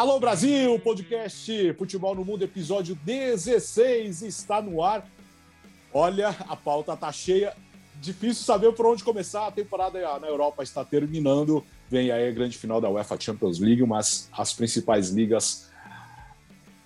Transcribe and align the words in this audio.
Alô 0.00 0.18
Brasil, 0.18 0.78
podcast 0.78 1.74
Futebol 1.74 2.14
no 2.14 2.24
Mundo, 2.24 2.42
episódio 2.42 2.94
16 3.04 4.22
está 4.22 4.62
no 4.62 4.82
ar. 4.82 5.06
Olha, 5.92 6.30
a 6.48 6.56
pauta 6.56 6.96
tá 6.96 7.12
cheia. 7.12 7.54
Difícil 7.96 8.42
saber 8.42 8.72
por 8.72 8.86
onde 8.86 9.04
começar. 9.04 9.46
A 9.46 9.50
temporada 9.50 10.00
na 10.18 10.26
Europa 10.26 10.62
está 10.62 10.82
terminando. 10.86 11.62
Vem 11.90 12.10
aí 12.10 12.30
a 12.30 12.32
grande 12.32 12.56
final 12.56 12.80
da 12.80 12.88
UEFA 12.88 13.20
Champions 13.20 13.58
League, 13.58 13.84
mas 13.84 14.30
as 14.32 14.54
principais 14.54 15.10
ligas 15.10 15.70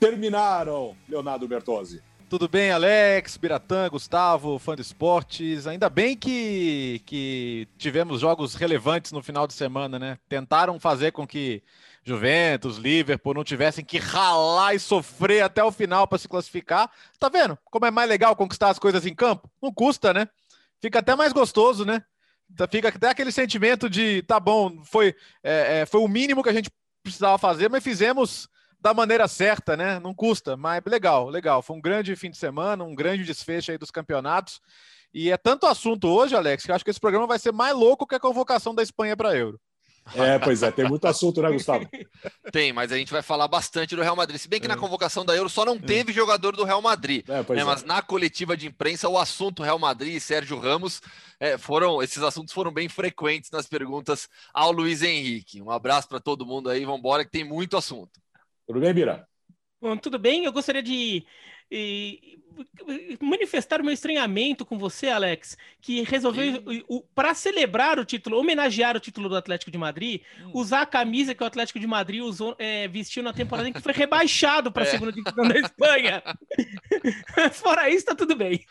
terminaram. 0.01 0.97
Leonardo 1.09 1.47
Bertozzi. 1.47 2.03
Tudo 2.29 2.49
bem, 2.49 2.73
Alex, 2.73 3.37
Biratã, 3.37 3.89
Gustavo, 3.89 4.59
fã 4.59 4.75
de 4.75 4.83
esportes. 4.83 5.69
Ainda 5.69 5.89
bem 5.89 6.17
que, 6.17 7.01
que 7.07 7.69
tivemos 7.79 8.23
jogos 8.23 8.57
relevantes 8.57 9.13
no 9.13 9.23
final 9.23 9.47
de 9.47 9.53
semana, 9.53 10.01
né? 10.01 10.19
Tentaram 10.29 10.81
fazer 10.81 11.13
com 11.13 11.25
que 11.25 11.63
Juventus, 12.05 12.77
Liverpool 12.77 13.35
não 13.35 13.43
tivessem 13.43 13.85
que 13.85 13.99
ralar 13.99 14.75
e 14.75 14.79
sofrer 14.79 15.43
até 15.43 15.65
o 15.65 15.73
final 15.73 16.07
para 16.07 16.19
se 16.19 16.29
classificar. 16.29 16.91
Tá 17.19 17.29
vendo 17.29 17.59
como 17.65 17.87
é 17.87 17.91
mais 17.91 18.09
legal 18.09 18.37
conquistar 18.37 18.69
as 18.69 18.79
coisas 18.79 19.07
em 19.07 19.15
campo? 19.15 19.51
Não 19.63 19.73
custa, 19.73 20.13
né? 20.13 20.29
Fica 20.81 20.99
até 20.99 21.17
mais 21.17 21.33
gostoso, 21.33 21.85
né? 21.85 22.05
Tá, 22.55 22.69
fica 22.69 22.89
até 22.89 23.09
aquele 23.09 23.33
sentimento 23.33 23.89
de 23.89 24.23
tá 24.23 24.39
bom, 24.39 24.85
foi, 24.85 25.17
é, 25.43 25.81
é, 25.81 25.87
foi 25.87 26.01
o 26.01 26.09
mínimo 26.09 26.43
que 26.43 26.51
a 26.51 26.53
gente 26.53 26.71
precisava 27.03 27.39
fazer, 27.39 27.71
mas 27.71 27.83
fizemos 27.83 28.49
da 28.79 28.93
maneira 28.93 29.27
certa, 29.27 29.75
né? 29.79 29.99
Não 29.99 30.13
custa, 30.13 30.59
mas 30.59 30.83
legal, 30.85 31.31
legal. 31.31 31.63
Foi 31.63 31.75
um 31.75 31.81
grande 31.81 32.15
fim 32.17 32.31
de 32.31 32.37
semana, 32.37 32.85
um 32.85 32.95
grande 32.95 33.25
desfecho 33.25 33.71
aí 33.71 33.79
dos 33.79 33.91
campeonatos. 33.91 34.61
E 35.13 35.31
é 35.31 35.39
tanto 35.39 35.65
assunto 35.65 36.07
hoje, 36.07 36.37
Alex, 36.37 36.65
que 36.65 36.71
eu 36.71 36.75
acho 36.75 36.85
que 36.85 36.91
esse 36.91 37.01
programa 37.01 37.27
vai 37.27 37.39
ser 37.39 37.53
mais 37.53 37.75
louco 37.75 38.07
que 38.07 38.15
a 38.15 38.21
convocação 38.21 38.75
da 38.75 38.83
Espanha 38.83 39.17
para 39.17 39.35
Euro. 39.35 39.59
É, 40.15 40.39
pois 40.39 40.63
é, 40.63 40.71
tem 40.71 40.87
muito 40.87 41.07
assunto, 41.07 41.41
né, 41.41 41.51
Gustavo? 41.51 41.89
Tem, 42.53 42.73
mas 42.73 42.93
a 42.93 42.97
gente 42.97 43.11
vai 43.11 43.23
falar 43.23 43.49
bastante 43.49 43.97
do 43.97 44.03
Real 44.03 44.15
Madrid. 44.15 44.39
Se 44.39 44.49
bem 44.49 44.61
que 44.61 44.67
é. 44.67 44.69
na 44.69 44.77
convocação 44.77 45.25
da 45.25 45.35
Euro 45.35 45.49
só 45.49 45.65
não 45.65 45.79
teve 45.79 46.11
é. 46.11 46.15
jogador 46.15 46.55
do 46.55 46.65
Real 46.65 46.83
Madrid. 46.83 47.25
É, 47.29 47.55
né, 47.55 47.65
mas 47.65 47.85
na 47.85 48.03
coletiva 48.03 48.57
de 48.57 48.67
imprensa, 48.67 49.09
o 49.09 49.19
assunto 49.19 49.63
Real 49.63 49.79
Madrid 49.79 50.15
e 50.15 50.21
Sérgio 50.21 50.59
Ramos 50.59 51.01
é, 51.41 51.57
foram. 51.57 52.03
Esses 52.03 52.23
assuntos 52.23 52.53
foram 52.53 52.71
bem 52.71 52.89
frequentes 52.89 53.51
nas 53.51 53.67
perguntas 53.67 54.29
ao 54.53 54.71
Luiz 54.71 55.03
Henrique. 55.03 55.63
Um 55.63 55.71
abraço 55.71 56.09
para 56.09 56.21
todo 56.21 56.45
mundo 56.45 56.69
aí, 56.69 56.85
vamos 56.85 57.01
embora, 57.01 57.25
que 57.25 57.31
tem 57.31 57.45
muito 57.45 57.77
assunto. 57.77 58.21
Tudo 58.67 58.81
bem, 58.81 58.93
Bira? 58.93 59.27
Bom, 59.81 59.97
tudo 59.97 60.19
bem. 60.19 60.45
Eu 60.45 60.53
gostaria 60.53 60.83
de 60.83 61.25
manifestar 63.21 63.81
o 63.81 63.85
meu 63.85 63.93
estranhamento 63.93 64.65
com 64.65 64.79
você, 64.79 65.09
Alex, 65.09 65.57
que 65.81 66.03
resolveu, 66.03 66.63
para 67.15 67.35
celebrar 67.35 67.99
o 67.99 68.05
título, 68.05 68.39
homenagear 68.39 68.97
o 68.97 69.01
título 69.01 69.29
do 69.29 69.37
Atlético 69.37 69.71
de 69.71 69.79
Madrid, 69.79 70.23
hum. 70.43 70.51
usar 70.55 70.83
a 70.83 70.87
camisa 70.87 71.35
que 71.35 71.43
o 71.43 71.47
Atlético 71.47 71.79
de 71.79 71.87
Madrid 71.87 72.23
usou, 72.23 72.55
é, 72.59 72.87
vestiu 72.89 73.23
na 73.23 73.33
temporada 73.33 73.69
em 73.69 73.73
que 73.73 73.81
foi 73.81 73.93
rebaixado 73.93 74.71
para 74.71 74.85
a 74.85 74.87
é. 74.87 74.91
segunda 74.91 75.13
divisão 75.13 75.49
da 75.49 75.59
Espanha. 75.59 76.23
Fora 77.53 77.89
isso, 77.91 78.07
tá 78.07 78.15
tudo 78.15 78.37
bem. 78.37 78.65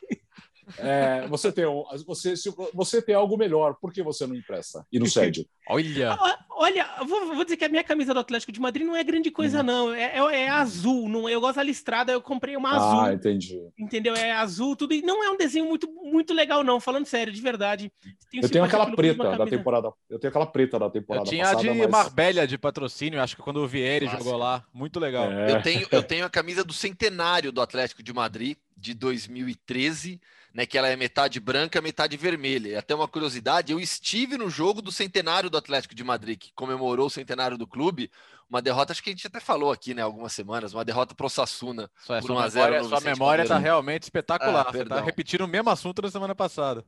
É, 0.77 1.27
você, 1.27 1.51
tem, 1.51 1.65
você, 2.05 2.35
se 2.35 2.53
você 2.73 3.01
tem 3.01 3.15
algo 3.15 3.37
melhor, 3.37 3.75
por 3.79 3.91
que 3.91 4.01
você 4.01 4.25
não 4.25 4.35
empresta 4.35 4.85
e 4.91 4.99
não 4.99 5.05
cede? 5.05 5.47
Olha! 5.69 6.17
Olha, 6.55 6.87
vou, 7.05 7.33
vou, 7.33 7.43
dizer 7.43 7.57
que 7.57 7.65
a 7.65 7.69
minha 7.69 7.83
camisa 7.83 8.13
do 8.13 8.19
Atlético 8.21 8.51
de 8.51 8.59
Madrid 8.59 8.85
não 8.85 8.95
é 8.95 9.03
grande 9.03 9.29
coisa, 9.29 9.59
hum. 9.59 9.63
não. 9.63 9.93
É, 9.93 10.17
é, 10.17 10.41
é, 10.43 10.49
azul. 10.49 11.09
Não, 11.09 11.27
eu 11.27 11.41
gosto 11.41 11.57
da 11.57 11.63
listrada, 11.63 12.11
eu 12.11 12.21
comprei 12.21 12.55
uma 12.55 12.75
azul. 12.75 13.01
Ah, 13.01 13.13
entendi. 13.13 13.59
Entendeu? 13.77 14.15
É 14.15 14.31
azul, 14.31 14.75
tudo. 14.75 14.93
E 14.93 15.01
não 15.01 15.23
é 15.23 15.29
um 15.29 15.35
desenho 15.35 15.65
muito, 15.65 15.89
muito 16.13 16.33
legal, 16.33 16.63
não. 16.63 16.79
Falando 16.79 17.05
sério, 17.05 17.33
de 17.33 17.41
verdade. 17.41 17.91
Tenho 18.31 18.43
eu 18.43 18.49
tenho 18.49 18.63
aquela 18.63 18.95
preta 18.95 19.37
da 19.37 19.45
temporada. 19.45 19.91
Eu 20.09 20.19
tenho 20.19 20.29
aquela 20.29 20.45
preta 20.45 20.79
da 20.79 20.89
temporada. 20.89 21.25
Eu 21.25 21.29
tinha 21.29 21.43
passada, 21.43 21.69
a 21.69 21.73
de 21.73 21.79
mas... 21.79 21.89
Marbella 21.89 22.47
de 22.47 22.57
patrocínio, 22.57 23.21
acho 23.21 23.35
que 23.35 23.41
quando 23.41 23.57
o 23.57 23.67
Vieri 23.67 24.07
jogou 24.07 24.37
lá. 24.37 24.63
Muito 24.73 24.99
legal. 24.99 25.31
É. 25.31 25.51
Eu, 25.51 25.61
tenho, 25.61 25.87
eu 25.91 26.03
tenho 26.03 26.25
a 26.25 26.29
camisa 26.29 26.63
do 26.63 26.73
centenário 26.73 27.51
do 27.51 27.61
Atlético 27.61 28.01
de 28.01 28.13
Madrid, 28.13 28.55
de 28.77 28.93
2013 28.93 30.21
né, 30.53 30.65
que 30.65 30.77
ela 30.77 30.87
é 30.87 30.95
metade 30.95 31.39
branca, 31.39 31.81
metade 31.81 32.15
vermelha. 32.15 32.69
E 32.69 32.75
até 32.75 32.93
uma 32.93 33.07
curiosidade, 33.07 33.71
eu 33.71 33.79
estive 33.79 34.37
no 34.37 34.49
jogo 34.49 34.81
do 34.81 34.91
centenário 34.91 35.49
do 35.49 35.57
Atlético 35.57 35.95
de 35.95 36.03
Madrid, 36.03 36.37
que 36.37 36.53
comemorou 36.53 37.07
o 37.07 37.09
centenário 37.09 37.57
do 37.57 37.65
clube, 37.65 38.11
uma 38.53 38.61
derrota, 38.61 38.91
acho 38.91 39.01
que 39.01 39.09
a 39.09 39.13
gente 39.13 39.25
até 39.25 39.39
falou 39.39 39.71
aqui, 39.71 39.95
né, 39.95 40.03
algumas 40.03 40.31
semanas, 40.31 40.73
uma 40.75 40.85
derrota 40.85 41.15
pro 41.15 41.27
Sassuna. 41.27 41.89
Só, 42.05 42.21
por 42.21 42.31
1 42.31 42.39
a 42.39 42.49
0 42.49 42.65
memória, 42.65 42.89
sua 42.89 43.01
memória 43.01 43.45
tá 43.47 43.57
realmente 43.57 44.03
espetacular. 44.03 44.65
Ah, 44.67 44.71
Você 44.71 44.85
tá 44.85 45.01
repetindo 45.01 45.41
o 45.41 45.47
mesmo 45.47 45.71
assunto 45.71 46.03
da 46.03 46.11
semana 46.11 46.35
passada. 46.35 46.83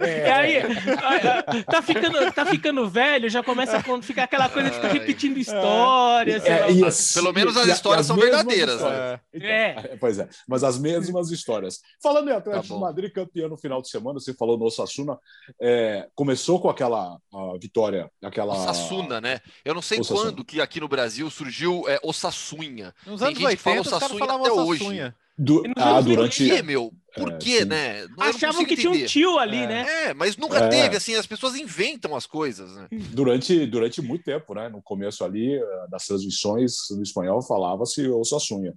é. 0.00 0.32
aí, 0.34 1.64
tá 1.64 1.80
ficando, 1.80 2.32
tá 2.32 2.46
ficando 2.46 2.88
velho, 2.88 3.30
já 3.30 3.44
começa 3.44 3.76
a 3.76 4.02
ficar 4.02 4.24
aquela 4.24 4.48
coisa 4.48 4.70
de 4.70 4.76
ficar 4.76 4.88
repetindo 4.88 5.38
histórias. 5.38 6.44
É, 6.44 6.70
é, 6.70 7.14
pelo 7.14 7.32
menos 7.32 7.56
as 7.56 7.68
histórias 7.68 8.06
são 8.06 8.16
verdadeiras. 8.16 8.80
Né? 8.80 9.20
Então, 9.32 9.48
é. 9.48 9.96
Pois 10.00 10.18
é, 10.18 10.28
mas 10.48 10.64
as 10.64 10.78
mesmas 10.78 11.30
histórias. 11.30 11.80
Falando 12.02 12.28
em 12.28 12.32
Atlético 12.32 12.68
tá 12.68 12.74
de 12.74 12.80
Madrid, 12.80 13.12
campeão 13.12 13.48
no 13.48 13.56
final 13.56 13.80
de 13.80 13.88
semana, 13.88 14.18
você 14.18 14.34
falou 14.34 14.58
no 14.58 14.68
Sassuna, 14.68 15.16
é, 15.60 16.08
começou 16.14 16.60
com 16.60 16.68
aquela 16.68 17.18
vitória, 17.60 18.10
aquela... 18.20 18.54
O 18.54 18.64
Sassuna, 18.64 19.20
né? 19.20 19.40
Eu 19.64 19.74
não 19.74 19.82
sei 19.82 19.98
quando 19.98 20.23
quando 20.24 20.44
que 20.44 20.60
aqui 20.60 20.80
no 20.80 20.88
Brasil 20.88 21.30
surgiu 21.30 21.84
é, 21.88 21.98
Osassunha? 22.02 22.94
Nos 23.06 23.20
Tem 23.20 23.28
gente 23.30 23.44
80, 23.44 23.56
que 23.56 23.62
fala 23.62 23.80
Osassunha 23.80 24.24
até 24.24 24.52
hoje. 24.52 25.14
Du 25.36 25.64
ah, 25.76 26.00
durante... 26.00 26.46
Por 26.46 26.56
quê, 26.56 26.62
meu? 26.62 26.92
Por 27.16 27.32
é, 27.32 27.36
quê, 27.38 27.64
né? 27.64 28.06
Não, 28.16 28.26
Achavam 28.26 28.64
que 28.64 28.76
tinha 28.76 28.90
um 28.90 29.04
tio 29.04 29.38
ali, 29.38 29.58
é. 29.58 29.66
né? 29.66 29.86
É, 30.06 30.14
mas 30.14 30.36
nunca 30.36 30.58
é. 30.58 30.68
teve, 30.68 30.96
assim, 30.96 31.14
as 31.14 31.26
pessoas 31.26 31.56
inventam 31.56 32.14
as 32.14 32.26
coisas, 32.26 32.74
né? 32.74 32.88
Durante, 32.90 33.66
durante 33.66 34.00
muito 34.00 34.24
tempo, 34.24 34.54
né? 34.54 34.68
No 34.68 34.80
começo 34.80 35.24
ali, 35.24 35.54
eh, 35.54 35.86
das 35.90 36.06
transmissões 36.06 36.72
do 36.90 37.02
espanhol, 37.02 37.42
falava-se 37.42 38.08
Osassunha. 38.08 38.74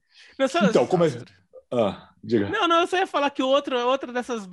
Então, 0.70 0.86
como 0.88 1.06
é... 1.06 1.10
Ah, 1.72 2.10
diga. 2.24 2.50
Não, 2.50 2.68
não, 2.68 2.82
eu 2.82 2.88
só 2.88 2.98
ia 2.98 3.08
falar 3.08 3.30
que 3.30 3.44
outra, 3.44 3.86
outra 3.86 4.12
dessas, 4.14 4.48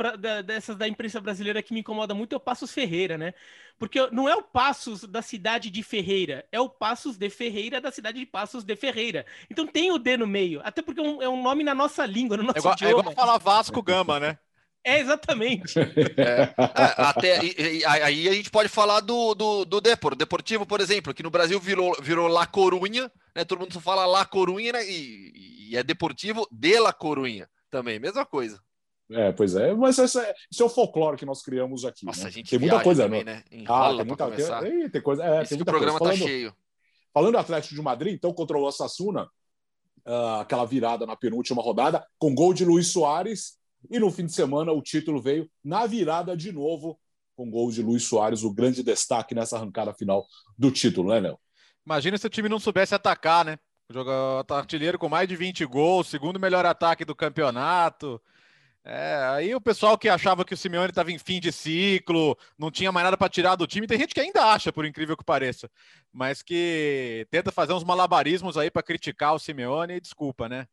dessas 0.45 0.77
da 0.77 0.89
imprensa 0.89 1.21
brasileira 1.21 1.63
que 1.63 1.73
me 1.73 1.81
incomoda 1.81 2.15
muito 2.15 2.33
é 2.35 2.37
o 2.37 2.41
Passos 2.41 2.73
Ferreira, 2.73 3.17
né? 3.17 3.35
Porque 3.79 3.99
não 4.11 4.29
é 4.29 4.35
o 4.35 4.43
Passos 4.43 5.05
da 5.05 5.23
cidade 5.23 5.71
de 5.71 5.83
Ferreira, 5.83 6.45
é 6.51 6.61
o 6.61 6.69
Passos 6.69 7.17
de 7.17 7.31
Ferreira 7.31 7.81
da 7.81 7.91
cidade 7.93 8.19
de 8.19 8.27
Passos 8.27 8.65
de 8.65 8.75
Ferreira. 8.77 9.25
Então 9.49 9.67
tem 9.67 9.93
o 9.93 9.99
D 9.99 10.17
no 10.17 10.27
meio, 10.27 10.61
até 10.65 10.83
porque 10.83 11.01
é 11.01 11.05
um, 11.05 11.23
é 11.23 11.29
um 11.29 11.43
nome 11.43 11.63
na 11.63 11.75
nossa 11.75 12.05
língua, 12.05 12.37
no 12.37 12.43
nosso 12.43 12.59
é 12.59 12.61
igual, 12.61 12.75
idioma. 12.75 12.97
É 12.97 13.01
igual 13.01 13.15
falar 13.15 13.39
Vasco 13.39 13.83
Gama, 13.83 14.19
né? 14.19 14.39
É, 14.84 15.00
exatamente. 15.00 15.78
É, 15.78 16.55
até 16.59 17.43
e, 17.43 17.78
e, 17.78 17.84
aí 17.87 18.28
a 18.28 18.33
gente 18.34 18.50
pode 18.50 18.69
falar 18.69 19.00
do, 19.00 19.34
do, 19.34 19.65
do 19.65 19.81
Depor, 19.81 20.15
Deportivo, 20.15 20.67
por 20.67 20.81
exemplo, 20.81 21.15
que 21.15 21.22
no 21.22 21.31
Brasil 21.31 21.59
virou, 21.59 21.97
virou 22.03 22.28
La 22.28 22.47
Corunha, 22.47 23.11
né? 23.34 23.45
Todo 23.45 23.61
mundo 23.61 23.72
só 23.72 23.81
fala 23.81 24.05
La 24.05 24.27
Corunha 24.27 24.75
né? 24.75 24.84
e, 24.87 25.71
e, 25.71 25.77
é 25.77 25.83
Deportivo 25.83 26.47
de 26.53 26.78
La 26.78 26.93
Corunha 26.93 27.49
também, 27.71 27.99
mesma 27.99 28.27
coisa. 28.27 28.61
É, 29.11 29.33
pois 29.33 29.55
é, 29.55 29.75
mas 29.75 29.99
esse 29.99 30.19
é, 30.19 30.34
esse 30.50 30.62
é 30.62 30.65
o 30.65 30.69
folclore 30.69 31.16
que 31.16 31.27
nós 31.27 31.43
criamos 31.43 31.84
aqui. 31.84 32.05
Nossa, 32.05 32.25
né? 32.25 32.28
a 32.28 32.31
gente 32.31 32.51
tem 32.51 32.59
muita 32.59 32.83
coisa, 32.83 33.05
também, 33.05 33.25
né? 33.25 33.43
Enrola 33.51 33.95
ah, 33.95 33.97
tem 33.97 34.06
muita 34.06 34.27
coisa. 34.28 34.61
Tem, 34.61 34.91
tem 34.91 35.03
coisa. 35.03 35.25
É, 35.25 35.45
tem 35.45 35.59
muita 35.59 35.71
o 35.71 35.75
programa 35.75 35.99
coisa. 35.99 36.12
Tá 36.12 36.19
falando, 36.19 36.21
tá 36.21 36.27
cheio. 36.27 36.56
Falando 37.12 37.33
do 37.33 37.39
Atlético 37.39 37.75
de 37.75 37.83
Madrid, 37.83 38.15
então 38.15 38.33
contra 38.33 38.59
o 38.59 38.62
Osasuna, 38.62 39.31
uh, 40.06 40.41
aquela 40.41 40.65
virada 40.65 41.06
na 41.06 41.16
penúltima 41.16 41.62
rodada, 41.62 42.06
com 42.19 42.34
gol 42.34 42.53
de 42.53 42.65
Luiz 42.65 42.89
Soares 42.89 43.59
e 43.91 43.99
no 43.99 44.11
fim 44.11 44.27
de 44.27 44.33
semana 44.33 44.72
o 44.72 44.83
título 44.83 45.21
veio 45.21 45.50
na 45.62 45.87
virada 45.87 46.37
de 46.37 46.53
novo, 46.53 46.99
com 47.37 47.50
gol 47.50 47.71
de 47.71 47.83
Luiz 47.83 48.05
Soares, 48.05 48.43
o 48.43 48.53
grande 48.53 48.83
destaque 48.83 49.34
nessa 49.34 49.56
arrancada 49.56 49.92
final 49.92 50.27
do 50.57 50.71
título, 50.71 51.10
né, 51.10 51.21
Léo? 51.21 51.39
Imagina 51.84 52.16
se 52.16 52.27
o 52.27 52.31
time 52.31 52.48
não 52.48 52.59
soubesse 52.59 52.95
atacar, 52.95 53.45
né? 53.45 53.59
Jogar 53.91 54.45
artilheiro 54.51 54.98
com 54.98 55.09
mais 55.09 55.28
de 55.28 55.36
20 55.36 55.65
gols, 55.66 56.09
segundo 56.09 56.41
melhor 56.41 56.65
ataque 56.65 57.04
do 57.04 57.15
campeonato. 57.15 58.21
É, 58.86 59.16
aí 59.31 59.54
o 59.54 59.60
pessoal 59.60 59.97
que 59.97 60.10
achava 60.10 60.45
que 60.45 60.53
o 60.53 60.57
Simeone 60.57 60.91
estava 60.91 61.10
em 61.10 61.19
fim 61.19 61.41
de 61.41 61.51
ciclo, 61.51 62.36
não 62.59 62.71
tinha 62.71 62.92
mais 62.92 63.04
nada 63.04 63.16
para 63.16 63.31
tirar 63.31 63.57
do 63.57 63.66
time, 63.66 63.86
tem 63.86 63.98
gente 63.98 64.15
que 64.15 64.21
ainda 64.21 64.45
acha, 64.45 64.71
por 64.71 64.84
incrível 64.84 65.16
que 65.16 65.25
pareça, 65.25 65.71
mas 66.13 66.42
que 66.42 67.27
tenta 67.31 67.51
fazer 67.51 67.72
uns 67.72 67.83
malabarismos 67.83 68.59
aí 68.59 68.71
para 68.71 68.83
criticar 68.83 69.34
o 69.34 69.39
Simeone, 69.39 70.01
desculpa, 70.01 70.51
né? 70.51 70.69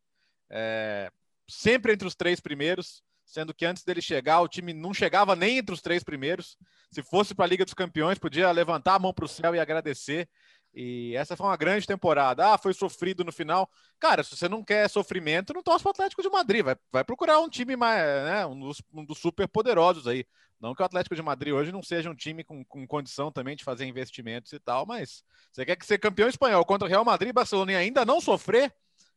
É, 0.50 1.10
sempre 1.48 1.92
entre 1.92 2.06
os 2.06 2.14
três 2.14 2.40
primeiros, 2.40 3.02
sendo 3.24 3.54
que 3.54 3.64
antes 3.64 3.82
dele 3.82 4.02
chegar, 4.02 4.40
o 4.40 4.48
time 4.48 4.72
não 4.72 4.92
chegava 4.92 5.34
nem 5.34 5.58
entre 5.58 5.74
os 5.74 5.80
três 5.80 6.02
primeiros. 6.04 6.56
Se 6.90 7.02
fosse 7.02 7.34
para 7.34 7.46
a 7.46 7.48
Liga 7.48 7.64
dos 7.64 7.74
Campeões, 7.74 8.18
podia 8.18 8.50
levantar 8.50 8.94
a 8.94 8.98
mão 8.98 9.12
para 9.12 9.24
o 9.24 9.28
céu 9.28 9.54
e 9.54 9.60
agradecer. 9.60 10.28
E 10.74 11.14
essa 11.16 11.36
foi 11.36 11.46
uma 11.46 11.56
grande 11.56 11.86
temporada. 11.86 12.52
Ah, 12.52 12.58
foi 12.58 12.72
sofrido 12.72 13.24
no 13.24 13.32
final. 13.32 13.70
Cara, 13.98 14.22
se 14.22 14.36
você 14.36 14.48
não 14.48 14.64
quer 14.64 14.88
sofrimento, 14.88 15.52
não 15.52 15.62
torce 15.62 15.82
para 15.82 15.90
o 15.90 15.92
Atlético 15.92 16.22
de 16.22 16.30
Madrid. 16.30 16.64
Vai, 16.64 16.76
vai 16.90 17.04
procurar 17.04 17.40
um 17.40 17.48
time 17.48 17.76
mais, 17.76 18.02
né, 18.24 18.46
um 18.46 18.58
dos, 18.58 18.82
um 18.92 19.04
dos 19.04 19.18
super 19.18 19.46
poderosos 19.46 20.06
aí. 20.06 20.26
Não 20.60 20.74
que 20.74 20.82
o 20.82 20.84
Atlético 20.84 21.16
de 21.16 21.22
Madrid 21.22 21.52
hoje 21.52 21.72
não 21.72 21.82
seja 21.82 22.08
um 22.08 22.14
time 22.14 22.44
com, 22.44 22.64
com 22.64 22.86
condição 22.86 23.32
também 23.32 23.56
de 23.56 23.64
fazer 23.64 23.84
investimentos 23.84 24.52
e 24.52 24.60
tal, 24.60 24.86
mas 24.86 25.24
você 25.50 25.66
quer 25.66 25.74
que 25.74 25.84
ser 25.84 25.98
campeão 25.98 26.28
espanhol 26.28 26.64
contra 26.64 26.86
o 26.86 26.88
Real 26.88 27.04
Madrid 27.04 27.30
e 27.30 27.32
Barcelona 27.32 27.72
e 27.72 27.76
ainda 27.76 28.04
não 28.04 28.20
sofrer? 28.20 28.72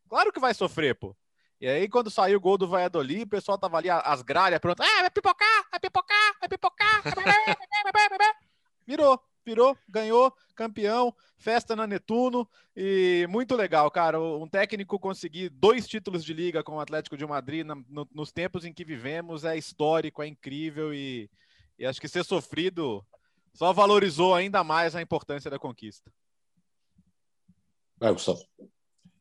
Claro 0.09 0.33
que 0.33 0.39
vai 0.39 0.53
sofrer, 0.53 0.95
pô. 0.95 1.15
E 1.59 1.67
aí, 1.67 1.87
quando 1.87 2.11
saiu 2.11 2.37
o 2.37 2.41
gol 2.41 2.57
do 2.57 2.67
Valladolid, 2.67 3.23
o 3.23 3.27
pessoal 3.27 3.57
tava 3.57 3.77
ali, 3.77 3.89
as 3.89 4.21
gralhas, 4.21 4.59
pronto. 4.59 4.81
Ah, 4.81 5.01
vai 5.01 5.09
pipocar, 5.09 5.67
vai 5.71 5.79
pipocar, 5.79 6.35
vai 6.39 6.49
pipocar. 6.49 7.03
Virou. 8.85 9.19
virou, 9.43 9.77
ganhou, 9.89 10.35
campeão, 10.55 11.15
festa 11.37 11.75
na 11.75 11.87
Netuno 11.87 12.47
e 12.75 13.25
muito 13.29 13.55
legal, 13.55 13.89
cara. 13.89 14.19
Um 14.19 14.47
técnico 14.47 14.99
conseguir 14.99 15.49
dois 15.49 15.87
títulos 15.87 16.23
de 16.23 16.33
liga 16.33 16.63
com 16.63 16.75
o 16.75 16.79
Atlético 16.79 17.17
de 17.17 17.25
Madrid 17.25 17.65
na, 17.65 17.75
no, 17.87 18.07
nos 18.13 18.31
tempos 18.31 18.65
em 18.65 18.73
que 18.73 18.85
vivemos 18.85 19.43
é 19.43 19.57
histórico, 19.57 20.21
é 20.21 20.27
incrível 20.27 20.93
e, 20.93 21.29
e 21.79 21.85
acho 21.85 22.01
que 22.01 22.07
ser 22.07 22.23
sofrido 22.23 23.05
só 23.53 23.71
valorizou 23.71 24.35
ainda 24.35 24.63
mais 24.63 24.95
a 24.95 25.01
importância 25.01 25.49
da 25.49 25.57
conquista. 25.57 26.11
Vai, 27.97 28.11
Gustavo. 28.11 28.45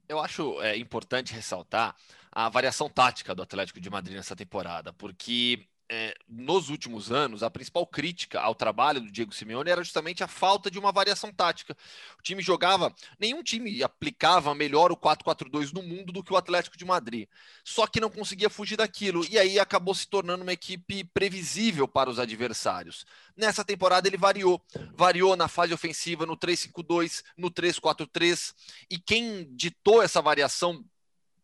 Eu 0.08 0.18
acho 0.18 0.60
é, 0.60 0.76
importante 0.76 1.32
ressaltar 1.32 1.96
a 2.34 2.48
variação 2.48 2.88
tática 2.88 3.34
do 3.34 3.42
Atlético 3.42 3.80
de 3.80 3.88
Madrid 3.88 4.16
nessa 4.16 4.34
temporada, 4.34 4.92
porque 4.92 5.68
é, 5.88 6.14
nos 6.28 6.70
últimos 6.70 7.12
anos, 7.12 7.42
a 7.42 7.50
principal 7.50 7.86
crítica 7.86 8.40
ao 8.40 8.54
trabalho 8.54 9.00
do 9.00 9.12
Diego 9.12 9.34
Simeone 9.34 9.70
era 9.70 9.84
justamente 9.84 10.24
a 10.24 10.28
falta 10.28 10.70
de 10.70 10.78
uma 10.78 10.90
variação 10.90 11.32
tática. 11.32 11.76
O 12.18 12.22
time 12.22 12.42
jogava, 12.42 12.92
nenhum 13.20 13.42
time 13.42 13.82
aplicava 13.82 14.54
melhor 14.54 14.90
o 14.90 14.96
4-4-2 14.96 15.72
no 15.72 15.82
mundo 15.82 16.12
do 16.12 16.24
que 16.24 16.32
o 16.32 16.36
Atlético 16.36 16.76
de 16.76 16.84
Madrid. 16.84 17.28
Só 17.62 17.86
que 17.86 18.00
não 18.00 18.10
conseguia 18.10 18.50
fugir 18.50 18.76
daquilo, 18.76 19.24
e 19.30 19.38
aí 19.38 19.60
acabou 19.60 19.94
se 19.94 20.08
tornando 20.08 20.42
uma 20.42 20.52
equipe 20.52 21.04
previsível 21.04 21.86
para 21.86 22.10
os 22.10 22.18
adversários. 22.18 23.06
Nessa 23.36 23.64
temporada 23.64 24.08
ele 24.08 24.16
variou, 24.16 24.60
variou 24.96 25.36
na 25.36 25.46
fase 25.46 25.72
ofensiva 25.72 26.26
no 26.26 26.36
3-5-2, 26.36 27.22
no 27.36 27.50
3-4-3, 27.50 28.54
e 28.90 28.98
quem 28.98 29.54
ditou 29.54 30.02
essa 30.02 30.22
variação 30.22 30.84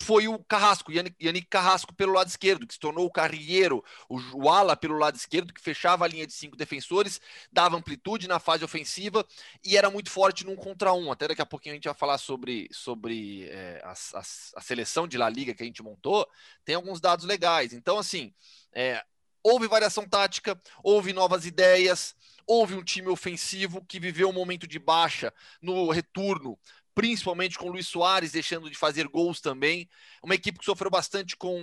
foi 0.03 0.29
o 0.29 0.39
Carrasco, 0.39 0.91
Yannick, 0.91 1.17
Yannick 1.25 1.47
Carrasco 1.49 1.95
pelo 1.95 2.13
lado 2.13 2.29
esquerdo, 2.29 2.67
que 2.67 2.75
se 2.75 2.81
tornou 2.81 3.07
o 3.07 3.11
carrilheiro, 3.11 3.85
o, 4.09 4.19
o 4.19 4.77
pelo 4.77 4.97
lado 4.97 5.17
esquerdo, 5.17 5.53
que 5.53 5.61
fechava 5.61 6.05
a 6.05 6.09
linha 6.09 6.27
de 6.27 6.33
cinco 6.33 6.57
defensores, 6.57 7.21
dava 7.53 7.77
amplitude 7.77 8.27
na 8.27 8.39
fase 8.39 8.65
ofensiva 8.65 9.27
e 9.65 9.77
era 9.77 9.91
muito 9.91 10.11
forte 10.11 10.45
num 10.45 10.57
contra 10.57 10.93
um. 10.93 11.13
Até 11.13 11.29
daqui 11.29 11.43
a 11.43 11.47
pouquinho 11.47 11.75
a 11.75 11.77
gente 11.77 11.85
vai 11.85 11.95
falar 11.95 12.19
sobre, 12.19 12.69
sobre 12.73 13.49
é, 13.51 13.81
a, 13.85 13.93
a, 13.93 14.21
a, 14.57 14.61
seleção 14.63 15.07
de 15.07 15.19
La 15.19 15.29
Liga 15.29 15.55
que 15.55 15.63
a 15.63 15.67
gente 15.67 15.83
montou, 15.83 16.27
tem 16.65 16.75
alguns 16.75 17.01
dados 17.01 17.25
legais. 17.25 17.73
Então, 17.73 17.99
assim, 17.99 18.33
é, 18.73 19.05
houve 19.43 19.69
variação 19.69 20.09
tática, 20.09 20.61
houve 20.83 21.13
novas 21.13 21.47
ideias, 21.47 22.15
houve 22.47 22.75
um 22.75 22.83
time 22.83 23.09
ofensivo 23.09 23.85
que 23.85 24.01
viveu 24.01 24.29
um 24.29 24.33
momento 24.33 24.67
de 24.67 24.79
baixa 24.79 25.33
no 25.61 25.91
retorno 25.91 26.59
principalmente 26.95 27.59
com 27.59 27.69
o 27.69 27.73
Luiz 27.73 27.87
Soares 27.87 28.33
deixando 28.33 28.71
de 28.71 28.77
fazer 28.77 29.07
gols 29.09 29.41
também. 29.41 29.89
Uma 30.23 30.35
equipe 30.35 30.59
que 30.59 30.65
sofreu 30.65 30.91
bastante 30.91 31.37
com 31.37 31.61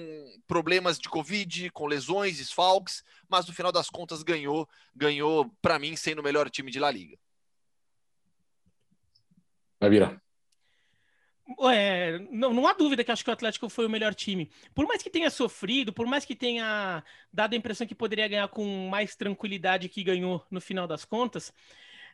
problemas 0.47 0.97
de 0.99 1.09
Covid, 1.09 1.69
com 1.71 1.85
lesões, 1.85 2.37
desfalques, 2.37 3.03
mas 3.29 3.47
no 3.47 3.53
final 3.53 3.71
das 3.71 3.89
contas 3.89 4.23
ganhou, 4.23 4.67
ganhou 4.95 5.51
para 5.61 5.79
mim 5.79 5.95
sendo 5.95 6.19
o 6.19 6.23
melhor 6.23 6.49
time 6.49 6.71
de 6.71 6.79
La 6.79 6.91
Liga. 6.91 7.17
Vai 9.79 9.89
virar. 9.89 10.21
É, 11.71 12.19
não, 12.29 12.53
não 12.53 12.67
há 12.67 12.73
dúvida 12.73 13.03
que 13.03 13.11
acho 13.11 13.23
que 13.23 13.29
o 13.29 13.33
Atlético 13.33 13.69
foi 13.69 13.85
o 13.85 13.89
melhor 13.89 14.13
time. 14.13 14.51
Por 14.75 14.85
mais 14.85 15.01
que 15.01 15.09
tenha 15.09 15.29
sofrido, 15.29 15.93
por 15.93 16.05
mais 16.05 16.25
que 16.25 16.35
tenha 16.35 17.03
dado 17.31 17.53
a 17.53 17.55
impressão 17.55 17.87
que 17.87 17.95
poderia 17.95 18.27
ganhar 18.27 18.47
com 18.49 18.89
mais 18.89 19.15
tranquilidade 19.15 19.87
que 19.87 20.03
ganhou 20.03 20.45
no 20.51 20.59
final 20.59 20.85
das 20.85 21.05
contas, 21.05 21.53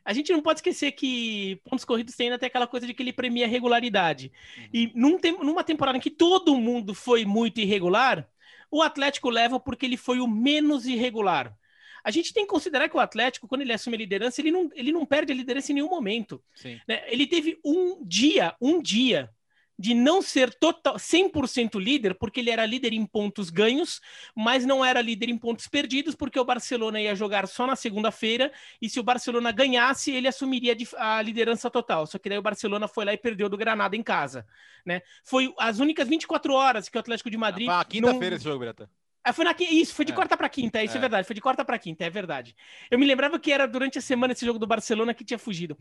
a 0.04 0.12
gente 0.12 0.32
não 0.32 0.42
pode 0.42 0.58
esquecer 0.58 0.92
que 0.92 1.60
pontos 1.64 1.84
corridos 1.84 2.14
tem 2.14 2.26
ainda 2.26 2.38
tem 2.38 2.46
aquela 2.46 2.66
coisa 2.66 2.86
de 2.86 2.92
que 2.92 3.02
ele 3.02 3.12
premia 3.12 3.48
regularidade. 3.48 4.30
Uhum. 4.56 4.68
E 4.72 4.92
num, 4.94 5.18
numa 5.42 5.64
temporada 5.64 5.96
em 5.96 6.00
que 6.00 6.10
todo 6.10 6.56
mundo 6.56 6.94
foi 6.94 7.24
muito 7.24 7.60
irregular, 7.60 8.28
o 8.70 8.82
Atlético 8.82 9.30
leva 9.30 9.58
porque 9.58 9.86
ele 9.86 9.96
foi 9.96 10.20
o 10.20 10.26
menos 10.26 10.86
irregular. 10.86 11.56
A 12.02 12.10
gente 12.10 12.34
tem 12.34 12.44
que 12.44 12.50
considerar 12.50 12.88
que 12.90 12.96
o 12.96 13.00
Atlético, 13.00 13.48
quando 13.48 13.62
ele 13.62 13.72
assume 13.72 13.96
a 13.96 13.98
liderança, 13.98 14.40
ele 14.42 14.50
não, 14.50 14.70
ele 14.74 14.92
não 14.92 15.06
perde 15.06 15.32
a 15.32 15.34
liderança 15.34 15.72
em 15.72 15.76
nenhum 15.76 15.88
momento. 15.88 16.42
Né? 16.86 17.02
Ele 17.06 17.26
teve 17.26 17.58
um 17.64 18.04
dia, 18.04 18.54
um 18.60 18.82
dia, 18.82 19.30
de 19.78 19.94
não 19.94 20.22
ser 20.22 20.54
total 20.54 20.96
100% 20.96 21.80
líder, 21.80 22.14
porque 22.14 22.40
ele 22.40 22.50
era 22.50 22.64
líder 22.64 22.92
em 22.92 23.04
pontos 23.04 23.50
ganhos, 23.50 24.00
mas 24.34 24.64
não 24.64 24.84
era 24.84 25.00
líder 25.00 25.28
em 25.28 25.36
pontos 25.36 25.66
perdidos, 25.66 26.14
porque 26.14 26.38
o 26.38 26.44
Barcelona 26.44 27.00
ia 27.00 27.14
jogar 27.14 27.48
só 27.48 27.66
na 27.66 27.76
segunda-feira, 27.76 28.52
e 28.80 28.88
se 28.88 29.00
o 29.00 29.02
Barcelona 29.02 29.50
ganhasse, 29.50 30.12
ele 30.12 30.28
assumiria 30.28 30.76
a 30.96 31.20
liderança 31.22 31.70
total. 31.70 32.06
Só 32.06 32.18
que 32.18 32.28
daí 32.28 32.38
o 32.38 32.42
Barcelona 32.42 32.86
foi 32.86 33.04
lá 33.04 33.12
e 33.12 33.18
perdeu 33.18 33.48
do 33.48 33.56
Granada 33.56 33.96
em 33.96 34.02
casa, 34.02 34.46
né? 34.84 35.02
Foi 35.22 35.52
as 35.58 35.78
únicas 35.78 36.08
24 36.08 36.52
horas 36.52 36.88
que 36.88 36.96
o 36.96 37.00
Atlético 37.00 37.30
de 37.30 37.36
Madrid... 37.36 37.68
Ah, 37.68 37.84
quinta-feira 37.84 38.30
não... 38.30 38.36
esse 38.36 38.44
jogo, 38.44 38.60
Beretta. 38.60 38.88
Ah, 39.26 39.32
foi 39.32 39.46
na, 39.46 39.54
isso, 39.58 39.94
foi 39.94 40.04
de 40.04 40.12
é. 40.12 40.14
quarta 40.14 40.36
para 40.36 40.50
quinta, 40.50 40.84
isso 40.84 40.94
é. 40.94 40.98
é. 40.98 41.00
verdade, 41.00 41.26
foi 41.26 41.34
de 41.34 41.40
quarta 41.40 41.64
para 41.64 41.78
quinta, 41.78 42.04
é 42.04 42.10
verdade. 42.10 42.54
Eu 42.90 42.98
me 42.98 43.06
lembrava 43.06 43.38
que 43.38 43.50
era 43.50 43.66
durante 43.66 43.98
a 43.98 44.02
semana 44.02 44.34
esse 44.34 44.44
jogo 44.44 44.58
do 44.58 44.66
Barcelona 44.66 45.14
que 45.14 45.24
tinha 45.24 45.38
fugido. 45.38 45.78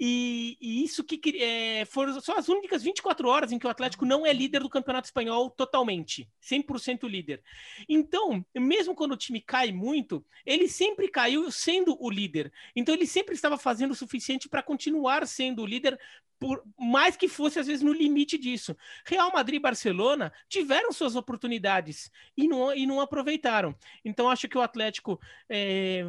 E, 0.00 0.56
e 0.58 0.82
isso 0.82 1.04
que 1.04 1.20
é, 1.42 1.84
foram 1.84 2.18
só 2.22 2.38
as 2.38 2.48
únicas 2.48 2.82
24 2.82 3.28
horas 3.28 3.52
em 3.52 3.58
que 3.58 3.66
o 3.66 3.70
Atlético 3.70 4.06
não 4.06 4.26
é 4.26 4.32
líder 4.32 4.62
do 4.62 4.70
Campeonato 4.70 5.08
Espanhol 5.08 5.50
totalmente, 5.50 6.26
100% 6.42 7.06
líder. 7.06 7.42
Então, 7.86 8.42
mesmo 8.54 8.94
quando 8.94 9.12
o 9.12 9.16
time 9.16 9.42
cai 9.42 9.72
muito, 9.72 10.24
ele 10.46 10.66
sempre 10.66 11.08
caiu 11.08 11.50
sendo 11.50 11.98
o 12.00 12.08
líder. 12.08 12.50
Então, 12.74 12.94
ele 12.94 13.06
sempre 13.06 13.34
estava 13.34 13.58
fazendo 13.58 13.90
o 13.90 13.94
suficiente 13.94 14.48
para 14.48 14.62
continuar 14.62 15.26
sendo 15.26 15.60
o 15.60 15.66
líder, 15.66 16.00
por 16.38 16.62
mais 16.78 17.16
que 17.16 17.28
fosse 17.28 17.58
às 17.58 17.66
vezes 17.66 17.82
no 17.82 17.92
limite 17.92 18.36
disso. 18.38 18.76
Real 19.04 19.30
Madrid 19.32 19.56
e 19.58 19.62
Barcelona 19.62 20.32
tiveram 20.48 20.92
suas 20.92 21.16
oportunidades 21.16 22.10
e 22.36 22.46
não, 22.48 22.74
e 22.74 22.86
não 22.86 23.00
aproveitaram. 23.00 23.74
Então 24.04 24.28
acho 24.28 24.48
que 24.48 24.58
o 24.58 24.62
Atlético 24.62 25.20
é, 25.48 26.04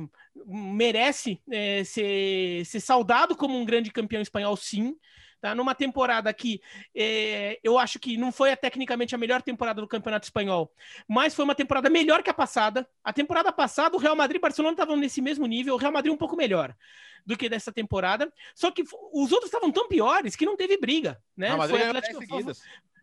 merece 0.46 1.42
é, 1.50 1.84
ser, 1.84 2.66
ser 2.66 2.80
saudado 2.80 3.36
como 3.36 3.58
um 3.58 3.66
grande 3.66 3.92
campeão 3.92 4.22
espanhol, 4.22 4.56
sim. 4.56 4.96
Tá? 5.40 5.54
Numa 5.54 5.76
temporada 5.76 6.34
que 6.34 6.62
é, 6.96 7.60
eu 7.64 7.78
acho 7.78 8.00
que 8.00 8.18
não 8.18 8.32
foi 8.32 8.56
tecnicamente 8.56 9.14
a 9.14 9.18
melhor 9.18 9.42
temporada 9.42 9.82
do 9.82 9.88
Campeonato 9.88 10.26
Espanhol, 10.26 10.72
mas 11.08 11.36
foi 11.36 11.46
uma 11.46 11.54
temporada 11.54 11.90
melhor 11.90 12.24
que 12.24 12.30
a 12.30 12.34
passada. 12.34 12.88
A 13.04 13.14
temporada 13.14 13.52
passada, 13.52 13.96
o 13.96 14.00
Real 14.00 14.16
Madrid 14.16 14.40
e 14.40 14.42
Barcelona 14.42 14.74
estavam 14.74 14.96
nesse 14.98 15.22
mesmo 15.22 15.46
nível, 15.46 15.76
o 15.76 15.78
Real 15.78 15.92
Madrid 15.92 16.12
um 16.12 16.18
pouco 16.18 16.36
melhor 16.36 16.76
do 17.26 17.38
que 17.38 17.50
dessa 17.50 17.72
temporada. 17.72 18.32
Só 18.56 18.72
que 18.72 18.82
os 18.82 19.32
outros 19.32 19.46
estavam 19.46 19.72
tão 19.72 19.88
piores 19.88 20.36
que 20.36 20.46
não 20.46 20.56
teve 20.56 20.78
briga, 20.78 21.22
né? 21.36 21.48
Real 21.48 21.58
Madrid 21.58 21.80
foi 21.80 21.88
Atlético, 21.88 22.54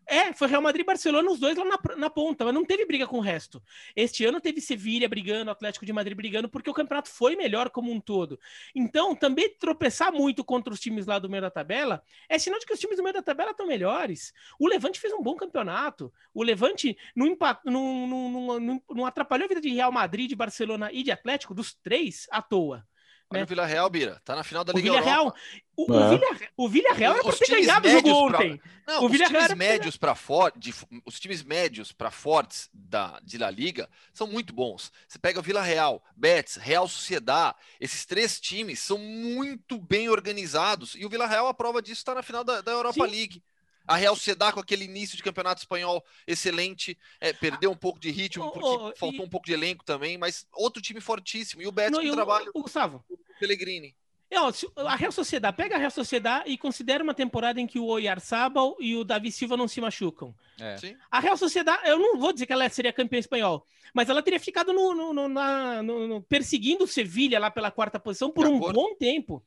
é, 0.07 0.33
foi 0.33 0.49
Real 0.49 0.63
Madrid 0.63 0.83
e 0.83 0.87
Barcelona, 0.87 1.31
os 1.31 1.39
dois 1.39 1.57
lá 1.57 1.65
na, 1.65 1.97
na, 1.97 2.11
ponta, 2.11 2.45
mas 2.45 2.55
não 2.55 2.65
teve 2.65 2.85
briga 2.85 3.07
com 3.07 3.19
o 3.19 3.21
resto. 3.21 3.63
Este 3.97 4.25
ano 4.25 4.41
teve 4.41 4.61
Sevilha 4.61 5.09
brigando, 5.09 5.51
Atlético 5.51 5.87
de 5.87 5.93
Madrid 5.93 6.17
brigando, 6.17 6.49
porque 6.49 6.69
o 6.69 6.75
campeonato 6.75 7.09
foi 7.09 7.37
melhor 7.37 7.71
como 7.71 7.91
um 7.91 8.01
todo. 8.01 8.39
Então, 8.75 9.15
também 9.15 9.55
tropeçar 9.59 10.13
muito 10.13 10.45
contra 10.45 10.73
os 10.73 10.81
times 10.81 11.07
lá 11.07 11.19
do 11.19 11.29
meio 11.29 11.43
da 11.43 11.51
tabela 11.51 12.03
é 12.29 12.39
sinal 12.39 12.59
de 12.59 12.67
que 12.67 12.73
os 12.73 12.81
times 12.81 12.97
do 12.97 13.03
meio 13.03 13.15
da 13.15 13.23
tabela 13.23 13.51
estão 13.53 13.67
melhores. 13.67 14.33
O 14.59 14.69
Levante 14.69 15.01
fez 15.01 15.13
um 15.13 15.23
bom 15.23 15.37
campeonato. 15.37 16.13
O 16.33 16.43
Levante 16.43 16.97
não, 17.15 17.37
não, 17.65 18.07
não, 18.07 18.61
não, 18.61 18.83
não 18.91 19.07
atrapalhou 19.07 19.47
a 19.47 19.49
vida 19.49 19.61
de 19.61 19.71
Real 19.71 19.93
Madrid, 19.93 20.29
de 20.29 20.37
Barcelona 20.37 20.91
e 20.93 21.03
de 21.03 21.11
Atlético, 21.11 21.55
dos 21.55 21.75
três, 21.75 22.27
à 22.31 22.43
toa. 22.43 22.87
Olha 23.31 23.41
né? 23.41 23.45
o 23.45 23.47
Vila 23.47 23.67
Real, 23.67 23.91
Bira. 23.91 24.21
Tá 24.25 24.37
na 24.37 24.45
final 24.45 24.65
da 24.65 24.73
Liga 24.73 24.91
o 24.91 24.93
Vila 24.93 25.05
Real, 25.05 25.35
o, 25.77 25.93
é. 25.93 26.51
o, 26.57 26.69
Vila 26.69 26.93
Real 26.95 27.15
era 27.15 27.23
para 27.23 27.37
ter 27.37 27.51
ganhado 27.51 27.89
o 27.89 27.91
jogo 27.91 28.09
ontem. 28.11 28.59
Pra... 28.59 28.95
Não, 28.95 29.03
o 29.03 29.07
os 29.07 29.19
times 29.19 29.55
médios 29.55 29.97
para 29.97 30.15
fortes, 30.15 30.85
os 31.05 31.19
times 31.19 31.43
médios 31.43 31.91
para 31.91 32.11
fortes 32.11 32.69
da 32.73 33.19
de 33.23 33.39
La 33.39 33.51
Liga 33.51 33.89
são 34.13 34.27
muito 34.27 34.55
bons. 34.55 34.93
Você 35.09 35.19
pega 35.19 35.41
o 35.41 35.43
Vila 35.43 35.63
Real, 35.63 36.03
Betis, 36.15 36.57
Real 36.57 36.87
Sociedad, 36.87 37.57
esses 37.81 38.05
três 38.05 38.41
times 38.41 38.79
são 38.81 38.99
muito 38.99 39.79
bem 39.79 40.09
organizados 40.09 40.95
e 40.95 41.05
o 41.05 41.09
Vila 41.09 41.27
Real 41.27 41.49
a 41.49 41.55
prova 41.55 41.83
disso 41.83 42.01
está 42.01 42.15
na 42.15 42.23
final 42.23 42.45
da, 42.45 42.61
da 42.61 42.73
Europa 42.73 43.05
Sim. 43.07 43.11
League. 43.11 43.43
A 43.87 43.97
Real 43.97 44.17
Sociedad 44.17 44.53
com 44.53 44.61
aquele 44.61 44.85
início 44.85 45.17
de 45.17 45.23
campeonato 45.23 45.61
espanhol 45.61 46.05
excelente, 46.27 46.97
é, 47.21 47.33
perdeu 47.33 47.71
um 47.71 47.77
pouco 47.77 48.01
de 48.01 48.11
ritmo 48.11 48.51
porque 48.51 48.67
oh, 48.67 48.89
oh, 48.89 48.97
faltou 48.97 49.23
e... 49.23 49.27
um 49.27 49.29
pouco 49.29 49.47
de 49.47 49.53
elenco 49.53 49.85
também, 49.85 50.17
mas 50.17 50.47
outro 50.53 50.83
time 50.83 51.01
fortíssimo. 51.01 51.61
E 51.63 51.67
o 51.67 51.73
Betis 51.73 51.99
com 51.99 52.07
o 52.07 52.13
trabalho 52.13 52.51
o, 52.55 52.63
Gustavo. 52.63 53.05
Pellegrini. 53.39 53.95
É, 54.31 54.41
ó, 54.41 54.53
a 54.77 54.97
Real 54.97 55.13
Sociedade, 55.13 55.57
pega 55.57 55.77
a 55.77 55.79
Real 55.79 55.91
Sociedade 55.91 56.51
e 56.51 56.59
considera 56.59 57.05
uma 57.05 57.15
temporada 57.15 57.61
em 57.61 57.67
que 57.67 57.79
o 57.79 57.87
Oyarzabal 57.87 58.77
e 58.81 58.97
o 58.97 59.05
Davi 59.05 59.31
Silva 59.31 59.57
não 59.57 59.69
se 59.69 59.81
machucam. 59.81 60.35
É. 60.61 60.77
A 61.11 61.21
Real 61.21 61.37
Sociedade, 61.37 61.89
eu 61.89 61.99
não 61.99 62.19
vou 62.19 62.33
dizer 62.33 62.47
que 62.47 62.53
ela 62.53 62.69
seria 62.69 62.93
campeã 62.93 63.19
espanhol, 63.19 63.67
mas 63.93 64.09
ela 64.09 64.23
teria 64.23 64.41
ficado 64.41 64.73
no, 64.73 64.95
no, 64.95 65.13
no, 65.13 65.29
na, 65.29 65.83
no 65.83 66.23
perseguindo 66.23 66.85
o 66.85 66.89
Sevilha 66.89 67.39
lá 67.39 67.51
pela 67.51 67.71
quarta 67.71 68.01
posição 68.01 68.31
por 68.31 68.47
um 68.47 68.59
bom 68.59 68.95
tempo. 68.97 69.43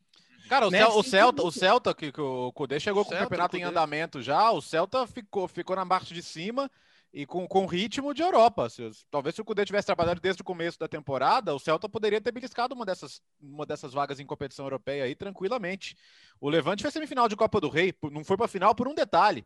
Cara, 0.47 0.67
o, 0.67 0.71
né? 0.71 0.79
Cel, 0.79 0.97
o 0.97 1.03
Celta, 1.03 1.43
o 1.43 1.51
Celta 1.51 1.93
que, 1.93 2.11
que 2.11 2.21
o 2.21 2.51
Cudê 2.53 2.79
chegou 2.79 3.01
o 3.01 3.05
com 3.05 3.11
Celta, 3.11 3.25
o 3.25 3.27
campeonato 3.27 3.57
em 3.57 3.63
andamento 3.63 4.21
já, 4.21 4.51
o 4.51 4.61
Celta 4.61 5.05
ficou, 5.05 5.47
ficou 5.47 5.75
na 5.75 5.85
parte 5.85 6.13
de 6.13 6.23
cima 6.23 6.69
e 7.13 7.25
com, 7.25 7.47
com 7.47 7.65
ritmo 7.65 8.13
de 8.13 8.21
Europa. 8.21 8.69
Se, 8.69 8.89
talvez 9.09 9.35
se 9.35 9.41
o 9.41 9.45
Cudê 9.45 9.65
tivesse 9.65 9.85
trabalhado 9.85 10.19
desde 10.19 10.41
o 10.41 10.45
começo 10.45 10.77
da 10.79 10.87
temporada, 10.87 11.53
o 11.55 11.59
Celta 11.59 11.89
poderia 11.89 12.21
ter 12.21 12.31
beliscado 12.31 12.75
uma 12.75 12.85
dessas, 12.85 13.21
uma 13.41 13.65
dessas 13.65 13.93
vagas 13.93 14.19
em 14.19 14.25
competição 14.25 14.65
europeia 14.65 15.03
aí 15.03 15.15
tranquilamente. 15.15 15.95
O 16.39 16.49
Levante 16.49 16.81
foi 16.81 16.91
semifinal 16.91 17.27
de 17.27 17.35
Copa 17.35 17.59
do 17.59 17.69
Rei, 17.69 17.93
não 18.11 18.23
foi 18.23 18.37
para 18.37 18.47
final 18.47 18.75
por 18.75 18.87
um 18.87 18.93
detalhe. 18.93 19.45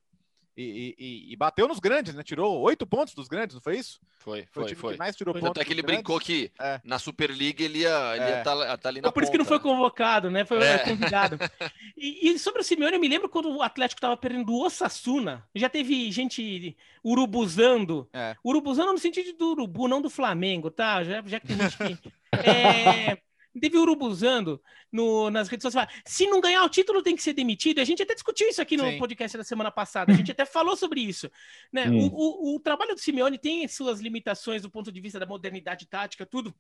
E, 0.56 0.96
e, 1.00 1.34
e, 1.34 1.36
bateu 1.38 1.66
nos 1.66 1.80
grandes, 1.80 2.14
né? 2.14 2.24
Tirou 2.24 2.60
oito 2.62 2.86
pontos 2.86 3.16
dos 3.16 3.30
grandes, 3.30 3.56
não 3.56 3.62
foi 3.62 3.78
isso? 3.78 4.02
Foi, 4.20 4.46
foi, 4.52 4.64
foi. 4.64 4.76
foi. 4.76 4.98
mais 4.98 5.16
tirou 5.16 5.34
foi. 5.34 5.40
pontos. 5.40 5.58
Até 5.58 5.66
que 5.66 5.74
ele 5.74 5.82
brincou 5.82 6.20
que 6.20 6.52
é. 6.60 6.82
na 6.84 7.00
Superliga 7.00 7.64
ele 7.64 7.80
ia, 7.80 8.16
ele 8.16 8.26
é. 8.26 8.30
ia 8.30 8.44
tá, 8.44 8.78
tá, 8.78 8.90
ali 8.90 9.02
na 9.02 9.12
Por 9.12 9.24
isso 9.24 9.32
que 9.32 9.38
não 9.38 9.46
foi 9.46 9.60
convocado, 9.60 10.30
né? 10.30 10.44
Foi 10.44 10.62
é. 10.62 10.80
convidado. 10.80 11.38
e, 11.96 12.30
e, 12.30 12.40
sobre 12.40 12.62
o 12.62 12.64
Simeone, 12.64 12.96
eu 12.96 13.00
me 13.00 13.08
lembro 13.08 13.30
quando 13.30 13.50
o 13.50 13.62
Atlético 13.62 14.00
estava 14.00 14.18
perdendo 14.18 14.52
o 14.52 14.66
Osasuna. 14.66 15.48
Já 15.56 15.70
teve 15.70 16.12
gente 16.12 16.76
urubuzando. 17.02 18.10
É. 18.12 18.36
Urubuzando 18.44 18.92
no 18.92 19.00
sentido 19.00 19.38
do 19.38 19.52
urubu, 19.52 19.88
não 19.88 20.02
do 20.02 20.10
Flamengo, 20.10 20.70
tá? 20.70 21.02
Já, 21.04 21.24
já 21.26 21.40
que 21.40 21.48
tem 21.48 21.58
gente 21.58 21.78
que... 21.78 22.12
É, 22.32 23.18
teve 23.60 23.78
urubuzando 23.78 24.62
no, 24.92 25.30
nas 25.30 25.48
redes 25.48 25.64
sociais. 25.64 25.90
Se 26.06 26.28
não 26.28 26.40
ganhar 26.40 26.64
o 26.64 26.70
título, 26.70 27.02
tem 27.02 27.16
que 27.16 27.24
ser 27.24 27.34
demitido. 27.34 27.80
A 27.80 27.84
gente 27.84 28.02
até 28.02 28.14
discutiu 28.14 28.48
isso 28.48 28.62
aqui 28.62 28.78
no 28.78 28.90
Sim. 28.90 28.98
podcast 28.98 29.38
da 29.38 29.44
semana 29.44 29.72
passada. 29.72 30.12
A 30.12 30.16
gente 30.16 30.32
até 30.32 30.46
falou 30.46 30.76
sobre 30.76 31.02
isso. 31.02 31.30
Né? 31.72 31.90
Hum. 31.90 32.10
O, 32.14 32.54
o, 32.54 32.56
o, 32.56 32.60
trabalho 32.60 32.94
do 32.94 33.02
Simeone 33.02 33.38
tem 33.38 33.68
suas 33.68 34.00
limitações 34.00 34.62
do 34.62 34.70
ponto 34.70 34.92
de 34.92 35.02
vista 35.02 35.20
da 35.20 35.26
modernidade 35.26 35.86
tática, 35.86 36.26
tudo. 36.26 36.54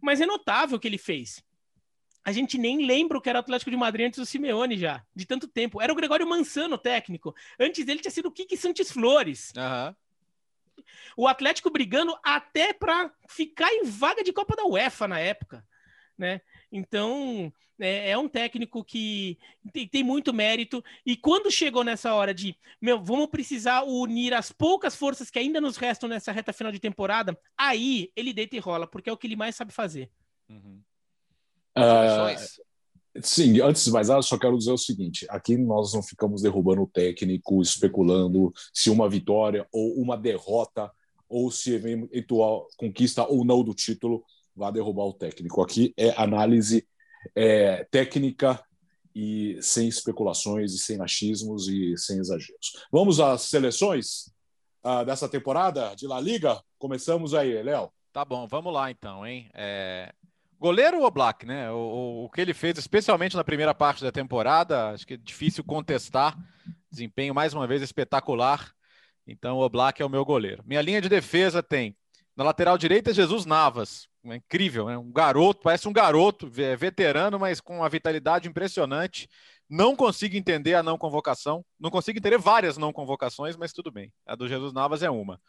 Mas 0.00 0.20
é 0.20 0.26
notável 0.26 0.76
o 0.76 0.80
que 0.80 0.88
ele 0.88 0.98
fez. 0.98 1.42
A 2.24 2.32
gente 2.32 2.56
nem 2.56 2.86
lembra 2.86 3.18
o 3.18 3.20
que 3.20 3.28
era 3.28 3.38
o 3.38 3.40
Atlético 3.40 3.70
de 3.70 3.76
Madrid 3.76 4.06
antes 4.06 4.18
do 4.18 4.26
Simeone 4.26 4.76
já, 4.76 5.04
de 5.14 5.26
tanto 5.26 5.48
tempo. 5.48 5.82
Era 5.82 5.92
o 5.92 5.96
Gregório 5.96 6.26
Mansano 6.26 6.78
técnico. 6.78 7.34
Antes 7.58 7.84
dele 7.84 8.00
tinha 8.00 8.12
sido 8.12 8.26
o 8.26 8.32
Kiki 8.32 8.56
Santos 8.56 8.92
Flores. 8.92 9.52
Uhum. 9.56 9.94
O 11.16 11.28
Atlético 11.28 11.70
brigando 11.70 12.16
até 12.22 12.72
para 12.72 13.12
ficar 13.28 13.72
em 13.72 13.84
vaga 13.84 14.22
de 14.22 14.32
Copa 14.32 14.56
da 14.56 14.64
UEFA 14.64 15.06
na 15.06 15.18
época 15.18 15.64
né? 16.18 16.40
Então, 16.70 17.52
é, 17.80 18.10
é, 18.10 18.18
um 18.18 18.28
técnico 18.28 18.84
que 18.84 19.38
tem, 19.72 19.88
tem, 19.88 20.04
muito 20.04 20.32
mérito. 20.32 20.82
E 21.04 21.16
quando 21.16 21.50
chegou 21.50 21.82
nessa 21.82 22.14
hora 22.14 22.32
de, 22.32 22.56
meu, 22.80 23.02
vamos 23.02 23.26
precisar 23.26 23.82
unir 23.82 24.34
as 24.34 24.52
poucas 24.52 24.94
forças 24.94 25.30
que 25.30 25.38
ainda 25.38 25.60
nos 25.60 25.76
restam 25.76 26.08
nessa 26.08 26.32
reta 26.32 26.52
final 26.52 26.72
de 26.72 26.78
temporada, 26.78 27.36
aí 27.56 28.10
ele 28.14 28.32
deita 28.32 28.56
e 28.56 28.60
rola, 28.60 28.86
porque 28.86 29.10
é 29.10 29.12
o 29.12 29.16
que 29.16 29.26
ele 29.26 29.36
mais 29.36 29.56
sabe 29.56 29.72
fazer. 29.72 30.10
Uhum. 30.48 30.80
Uh, 31.76 33.22
sim, 33.22 33.60
antes 33.60 33.84
de 33.84 33.90
mais 33.90 34.08
nada, 34.08 34.22
só 34.22 34.38
quero 34.38 34.58
dizer 34.58 34.72
o 34.72 34.78
seguinte: 34.78 35.26
aqui 35.30 35.56
nós 35.56 35.94
não 35.94 36.02
ficamos 36.02 36.42
derrubando 36.42 36.82
o 36.82 36.86
técnico, 36.86 37.62
especulando 37.62 38.52
se 38.72 38.90
uma 38.90 39.08
vitória 39.08 39.66
ou 39.72 39.94
uma 39.94 40.16
derrota, 40.16 40.90
ou 41.28 41.50
se 41.50 41.74
eventual 41.74 42.68
conquista 42.76 43.26
ou 43.26 43.44
não 43.44 43.64
do 43.64 43.74
título 43.74 44.22
vá 44.54 44.70
derrubar 44.70 45.04
o 45.04 45.14
técnico. 45.14 45.62
Aqui 45.62 45.92
é 45.96 46.10
análise 46.20 46.86
é, 47.34 47.84
técnica 47.90 48.62
e 49.14 49.58
sem 49.60 49.88
especulações 49.88 50.72
e 50.72 50.78
sem 50.78 51.00
achismos 51.00 51.68
e 51.68 51.96
sem 51.96 52.18
exageros. 52.18 52.72
Vamos 52.90 53.20
às 53.20 53.42
seleções 53.42 54.32
uh, 54.84 55.04
dessa 55.04 55.28
temporada 55.28 55.94
de 55.94 56.06
La 56.06 56.20
Liga. 56.20 56.60
Começamos 56.78 57.34
aí, 57.34 57.62
Léo. 57.62 57.90
Tá 58.12 58.24
bom, 58.24 58.46
vamos 58.46 58.72
lá 58.72 58.90
então, 58.90 59.26
hein? 59.26 59.50
É... 59.54 60.12
Goleiro 60.58 61.00
ou 61.00 61.10
Black, 61.10 61.44
né? 61.44 61.70
O, 61.72 62.24
o, 62.24 62.30
que 62.30 62.40
ele 62.40 62.54
fez, 62.54 62.78
especialmente 62.78 63.36
na 63.36 63.42
primeira 63.42 63.74
parte 63.74 64.04
da 64.04 64.12
temporada, 64.12 64.90
acho 64.90 65.04
que 65.04 65.14
é 65.14 65.16
difícil 65.16 65.64
contestar. 65.64 66.38
Desempenho 66.90 67.34
mais 67.34 67.52
uma 67.52 67.66
vez 67.66 67.82
espetacular. 67.82 68.70
Então, 69.26 69.58
o 69.58 69.68
Black 69.68 70.00
é 70.00 70.04
o 70.04 70.10
meu 70.10 70.24
goleiro. 70.24 70.62
Minha 70.64 70.82
linha 70.82 71.00
de 71.00 71.08
defesa 71.08 71.62
tem 71.62 71.96
na 72.36 72.44
lateral 72.44 72.78
direita 72.78 73.12
Jesus 73.12 73.44
Navas, 73.44 74.08
é 74.24 74.36
incrível, 74.36 74.86
né? 74.86 74.96
Um 74.96 75.10
garoto, 75.10 75.62
parece 75.62 75.88
um 75.88 75.92
garoto, 75.92 76.48
veterano, 76.48 77.38
mas 77.38 77.60
com 77.60 77.78
uma 77.78 77.88
vitalidade 77.88 78.48
impressionante. 78.48 79.28
Não 79.68 79.96
consigo 79.96 80.36
entender 80.36 80.74
a 80.74 80.82
não 80.82 80.96
convocação. 80.96 81.64
Não 81.78 81.90
consigo 81.90 82.18
entender 82.18 82.38
várias 82.38 82.76
não 82.76 82.92
convocações, 82.92 83.56
mas 83.56 83.72
tudo 83.72 83.90
bem. 83.90 84.12
A 84.26 84.34
do 84.34 84.46
Jesus 84.46 84.72
Navas 84.72 85.02
é 85.02 85.10
uma. 85.10 85.40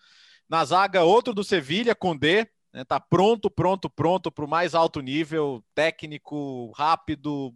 Na 0.49 0.65
zaga, 0.65 1.03
outro 1.03 1.33
do 1.33 1.43
Sevilha, 1.43 1.93
com 1.93 2.17
D. 2.17 2.47
Né? 2.73 2.83
Tá 2.83 2.99
pronto, 2.99 3.49
pronto, 3.49 3.89
pronto 3.89 4.31
para 4.31 4.45
o 4.45 4.49
mais 4.49 4.73
alto 4.73 5.01
nível, 5.01 5.63
técnico, 5.75 6.71
rápido, 6.71 7.53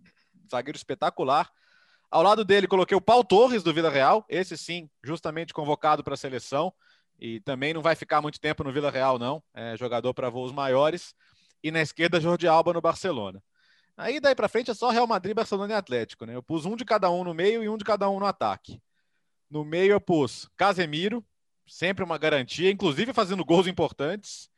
zagueiro 0.50 0.78
espetacular. 0.78 1.50
Ao 2.12 2.22
lado 2.22 2.46
dele, 2.46 2.68
coloquei 2.68 2.96
o 2.96 3.02
Paulo 3.02 3.24
Torres, 3.24 3.64
do 3.64 3.74
Vila 3.74 3.90
Real. 3.90 4.24
Esse 4.30 4.58
sim, 4.58 4.90
justamente 5.04 5.54
convocado 5.54 6.04
para 6.04 6.14
a 6.14 6.18
seleção 6.18 6.72
e 7.20 7.40
também 7.42 7.74
não 7.74 7.82
vai 7.82 7.96
ficar 7.96 8.22
muito 8.22 8.40
tempo 8.40 8.64
no 8.64 8.72
Vila 8.72 8.92
Real, 8.92 9.18
não. 9.18 9.42
É 9.54 9.76
jogador 9.76 10.14
para 10.14 10.30
voos 10.30 10.52
maiores. 10.52 11.16
E 11.64 11.72
na 11.72 11.82
esquerda, 11.82 12.22
Jordi 12.22 12.48
Alba 12.48 12.74
no 12.74 12.82
Barcelona. 12.82 13.42
Aí 13.98 14.20
daí 14.20 14.36
para 14.36 14.48
frente 14.48 14.70
é 14.70 14.76
só 14.76 14.92
Real 14.92 15.08
Madrid, 15.08 15.36
Barcelona 15.36 15.74
e 15.74 15.76
Atlético, 15.76 16.26
né? 16.26 16.36
Eu 16.36 16.44
pus 16.44 16.66
um 16.66 16.76
de 16.76 16.86
cada 16.86 17.10
um 17.10 17.24
no 17.24 17.34
meio 17.34 17.64
e 17.64 17.70
um 17.70 17.78
de 17.78 17.84
cada 17.84 18.08
um 18.08 18.20
no 18.20 18.28
ataque. 18.28 18.80
No 19.50 19.66
meio 19.66 19.94
eu 19.94 20.00
pus 20.02 20.48
Casemiro, 20.56 21.26
sempre 21.66 22.04
uma 22.04 22.18
garantia, 22.18 22.70
inclusive 22.70 23.12
fazendo 23.12 23.44
gols 23.44 23.66
importantes. 23.66 24.50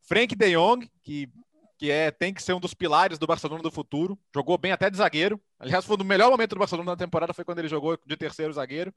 Frank 0.00 0.34
De 0.34 0.52
Jong, 0.52 0.90
que, 1.02 1.28
que 1.76 1.90
é, 1.90 2.10
tem 2.10 2.32
que 2.32 2.42
ser 2.42 2.54
um 2.54 2.60
dos 2.60 2.72
pilares 2.72 3.18
do 3.18 3.26
Barcelona 3.26 3.62
do 3.62 3.70
futuro. 3.70 4.18
Jogou 4.34 4.56
bem 4.56 4.72
até 4.72 4.88
de 4.88 4.96
zagueiro. 4.96 5.38
Aliás, 5.58 5.84
foi 5.84 5.96
o 5.96 6.04
melhor 6.04 6.30
momento 6.30 6.54
do 6.54 6.58
Barcelona 6.58 6.92
na 6.92 6.96
temporada, 6.96 7.34
foi 7.34 7.44
quando 7.44 7.58
ele 7.58 7.68
jogou 7.68 7.98
de 8.06 8.16
terceiro 8.16 8.52
zagueiro. 8.52 8.94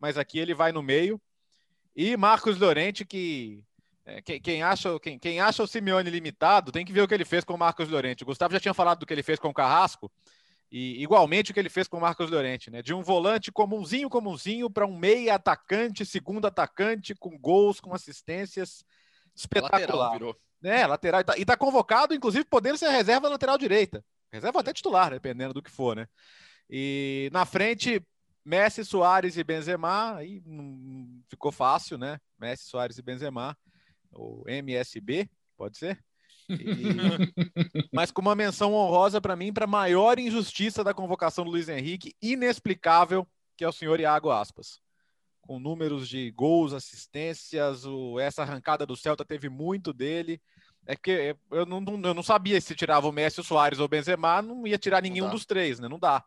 Mas 0.00 0.16
aqui 0.16 0.38
ele 0.38 0.54
vai 0.54 0.72
no 0.72 0.82
meio. 0.82 1.20
E 1.96 2.16
Marcos 2.16 2.58
Llorente, 2.58 3.04
que 3.04 3.62
é, 4.04 4.20
quem, 4.20 4.40
quem, 4.40 4.62
acha, 4.62 4.98
quem, 5.00 5.18
quem, 5.18 5.40
acha 5.40 5.62
o 5.62 5.66
Simeone 5.66 6.10
limitado, 6.10 6.70
tem 6.70 6.84
que 6.84 6.92
ver 6.92 7.02
o 7.02 7.08
que 7.08 7.14
ele 7.14 7.24
fez 7.24 7.44
com 7.44 7.54
o 7.54 7.58
Marcos 7.58 7.88
Llorente. 7.88 8.22
O 8.22 8.26
Gustavo 8.26 8.52
já 8.52 8.60
tinha 8.60 8.74
falado 8.74 9.00
do 9.00 9.06
que 9.06 9.12
ele 9.14 9.22
fez 9.22 9.38
com 9.38 9.48
o 9.48 9.54
Carrasco, 9.54 10.10
e 10.70 11.02
igualmente 11.02 11.50
o 11.50 11.54
que 11.54 11.60
ele 11.60 11.68
fez 11.68 11.86
com 11.86 11.98
o 11.98 12.00
Marcos 12.00 12.30
Llorente, 12.30 12.70
né? 12.70 12.82
De 12.82 12.92
um 12.92 13.02
volante 13.02 13.52
comunzinho, 13.52 14.10
comunzinho, 14.10 14.68
para 14.68 14.84
um 14.84 14.98
meia 14.98 15.36
atacante, 15.36 16.04
segundo 16.04 16.46
atacante, 16.46 17.14
com 17.14 17.38
gols, 17.38 17.80
com 17.80 17.94
assistências. 17.94 18.84
Espetacular. 19.34 20.12
Lateral 20.12 20.36
É, 20.62 20.86
lateral. 20.86 21.20
E 21.20 21.24
tá, 21.24 21.38
e 21.38 21.44
tá 21.44 21.56
convocado, 21.56 22.12
inclusive, 22.12 22.44
podendo 22.44 22.76
ser 22.76 22.88
reserva 22.88 23.28
lateral 23.28 23.56
direita. 23.56 24.04
Reserva 24.32 24.60
até 24.60 24.72
titular, 24.72 25.12
dependendo 25.12 25.54
do 25.54 25.62
que 25.62 25.70
for, 25.70 25.94
né? 25.94 26.08
E 26.68 27.30
na 27.32 27.44
frente, 27.44 28.04
Messi, 28.44 28.84
Soares 28.84 29.36
e 29.36 29.44
Benzema, 29.44 30.16
aí 30.16 30.42
ficou 31.28 31.50
fácil, 31.50 31.96
né? 31.96 32.18
Messi, 32.38 32.64
Soares 32.64 32.98
e 32.98 33.02
Benzema, 33.02 33.56
o 34.12 34.44
MSB, 34.46 35.28
pode 35.56 35.78
ser? 35.78 35.98
E... 36.48 36.54
Mas 37.92 38.10
com 38.10 38.20
uma 38.20 38.34
menção 38.34 38.74
honrosa 38.74 39.20
para 39.20 39.36
mim, 39.36 39.52
para 39.52 39.64
a 39.64 39.68
maior 39.68 40.18
injustiça 40.18 40.84
da 40.84 40.92
convocação 40.92 41.44
do 41.44 41.50
Luiz 41.50 41.68
Henrique, 41.68 42.14
inexplicável, 42.20 43.26
que 43.56 43.64
é 43.64 43.68
o 43.68 43.72
senhor 43.72 43.98
Iago 43.98 44.30
Aspas. 44.30 44.78
Com 45.40 45.58
números 45.58 46.08
de 46.08 46.30
gols, 46.32 46.72
assistências, 46.72 47.84
o... 47.84 48.18
essa 48.18 48.42
arrancada 48.42 48.84
do 48.84 48.96
Celta 48.96 49.24
teve 49.24 49.48
muito 49.48 49.92
dele. 49.92 50.40
É 50.86 50.94
que 50.94 51.34
eu 51.50 51.64
não, 51.64 51.82
eu 52.02 52.12
não 52.12 52.22
sabia 52.22 52.60
se 52.60 52.74
tirava 52.74 53.08
o 53.08 53.12
Messi, 53.12 53.40
o 53.40 53.44
Soares 53.44 53.78
ou 53.78 53.86
o 53.86 53.88
Benzema, 53.88 54.42
não 54.42 54.66
ia 54.66 54.76
tirar 54.76 55.00
nenhum 55.00 55.30
dos 55.30 55.46
três, 55.46 55.80
né? 55.80 55.88
Não 55.88 55.98
dá. 55.98 56.22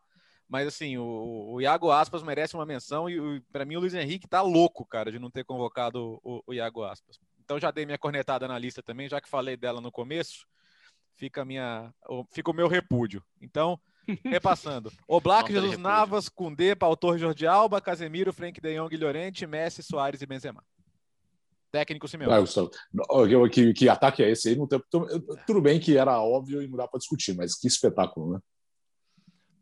Mas 0.48 0.66
assim, 0.66 0.96
o, 0.96 1.52
o 1.52 1.60
Iago 1.60 1.90
Aspas 1.90 2.22
merece 2.22 2.54
uma 2.54 2.64
menção 2.64 3.08
e 3.08 3.40
para 3.52 3.66
mim 3.66 3.76
o 3.76 3.80
Luiz 3.80 3.92
Henrique 3.92 4.26
tá 4.26 4.40
louco, 4.40 4.86
cara, 4.86 5.12
de 5.12 5.18
não 5.18 5.30
ter 5.30 5.44
convocado 5.44 6.18
o, 6.24 6.42
o 6.46 6.54
Iago 6.54 6.84
Aspas. 6.84 7.20
Então 7.44 7.58
já 7.58 7.70
dei 7.70 7.84
minha 7.84 7.98
cornetada 7.98 8.48
na 8.48 8.58
lista 8.58 8.82
também, 8.82 9.08
já 9.08 9.20
que 9.20 9.28
falei 9.28 9.56
dela 9.56 9.80
no 9.80 9.92
começo, 9.92 10.46
fica 11.16 11.44
minha, 11.44 11.92
fica 12.32 12.50
o 12.50 12.54
meu 12.54 12.66
repúdio. 12.66 13.22
Então, 13.42 13.78
repassando. 14.24 14.90
O 15.06 15.20
Black, 15.20 15.52
Jesus 15.52 15.76
Navas, 15.76 16.28
Cundê, 16.28 16.74
Pautor, 16.74 17.18
Jordi 17.18 17.46
Alba, 17.46 17.80
Casemiro, 17.80 18.32
Frank 18.32 18.58
De 18.58 18.74
Jong, 18.74 18.96
Llorente, 18.96 19.46
Messi, 19.46 19.82
Soares 19.82 20.22
e 20.22 20.26
Benzema. 20.26 20.64
Técnico 21.70 22.08
Simeone. 22.08 22.32
Ah, 22.32 22.40
Gustavo, 22.40 22.70
que, 23.50 23.74
que 23.74 23.88
ataque 23.90 24.22
é 24.22 24.30
esse 24.30 24.48
aí? 24.48 24.56
Não 24.56 24.66
tem, 24.66 24.82
tudo 25.46 25.60
bem 25.60 25.78
que 25.78 25.98
era 25.98 26.18
óbvio 26.18 26.62
e 26.62 26.66
não 26.66 26.78
dá 26.78 26.88
para 26.88 26.98
discutir, 26.98 27.34
mas 27.34 27.54
que 27.54 27.66
espetáculo, 27.66 28.32
né? 28.32 28.40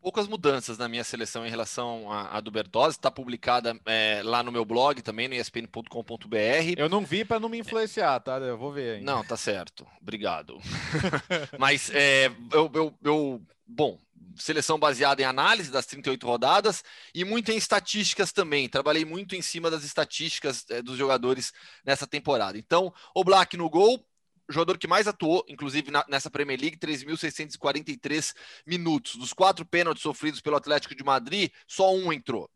Poucas 0.07 0.25
mudanças 0.25 0.77
na 0.77 0.87
minha 0.87 1.03
seleção 1.03 1.45
em 1.45 1.49
relação 1.49 2.09
à, 2.09 2.39
do 2.39 2.49
Bertozzi. 2.49 2.97
Está 2.97 3.11
publicada 3.11 3.77
é, 3.85 4.21
lá 4.23 4.41
no 4.41 4.53
meu 4.53 4.63
blog 4.63 5.01
também, 5.01 5.27
no 5.27 5.35
espn.com.br. 5.35 6.37
Eu 6.77 6.87
não 6.87 7.05
vi 7.05 7.25
para 7.25 7.41
não 7.41 7.49
me 7.49 7.59
influenciar, 7.59 8.17
tá? 8.21 8.37
Eu 8.37 8.57
vou 8.57 8.71
ver. 8.71 9.01
Não, 9.01 9.21
tá 9.21 9.35
certo. 9.35 9.85
Obrigado. 10.01 10.61
Mas 11.59 11.89
é, 11.93 12.31
eu, 12.53 12.71
eu, 12.73 12.97
eu, 13.03 13.41
bom, 13.67 13.99
seleção 14.37 14.79
baseada 14.79 15.21
em 15.21 15.25
análise 15.25 15.69
das 15.69 15.85
38 15.85 16.25
rodadas 16.25 16.85
e 17.13 17.25
muito 17.25 17.51
em 17.51 17.57
estatísticas 17.57 18.31
também. 18.31 18.69
Trabalhei 18.69 19.03
muito 19.03 19.35
em 19.35 19.41
cima 19.41 19.69
das 19.69 19.83
estatísticas 19.83 20.65
é, 20.69 20.81
dos 20.81 20.97
jogadores 20.97 21.51
nessa 21.85 22.07
temporada. 22.07 22.57
Então, 22.57 22.93
o 23.13 23.25
Black 23.25 23.57
no 23.57 23.69
gol, 23.69 24.01
jogador 24.49 24.77
que 24.77 24.87
mais 24.87 25.07
atuou, 25.07 25.43
inclusive 25.47 25.91
na, 25.91 26.05
nessa 26.07 26.29
Premier 26.29 26.59
League, 26.59 26.77
3.643 26.77 28.33
minutos. 28.65 29.15
Dos 29.15 29.33
quatro 29.33 29.65
pênaltis 29.65 30.03
sofridos 30.03 30.41
pelo 30.41 30.55
Atlético 30.55 30.95
de 30.95 31.03
Madrid, 31.03 31.51
só 31.67 31.93
um 31.93 32.11
entrou. 32.11 32.49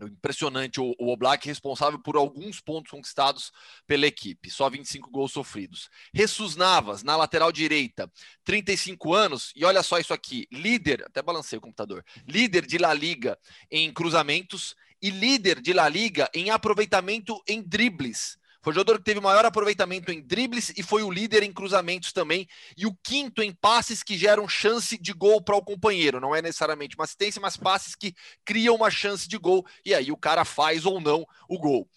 Impressionante 0.00 0.80
o, 0.80 0.94
o 0.98 1.12
Oblak, 1.12 1.46
responsável 1.46 1.98
por 1.98 2.16
alguns 2.16 2.60
pontos 2.60 2.90
conquistados 2.90 3.52
pela 3.86 4.06
equipe, 4.06 4.50
só 4.50 4.68
25 4.68 5.10
gols 5.10 5.32
sofridos. 5.32 5.88
Jesus 6.12 6.56
Navas, 6.56 7.02
na 7.02 7.16
lateral 7.16 7.52
direita, 7.52 8.10
35 8.44 9.14
anos, 9.14 9.52
e 9.54 9.64
olha 9.64 9.82
só 9.82 9.98
isso 9.98 10.14
aqui: 10.14 10.46
líder, 10.50 11.04
até 11.06 11.22
balancei 11.22 11.58
o 11.58 11.62
computador, 11.62 12.04
líder 12.26 12.66
de 12.66 12.78
La 12.78 12.92
Liga 12.92 13.38
em 13.70 13.92
cruzamentos 13.92 14.74
e 15.00 15.10
líder 15.10 15.60
de 15.60 15.72
La 15.72 15.88
Liga 15.88 16.28
em 16.34 16.50
aproveitamento 16.50 17.40
em 17.46 17.62
dribles. 17.62 18.38
Foi 18.62 18.72
o 18.72 18.74
jogador 18.74 18.98
que 18.98 19.04
teve 19.04 19.20
maior 19.20 19.44
aproveitamento 19.44 20.12
em 20.12 20.22
dribles 20.22 20.72
e 20.76 20.82
foi 20.84 21.02
o 21.02 21.10
líder 21.10 21.42
em 21.42 21.52
cruzamentos 21.52 22.12
também. 22.12 22.48
E 22.76 22.86
o 22.86 22.96
quinto 23.02 23.42
em 23.42 23.52
passes 23.52 24.04
que 24.04 24.16
geram 24.16 24.48
chance 24.48 24.96
de 24.96 25.12
gol 25.12 25.42
para 25.42 25.56
o 25.56 25.62
companheiro. 25.62 26.20
Não 26.20 26.34
é 26.34 26.40
necessariamente 26.40 26.94
uma 26.94 27.04
assistência, 27.04 27.40
mas 27.40 27.56
passes 27.56 27.96
que 27.96 28.14
criam 28.44 28.76
uma 28.76 28.88
chance 28.90 29.28
de 29.28 29.36
gol. 29.36 29.66
E 29.84 29.92
aí 29.92 30.12
o 30.12 30.16
cara 30.16 30.44
faz 30.44 30.86
ou 30.86 31.00
não 31.00 31.26
o 31.48 31.58
gol. 31.58 31.88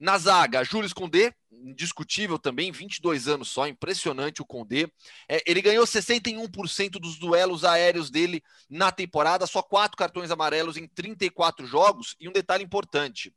Na 0.00 0.18
zaga, 0.18 0.64
Júlio 0.64 0.92
Condé, 0.94 1.34
indiscutível 1.52 2.38
também, 2.38 2.72
22 2.72 3.28
anos 3.28 3.48
só, 3.48 3.68
impressionante 3.68 4.42
o 4.42 4.46
Condé. 4.46 4.90
É, 5.28 5.42
ele 5.46 5.60
ganhou 5.60 5.86
61% 5.86 6.92
dos 6.92 7.18
duelos 7.18 7.64
aéreos 7.64 8.10
dele 8.10 8.42
na 8.68 8.90
temporada, 8.90 9.46
só 9.46 9.62
quatro 9.62 9.96
cartões 9.98 10.30
amarelos 10.30 10.76
em 10.76 10.88
34 10.88 11.66
jogos. 11.66 12.16
E 12.18 12.28
um 12.28 12.32
detalhe 12.32 12.64
importante: 12.64 13.32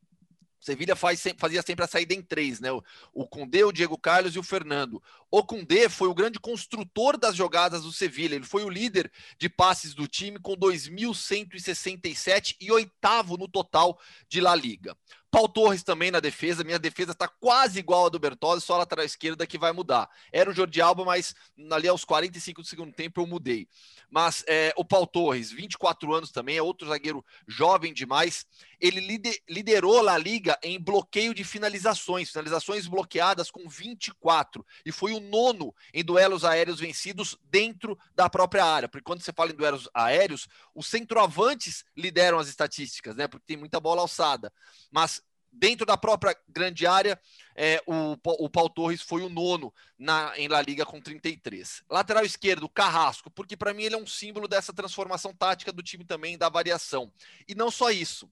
Sevilha 0.63 0.95
faz, 0.95 1.21
fazia 1.37 1.61
sempre 1.61 1.83
a 1.83 1.87
saída 1.87 2.13
em 2.13 2.21
três, 2.21 2.61
né? 2.61 2.71
O, 2.71 2.81
o 3.13 3.27
Condé, 3.27 3.65
o 3.65 3.71
Diego 3.73 3.97
Carlos 3.97 4.33
e 4.33 4.39
o 4.39 4.43
Fernando. 4.43 5.03
O 5.29 5.43
Condé 5.43 5.89
foi 5.89 6.07
o 6.07 6.13
grande 6.13 6.39
construtor 6.39 7.17
das 7.17 7.35
jogadas 7.35 7.83
do 7.83 7.91
Sevilha. 7.91 8.35
Ele 8.35 8.45
foi 8.45 8.63
o 8.63 8.69
líder 8.69 9.11
de 9.37 9.49
passes 9.49 9.93
do 9.93 10.07
time 10.07 10.39
com 10.39 10.55
2.167 10.55 12.55
e 12.61 12.71
oitavo 12.71 13.35
no 13.35 13.49
total 13.49 13.99
de 14.29 14.39
La 14.39 14.55
Liga. 14.55 14.95
Paul 15.33 15.49
Torres 15.49 15.81
também 15.81 16.11
na 16.11 16.19
defesa. 16.19 16.63
Minha 16.63 16.77
defesa 16.77 17.11
está 17.11 17.27
quase 17.27 17.79
igual 17.79 18.05
a 18.05 18.09
do 18.09 18.19
Bertozzi, 18.19 18.63
só 18.63 18.75
a 18.75 18.77
lateral 18.77 19.03
esquerda 19.03 19.47
que 19.47 19.57
vai 19.57 19.71
mudar. 19.71 20.07
Era 20.31 20.47
o 20.47 20.53
Jordi 20.53 20.79
Alba, 20.79 21.03
mas 21.03 21.33
ali 21.71 21.87
aos 21.87 22.05
45 22.05 22.61
do 22.61 22.67
segundo 22.67 22.93
tempo 22.93 23.19
eu 23.19 23.25
mudei. 23.25 23.67
Mas 24.11 24.45
é, 24.47 24.71
o 24.77 24.85
Paul 24.85 25.07
Torres, 25.07 25.51
24 25.51 26.13
anos 26.13 26.31
também, 26.31 26.57
é 26.57 26.61
outro 26.61 26.87
zagueiro 26.87 27.25
jovem 27.47 27.91
demais. 27.91 28.45
Ele 28.83 29.21
liderou 29.47 30.09
a 30.09 30.17
Liga 30.17 30.59
em 30.61 30.77
bloqueio 30.77 31.33
de 31.33 31.45
finalizações, 31.45 32.29
finalizações 32.29 32.85
bloqueadas 32.85 33.49
com 33.49 33.69
24. 33.69 34.65
E 34.85 34.91
foi 34.91 35.13
o 35.13 35.21
nono 35.21 35.73
em 35.93 36.03
duelos 36.03 36.43
aéreos 36.43 36.81
vencidos 36.81 37.37
dentro 37.45 37.97
da 38.13 38.29
própria 38.29 38.65
área. 38.65 38.89
Porque 38.89 39.05
quando 39.05 39.21
você 39.21 39.31
fala 39.31 39.51
em 39.51 39.55
duelos 39.55 39.87
aéreos, 39.93 40.49
os 40.75 40.85
centroavantes 40.85 41.85
lideram 41.95 42.37
as 42.37 42.49
estatísticas, 42.49 43.15
né? 43.15 43.25
Porque 43.25 43.45
tem 43.47 43.55
muita 43.55 43.79
bola 43.79 44.01
alçada. 44.01 44.51
Mas 44.91 45.23
dentro 45.49 45.85
da 45.85 45.95
própria 45.95 46.35
grande 46.49 46.85
área, 46.85 47.17
é, 47.55 47.81
o, 47.87 48.17
o 48.43 48.49
Paul 48.49 48.69
Torres 48.69 49.01
foi 49.01 49.21
o 49.21 49.29
nono 49.29 49.73
na, 49.97 50.37
em 50.37 50.49
La 50.49 50.61
Liga 50.61 50.85
com 50.85 50.99
33. 50.99 51.83
Lateral 51.89 52.25
esquerdo, 52.25 52.67
Carrasco, 52.67 53.31
porque 53.31 53.55
para 53.55 53.73
mim 53.73 53.83
ele 53.83 53.95
é 53.95 53.97
um 53.97 54.07
símbolo 54.07 54.45
dessa 54.45 54.73
transformação 54.73 55.33
tática 55.33 55.71
do 55.71 55.81
time 55.81 56.03
também, 56.03 56.37
da 56.37 56.49
variação. 56.49 57.09
E 57.47 57.55
não 57.55 57.71
só 57.71 57.89
isso. 57.91 58.29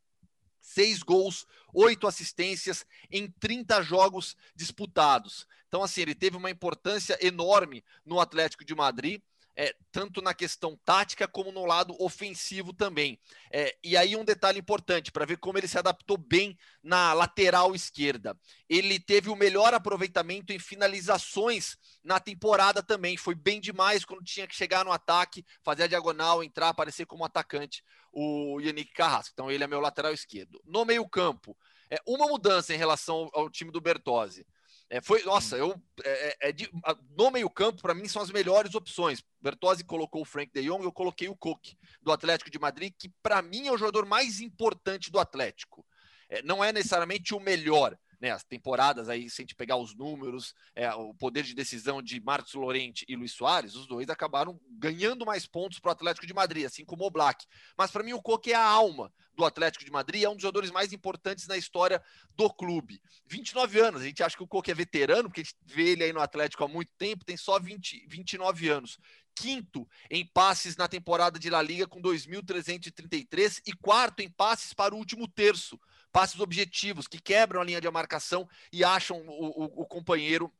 Seis 0.62 1.02
gols, 1.02 1.46
oito 1.74 2.08
assistências 2.08 2.86
em 3.10 3.30
30 3.30 3.82
jogos 3.82 4.38
disputados. 4.56 5.48
Então, 5.68 5.84
assim, 5.84 6.02
ele 6.02 6.16
teve 6.16 6.38
uma 6.38 6.52
importância 6.52 7.18
enorme 7.26 7.84
no 8.06 8.20
Atlético 8.20 8.64
de 8.64 8.76
Madrid 8.76 9.22
é, 9.56 9.76
tanto 9.92 10.22
na 10.22 10.34
questão 10.34 10.80
tática 10.86 11.28
como 11.28 11.52
no 11.52 11.66
lado 11.66 11.96
ofensivo 12.00 12.74
também. 12.74 13.20
É, 13.52 13.76
e 13.84 13.98
aí 13.98 14.16
um 14.16 14.24
detalhe 14.24 14.60
importante 14.60 15.12
para 15.12 15.26
ver 15.26 15.38
como 15.38 15.58
ele 15.58 15.68
se 15.68 15.78
adaptou 15.78 16.18
bem 16.18 16.58
na 16.84 17.14
lateral 17.14 17.76
esquerda. 17.76 18.38
Ele 18.70 19.00
teve 19.00 19.30
o 19.30 19.36
melhor 19.36 19.74
aproveitamento 19.74 20.54
em 20.54 20.60
finalizações 20.60 21.78
na 22.04 22.20
temporada 22.20 22.82
também. 22.82 23.18
Foi 23.18 23.36
bem 23.36 23.60
demais 23.60 24.06
quando 24.06 24.24
tinha 24.24 24.48
que 24.48 24.56
chegar 24.56 24.86
no 24.86 24.92
ataque, 24.92 25.46
fazer 25.64 25.84
a 25.84 25.88
diagonal, 25.88 26.44
entrar, 26.44 26.70
aparecer 26.70 27.06
como 27.06 27.26
atacante 27.26 27.84
o 28.12 28.60
Yannick 28.60 28.94
Carrasco. 28.94 29.32
Então 29.34 29.52
ele 29.52 29.64
é 29.64 29.68
meu 29.68 29.80
lateral 29.80 30.14
esquerdo. 30.14 30.62
No 30.66 30.86
meio 30.86 31.08
campo, 31.08 31.58
é 31.90 31.98
uma 32.08 32.28
mudança 32.28 32.74
em 32.74 32.78
relação 32.78 33.30
ao 33.34 33.50
time 33.50 33.72
do 33.72 33.82
Bertozzi. 33.82 34.46
É, 34.94 35.00
foi, 35.00 35.24
nossa, 35.24 35.56
eu 35.56 35.82
é, 36.04 36.28
é, 36.28 36.50
é 36.50 36.52
de, 36.52 36.70
no 37.18 37.32
meio-campo, 37.32 37.82
para 37.82 37.94
mim, 37.94 38.10
são 38.10 38.22
as 38.22 38.30
melhores 38.30 38.76
opções. 38.76 39.24
Bertozzi 39.40 39.86
colocou 39.86 40.22
o 40.22 40.26
Frank 40.26 40.52
de 40.54 40.68
Jong, 40.68 40.84
eu 40.84 40.92
coloquei 40.92 41.30
o 41.30 41.36
Cook 41.36 41.66
do 42.02 42.12
Atlético 42.12 42.52
de 42.52 42.60
Madrid, 42.60 42.94
que 43.00 43.08
para 43.24 43.42
mim 43.42 43.68
é 43.68 43.72
o 43.72 43.78
jogador 43.78 44.06
mais 44.06 44.42
importante 44.42 45.10
do 45.10 45.18
Atlético. 45.18 45.86
É, 46.30 46.42
não 46.44 46.62
é 46.62 46.74
necessariamente 46.74 47.34
o 47.34 47.40
melhor, 47.40 47.98
né, 48.22 48.30
as 48.30 48.44
temporadas 48.44 49.10
aí, 49.10 49.28
se 49.30 49.42
a 49.42 49.44
gente 49.44 49.56
pegar 49.56 49.78
os 49.78 49.96
números, 49.96 50.54
é, 50.76 50.94
o 50.94 51.12
poder 51.16 51.44
de 51.44 51.56
decisão 51.56 52.04
de 52.04 52.22
Marcos 52.22 52.54
Lorente 52.54 53.04
e 53.10 53.16
Luiz 53.16 53.32
Soares, 53.32 53.74
os 53.74 53.88
dois 53.88 54.08
acabaram 54.10 54.60
ganhando 54.70 55.26
mais 55.26 55.48
pontos 55.48 55.80
para 55.80 55.90
o 55.90 55.92
Atlético 55.92 56.28
de 56.28 56.34
Madrid, 56.34 56.66
assim 56.66 56.86
como 56.86 57.04
o 57.04 57.10
Black. 57.10 57.48
Mas 57.76 57.90
para 57.90 58.04
mim 58.04 58.14
o 58.14 58.22
Coque 58.22 58.52
é 58.52 58.56
a 58.56 58.64
alma 58.64 59.12
do 59.34 59.44
Atlético 59.44 59.84
de 59.84 59.92
Madrid, 59.92 60.22
é 60.22 60.30
um 60.30 60.34
dos 60.34 60.44
jogadores 60.44 60.70
mais 60.70 60.94
importantes 60.94 61.48
na 61.48 61.58
história 61.58 62.04
do 62.36 62.48
clube. 62.54 63.02
29 63.26 63.80
anos, 63.80 64.02
a 64.02 64.06
gente 64.06 64.22
acha 64.22 64.38
que 64.38 64.44
o 64.44 64.48
Coque 64.48 64.70
é 64.70 64.76
veterano, 64.76 65.28
porque 65.28 65.42
a 65.42 65.44
gente 65.44 65.56
vê 65.66 65.90
ele 65.90 66.04
aí 66.04 66.14
no 66.14 66.22
Atlético 66.22 66.64
há 66.64 66.68
muito 66.68 66.92
tempo, 67.00 67.26
tem 67.26 67.38
só 67.38 67.60
20, 67.60 68.06
29 68.08 68.70
anos 68.70 69.00
quinto 69.36 69.88
em 70.10 70.26
passes 70.26 70.76
na 70.76 70.88
temporada 70.88 71.40
de 71.40 71.50
La 71.50 71.62
Liga 71.62 71.88
com 71.88 72.02
2.333 72.02 73.62
e 73.66 73.74
quarto 73.74 74.20
em 74.20 74.30
passes 74.30 74.74
para 74.74 74.94
o 74.94 74.98
último 74.98 75.28
terço, 75.28 75.80
passes 76.12 76.40
objetivos 76.40 77.08
que 77.08 77.20
quebram 77.20 77.62
a 77.62 77.64
linha 77.64 77.82
de 77.82 77.90
marcação 77.90 78.48
e 78.72 78.84
acham 78.84 79.22
o, 79.28 79.64
o, 79.64 79.82
o 79.82 79.86
companheiro 79.86 80.52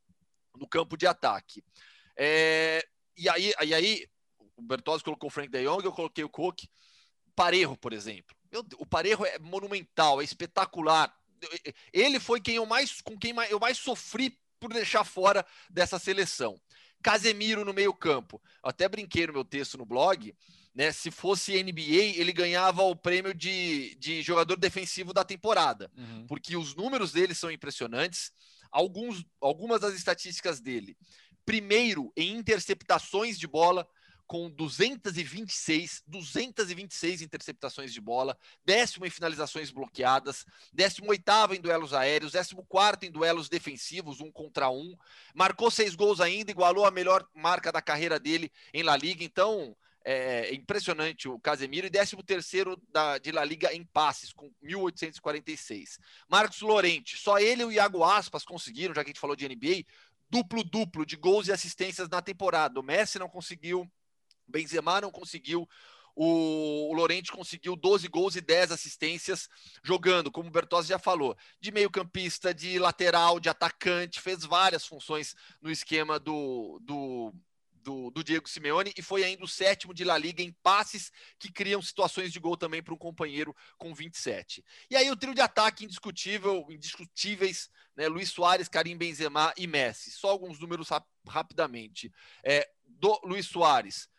no 0.56 0.68
campo 0.68 0.98
de 0.98 1.06
ataque. 1.06 1.64
É, 2.16 2.86
e, 3.18 3.30
aí, 3.30 3.54
e 3.62 3.74
aí, 3.74 4.08
o 4.56 4.62
Bertozzi 4.62 5.04
colocou 5.04 5.28
o 5.28 5.32
Frank 5.32 5.50
de 5.50 5.64
Jong, 5.64 5.84
eu 5.84 5.92
coloquei 5.92 6.24
o 6.24 6.30
Cook. 6.30 6.64
Parejo, 7.36 7.76
por 7.78 7.94
exemplo. 7.94 8.36
Meu, 8.52 8.66
o 8.78 8.86
Parejo 8.86 9.26
é 9.26 9.40
monumental, 9.40 10.22
é 10.22 10.24
espetacular. 10.24 11.14
Ele 11.92 12.20
foi 12.20 12.40
quem 12.40 12.56
eu 12.56 12.66
mais, 12.66 13.02
com 13.02 13.18
quem 13.18 13.34
eu 13.50 13.60
mais 13.60 13.78
sofri 13.78 14.38
por 14.60 14.72
deixar 14.72 15.04
fora 15.04 15.46
dessa 15.70 15.98
seleção. 15.98 16.60
Casemiro 17.02 17.66
no 17.66 17.74
meio-campo. 17.74 18.42
Até 18.62 18.88
brinquei 18.88 19.26
no 19.26 19.34
meu 19.34 19.46
texto 19.46 19.78
no 19.78 19.86
blog 19.86 20.36
né? 20.74 20.92
Se 20.92 21.12
fosse 21.12 21.62
NBA, 21.62 22.18
ele 22.18 22.32
ganhava 22.32 22.82
o 22.84 22.96
prêmio 22.96 23.34
de, 23.34 23.96
de 23.96 24.22
jogador 24.22 24.58
defensivo 24.58 25.14
da 25.14 25.24
temporada, 25.24 25.92
uhum. 25.98 26.26
porque 26.28 26.56
os 26.56 26.76
números 26.76 27.12
dele 27.12 27.36
são 27.36 27.52
impressionantes. 27.52 28.32
Alguns, 28.72 29.26
algumas 29.42 29.82
das 29.82 29.94
estatísticas 29.94 30.62
dele. 30.62 30.98
Primeiro 31.46 32.12
em 32.16 32.38
interceptações 32.38 33.38
de 33.38 33.46
bola, 33.46 33.86
com 34.32 34.50
226, 34.50 36.04
226 36.08 37.22
interceptações 37.22 37.92
de 37.92 38.00
bola, 38.00 38.38
décimo 38.64 39.06
em 39.06 39.10
finalizações 39.10 39.72
bloqueadas, 39.72 40.46
décimo 40.72 41.10
oitavo 41.10 41.54
em 41.54 41.60
duelos 41.60 41.94
aéreos, 41.94 42.32
décimo 42.32 42.66
quarto 42.66 43.04
em 43.06 43.12
duelos 43.12 43.50
defensivos, 43.50 44.22
um 44.22 44.32
contra 44.32 44.70
um, 44.70 44.96
marcou 45.36 45.70
seis 45.70 45.96
gols 45.96 46.22
ainda, 46.22 46.50
igualou 46.50 46.86
a 46.86 46.92
melhor 46.92 47.28
marca 47.36 47.74
da 47.74 47.82
carreira 47.82 48.18
dele 48.18 48.50
em 48.74 48.84
La 48.84 48.96
Liga, 48.96 49.22
então 49.22 49.76
é, 50.04 50.50
é, 50.50 50.54
impressionante 50.56 51.30
o 51.30 51.40
Casemiro, 51.40 51.88
e 51.88 51.90
13 51.90 52.18
da, 52.92 53.18
de 53.18 53.32
La 53.32 53.46
Liga 53.46 53.74
em 53.74 53.84
passes, 53.84 54.34
com 54.34 54.52
1.846. 54.64 56.00
Marcos 56.28 56.62
Lorente, 56.62 57.18
só 57.18 57.38
ele 57.38 57.62
e 57.62 57.66
o 57.66 57.72
Iago 57.72 58.04
Aspas 58.04 58.44
conseguiram, 58.44 58.96
já 58.96 59.04
que 59.04 59.10
a 59.10 59.12
gente 59.12 59.20
falou 59.20 59.36
de 59.36 59.48
NBA, 59.48 59.86
duplo-duplo 60.30 61.06
de 61.06 61.16
gols 61.16 61.48
e 61.48 61.52
assistências 61.52 62.10
na 62.10 62.22
temporada. 62.22 62.80
O 62.80 62.84
Messi 62.84 63.20
não 63.20 63.30
conseguiu, 63.30 63.90
Benzema 64.48 65.02
não 65.02 65.12
conseguiu, 65.12 65.68
o, 66.16 66.90
o 66.90 66.94
Lorente 66.94 67.32
conseguiu 67.32 67.76
12 67.76 68.08
gols 68.08 68.36
e 68.36 68.42
10 68.42 68.72
assistências 68.72 69.48
jogando, 69.84 70.32
como 70.32 70.50
o 70.50 70.52
Bertozzi 70.52 70.90
já 70.90 71.00
falou, 71.00 71.38
de 71.60 71.72
meio-campista, 71.72 72.54
de 72.54 72.80
lateral, 72.80 73.40
de 73.40 73.50
atacante, 73.50 74.20
fez 74.20 74.44
várias 74.44 74.86
funções 74.86 75.36
no 75.62 75.70
esquema 75.72 76.20
do, 76.20 76.80
do, 76.82 77.34
do, 77.84 78.12
do, 78.12 78.24
Diego 78.24 78.48
Simeone 78.48 78.94
e 78.98 79.02
foi 79.02 79.24
ainda 79.24 79.44
o 79.44 79.48
sétimo 79.48 79.94
de 79.94 80.04
La 80.04 80.18
Liga 80.18 80.42
em 80.42 80.52
passes 80.64 81.12
que 81.40 81.52
criam 81.52 81.82
situações 81.82 82.32
de 82.32 82.40
gol 82.40 82.56
também 82.56 82.82
para 82.82 82.94
um 82.94 82.98
companheiro 82.98 83.56
com 83.78 83.94
27. 83.94 84.64
E 84.90 84.96
aí 84.96 85.10
o 85.10 85.16
trio 85.16 85.34
de 85.34 85.42
ataque 85.42 85.86
indiscutível, 85.86 86.66
indiscutíveis, 86.70 87.70
né? 87.96 88.08
Luiz 88.08 88.30
Soares, 88.30 88.68
Karim 88.68 88.98
Benzema 88.98 89.54
e 89.58 89.68
Messi. 89.68 90.12
Só 90.12 90.30
alguns 90.30 90.60
números 90.60 90.90
rap 90.90 91.06
rapidamente. 91.28 92.12
É, 92.44 92.70
do 92.86 93.20
Luiz 93.24 93.46
Soares, 93.48 94.10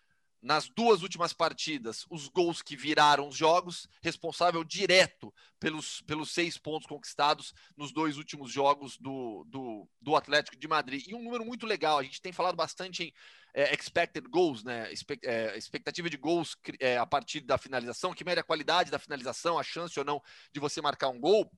nas 0.42 0.68
duas 0.68 1.02
últimas 1.02 1.32
partidas, 1.32 2.04
os 2.10 2.26
gols 2.26 2.60
que 2.60 2.76
viraram 2.76 3.28
os 3.28 3.36
jogos, 3.36 3.86
responsável 4.02 4.64
direto 4.64 5.32
pelos, 5.60 6.00
pelos 6.02 6.32
seis 6.32 6.58
pontos 6.58 6.88
conquistados 6.88 7.54
nos 7.76 7.92
dois 7.92 8.16
últimos 8.16 8.50
jogos 8.50 8.98
do, 8.98 9.44
do, 9.44 9.88
do 10.00 10.16
Atlético 10.16 10.56
de 10.56 10.66
Madrid. 10.66 11.06
E 11.06 11.14
um 11.14 11.22
número 11.22 11.44
muito 11.44 11.64
legal, 11.64 11.98
a 11.98 12.02
gente 12.02 12.20
tem 12.20 12.32
falado 12.32 12.56
bastante 12.56 13.04
em 13.04 13.12
é, 13.54 13.72
expected 13.72 14.28
goals, 14.28 14.64
né? 14.64 14.92
É, 15.22 15.56
expectativa 15.56 16.10
de 16.10 16.16
gols 16.16 16.56
é, 16.80 16.98
a 16.98 17.06
partir 17.06 17.40
da 17.40 17.56
finalização, 17.56 18.12
que 18.12 18.24
mede 18.24 18.40
a 18.40 18.44
qualidade 18.44 18.90
da 18.90 18.98
finalização, 18.98 19.58
a 19.58 19.62
chance 19.62 19.96
ou 19.96 20.04
não 20.04 20.20
de 20.52 20.58
você 20.58 20.80
marcar 20.80 21.08
um 21.08 21.20
gol 21.20 21.48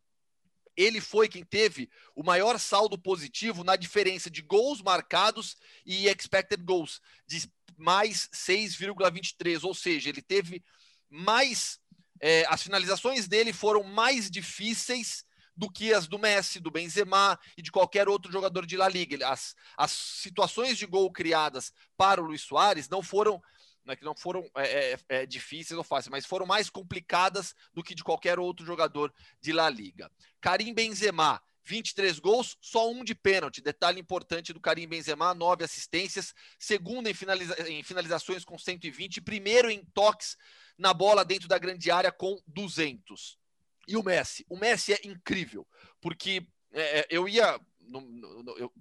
ele 0.76 1.00
foi 1.00 1.28
quem 1.28 1.44
teve 1.44 1.88
o 2.14 2.22
maior 2.22 2.58
saldo 2.58 2.98
positivo 2.98 3.62
na 3.62 3.76
diferença 3.76 4.30
de 4.30 4.42
gols 4.42 4.82
marcados 4.82 5.56
e 5.86 6.08
expected 6.08 6.62
goals, 6.64 7.00
de 7.26 7.48
mais 7.76 8.28
6,23, 8.32 9.64
ou 9.64 9.74
seja, 9.74 10.08
ele 10.08 10.22
teve 10.22 10.62
mais 11.10 11.78
é, 12.20 12.44
as 12.48 12.62
finalizações 12.62 13.28
dele 13.28 13.52
foram 13.52 13.82
mais 13.82 14.30
difíceis 14.30 15.24
do 15.56 15.70
que 15.70 15.92
as 15.92 16.06
do 16.06 16.18
Messi, 16.18 16.58
do 16.58 16.70
Benzema 16.70 17.38
e 17.56 17.62
de 17.62 17.70
qualquer 17.70 18.08
outro 18.08 18.32
jogador 18.32 18.66
de 18.66 18.76
La 18.76 18.88
Liga. 18.88 19.28
As, 19.28 19.54
as 19.76 19.90
situações 19.92 20.76
de 20.76 20.86
gol 20.86 21.10
criadas 21.12 21.72
para 21.96 22.20
o 22.20 22.24
Luiz 22.24 22.42
Soares 22.42 22.88
não 22.88 23.02
foram 23.02 23.42
não 23.84 23.92
é 23.92 23.96
que 23.96 24.04
não 24.04 24.16
foram 24.16 24.48
é, 24.56 24.92
é, 24.92 24.98
é, 25.10 25.26
difíceis 25.26 25.76
ou 25.76 25.84
fáceis, 25.84 26.10
mas 26.10 26.24
foram 26.24 26.46
mais 26.46 26.70
complicadas 26.70 27.54
do 27.74 27.82
que 27.82 27.94
de 27.94 28.02
qualquer 28.02 28.38
outro 28.38 28.64
jogador 28.64 29.12
de 29.42 29.52
La 29.52 29.68
Liga. 29.68 30.10
Karim 30.40 30.72
Benzema, 30.72 31.38
23 31.64 32.18
gols, 32.18 32.56
só 32.60 32.90
um 32.90 33.02
de 33.02 33.14
pênalti. 33.14 33.60
Detalhe 33.60 34.00
importante 34.00 34.52
do 34.52 34.60
Karim 34.60 34.86
Benzema, 34.86 35.34
nove 35.34 35.64
assistências, 35.64 36.34
segundo 36.58 37.08
em, 37.08 37.14
finaliza 37.14 37.68
em 37.68 37.82
finalizações 37.82 38.44
com 38.44 38.58
120, 38.58 39.20
primeiro 39.20 39.70
em 39.70 39.84
toques 39.94 40.36
na 40.76 40.92
bola 40.92 41.24
dentro 41.24 41.48
da 41.48 41.58
grande 41.58 41.90
área 41.90 42.12
com 42.12 42.38
200. 42.46 43.38
E 43.86 43.96
o 43.96 44.02
Messi? 44.02 44.44
O 44.48 44.56
Messi 44.56 44.92
é 44.92 45.00
incrível, 45.04 45.66
porque 46.00 46.46
é, 46.72 47.00
é 47.00 47.06
eu 47.10 47.28
ia 47.28 47.60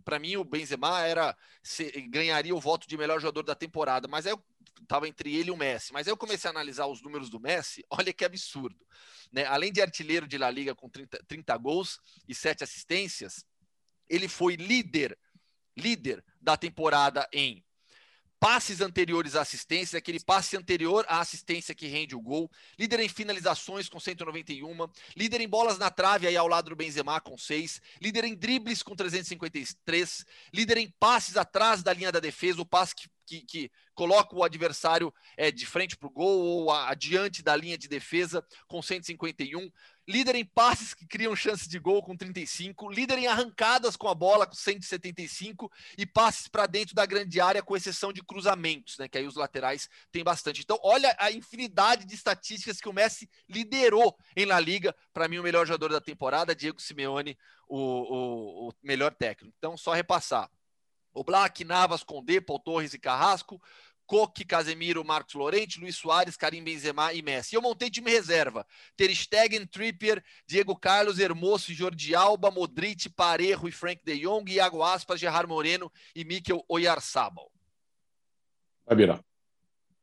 para 0.04 0.20
mim 0.20 0.38
o 0.38 0.44
Benzema 0.44 1.02
era 1.02 1.38
se, 1.62 1.92
ganharia 2.08 2.56
o 2.56 2.60
voto 2.60 2.88
de 2.88 2.98
melhor 2.98 3.20
jogador 3.20 3.44
da 3.44 3.56
temporada, 3.56 4.08
mas 4.08 4.26
aí 4.26 4.32
eu 4.32 4.42
estava 4.84 5.08
entre 5.08 5.36
ele 5.36 5.50
e 5.50 5.52
o 5.52 5.58
Messi. 5.58 5.92
Mas 5.92 6.08
aí 6.08 6.12
eu 6.12 6.18
comecei 6.18 6.48
a 6.48 6.52
analisar 6.52 6.86
os 6.88 7.02
números 7.02 7.30
do 7.30 7.40
Messi, 7.40 7.84
olha 7.90 8.14
que 8.14 8.24
absurdo. 8.24 8.86
Né? 9.32 9.46
Além 9.46 9.72
de 9.72 9.82
artilheiro 9.82 10.28
de 10.28 10.38
La 10.38 10.52
Liga 10.52 10.76
com 10.76 10.90
30, 10.90 11.24
30 11.28 11.58
gols 11.58 12.00
e 12.28 12.36
7 12.36 12.64
assistências, 12.64 13.46
ele 14.08 14.28
foi 14.28 14.56
líder, 14.56 15.18
líder 15.76 16.24
da 16.40 16.56
temporada 16.56 17.28
em 17.34 17.64
passes 18.44 18.82
anteriores 18.82 19.38
à 19.38 19.42
assistência, 19.42 19.98
aquele 19.98 20.20
passe 20.20 20.58
anterior 20.58 21.06
à 21.08 21.22
assistência 21.22 21.74
que 21.74 21.88
rende 21.88 22.14
o 22.14 22.20
gol, 22.20 22.52
líder 22.78 23.00
em 23.00 23.08
finalizações 23.08 23.88
com 23.88 24.02
191, 24.02 24.86
líder 25.16 25.40
em 25.40 25.48
bolas 25.48 25.78
na 25.78 25.90
trave 25.90 26.28
aí 26.28 26.36
ao 26.36 26.50
lado 26.50 26.70
do 26.70 26.76
Benzema 26.76 27.22
com 27.22 27.38
6, 27.38 27.82
líder 28.02 28.26
em 28.26 28.36
dribles 28.36 28.84
com 28.84 28.98
353, 28.98 30.26
líder 30.54 30.78
em 30.78 30.92
passes 31.00 31.38
atrás 31.38 31.82
da 31.82 31.94
linha 31.94 32.12
da 32.12 32.20
defesa, 32.20 32.62
o 32.62 32.66
passe 32.66 32.94
que 32.94 33.08
que, 33.26 33.42
que 33.42 33.72
coloca 33.94 34.36
o 34.36 34.44
adversário 34.44 35.14
é, 35.38 35.52
de 35.52 35.66
frente 35.66 35.96
para 35.98 36.08
o 36.08 36.12
gol 36.12 36.40
ou 36.40 36.72
adiante 36.72 37.44
da 37.44 37.56
linha 37.56 37.78
de 37.78 37.88
defesa 37.88 38.46
com 38.68 38.82
151, 38.82 39.72
líder 40.08 40.36
em 40.36 40.46
passes 40.46 40.94
que 40.94 41.08
criam 41.08 41.36
chances 41.36 41.68
de 41.68 41.80
gol 41.80 42.04
com 42.04 42.16
35, 42.16 42.92
líder 42.92 43.18
em 43.20 43.28
arrancadas 43.28 43.96
com 43.96 44.08
a 44.08 44.16
bola 44.16 44.46
com 44.46 44.54
175 44.54 45.72
e 45.98 46.06
passes 46.06 46.48
para 46.48 46.66
dentro 46.66 46.94
da 46.94 47.06
grande 47.06 47.40
área, 47.40 47.64
com 47.64 47.76
exceção 47.76 48.12
de 48.12 48.24
cruzamentos, 48.24 48.98
né? 48.98 49.08
Que 49.08 49.18
aí 49.18 49.28
os 49.28 49.36
laterais 49.36 49.90
têm 50.12 50.24
bastante. 50.24 50.62
Então, 50.62 50.78
olha 50.84 51.16
a 51.20 51.32
infinidade 51.32 52.06
de 52.06 52.14
estatísticas 52.14 52.82
que 52.82 52.90
o 52.90 52.94
Messi 52.94 53.30
liderou 53.48 54.18
em 54.36 54.46
La 54.46 54.60
Liga. 54.60 54.96
Para 55.14 55.28
mim, 55.28 55.40
o 55.40 55.44
melhor 55.44 55.66
jogador 55.66 55.90
da 55.90 56.02
temporada, 56.02 56.56
Diego 56.56 56.82
Simeone, 56.82 57.38
o, 57.68 57.78
o, 57.78 58.70
o 58.70 58.74
melhor 58.84 59.14
técnico. 59.14 59.56
Então, 59.58 59.78
só 59.78 59.94
repassar. 59.94 60.50
O 61.14 61.24
Black, 61.24 61.64
Navas, 61.64 62.04
Condé, 62.04 62.42
Paul 62.42 62.60
Torres 62.60 62.94
e 62.94 63.00
Carrasco, 63.00 63.62
Coque, 64.06 64.44
Casemiro, 64.44 65.04
Marcos 65.04 65.34
Lorente, 65.34 65.80
Luiz 65.80 65.96
Soares, 65.96 66.36
Karim 66.36 66.64
Benzema 66.64 67.14
e 67.14 67.22
Messi. 67.22 67.56
Eu 67.56 67.62
montei 67.62 67.90
time 67.90 68.12
reserva. 68.12 68.66
Ter 68.96 69.14
Stegen, 69.16 69.66
Trippier, 69.66 70.24
Diego 70.46 70.76
Carlos, 70.76 71.20
Hermoso, 71.20 71.74
Jordi 71.74 72.14
Alba, 72.14 72.52
Modric, 72.52 73.10
Parejo 73.10 73.68
e 73.68 73.72
Frank 73.72 74.02
de 74.04 74.20
Jong, 74.20 74.52
Iago 74.52 74.84
Aspas, 74.84 75.20
Gerard 75.20 75.48
Moreno 75.48 75.92
e 76.16 76.26
Mikel 76.26 76.64
Oyarzabal. 76.68 77.52
Vai 78.86 78.98
virar. 78.98 79.24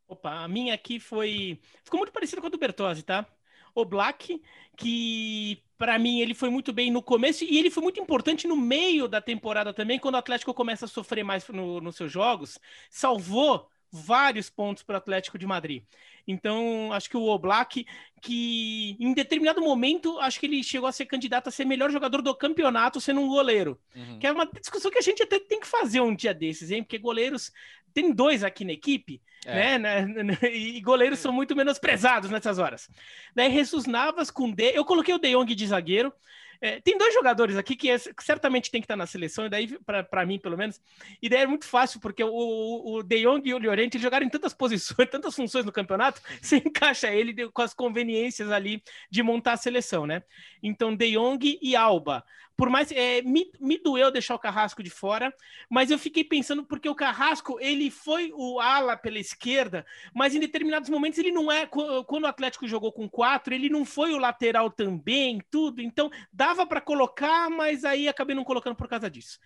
Opa, 0.08 0.42
a 0.42 0.48
minha 0.48 0.74
aqui 0.74 0.98
foi... 0.98 1.60
Ficou 1.84 1.98
muito 1.98 2.12
parecida 2.12 2.40
com 2.40 2.46
a 2.48 2.50
do 2.50 2.58
Bertozzi, 2.58 3.02
tá? 3.02 3.26
O 3.74 3.84
Black, 3.84 4.42
que 4.76 5.62
para 5.80 5.98
mim 5.98 6.20
ele 6.20 6.34
foi 6.34 6.50
muito 6.50 6.74
bem 6.74 6.90
no 6.90 7.02
começo 7.02 7.42
e 7.42 7.56
ele 7.56 7.70
foi 7.70 7.82
muito 7.82 7.98
importante 7.98 8.46
no 8.46 8.54
meio 8.54 9.08
da 9.08 9.18
temporada 9.18 9.72
também, 9.72 9.98
quando 9.98 10.14
o 10.14 10.18
Atlético 10.18 10.52
começa 10.52 10.84
a 10.84 10.88
sofrer 10.88 11.24
mais 11.24 11.48
no, 11.48 11.80
nos 11.80 11.96
seus 11.96 12.12
jogos, 12.12 12.58
salvou 12.90 13.66
vários 13.90 14.50
pontos 14.50 14.82
para 14.82 14.96
o 14.96 14.98
Atlético 14.98 15.38
de 15.38 15.46
Madrid. 15.46 15.82
Então, 16.28 16.92
acho 16.92 17.08
que 17.08 17.16
o 17.16 17.26
Oblak, 17.26 17.86
que 18.20 18.94
em 19.00 19.14
determinado 19.14 19.62
momento, 19.62 20.18
acho 20.20 20.38
que 20.38 20.44
ele 20.44 20.62
chegou 20.62 20.86
a 20.86 20.92
ser 20.92 21.06
candidato 21.06 21.48
a 21.48 21.50
ser 21.50 21.64
melhor 21.64 21.90
jogador 21.90 22.20
do 22.20 22.34
campeonato 22.34 23.00
sendo 23.00 23.22
um 23.22 23.28
goleiro. 23.28 23.80
Uhum. 23.96 24.18
Que 24.18 24.26
é 24.26 24.32
uma 24.32 24.44
discussão 24.46 24.90
que 24.90 24.98
a 24.98 25.02
gente 25.02 25.22
até 25.22 25.40
tem 25.40 25.58
que 25.58 25.66
fazer 25.66 26.02
um 26.02 26.14
dia 26.14 26.34
desses, 26.34 26.70
hein? 26.70 26.82
Porque 26.82 26.98
goleiros, 26.98 27.50
tem 27.92 28.12
dois 28.12 28.42
aqui 28.42 28.64
na 28.64 28.72
equipe, 28.72 29.20
é. 29.44 29.78
né? 29.78 30.06
E 30.52 30.80
goleiros 30.80 31.18
são 31.18 31.32
muito 31.32 31.54
menosprezados 31.56 32.30
nessas 32.30 32.58
horas. 32.58 32.88
Daí, 33.34 33.52
Jesus 33.52 33.86
Navas 33.86 34.30
com 34.30 34.50
D. 34.50 34.72
Eu 34.74 34.84
coloquei 34.84 35.14
o 35.14 35.18
De 35.18 35.32
Jong 35.32 35.54
de 35.54 35.66
zagueiro. 35.66 36.12
É, 36.60 36.80
tem 36.80 36.98
dois 36.98 37.14
jogadores 37.14 37.56
aqui 37.56 37.74
que, 37.74 37.90
é, 37.90 37.98
que, 37.98 38.22
certamente 38.22 38.70
tem 38.70 38.80
que 38.80 38.84
estar 38.84 38.96
na 38.96 39.06
seleção, 39.06 39.46
e 39.46 39.48
daí, 39.48 39.78
para 40.10 40.26
mim, 40.26 40.38
pelo 40.38 40.58
menos, 40.58 40.80
e 41.22 41.28
daí 41.28 41.40
é 41.42 41.46
muito 41.46 41.64
fácil, 41.64 42.00
porque 42.00 42.22
o, 42.22 42.30
o 42.30 43.02
De 43.02 43.22
Jong 43.22 43.48
e 43.48 43.54
o 43.54 43.58
Llorente 43.58 43.98
jogaram 43.98 44.26
em 44.26 44.28
tantas 44.28 44.52
posições, 44.52 45.08
tantas 45.10 45.34
funções 45.34 45.64
no 45.64 45.72
campeonato, 45.72 46.20
você 46.40 46.56
encaixa 46.56 47.08
ele 47.08 47.48
com 47.50 47.62
as 47.62 47.72
conveniências 47.72 48.50
ali 48.50 48.82
de 49.10 49.22
montar 49.22 49.52
a 49.52 49.56
seleção, 49.56 50.06
né? 50.06 50.22
Então, 50.62 50.94
De 50.94 51.12
Jong 51.12 51.58
e 51.62 51.74
Alba 51.74 52.24
por 52.60 52.68
mais 52.68 52.92
é, 52.92 53.22
me, 53.22 53.50
me 53.58 53.78
doeu 53.78 54.10
deixar 54.10 54.34
o 54.34 54.38
Carrasco 54.38 54.82
de 54.82 54.90
fora, 54.90 55.34
mas 55.66 55.90
eu 55.90 55.98
fiquei 55.98 56.22
pensando 56.22 56.62
porque 56.62 56.90
o 56.90 56.94
Carrasco 56.94 57.58
ele 57.58 57.90
foi 57.90 58.30
o 58.34 58.60
ala 58.60 58.98
pela 58.98 59.18
esquerda, 59.18 59.86
mas 60.14 60.34
em 60.34 60.40
determinados 60.40 60.90
momentos 60.90 61.18
ele 61.18 61.32
não 61.32 61.50
é 61.50 61.66
quando 61.66 62.24
o 62.24 62.26
Atlético 62.26 62.68
jogou 62.68 62.92
com 62.92 63.08
quatro, 63.08 63.54
ele 63.54 63.70
não 63.70 63.82
foi 63.86 64.12
o 64.12 64.18
lateral 64.18 64.70
também, 64.70 65.40
tudo. 65.50 65.80
Então 65.80 66.10
dava 66.50 66.66
para 66.66 66.80
colocar, 66.80 67.48
mas 67.48 67.84
aí 67.84 68.08
acabei 68.08 68.34
não 68.34 68.44
colocando 68.44 68.76
por 68.76 68.88
causa 68.88 69.10
disso. 69.10 69.38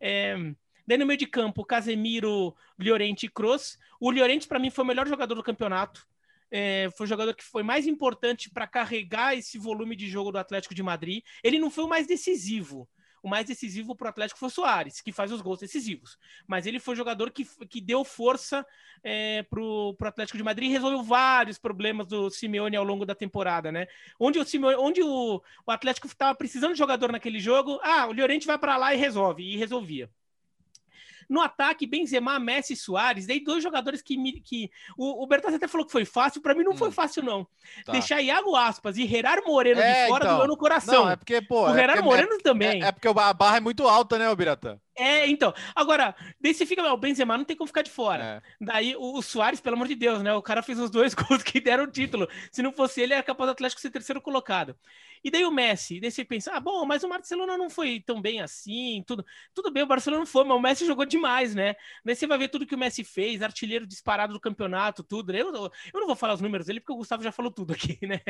É, 0.00 0.36
Daí 0.86 0.98
no 0.98 1.06
meio 1.06 1.18
de 1.18 1.26
campo, 1.26 1.64
Casemiro, 1.64 2.54
Llorente 2.78 3.26
e 3.26 3.28
Kroos. 3.28 3.76
O 3.98 4.10
Llorente, 4.12 4.46
para 4.46 4.58
mim, 4.60 4.70
foi 4.70 4.84
o 4.84 4.86
melhor 4.86 5.08
jogador 5.08 5.34
do 5.34 5.42
campeonato 5.42 6.06
é, 6.50 6.88
foi 6.96 7.06
o 7.06 7.08
jogador 7.08 7.34
que 7.34 7.44
foi 7.44 7.62
mais 7.62 7.86
importante 7.86 8.50
para 8.50 8.66
carregar 8.66 9.36
esse 9.36 9.58
volume 9.58 9.96
de 9.96 10.08
jogo 10.08 10.30
do 10.30 10.38
Atlético 10.38 10.74
de 10.74 10.82
Madrid. 10.82 11.22
Ele 11.42 11.58
não 11.58 11.70
foi 11.70 11.84
o 11.84 11.88
mais 11.88 12.06
decisivo. 12.06 12.88
O 13.26 13.28
mais 13.28 13.44
decisivo 13.44 13.96
para 13.96 14.06
o 14.06 14.08
Atlético 14.10 14.38
foi 14.38 14.46
o 14.46 14.52
Soares, 14.52 15.00
que 15.00 15.10
faz 15.10 15.32
os 15.32 15.40
gols 15.40 15.58
decisivos. 15.58 16.16
Mas 16.46 16.64
ele 16.64 16.78
foi 16.78 16.94
o 16.94 16.96
jogador 16.96 17.32
que, 17.32 17.44
que 17.66 17.80
deu 17.80 18.04
força 18.04 18.64
é, 19.02 19.42
para 19.42 19.60
o 19.60 19.96
Atlético 20.00 20.38
de 20.38 20.44
Madrid 20.44 20.70
e 20.70 20.72
resolveu 20.72 21.02
vários 21.02 21.58
problemas 21.58 22.06
do 22.06 22.30
Simeone 22.30 22.76
ao 22.76 22.84
longo 22.84 23.04
da 23.04 23.16
temporada, 23.16 23.72
né? 23.72 23.88
Onde 24.16 24.38
o, 24.38 24.44
Simeone, 24.44 24.76
onde 24.76 25.02
o, 25.02 25.42
o 25.66 25.70
Atlético 25.72 26.06
estava 26.06 26.36
precisando 26.36 26.74
de 26.74 26.78
jogador 26.78 27.10
naquele 27.10 27.40
jogo, 27.40 27.80
ah, 27.82 28.06
o 28.06 28.12
Llorente 28.12 28.46
vai 28.46 28.58
para 28.58 28.76
lá 28.76 28.94
e 28.94 28.96
resolve, 28.96 29.42
e 29.42 29.56
resolvia. 29.56 30.08
No 31.28 31.40
ataque, 31.40 31.86
Benzema, 31.86 32.38
Messi 32.38 32.72
e 32.72 32.76
Soares, 32.76 33.26
daí 33.26 33.40
dois 33.40 33.62
jogadores 33.62 34.02
que. 34.02 34.16
Me, 34.16 34.40
que 34.40 34.70
o, 34.96 35.22
o 35.22 35.26
Bertazzi 35.26 35.56
até 35.56 35.68
falou 35.68 35.86
que 35.86 35.92
foi 35.92 36.04
fácil, 36.04 36.40
para 36.40 36.54
mim 36.54 36.64
não 36.64 36.72
hum. 36.72 36.76
foi 36.76 36.90
fácil, 36.90 37.22
não. 37.22 37.46
Tá. 37.84 37.92
Deixar 37.92 38.20
Iago 38.20 38.54
Aspas 38.54 38.96
e 38.96 39.06
Gerard 39.06 39.44
Moreno 39.46 39.80
é, 39.80 40.04
de 40.04 40.08
fora 40.08 40.24
então. 40.24 40.36
doeu 40.36 40.48
no 40.48 40.56
coração. 40.56 41.04
Não, 41.04 41.10
é 41.10 41.16
porque, 41.16 41.42
pô. 41.42 41.64
O 41.64 41.76
é 41.76 42.00
Moreno 42.00 42.34
é, 42.34 42.38
também. 42.38 42.82
É, 42.82 42.88
é, 42.88 42.92
porque 42.92 43.08
a 43.08 43.32
barra 43.32 43.56
é 43.56 43.60
muito 43.60 43.86
alta, 43.86 44.18
né, 44.18 44.34
Biratã? 44.34 44.78
É, 44.98 45.26
então. 45.28 45.52
Agora, 45.74 46.16
daí 46.40 46.54
você 46.54 46.64
fica, 46.64 46.82
o 46.90 46.96
Benzema 46.96 47.36
não 47.36 47.44
tem 47.44 47.54
como 47.56 47.66
ficar 47.66 47.82
de 47.82 47.90
fora. 47.90 48.42
É. 48.42 48.64
Daí 48.64 48.96
o, 48.96 49.18
o 49.18 49.22
Soares, 49.22 49.60
pelo 49.60 49.76
amor 49.76 49.88
de 49.88 49.94
Deus, 49.94 50.22
né? 50.22 50.32
O 50.32 50.40
cara 50.42 50.62
fez 50.62 50.78
os 50.78 50.90
dois 50.90 51.12
gols 51.14 51.42
que 51.42 51.60
deram 51.60 51.84
o 51.84 51.90
título. 51.90 52.26
Se 52.50 52.62
não 52.62 52.72
fosse 52.72 53.02
ele, 53.02 53.12
era 53.12 53.22
capaz 53.22 53.48
do 53.48 53.52
Atlético 53.52 53.80
ser 53.80 53.90
terceiro 53.90 54.22
colocado. 54.22 54.74
E 55.22 55.30
daí 55.30 55.44
o 55.44 55.50
Messi, 55.50 56.00
daí 56.00 56.10
você 56.10 56.24
pensa, 56.24 56.52
ah, 56.54 56.60
bom, 56.60 56.84
mas 56.86 57.02
o 57.04 57.08
Barcelona 57.08 57.58
não 57.58 57.68
foi 57.68 58.00
tão 58.00 58.22
bem 58.22 58.40
assim, 58.40 59.02
tudo. 59.06 59.24
Tudo 59.52 59.70
bem, 59.70 59.82
o 59.82 59.86
Barcelona 59.86 60.20
não 60.20 60.26
foi, 60.26 60.44
mas 60.44 60.56
o 60.56 60.60
Messi 60.60 60.86
jogou 60.86 61.04
demais, 61.04 61.54
né? 61.54 61.74
Daí 62.04 62.14
você 62.14 62.26
vai 62.26 62.38
ver 62.38 62.48
tudo 62.48 62.66
que 62.66 62.74
o 62.74 62.78
Messi 62.78 63.04
fez, 63.04 63.42
artilheiro 63.42 63.86
disparado 63.86 64.32
do 64.32 64.40
campeonato, 64.40 65.02
tudo. 65.02 65.34
Eu, 65.34 65.52
eu 65.52 66.00
não 66.00 66.06
vou 66.06 66.16
falar 66.16 66.34
os 66.34 66.40
números 66.40 66.66
dele, 66.66 66.80
porque 66.80 66.92
o 66.92 66.96
Gustavo 66.96 67.22
já 67.22 67.32
falou 67.32 67.50
tudo 67.50 67.72
aqui, 67.74 67.98
né? 68.06 68.20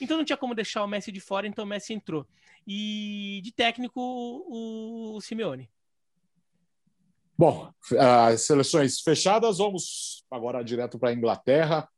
Então 0.00 0.16
não 0.16 0.24
tinha 0.24 0.36
como 0.36 0.54
deixar 0.54 0.82
o 0.82 0.88
Messi 0.88 1.12
de 1.12 1.20
fora, 1.20 1.46
então 1.46 1.64
o 1.64 1.68
Messi 1.68 1.92
entrou. 1.92 2.26
E 2.66 3.40
de 3.44 3.52
técnico, 3.52 4.00
o, 4.00 5.16
o 5.16 5.20
Simeone. 5.20 5.68
Bom, 7.38 7.70
as 7.96 8.42
seleções 8.42 9.00
fechadas, 9.00 9.58
vamos 9.58 10.24
agora 10.28 10.64
direto 10.64 10.98
para 10.98 11.10
a 11.10 11.12
Inglaterra. 11.12 11.88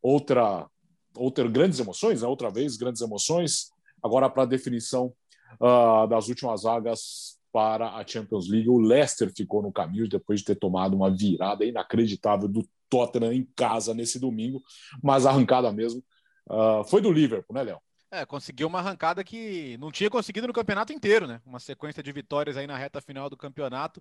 Outra, 0.00 0.66
outra 1.14 1.46
grandes 1.46 1.78
emoções, 1.78 2.22
né? 2.22 2.28
outra 2.28 2.50
vez 2.50 2.78
grandes 2.78 3.02
emoções. 3.02 3.70
Agora 4.02 4.30
para 4.30 4.44
a 4.44 4.46
definição 4.46 5.12
uh, 5.60 6.06
das 6.08 6.28
últimas 6.28 6.62
vagas 6.62 7.38
para 7.52 7.90
a 7.90 8.06
Champions 8.06 8.48
League, 8.48 8.70
o 8.70 8.78
Leicester 8.78 9.30
ficou 9.36 9.62
no 9.62 9.70
caminho 9.70 10.08
depois 10.08 10.40
de 10.40 10.46
ter 10.46 10.56
tomado 10.56 10.96
uma 10.96 11.14
virada 11.14 11.62
inacreditável 11.64 12.48
do 12.48 12.66
Tottenham 12.88 13.34
em 13.34 13.46
casa 13.54 13.92
nesse 13.92 14.18
domingo, 14.18 14.62
mas 15.02 15.26
arrancada 15.26 15.70
mesmo 15.72 16.02
uh, 16.48 16.82
foi 16.84 17.02
do 17.02 17.12
Liverpool, 17.12 17.54
né, 17.54 17.64
Léo? 17.64 17.80
É, 18.10 18.24
conseguiu 18.24 18.68
uma 18.68 18.78
arrancada 18.78 19.24
que 19.24 19.76
não 19.78 19.90
tinha 19.90 20.08
conseguido 20.08 20.46
no 20.46 20.52
campeonato 20.52 20.92
inteiro, 20.92 21.26
né? 21.26 21.40
Uma 21.44 21.58
sequência 21.58 22.02
de 22.02 22.12
vitórias 22.12 22.56
aí 22.56 22.66
na 22.66 22.76
reta 22.76 23.00
final 23.00 23.28
do 23.28 23.36
campeonato. 23.36 24.00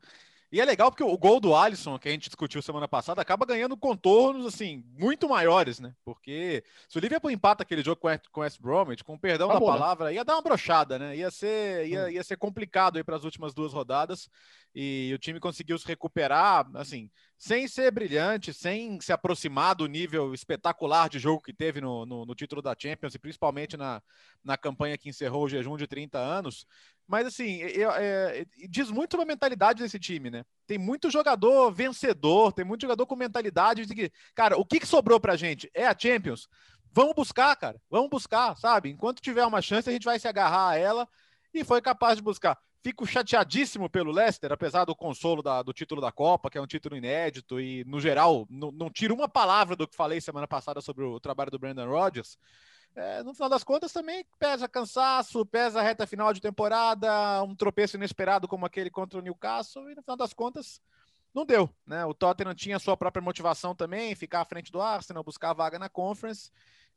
E 0.52 0.62
é 0.62 0.66
legal 0.66 0.92
porque 0.92 1.04
o 1.04 1.18
gol 1.18 1.40
do 1.40 1.56
Alisson, 1.56 1.98
que 1.98 2.08
a 2.08 2.12
gente 2.12 2.30
discutiu 2.30 2.62
semana 2.62 2.88
passada, 2.88 3.22
acaba 3.22 3.46
ganhando 3.46 3.76
contornos, 3.76 4.46
assim, 4.46 4.84
muito 4.98 5.28
maiores, 5.28 5.80
né? 5.80 5.94
Porque 6.06 6.64
se 6.88 6.98
o 6.98 7.02
Liverpool 7.02 7.32
empata 7.32 7.64
aquele 7.64 7.84
jogo 7.84 8.00
com 8.00 8.40
o 8.40 8.44
West 8.44 8.62
Bromwich, 8.62 9.04
com 9.04 9.18
perdão 9.18 9.48
da 9.48 9.60
né? 9.60 9.66
palavra, 9.66 10.14
ia 10.14 10.24
dar 10.24 10.36
uma 10.36 10.42
brochada, 10.42 11.00
né? 11.00 11.18
Ia 11.18 11.32
ser, 11.32 11.88
ia, 11.88 12.06
hum. 12.06 12.10
ia 12.10 12.24
ser 12.24 12.38
complicado 12.38 12.98
aí 12.98 13.04
para 13.04 13.16
as 13.16 13.24
últimas 13.24 13.54
duas 13.54 13.74
rodadas. 13.74 14.30
E 14.74 15.12
o 15.16 15.18
time 15.18 15.40
conseguiu 15.40 15.78
se 15.80 15.88
recuperar, 15.88 16.70
assim, 16.74 17.10
sem 17.38 17.68
ser 17.68 17.92
brilhante, 17.92 18.54
sem 18.54 19.00
se 19.00 19.14
aproximar 19.14 19.74
do 19.74 19.88
nível 19.88 20.34
espetacular 20.34 21.10
de 21.10 21.18
jogo 21.18 21.42
que 21.42 21.54
teve 21.54 21.80
no, 21.80 22.06
no, 22.06 22.26
no 22.26 22.36
título 22.36 22.62
da 22.62 22.76
Champions, 22.78 23.16
e 23.16 23.20
principalmente 23.20 23.78
na, 23.78 24.02
na 24.44 24.58
campanha 24.58 24.98
que 24.98 25.10
encerrou 25.10 25.46
o 25.46 25.50
jejum 25.50 25.78
de 25.78 25.88
30 25.88 26.18
anos. 26.18 26.66
Mas, 27.08 27.28
assim, 27.28 27.62
é, 27.62 28.46
diz 28.68 28.90
muito 28.90 29.12
sobre 29.12 29.26
a 29.26 29.28
mentalidade 29.28 29.84
desse 29.84 30.00
time, 30.00 30.32
né? 30.32 30.44
Tem 30.66 30.78
muito 30.78 31.12
jogador 31.12 31.72
vencedor, 31.72 32.52
tem 32.52 32.66
muito 32.66 32.82
jogador 32.82 33.06
com 33.06 33.16
mentalidade 33.16 33.86
de 33.86 33.94
que, 33.94 34.12
cara, 34.34 34.58
o 34.58 34.66
que, 34.66 34.80
que 34.80 34.88
sobrou 34.88 35.20
pra 35.20 35.36
gente? 35.36 35.70
É 35.74 35.86
a 35.86 35.96
Champions? 35.98 36.48
Vamos 36.92 37.14
buscar, 37.14 37.56
cara. 37.56 37.80
Vamos 37.90 38.10
buscar, 38.10 38.56
sabe? 38.58 38.90
Enquanto 38.90 39.22
tiver 39.22 39.46
uma 39.46 39.62
chance, 39.62 39.90
a 39.90 39.94
gente 39.94 40.06
vai 40.06 40.18
se 40.18 40.28
agarrar 40.28 40.70
a 40.70 40.78
ela 40.78 41.08
e 41.54 41.64
foi 41.64 41.82
capaz 41.82 42.16
de 42.16 42.24
buscar. 42.24 42.58
Fico 42.82 43.06
chateadíssimo 43.06 43.90
pelo 43.90 44.12
Leicester, 44.12 44.52
apesar 44.52 44.86
do 44.86 44.96
consolo 44.96 45.42
da, 45.42 45.62
do 45.62 45.74
título 45.74 46.00
da 46.00 46.12
Copa, 46.12 46.50
que 46.50 46.58
é 46.58 46.62
um 46.62 46.68
título 46.68 46.96
inédito, 46.96 47.60
e, 47.60 47.84
no 47.86 48.00
geral, 48.00 48.48
não, 48.50 48.72
não 48.72 48.90
tiro 48.90 49.14
uma 49.14 49.28
palavra 49.28 49.76
do 49.76 49.88
que 49.88 49.96
falei 49.96 50.22
semana 50.22 50.48
passada 50.48 50.82
sobre 50.82 51.04
o 51.04 51.20
trabalho 51.20 51.52
do 51.52 51.60
Brandon 51.60 51.88
Rodgers 51.88 52.38
é, 52.96 53.24
no 53.24 53.34
final 53.34 53.50
das 53.50 53.64
contas 53.64 53.92
também 53.92 54.26
pesa 54.40 54.68
cansaço, 54.68 55.46
pesa 55.46 55.82
reta 55.82 56.08
final 56.08 56.34
de 56.34 56.42
temporada, 56.42 57.44
um 57.44 57.56
tropeço 57.56 57.98
inesperado 57.98 58.48
como 58.48 58.66
aquele 58.66 58.90
contra 58.90 59.20
o 59.20 59.22
Newcastle, 59.22 59.92
e 59.92 59.96
no 59.96 60.02
final 60.02 60.16
das 60.16 60.34
contas 60.34 60.82
não 61.34 61.46
deu, 61.46 61.70
né? 61.86 62.06
O 62.06 62.14
Tottenham 62.14 62.56
tinha 62.56 62.80
sua 62.80 62.96
própria 62.96 63.22
motivação 63.22 63.76
também, 63.76 64.16
ficar 64.16 64.42
à 64.42 64.46
frente 64.46 64.72
do 64.72 64.82
Arsenal, 64.82 65.24
buscar 65.24 65.50
a 65.50 65.54
vaga 65.54 65.78
na 65.78 65.90
Conference, 65.90 66.50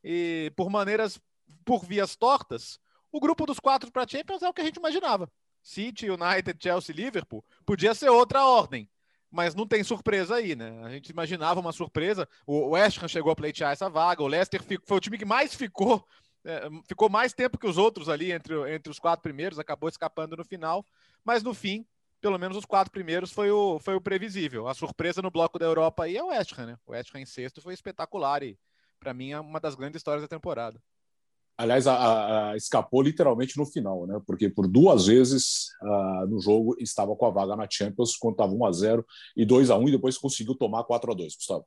e 0.03 0.53
por 0.57 0.71
maneiras, 0.71 1.21
por 1.65 1.85
vias 1.85 2.15
tortas, 2.15 2.79
o 3.11 3.19
grupo 3.19 3.45
dos 3.45 3.59
quatro 3.59 3.91
para 3.91 4.07
Champions 4.07 4.43
é 4.43 4.49
o 4.49 4.55
que 4.55 4.61
a 4.61 4.65
gente 4.65 4.77
imaginava. 4.77 5.29
City, 5.63 6.09
United, 6.09 6.57
Chelsea, 6.63 6.95
Liverpool, 6.95 7.45
podia 7.67 7.95
ser 7.95 8.09
outra 8.09 8.47
ordem, 8.47 8.89
mas 9.31 9.55
não 9.55 9.67
tem 9.67 9.85
surpresa 9.85 10.37
aí, 10.37 10.57
né? 10.57 10.83
A 10.85 10.91
gente 10.91 11.11
imaginava 11.11 11.61
uma 11.61 11.73
surpresa. 11.73 12.29
O 12.47 12.71
West 12.71 13.03
Ham 13.03 13.09
chegou 13.09 13.31
a 13.31 13.37
pleitear 13.37 13.73
essa 13.73 13.89
vaga, 13.89 14.23
o 14.23 14.27
Leicester 14.27 14.63
foi 14.85 14.97
o 14.97 15.01
time 15.01 15.19
que 15.19 15.25
mais 15.25 15.55
ficou, 15.55 16.07
é, 16.45 16.69
ficou 16.87 17.09
mais 17.09 17.33
tempo 17.33 17.59
que 17.59 17.67
os 17.67 17.77
outros 17.77 18.09
ali 18.09 18.33
entre, 18.33 18.55
entre 18.73 18.91
os 18.91 18.99
quatro 18.99 19.23
primeiros, 19.23 19.59
acabou 19.59 19.89
escapando 19.89 20.37
no 20.37 20.45
final, 20.45 20.85
mas 21.25 21.43
no 21.43 21.53
fim, 21.53 21.87
pelo 22.21 22.39
menos 22.39 22.57
os 22.57 22.65
quatro 22.65 22.91
primeiros 22.91 23.33
foi 23.33 23.51
o, 23.51 23.79
foi 23.79 23.95
o 23.95 24.01
previsível. 24.01 24.67
A 24.67 24.75
surpresa 24.75 25.23
no 25.23 25.31
bloco 25.31 25.59
da 25.59 25.67
Europa 25.67 26.05
aí 26.05 26.17
é 26.17 26.23
o 26.23 26.29
West 26.29 26.59
Ham, 26.59 26.67
né? 26.67 26.79
O 26.87 26.93
West 26.93 27.15
Ham 27.15 27.21
em 27.21 27.27
sexto 27.27 27.61
foi 27.61 27.75
espetacular 27.75 28.43
e 28.43 28.59
para 28.99 29.15
mim 29.15 29.31
é 29.31 29.41
uma 29.41 29.61
das 29.61 29.75
grandes 29.75 30.01
histórias 30.01 30.23
da 30.23 30.29
temporada. 30.29 30.81
Aliás, 31.59 31.89
a, 31.89 32.53
a, 32.53 32.57
escapou 32.57 33.03
literalmente 33.03 33.59
no 33.59 33.67
final, 33.67 34.07
né? 34.07 34.21
Porque 34.25 34.49
por 34.49 34.69
duas 34.69 35.07
vezes 35.07 35.71
uh, 35.83 36.25
no 36.29 36.41
jogo 36.41 36.77
estava 36.79 37.17
com 37.17 37.27
a 37.27 37.31
vaga 37.31 37.57
na 37.57 37.67
Champions, 37.69 38.17
quando 38.17 38.35
estava 38.35 38.53
1 38.53 38.65
a 38.65 38.73
0 38.73 39.07
e 39.37 39.45
2 39.45 39.69
a 39.69 39.77
1 39.77 39.89
e 39.89 39.91
depois 39.91 40.17
conseguiu 40.17 40.55
tomar 40.55 40.85
4 40.85 41.11
a 41.11 41.15
2 41.17 41.35
Gustavo. 41.35 41.67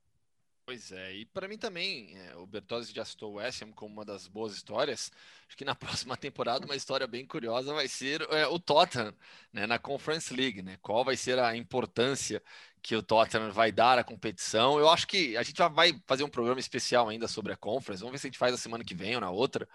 Pois 0.72 0.90
é, 0.94 1.16
e 1.16 1.26
para 1.26 1.50
mim 1.50 1.58
também, 1.58 2.18
é, 2.18 2.36
o 2.38 2.46
Bertozzi 2.46 2.94
já 2.94 3.04
citou 3.04 3.34
o 3.34 3.36
West 3.36 3.62
Ham 3.62 3.74
como 3.74 3.92
uma 3.92 4.06
das 4.06 4.26
boas 4.26 4.54
histórias. 4.54 5.12
Acho 5.46 5.58
que 5.58 5.66
na 5.66 5.76
próxima 6.08 6.16
temporada 6.16 6.66
uma 6.66 6.78
história 6.78 7.06
bem 7.06 7.26
curiosa 7.26 7.74
vai 7.74 7.90
ser 7.90 8.22
é, 8.32 8.48
o 8.48 8.58
Tottenham 8.58 9.14
né, 9.52 9.68
na 9.68 9.78
Conference 9.78 10.34
League, 10.34 10.62
né? 10.62 10.78
Qual 10.82 11.04
vai 11.04 11.18
ser 11.18 11.38
a 11.40 11.58
importância 11.58 12.42
que 12.82 12.96
o 12.96 13.04
Tottenham 13.04 13.52
vai 13.52 13.70
dar 13.70 14.00
à 14.00 14.04
competição? 14.06 14.80
Eu 14.80 14.90
acho 14.90 15.08
que 15.08 15.36
a 15.36 15.44
gente 15.44 15.58
já 15.58 15.68
vai 15.68 15.94
fazer 16.08 16.24
um 16.24 16.30
programa 16.30 16.62
especial 16.62 17.10
ainda 17.10 17.28
sobre 17.28 17.52
a 17.52 17.58
Conference. 17.58 18.00
Vamos 18.00 18.14
ver 18.14 18.20
se 18.20 18.28
a 18.28 18.30
gente 18.30 18.40
faz 18.40 18.54
a 18.54 18.58
semana 18.58 18.86
que 18.86 18.96
vem 18.96 19.16
ou 19.16 19.20
na 19.20 19.30
outra. 19.30 19.68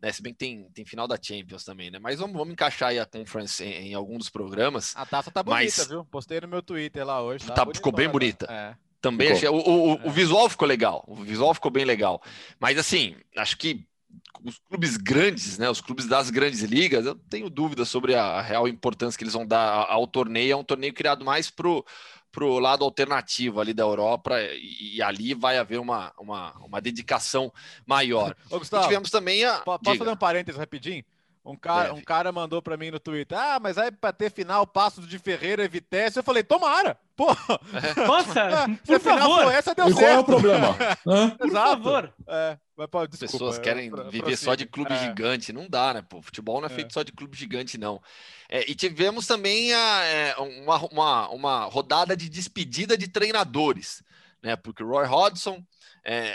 Né? 0.00 0.10
Se 0.12 0.22
bem 0.22 0.32
que 0.32 0.38
tem, 0.38 0.64
tem 0.70 0.86
final 0.86 1.06
da 1.06 1.18
Champions 1.20 1.62
também, 1.62 1.90
né? 1.90 1.98
Mas 1.98 2.20
vamos, 2.20 2.34
vamos 2.34 2.54
encaixar 2.54 2.88
aí 2.88 2.98
a 2.98 3.04
Conference 3.04 3.62
em, 3.62 3.90
em 3.90 3.94
algum 3.94 4.16
dos 4.16 4.30
programas. 4.30 4.96
A 4.96 5.04
taça 5.04 5.30
tá 5.30 5.42
bonita, 5.42 5.76
mas... 5.76 5.88
viu? 5.88 6.06
Postei 6.06 6.40
no 6.40 6.48
meu 6.48 6.62
Twitter 6.62 7.04
lá 7.04 7.20
hoje. 7.20 7.44
Tá, 7.44 7.52
tá 7.52 7.66
ficou 7.74 7.92
bem 7.92 8.08
bonita. 8.08 8.46
É. 8.50 8.91
Também 9.02 9.32
achei, 9.32 9.48
o, 9.48 9.56
o, 9.56 10.06
o, 10.06 10.10
visual 10.10 10.48
ficou 10.48 10.66
legal, 10.66 11.04
o 11.08 11.16
visual 11.16 11.52
ficou 11.52 11.72
bem 11.72 11.84
legal. 11.84 12.22
Mas 12.60 12.78
assim, 12.78 13.16
acho 13.36 13.58
que 13.58 13.84
os 14.44 14.58
clubes 14.68 14.96
grandes, 14.96 15.58
né, 15.58 15.68
os 15.68 15.80
clubes 15.80 16.06
das 16.06 16.30
grandes 16.30 16.60
ligas, 16.62 17.04
eu 17.04 17.16
tenho 17.16 17.50
dúvidas 17.50 17.88
sobre 17.88 18.14
a, 18.14 18.22
a 18.22 18.40
real 18.40 18.68
importância 18.68 19.18
que 19.18 19.24
eles 19.24 19.34
vão 19.34 19.44
dar 19.44 19.86
ao 19.90 20.06
torneio. 20.06 20.52
É 20.52 20.56
um 20.56 20.62
torneio 20.62 20.94
criado 20.94 21.24
mais 21.24 21.50
pro 21.50 21.84
para 22.30 22.46
o 22.46 22.58
lado 22.58 22.82
alternativo 22.82 23.60
ali 23.60 23.74
da 23.74 23.82
Europa 23.82 24.40
e, 24.40 24.96
e, 24.96 25.02
ali 25.02 25.34
vai 25.34 25.58
haver 25.58 25.78
uma, 25.78 26.14
uma, 26.18 26.54
uma 26.64 26.80
dedicação 26.80 27.52
maior. 27.86 28.34
Ô, 28.50 28.58
Gustavo, 28.58 28.84
e 28.84 28.86
tivemos 28.86 29.10
também 29.10 29.44
a. 29.44 29.58
Posso 29.58 29.84
Diga. 29.84 29.98
fazer 29.98 30.10
um 30.10 30.16
parênteses 30.16 30.58
rapidinho? 30.58 31.04
Um 31.44 31.56
cara, 31.56 31.92
um 31.92 32.00
cara 32.00 32.30
mandou 32.30 32.62
para 32.62 32.76
mim 32.76 32.92
no 32.92 33.00
Twitter: 33.00 33.36
Ah, 33.36 33.58
mas 33.60 33.76
aí 33.76 33.90
para 33.90 34.12
ter 34.12 34.30
final, 34.30 34.64
Passos 34.64 35.08
de 35.08 35.18
Ferreira 35.18 35.64
e 35.64 35.68
Vitesse. 35.68 36.16
Eu 36.16 36.22
falei: 36.22 36.44
Tomara! 36.44 36.96
Pô! 37.16 37.26
É. 37.30 38.06
Nossa, 38.06 38.68
por 38.86 39.00
favor! 39.00 39.52
essa 39.52 39.74
deu 39.74 39.88
e 39.88 39.92
certo. 39.92 39.98
qual 39.98 40.10
é 40.10 40.18
o 40.20 40.24
problema? 40.24 40.76
por 41.36 41.50
favor! 41.50 42.14
É, 42.28 42.56
mas, 42.76 42.86
pô, 42.86 43.06
desculpa, 43.08 43.32
Pessoas 43.32 43.58
querem 43.58 43.90
pra, 43.90 44.04
viver 44.04 44.22
pra 44.22 44.36
só 44.36 44.54
de 44.54 44.66
clube 44.66 44.92
é. 44.92 44.98
gigante. 44.98 45.52
Não 45.52 45.68
dá, 45.68 45.94
né? 45.94 46.04
Pô, 46.08 46.22
futebol 46.22 46.60
não 46.60 46.68
é, 46.68 46.72
é. 46.72 46.74
feito 46.74 46.92
só 46.92 47.02
de 47.02 47.10
clube 47.10 47.36
gigante, 47.36 47.76
não. 47.76 48.00
É, 48.48 48.70
e 48.70 48.74
tivemos 48.76 49.26
também 49.26 49.74
a, 49.74 50.04
é, 50.04 50.36
uma, 50.36 50.76
uma, 50.86 51.28
uma 51.30 51.64
rodada 51.64 52.16
de 52.16 52.28
despedida 52.28 52.96
de 52.96 53.08
treinadores, 53.08 54.00
né? 54.40 54.54
Porque 54.54 54.84
o 54.84 54.88
Roy 54.88 55.06
Hodgson 55.06 55.60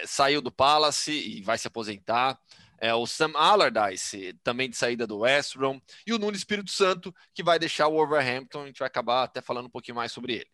saiu 0.05 0.41
do 0.41 0.51
Palace 0.51 1.11
e 1.11 1.41
vai 1.41 1.57
se 1.57 1.67
aposentar 1.67 2.37
é, 2.79 2.93
o 2.93 3.05
Sam 3.05 3.31
Allardyce, 3.35 4.33
também 4.43 4.69
de 4.69 4.77
saída 4.77 5.07
do 5.07 5.19
West 5.19 5.57
Brom, 5.57 5.79
e 6.05 6.13
o 6.13 6.19
Nuno 6.19 6.35
Espírito 6.35 6.71
Santo, 6.71 7.13
que 7.33 7.43
vai 7.43 7.57
deixar 7.59 7.87
o 7.87 7.93
Wolverhampton. 7.93 8.63
A 8.63 8.67
gente 8.67 8.79
vai 8.79 8.87
acabar 8.87 9.23
até 9.23 9.41
falando 9.41 9.65
um 9.67 9.71
pouquinho 9.71 9.95
mais 9.95 10.11
sobre 10.11 10.33
ele. 10.33 10.49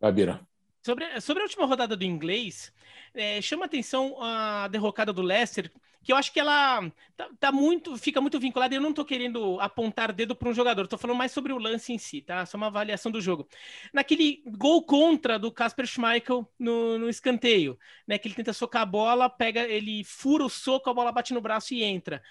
Gabira. 0.00 0.49
Sobre, 0.82 1.20
sobre 1.20 1.42
a 1.42 1.44
última 1.44 1.66
rodada 1.66 1.96
do 1.96 2.04
inglês, 2.04 2.72
é, 3.14 3.40
chama 3.42 3.66
atenção 3.66 4.16
a 4.20 4.66
derrocada 4.68 5.12
do 5.12 5.20
Leicester, 5.20 5.70
que 6.02 6.12
eu 6.12 6.16
acho 6.16 6.32
que 6.32 6.40
ela 6.40 6.90
tá, 7.14 7.28
tá 7.38 7.52
muito, 7.52 7.96
fica 7.98 8.20
muito 8.20 8.40
vinculada. 8.40 8.74
Eu 8.74 8.80
não 8.80 8.90
estou 8.90 9.04
querendo 9.04 9.60
apontar 9.60 10.12
dedo 10.12 10.34
para 10.34 10.48
um 10.48 10.54
jogador, 10.54 10.84
estou 10.84 10.98
falando 10.98 11.18
mais 11.18 11.32
sobre 11.32 11.52
o 11.52 11.58
lance 11.58 11.92
em 11.92 11.98
si, 11.98 12.22
tá? 12.22 12.46
Só 12.46 12.56
uma 12.56 12.68
avaliação 12.68 13.12
do 13.12 13.20
jogo. 13.20 13.46
Naquele 13.92 14.42
gol 14.46 14.82
contra 14.82 15.38
do 15.38 15.52
Casper 15.52 15.86
Schmeichel 15.86 16.50
no, 16.58 16.98
no 16.98 17.08
escanteio, 17.10 17.78
né? 18.06 18.16
Que 18.16 18.28
ele 18.28 18.34
tenta 18.34 18.54
socar 18.54 18.82
a 18.82 18.86
bola, 18.86 19.28
pega, 19.28 19.60
ele 19.68 20.02
fura 20.04 20.44
o 20.44 20.48
soco, 20.48 20.88
a 20.88 20.94
bola 20.94 21.12
bate 21.12 21.34
no 21.34 21.40
braço 21.42 21.74
e 21.74 21.82
entra. 21.82 22.22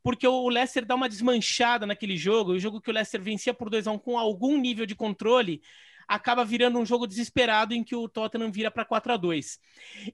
Porque 0.00 0.26
o 0.28 0.48
Leicester 0.48 0.84
dá 0.86 0.94
uma 0.94 1.08
desmanchada 1.08 1.84
naquele 1.84 2.16
jogo, 2.16 2.52
o 2.52 2.58
jogo 2.60 2.80
que 2.80 2.90
o 2.90 2.92
Leicester 2.92 3.20
vencia 3.20 3.52
por 3.52 3.68
2 3.68 3.88
a 3.88 3.90
1 3.90 3.94
um, 3.94 3.98
com 3.98 4.16
algum 4.16 4.56
nível 4.56 4.86
de 4.86 4.94
controle 4.94 5.60
acaba 6.06 6.44
virando 6.44 6.78
um 6.78 6.86
jogo 6.86 7.06
desesperado 7.06 7.74
em 7.74 7.82
que 7.82 7.96
o 7.96 8.08
Tottenham 8.08 8.50
vira 8.52 8.70
para 8.70 8.84
4 8.84 9.12
a 9.12 9.16
2 9.16 9.58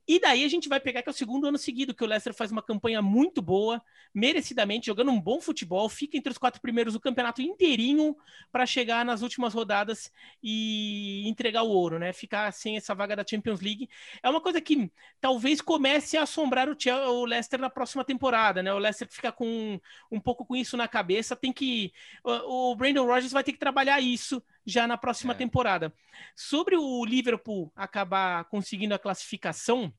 E 0.06 0.18
daí 0.18 0.44
a 0.44 0.48
gente 0.48 0.68
vai 0.68 0.80
pegar 0.80 1.02
que 1.02 1.08
é 1.08 1.12
o 1.12 1.14
segundo 1.14 1.46
ano 1.46 1.58
seguido 1.58 1.94
que 1.94 2.02
o 2.02 2.06
Leicester 2.06 2.32
faz 2.32 2.50
uma 2.50 2.62
campanha 2.62 3.02
muito 3.02 3.42
boa, 3.42 3.82
merecidamente, 4.14 4.86
jogando 4.86 5.10
um 5.10 5.20
bom 5.20 5.40
futebol, 5.40 5.88
fica 5.88 6.16
entre 6.16 6.32
os 6.32 6.38
quatro 6.38 6.60
primeiros 6.60 6.94
do 6.94 7.00
campeonato 7.00 7.42
inteirinho 7.42 8.16
para 8.50 8.64
chegar 8.66 9.04
nas 9.04 9.22
últimas 9.22 9.54
rodadas 9.54 10.10
e 10.42 11.28
entregar 11.28 11.62
o 11.62 11.68
ouro, 11.70 11.98
né? 11.98 12.12
Ficar 12.12 12.52
sem 12.52 12.76
essa 12.76 12.94
vaga 12.94 13.16
da 13.16 13.24
Champions 13.28 13.60
League. 13.60 13.88
É 14.22 14.28
uma 14.28 14.40
coisa 14.40 14.60
que 14.60 14.90
talvez 15.20 15.60
comece 15.60 16.16
a 16.16 16.22
assombrar 16.22 16.68
o, 16.68 17.24
Leicester 17.24 17.60
na 17.60 17.70
próxima 17.70 18.04
temporada, 18.04 18.62
né? 18.62 18.72
O 18.72 18.78
Leicester 18.78 19.08
fica 19.10 19.30
com 19.32 19.80
um 20.10 20.20
pouco 20.20 20.44
com 20.44 20.56
isso 20.56 20.76
na 20.76 20.88
cabeça, 20.88 21.36
tem 21.36 21.52
que 21.52 21.92
o, 22.24 22.74
Brandon 22.76 23.06
Rodgers 23.06 23.32
vai 23.32 23.44
ter 23.44 23.52
que 23.52 23.58
trabalhar 23.58 24.00
isso 24.00 24.42
já 24.66 24.86
na 24.86 24.96
próxima 24.96 25.32
é. 25.32 25.36
temporada. 25.36 25.92
Sobre 26.34 26.76
o 26.76 27.04
Liverpool 27.04 27.72
acabar 27.74 28.44
conseguindo 28.44 28.94
a 28.94 28.98
classificação, 28.98 29.92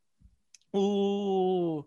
o 0.71 1.85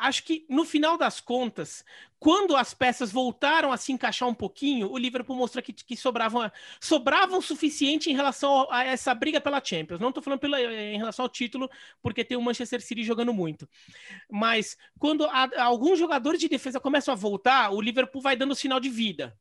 acho 0.00 0.24
que 0.24 0.46
no 0.48 0.64
final 0.64 0.96
das 0.96 1.20
contas, 1.20 1.84
quando 2.18 2.56
as 2.56 2.72
peças 2.72 3.12
voltaram 3.12 3.70
a 3.70 3.76
se 3.76 3.92
encaixar 3.92 4.26
um 4.26 4.34
pouquinho, 4.34 4.90
o 4.90 4.96
Liverpool 4.96 5.36
mostrou 5.36 5.62
que, 5.62 5.72
que 5.72 5.96
sobravam, 5.96 6.50
sobravam 6.80 7.38
o 7.38 7.42
suficiente 7.42 8.10
em 8.10 8.14
relação 8.14 8.66
a 8.70 8.82
essa 8.82 9.14
briga 9.14 9.40
pela 9.40 9.62
Champions. 9.62 10.00
Não 10.00 10.08
estou 10.08 10.22
falando 10.22 10.40
pela, 10.40 10.60
em 10.60 10.96
relação 10.96 11.24
ao 11.24 11.28
título, 11.28 11.70
porque 12.02 12.24
tem 12.24 12.36
o 12.36 12.42
Manchester 12.42 12.80
City 12.80 13.04
jogando 13.04 13.32
muito. 13.34 13.68
Mas 14.30 14.76
quando 14.98 15.26
a, 15.26 15.62
alguns 15.62 15.98
jogadores 15.98 16.40
de 16.40 16.48
defesa 16.48 16.80
começam 16.80 17.12
a 17.12 17.16
voltar, 17.16 17.70
o 17.70 17.80
Liverpool 17.80 18.22
vai 18.22 18.34
dando 18.34 18.54
sinal 18.54 18.80
de 18.80 18.88
vida. 18.88 19.38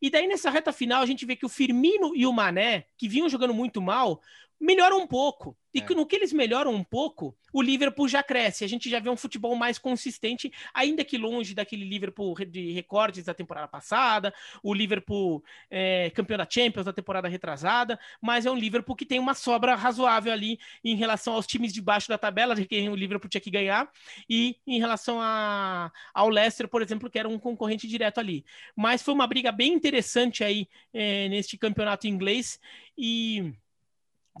E 0.00 0.10
daí, 0.10 0.26
nessa 0.26 0.50
reta 0.50 0.72
final, 0.72 1.02
a 1.02 1.06
gente 1.06 1.24
vê 1.26 1.36
que 1.36 1.46
o 1.46 1.48
Firmino 1.48 2.14
e 2.14 2.26
o 2.26 2.32
Mané, 2.32 2.86
que 2.96 3.08
vinham 3.08 3.28
jogando 3.28 3.54
muito 3.54 3.80
mal, 3.80 4.20
melhora 4.60 4.94
um 4.94 5.06
pouco. 5.06 5.56
E 5.72 5.80
é. 5.80 5.94
no 5.94 6.04
que 6.04 6.16
eles 6.16 6.32
melhoram 6.32 6.74
um 6.74 6.82
pouco, 6.82 7.36
o 7.52 7.62
Liverpool 7.62 8.08
já 8.08 8.22
cresce. 8.22 8.64
A 8.64 8.68
gente 8.68 8.90
já 8.90 8.98
vê 8.98 9.08
um 9.08 9.16
futebol 9.16 9.54
mais 9.54 9.78
consistente, 9.78 10.52
ainda 10.74 11.04
que 11.04 11.16
longe 11.16 11.54
daquele 11.54 11.84
Liverpool 11.84 12.34
de 12.44 12.72
recordes 12.72 13.24
da 13.24 13.32
temporada 13.32 13.68
passada, 13.68 14.34
o 14.62 14.74
Liverpool 14.74 15.42
é, 15.70 16.10
campeão 16.10 16.38
da 16.38 16.46
Champions 16.48 16.86
da 16.86 16.92
temporada 16.92 17.28
retrasada, 17.28 17.98
mas 18.20 18.46
é 18.46 18.50
um 18.50 18.56
Liverpool 18.56 18.96
que 18.96 19.06
tem 19.06 19.20
uma 19.20 19.32
sobra 19.34 19.76
razoável 19.76 20.32
ali 20.32 20.58
em 20.82 20.96
relação 20.96 21.34
aos 21.34 21.46
times 21.46 21.72
de 21.72 21.80
baixo 21.80 22.08
da 22.08 22.18
tabela, 22.18 22.54
de 22.54 22.66
quem 22.66 22.88
o 22.88 22.96
Liverpool 22.96 23.30
tinha 23.30 23.40
que 23.40 23.50
ganhar, 23.50 23.88
e 24.28 24.56
em 24.66 24.80
relação 24.80 25.20
a, 25.20 25.92
ao 26.12 26.28
Leicester, 26.28 26.66
por 26.66 26.82
exemplo, 26.82 27.08
que 27.08 27.18
era 27.18 27.28
um 27.28 27.38
concorrente 27.38 27.86
direto 27.86 28.18
ali. 28.18 28.44
Mas 28.74 29.02
foi 29.02 29.14
uma 29.14 29.26
briga 29.26 29.52
bem 29.52 29.72
interessante 29.72 30.42
aí 30.42 30.68
é, 30.92 31.28
neste 31.28 31.56
campeonato 31.56 32.08
inglês 32.08 32.58
e 32.98 33.54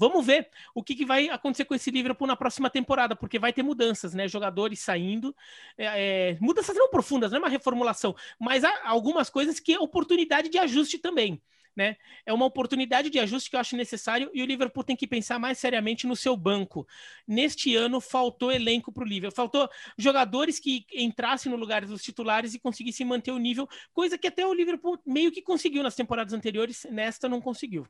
Vamos 0.00 0.24
ver 0.24 0.48
o 0.74 0.82
que, 0.82 0.94
que, 0.94 1.04
vai 1.04 1.28
acontecer 1.28 1.66
com 1.66 1.74
esse 1.74 1.90
Liverpool 1.90 2.26
na 2.26 2.34
próxima 2.34 2.70
temporada, 2.70 3.14
porque 3.14 3.38
vai 3.38 3.52
ter 3.52 3.62
mudanças, 3.62 4.14
né? 4.14 4.26
Jogadores 4.26 4.80
saindo, 4.80 5.36
é, 5.76 6.30
é, 6.30 6.38
mudanças 6.40 6.74
não 6.74 6.88
profundas, 6.88 7.30
não 7.30 7.36
é 7.36 7.40
uma 7.42 7.50
reformulação, 7.50 8.16
mas 8.38 8.64
há 8.64 8.88
algumas 8.88 9.28
coisas 9.28 9.60
que 9.60 9.74
é 9.74 9.78
oportunidade 9.78 10.48
de 10.48 10.56
ajuste 10.56 10.96
também. 10.96 11.42
Né? 11.76 11.98
É 12.24 12.32
uma 12.32 12.46
oportunidade 12.46 13.10
de 13.10 13.18
ajuste 13.18 13.50
que 13.50 13.56
eu 13.56 13.60
acho 13.60 13.76
necessário 13.76 14.30
e 14.32 14.42
o 14.42 14.46
Liverpool 14.46 14.82
tem 14.82 14.96
que 14.96 15.06
pensar 15.06 15.38
mais 15.38 15.58
seriamente 15.58 16.06
no 16.06 16.16
seu 16.16 16.34
banco. 16.34 16.86
Neste 17.28 17.76
ano 17.76 18.00
faltou 18.00 18.50
elenco 18.50 18.90
para 18.90 19.04
o 19.04 19.06
Liverpool, 19.06 19.36
faltou 19.36 19.68
jogadores 19.98 20.58
que 20.58 20.86
entrassem 20.94 21.52
no 21.52 21.58
lugar 21.58 21.84
dos 21.84 22.02
titulares 22.02 22.54
e 22.54 22.58
conseguissem 22.58 23.06
manter 23.06 23.32
o 23.32 23.38
nível, 23.38 23.68
coisa 23.92 24.16
que 24.16 24.26
até 24.26 24.46
o 24.46 24.54
Liverpool 24.54 24.98
meio 25.06 25.30
que 25.30 25.42
conseguiu 25.42 25.82
nas 25.82 25.94
temporadas 25.94 26.32
anteriores, 26.32 26.86
nesta 26.90 27.28
não 27.28 27.40
conseguiu. 27.40 27.86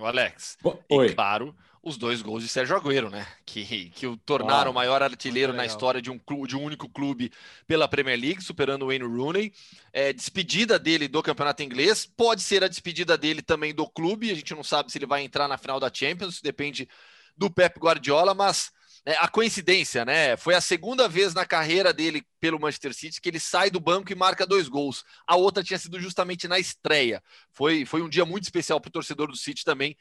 O 0.00 0.06
Alex. 0.06 0.56
Oi. 0.88 1.06
E 1.06 1.14
claro, 1.14 1.54
os 1.82 1.96
dois 1.96 2.20
gols 2.20 2.42
de 2.42 2.48
Sérgio 2.48 2.76
Agüero, 2.76 3.10
né? 3.10 3.26
Que, 3.46 3.90
que 3.90 4.06
o 4.06 4.16
tornaram 4.16 4.70
o 4.70 4.74
maior 4.74 5.02
artilheiro 5.02 5.52
na 5.52 5.64
história 5.64 6.00
de 6.00 6.10
um, 6.10 6.18
clube, 6.18 6.48
de 6.48 6.56
um 6.56 6.62
único 6.62 6.88
clube 6.88 7.32
pela 7.66 7.88
Premier 7.88 8.18
League, 8.20 8.42
superando 8.42 8.82
o 8.82 8.86
Wayne 8.86 9.04
Rooney. 9.04 9.52
É, 9.92 10.12
despedida 10.12 10.78
dele 10.78 11.08
do 11.08 11.22
campeonato 11.22 11.62
inglês. 11.62 12.04
Pode 12.04 12.42
ser 12.42 12.62
a 12.62 12.68
despedida 12.68 13.16
dele 13.16 13.40
também 13.40 13.74
do 13.74 13.88
clube. 13.88 14.30
A 14.30 14.34
gente 14.34 14.54
não 14.54 14.62
sabe 14.62 14.92
se 14.92 14.98
ele 14.98 15.06
vai 15.06 15.22
entrar 15.22 15.48
na 15.48 15.56
final 15.56 15.80
da 15.80 15.90
Champions, 15.92 16.40
depende 16.40 16.88
do 17.36 17.50
Pep 17.50 17.78
Guardiola, 17.78 18.34
mas 18.34 18.70
a 19.06 19.28
coincidência, 19.28 20.04
né? 20.04 20.36
Foi 20.36 20.54
a 20.54 20.60
segunda 20.60 21.08
vez 21.08 21.32
na 21.32 21.46
carreira 21.46 21.92
dele 21.92 22.22
pelo 22.38 22.60
Manchester 22.60 22.94
City 22.94 23.20
que 23.20 23.28
ele 23.28 23.40
sai 23.40 23.70
do 23.70 23.80
banco 23.80 24.12
e 24.12 24.14
marca 24.14 24.46
dois 24.46 24.68
gols. 24.68 25.04
A 25.26 25.36
outra 25.36 25.62
tinha 25.62 25.78
sido 25.78 25.98
justamente 25.98 26.46
na 26.46 26.58
estreia. 26.58 27.22
Foi, 27.50 27.86
foi 27.86 28.02
um 28.02 28.08
dia 28.08 28.24
muito 28.26 28.44
especial 28.44 28.80
para 28.80 28.88
o 28.88 28.92
torcedor 28.92 29.28
do 29.28 29.36
City 29.36 29.64
também. 29.64 29.96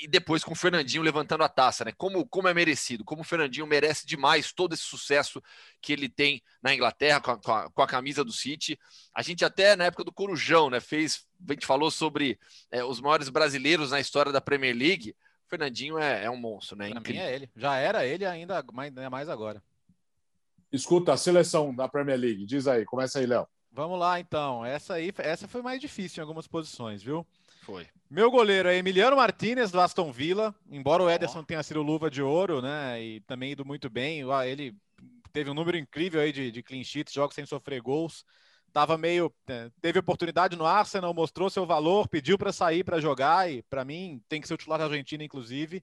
E 0.00 0.06
depois 0.06 0.44
com 0.44 0.52
o 0.52 0.56
Fernandinho 0.56 1.02
levantando 1.02 1.42
a 1.42 1.48
taça, 1.48 1.86
né? 1.86 1.92
Como, 1.96 2.26
como 2.26 2.46
é 2.46 2.54
merecido, 2.54 3.02
como 3.02 3.22
o 3.22 3.24
Fernandinho 3.24 3.66
merece 3.66 4.06
demais 4.06 4.52
todo 4.52 4.74
esse 4.74 4.82
sucesso 4.82 5.42
que 5.80 5.92
ele 5.92 6.08
tem 6.08 6.42
na 6.62 6.74
Inglaterra 6.74 7.20
com 7.20 7.30
a, 7.30 7.36
com 7.38 7.52
a, 7.52 7.70
com 7.70 7.82
a 7.82 7.86
camisa 7.86 8.22
do 8.22 8.32
City. 8.32 8.78
A 9.14 9.22
gente 9.22 9.44
até 9.44 9.74
na 9.74 9.86
época 9.86 10.04
do 10.04 10.12
Corujão, 10.12 10.68
né? 10.70 10.80
Fez, 10.80 11.26
a 11.48 11.52
gente 11.52 11.66
falou 11.66 11.90
sobre 11.90 12.38
é, 12.70 12.84
os 12.84 13.00
maiores 13.00 13.28
brasileiros 13.28 13.90
na 13.90 13.98
história 13.98 14.30
da 14.30 14.40
Premier 14.40 14.76
League. 14.76 15.16
O 15.46 15.48
Fernandinho 15.48 15.96
é, 15.96 16.24
é 16.24 16.30
um 16.30 16.36
monstro, 16.36 16.76
né? 16.76 16.90
Pra 16.90 17.00
mim 17.00 17.18
é 17.18 17.32
ele. 17.32 17.48
Já 17.54 17.76
era 17.76 18.04
ele 18.04 18.26
ainda 18.26 18.64
mais, 18.72 18.92
mais 18.92 19.28
agora. 19.28 19.62
Escuta, 20.72 21.12
a 21.12 21.16
seleção 21.16 21.72
da 21.72 21.88
Premier 21.88 22.18
League. 22.18 22.44
Diz 22.44 22.66
aí, 22.66 22.84
começa 22.84 23.20
aí, 23.20 23.26
Léo. 23.26 23.46
Vamos 23.70 23.98
lá, 23.98 24.18
então. 24.18 24.64
Essa 24.64 24.94
aí, 24.94 25.12
essa 25.18 25.46
foi 25.46 25.62
mais 25.62 25.80
difícil 25.80 26.20
em 26.20 26.22
algumas 26.22 26.48
posições, 26.48 27.00
viu? 27.00 27.24
Foi. 27.62 27.86
Meu 28.10 28.28
goleiro 28.30 28.68
é 28.68 28.76
Emiliano 28.76 29.16
Martinez, 29.16 29.70
do 29.70 29.80
Aston 29.80 30.10
Villa. 30.10 30.52
Embora 30.68 31.02
o 31.02 31.10
Ederson 31.10 31.40
oh. 31.40 31.44
tenha 31.44 31.62
sido 31.62 31.80
luva 31.82 32.10
de 32.10 32.22
ouro, 32.22 32.60
né? 32.60 33.00
E 33.00 33.20
também 33.20 33.52
ido 33.52 33.64
muito 33.64 33.88
bem. 33.88 34.22
Ele 34.44 34.74
teve 35.32 35.48
um 35.48 35.54
número 35.54 35.76
incrível 35.76 36.20
aí 36.20 36.32
de, 36.32 36.50
de 36.50 36.62
clean 36.62 36.82
sheets, 36.82 37.14
jogos 37.14 37.36
sem 37.36 37.46
sofrer 37.46 37.80
gols 37.80 38.24
estava 38.76 38.98
meio 38.98 39.32
é, 39.48 39.70
teve 39.80 39.98
oportunidade 39.98 40.54
no 40.54 40.66
Arsenal, 40.66 41.14
mostrou 41.14 41.48
seu 41.48 41.64
valor, 41.64 42.06
pediu 42.08 42.36
para 42.36 42.52
sair 42.52 42.84
para 42.84 43.00
jogar 43.00 43.50
e 43.50 43.62
para 43.62 43.86
mim 43.86 44.22
tem 44.28 44.38
que 44.38 44.46
ser 44.46 44.52
o 44.52 44.56
titular 44.58 44.78
da 44.78 44.84
Argentina 44.84 45.24
inclusive. 45.24 45.82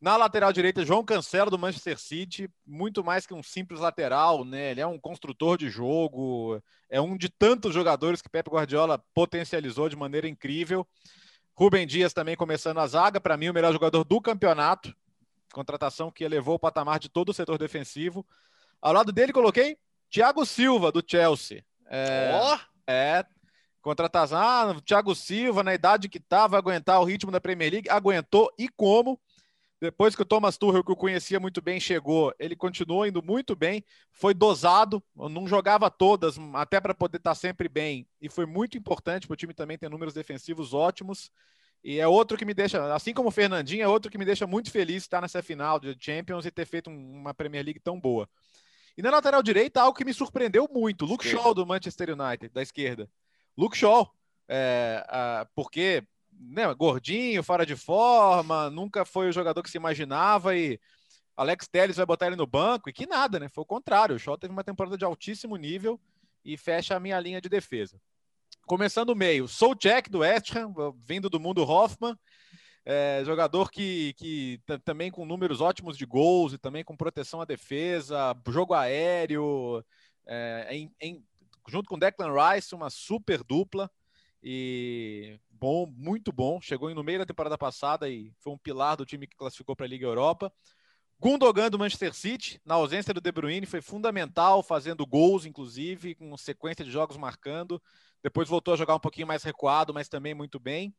Na 0.00 0.16
lateral 0.16 0.52
direita, 0.52 0.84
João 0.84 1.04
Cancelo 1.04 1.48
do 1.48 1.58
Manchester 1.58 1.96
City, 1.96 2.50
muito 2.66 3.04
mais 3.04 3.24
que 3.24 3.34
um 3.34 3.42
simples 3.42 3.80
lateral, 3.80 4.44
né? 4.44 4.70
Ele 4.70 4.80
é 4.80 4.86
um 4.86 4.98
construtor 4.98 5.56
de 5.58 5.68
jogo, 5.68 6.60
é 6.88 7.00
um 7.00 7.16
de 7.16 7.28
tantos 7.28 7.72
jogadores 7.72 8.22
que 8.22 8.28
Pep 8.28 8.48
Guardiola 8.48 9.02
potencializou 9.14 9.88
de 9.88 9.96
maneira 9.96 10.28
incrível. 10.28 10.86
Rubem 11.54 11.86
Dias 11.86 12.12
também 12.12 12.36
começando 12.36 12.78
a 12.78 12.86
zaga, 12.86 13.20
para 13.20 13.36
mim 13.36 13.48
o 13.48 13.54
melhor 13.54 13.72
jogador 13.72 14.04
do 14.04 14.20
campeonato, 14.20 14.94
contratação 15.52 16.10
que 16.12 16.22
elevou 16.22 16.54
o 16.56 16.60
patamar 16.60 16.98
de 17.00 17.08
todo 17.08 17.30
o 17.30 17.34
setor 17.34 17.58
defensivo. 17.58 18.26
Ao 18.80 18.92
lado 18.92 19.12
dele 19.12 19.32
coloquei 19.32 19.76
Thiago 20.10 20.46
Silva 20.46 20.92
do 20.92 21.02
Chelsea, 21.04 21.64
é, 21.88 22.30
oh. 22.34 22.58
é 22.86 23.24
contratação. 23.80 24.38
Ah, 24.38 24.76
Thiago 24.84 25.14
Silva, 25.14 25.62
na 25.62 25.74
idade 25.74 26.08
que 26.08 26.20
tá, 26.20 26.46
vai 26.46 26.58
aguentar 26.58 27.00
o 27.00 27.04
ritmo 27.04 27.32
da 27.32 27.40
Premier 27.40 27.72
League. 27.72 27.90
Aguentou 27.90 28.52
e 28.58 28.68
como? 28.68 29.18
Depois 29.80 30.16
que 30.16 30.22
o 30.22 30.24
Thomas 30.24 30.58
Tuchel, 30.58 30.82
que 30.82 30.90
eu 30.90 30.96
conhecia 30.96 31.38
muito 31.38 31.62
bem, 31.62 31.78
chegou, 31.78 32.34
ele 32.38 32.56
continuou 32.56 33.06
indo 33.06 33.22
muito 33.22 33.54
bem, 33.54 33.84
foi 34.12 34.34
dosado, 34.34 35.00
não 35.14 35.46
jogava 35.46 35.88
todas, 35.88 36.36
até 36.54 36.80
para 36.80 36.92
poder 36.92 37.18
estar 37.18 37.30
tá 37.30 37.34
sempre 37.34 37.68
bem, 37.68 38.04
e 38.20 38.28
foi 38.28 38.44
muito 38.44 38.76
importante 38.76 39.28
para 39.28 39.34
o 39.34 39.36
time 39.36 39.54
também 39.54 39.78
ter 39.78 39.88
números 39.88 40.14
defensivos 40.14 40.74
ótimos. 40.74 41.30
E 41.84 42.00
é 42.00 42.08
outro 42.08 42.36
que 42.36 42.44
me 42.44 42.52
deixa, 42.52 42.92
assim 42.92 43.14
como 43.14 43.28
o 43.28 43.32
Fernandinho, 43.32 43.84
é 43.84 43.88
outro 43.88 44.10
que 44.10 44.18
me 44.18 44.24
deixa 44.24 44.48
muito 44.48 44.68
feliz 44.68 45.04
estar 45.04 45.20
nessa 45.20 45.40
final 45.44 45.78
de 45.78 45.96
Champions 46.00 46.44
e 46.44 46.50
ter 46.50 46.66
feito 46.66 46.90
uma 46.90 47.32
Premier 47.32 47.64
League 47.64 47.78
tão 47.78 48.00
boa. 48.00 48.28
E 48.98 49.02
na 49.02 49.10
lateral 49.12 49.44
direita, 49.44 49.80
algo 49.80 49.96
que 49.96 50.04
me 50.04 50.12
surpreendeu 50.12 50.68
muito: 50.68 51.06
Luke 51.06 51.24
esquerda. 51.24 51.44
Shaw 51.44 51.54
do 51.54 51.64
Manchester 51.64 52.10
United, 52.10 52.52
da 52.52 52.60
esquerda. 52.60 53.08
Luke 53.56 53.78
Shaw, 53.78 54.12
é, 54.48 55.46
porque 55.54 56.02
né, 56.32 56.74
gordinho, 56.74 57.44
fora 57.44 57.64
de 57.64 57.76
forma, 57.76 58.68
nunca 58.68 59.04
foi 59.04 59.28
o 59.28 59.32
jogador 59.32 59.62
que 59.62 59.70
se 59.70 59.76
imaginava 59.76 60.56
e 60.56 60.80
Alex 61.36 61.68
Telles 61.68 61.96
vai 61.96 62.06
botar 62.06 62.26
ele 62.26 62.34
no 62.34 62.46
banco 62.46 62.90
e 62.90 62.92
que 62.92 63.06
nada, 63.06 63.38
né? 63.38 63.48
Foi 63.48 63.62
o 63.62 63.66
contrário. 63.66 64.16
O 64.16 64.18
Shaw 64.18 64.36
teve 64.36 64.52
uma 64.52 64.64
temporada 64.64 64.98
de 64.98 65.04
altíssimo 65.04 65.54
nível 65.56 66.00
e 66.44 66.56
fecha 66.56 66.96
a 66.96 67.00
minha 67.00 67.20
linha 67.20 67.40
de 67.40 67.48
defesa. 67.48 68.00
Começando 68.66 69.10
o 69.10 69.16
meio, 69.16 69.46
Sou 69.46 69.76
Jack 69.76 70.10
do 70.10 70.18
West 70.18 70.54
Ham, 70.56 70.74
vindo 71.04 71.30
do 71.30 71.38
mundo 71.38 71.62
Hoffman. 71.62 72.18
É, 72.90 73.22
jogador 73.22 73.70
que, 73.70 74.14
que 74.14 74.62
também 74.82 75.10
com 75.10 75.26
números 75.26 75.60
ótimos 75.60 75.94
de 75.98 76.06
gols 76.06 76.54
e 76.54 76.58
também 76.58 76.82
com 76.82 76.96
proteção 76.96 77.38
à 77.38 77.44
defesa, 77.44 78.34
jogo 78.48 78.72
aéreo, 78.72 79.84
é, 80.26 80.68
em, 80.70 80.90
em, 80.98 81.22
junto 81.68 81.86
com 81.86 81.98
Declan 81.98 82.32
Rice, 82.32 82.74
uma 82.74 82.88
super 82.88 83.44
dupla 83.44 83.90
e 84.42 85.38
bom, 85.50 85.84
muito 85.84 86.32
bom. 86.32 86.62
Chegou 86.62 86.94
no 86.94 87.04
meio 87.04 87.18
da 87.18 87.26
temporada 87.26 87.58
passada 87.58 88.08
e 88.08 88.32
foi 88.38 88.54
um 88.54 88.58
pilar 88.58 88.96
do 88.96 89.04
time 89.04 89.26
que 89.26 89.36
classificou 89.36 89.76
para 89.76 89.84
a 89.84 89.88
Liga 89.88 90.06
Europa. 90.06 90.50
Gundogan 91.20 91.68
do 91.68 91.78
Manchester 91.78 92.14
City, 92.14 92.58
na 92.64 92.76
ausência 92.76 93.12
do 93.12 93.20
De 93.20 93.30
Bruyne, 93.30 93.66
foi 93.66 93.82
fundamental, 93.82 94.62
fazendo 94.62 95.04
gols, 95.04 95.44
inclusive, 95.44 96.14
com 96.14 96.34
sequência 96.38 96.86
de 96.86 96.90
jogos 96.90 97.18
marcando. 97.18 97.82
Depois 98.22 98.48
voltou 98.48 98.72
a 98.72 98.78
jogar 98.78 98.94
um 98.94 99.00
pouquinho 99.00 99.26
mais 99.26 99.42
recuado, 99.42 99.92
mas 99.92 100.08
também 100.08 100.32
muito 100.32 100.58
bem. 100.58 100.94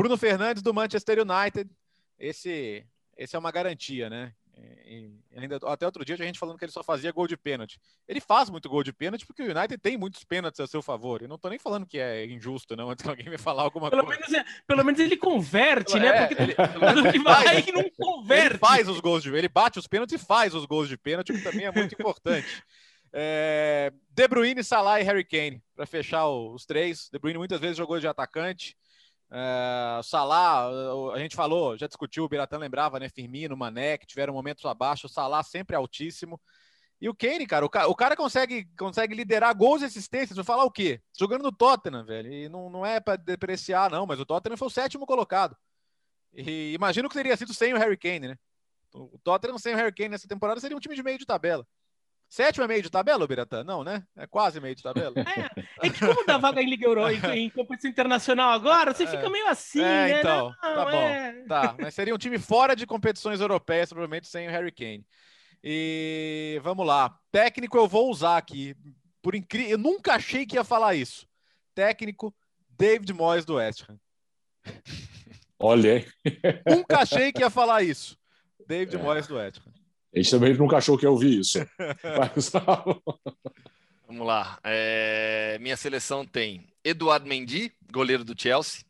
Bruno 0.00 0.16
Fernandes 0.16 0.62
do 0.62 0.72
Manchester 0.72 1.18
United. 1.18 1.70
Esse, 2.18 2.86
esse 3.18 3.36
é 3.36 3.38
uma 3.38 3.50
garantia, 3.50 4.08
né? 4.08 4.32
E 4.86 5.10
ainda 5.36 5.58
até 5.64 5.84
outro 5.86 6.04
dia 6.04 6.14
a 6.14 6.18
gente 6.18 6.38
falando 6.38 6.58
que 6.58 6.64
ele 6.64 6.72
só 6.72 6.82
fazia 6.82 7.12
gol 7.12 7.26
de 7.26 7.36
pênalti. 7.36 7.78
Ele 8.08 8.20
faz 8.20 8.48
muito 8.48 8.68
gol 8.68 8.82
de 8.82 8.92
pênalti 8.92 9.26
porque 9.26 9.42
o 9.42 9.50
United 9.56 9.78
tem 9.78 9.98
muitos 9.98 10.24
pênaltis 10.24 10.58
a 10.60 10.66
seu 10.66 10.82
favor. 10.82 11.20
Eu 11.20 11.28
não 11.28 11.38
tô 11.38 11.50
nem 11.50 11.58
falando 11.58 11.86
que 11.86 11.98
é 11.98 12.24
injusto, 12.26 12.74
não, 12.74 12.90
antes 12.90 13.02
que 13.02 13.08
alguém 13.08 13.28
me 13.28 13.38
falar 13.38 13.62
alguma 13.62 13.90
pelo 13.90 14.04
coisa. 14.04 14.20
Menos, 14.20 14.34
é, 14.34 14.44
pelo 14.66 14.84
menos 14.84 15.00
ele 15.00 15.16
converte, 15.16 15.98
né? 15.98 16.06
é, 16.06 16.12
né? 16.12 16.26
Porque 16.26 16.42
ele, 16.42 16.54
ele, 16.98 17.08
ele 17.08 17.18
vai 17.18 17.60
e 17.60 17.72
não 17.72 17.90
converte. 17.90 18.52
Ele 18.52 18.58
faz 18.58 18.88
os 18.88 19.00
gols 19.00 19.22
de 19.22 19.34
ele 19.34 19.48
bate 19.48 19.78
os 19.78 19.86
pênaltis 19.86 20.20
e 20.20 20.24
faz 20.24 20.54
os 20.54 20.64
gols 20.64 20.88
de 20.88 20.96
pênalti, 20.96 21.32
que 21.32 21.42
também 21.42 21.66
é 21.66 21.72
muito 21.72 21.92
importante. 21.92 22.64
É, 23.12 23.92
De 24.10 24.28
Bruyne, 24.28 24.64
Salah 24.64 25.00
e 25.00 25.04
Harry 25.04 25.24
Kane 25.24 25.62
para 25.74 25.84
fechar 25.84 26.26
os 26.28 26.64
três. 26.64 27.08
De 27.10 27.18
Bruyne 27.18 27.38
muitas 27.38 27.60
vezes 27.60 27.76
jogou 27.76 28.00
de 28.00 28.08
atacante. 28.08 28.76
É, 29.32 30.00
Salah, 30.02 30.68
a 31.14 31.18
gente 31.18 31.36
falou, 31.36 31.76
já 31.78 31.86
discutiu, 31.86 32.24
o 32.24 32.28
Biratã 32.28 32.58
lembrava, 32.58 32.98
né? 32.98 33.08
Firmino, 33.08 33.56
Mané, 33.56 33.96
que 33.96 34.06
tiveram 34.06 34.34
momentos 34.34 34.64
abaixo, 34.64 35.06
o 35.06 35.10
Salah 35.10 35.42
sempre 35.42 35.76
altíssimo. 35.76 36.40
E 37.00 37.08
o 37.08 37.14
Kane, 37.14 37.46
cara, 37.46 37.64
o 37.64 37.70
cara, 37.70 37.88
o 37.88 37.94
cara 37.94 38.14
consegue, 38.14 38.68
consegue 38.76 39.14
liderar 39.14 39.56
gols 39.56 39.80
e 39.80 39.86
assistências. 39.86 40.36
Vou 40.36 40.44
falar 40.44 40.64
o 40.64 40.70
quê? 40.70 41.00
Jogando 41.18 41.42
no 41.42 41.52
Tottenham, 41.52 42.04
velho. 42.04 42.30
E 42.30 42.48
não, 42.48 42.68
não 42.68 42.84
é 42.84 43.00
para 43.00 43.16
depreciar, 43.16 43.90
não, 43.90 44.04
mas 44.04 44.20
o 44.20 44.26
Tottenham 44.26 44.56
foi 44.56 44.68
o 44.68 44.70
sétimo 44.70 45.06
colocado. 45.06 45.56
E 46.34 46.74
imagino 46.74 47.08
que 47.08 47.14
teria 47.14 47.36
sido 47.36 47.54
sem 47.54 47.72
o 47.72 47.78
Harry 47.78 47.96
Kane, 47.96 48.28
né? 48.28 48.38
O 48.92 49.18
Tottenham 49.22 49.58
sem 49.58 49.72
o 49.72 49.76
Harry 49.76 49.94
Kane 49.94 50.10
nessa 50.10 50.28
temporada 50.28 50.60
seria 50.60 50.76
um 50.76 50.80
time 50.80 50.94
de 50.94 51.02
meio 51.02 51.18
de 51.18 51.24
tabela. 51.24 51.66
Sétimo 52.30 52.64
é 52.64 52.68
meio 52.68 52.80
de 52.80 52.88
tabela, 52.88 53.26
Biratã? 53.26 53.64
Não, 53.64 53.82
né? 53.82 54.04
É 54.16 54.24
quase 54.24 54.60
meio 54.60 54.76
de 54.76 54.84
tabela. 54.84 55.16
É, 55.18 55.86
é 55.88 55.90
que 55.90 55.98
como 55.98 56.24
dá 56.24 56.38
vaga 56.38 56.62
em 56.62 56.70
Liga 56.70 56.86
Europa, 56.86 57.36
em, 57.36 57.46
em 57.46 57.50
competição 57.50 57.90
internacional 57.90 58.52
agora, 58.52 58.94
você 58.94 59.02
é. 59.02 59.06
fica 59.08 59.28
meio 59.28 59.48
assim, 59.48 59.82
é, 59.82 59.82
né? 59.82 60.18
então, 60.20 60.54
Não, 60.62 60.74
tá 60.74 60.84
bom. 60.84 60.96
É... 60.96 61.44
Tá, 61.48 61.74
mas 61.76 61.92
seria 61.92 62.14
um 62.14 62.18
time 62.18 62.38
fora 62.38 62.76
de 62.76 62.86
competições 62.86 63.40
europeias, 63.40 63.88
provavelmente 63.88 64.28
sem 64.28 64.46
o 64.46 64.50
Harry 64.52 64.70
Kane. 64.70 65.04
E 65.62 66.60
vamos 66.62 66.86
lá. 66.86 67.18
Técnico 67.32 67.76
eu 67.76 67.88
vou 67.88 68.08
usar 68.08 68.36
aqui. 68.36 68.76
Por 69.20 69.34
incrível, 69.34 69.72
eu 69.72 69.78
nunca 69.78 70.14
achei 70.14 70.46
que 70.46 70.54
ia 70.54 70.62
falar 70.62 70.94
isso. 70.94 71.26
Técnico 71.74 72.32
David 72.78 73.12
Moyes 73.12 73.44
do 73.44 73.56
West 73.56 73.82
Ham. 73.88 73.98
Olha 75.58 75.94
aí. 75.94 76.06
Nunca 76.66 77.00
achei 77.00 77.32
que 77.32 77.42
ia 77.42 77.50
falar 77.50 77.82
isso. 77.82 78.16
David 78.66 78.96
é. 78.96 78.98
Moyes 78.98 79.26
do 79.26 79.34
West 79.34 79.58
Ham. 79.58 79.79
A 80.14 80.18
gente 80.18 80.30
também 80.30 80.54
nunca 80.54 80.76
achou 80.76 80.98
que 80.98 81.04
ia 81.04 81.10
ouvir 81.10 81.40
isso. 81.40 81.58
Mas... 82.18 82.52
Vamos 84.06 84.26
lá. 84.26 84.58
É... 84.64 85.56
Minha 85.60 85.76
seleção 85.76 86.26
tem 86.26 86.66
Eduardo 86.84 87.26
Mendy, 87.26 87.72
goleiro 87.92 88.24
do 88.24 88.40
Chelsea. 88.40 88.82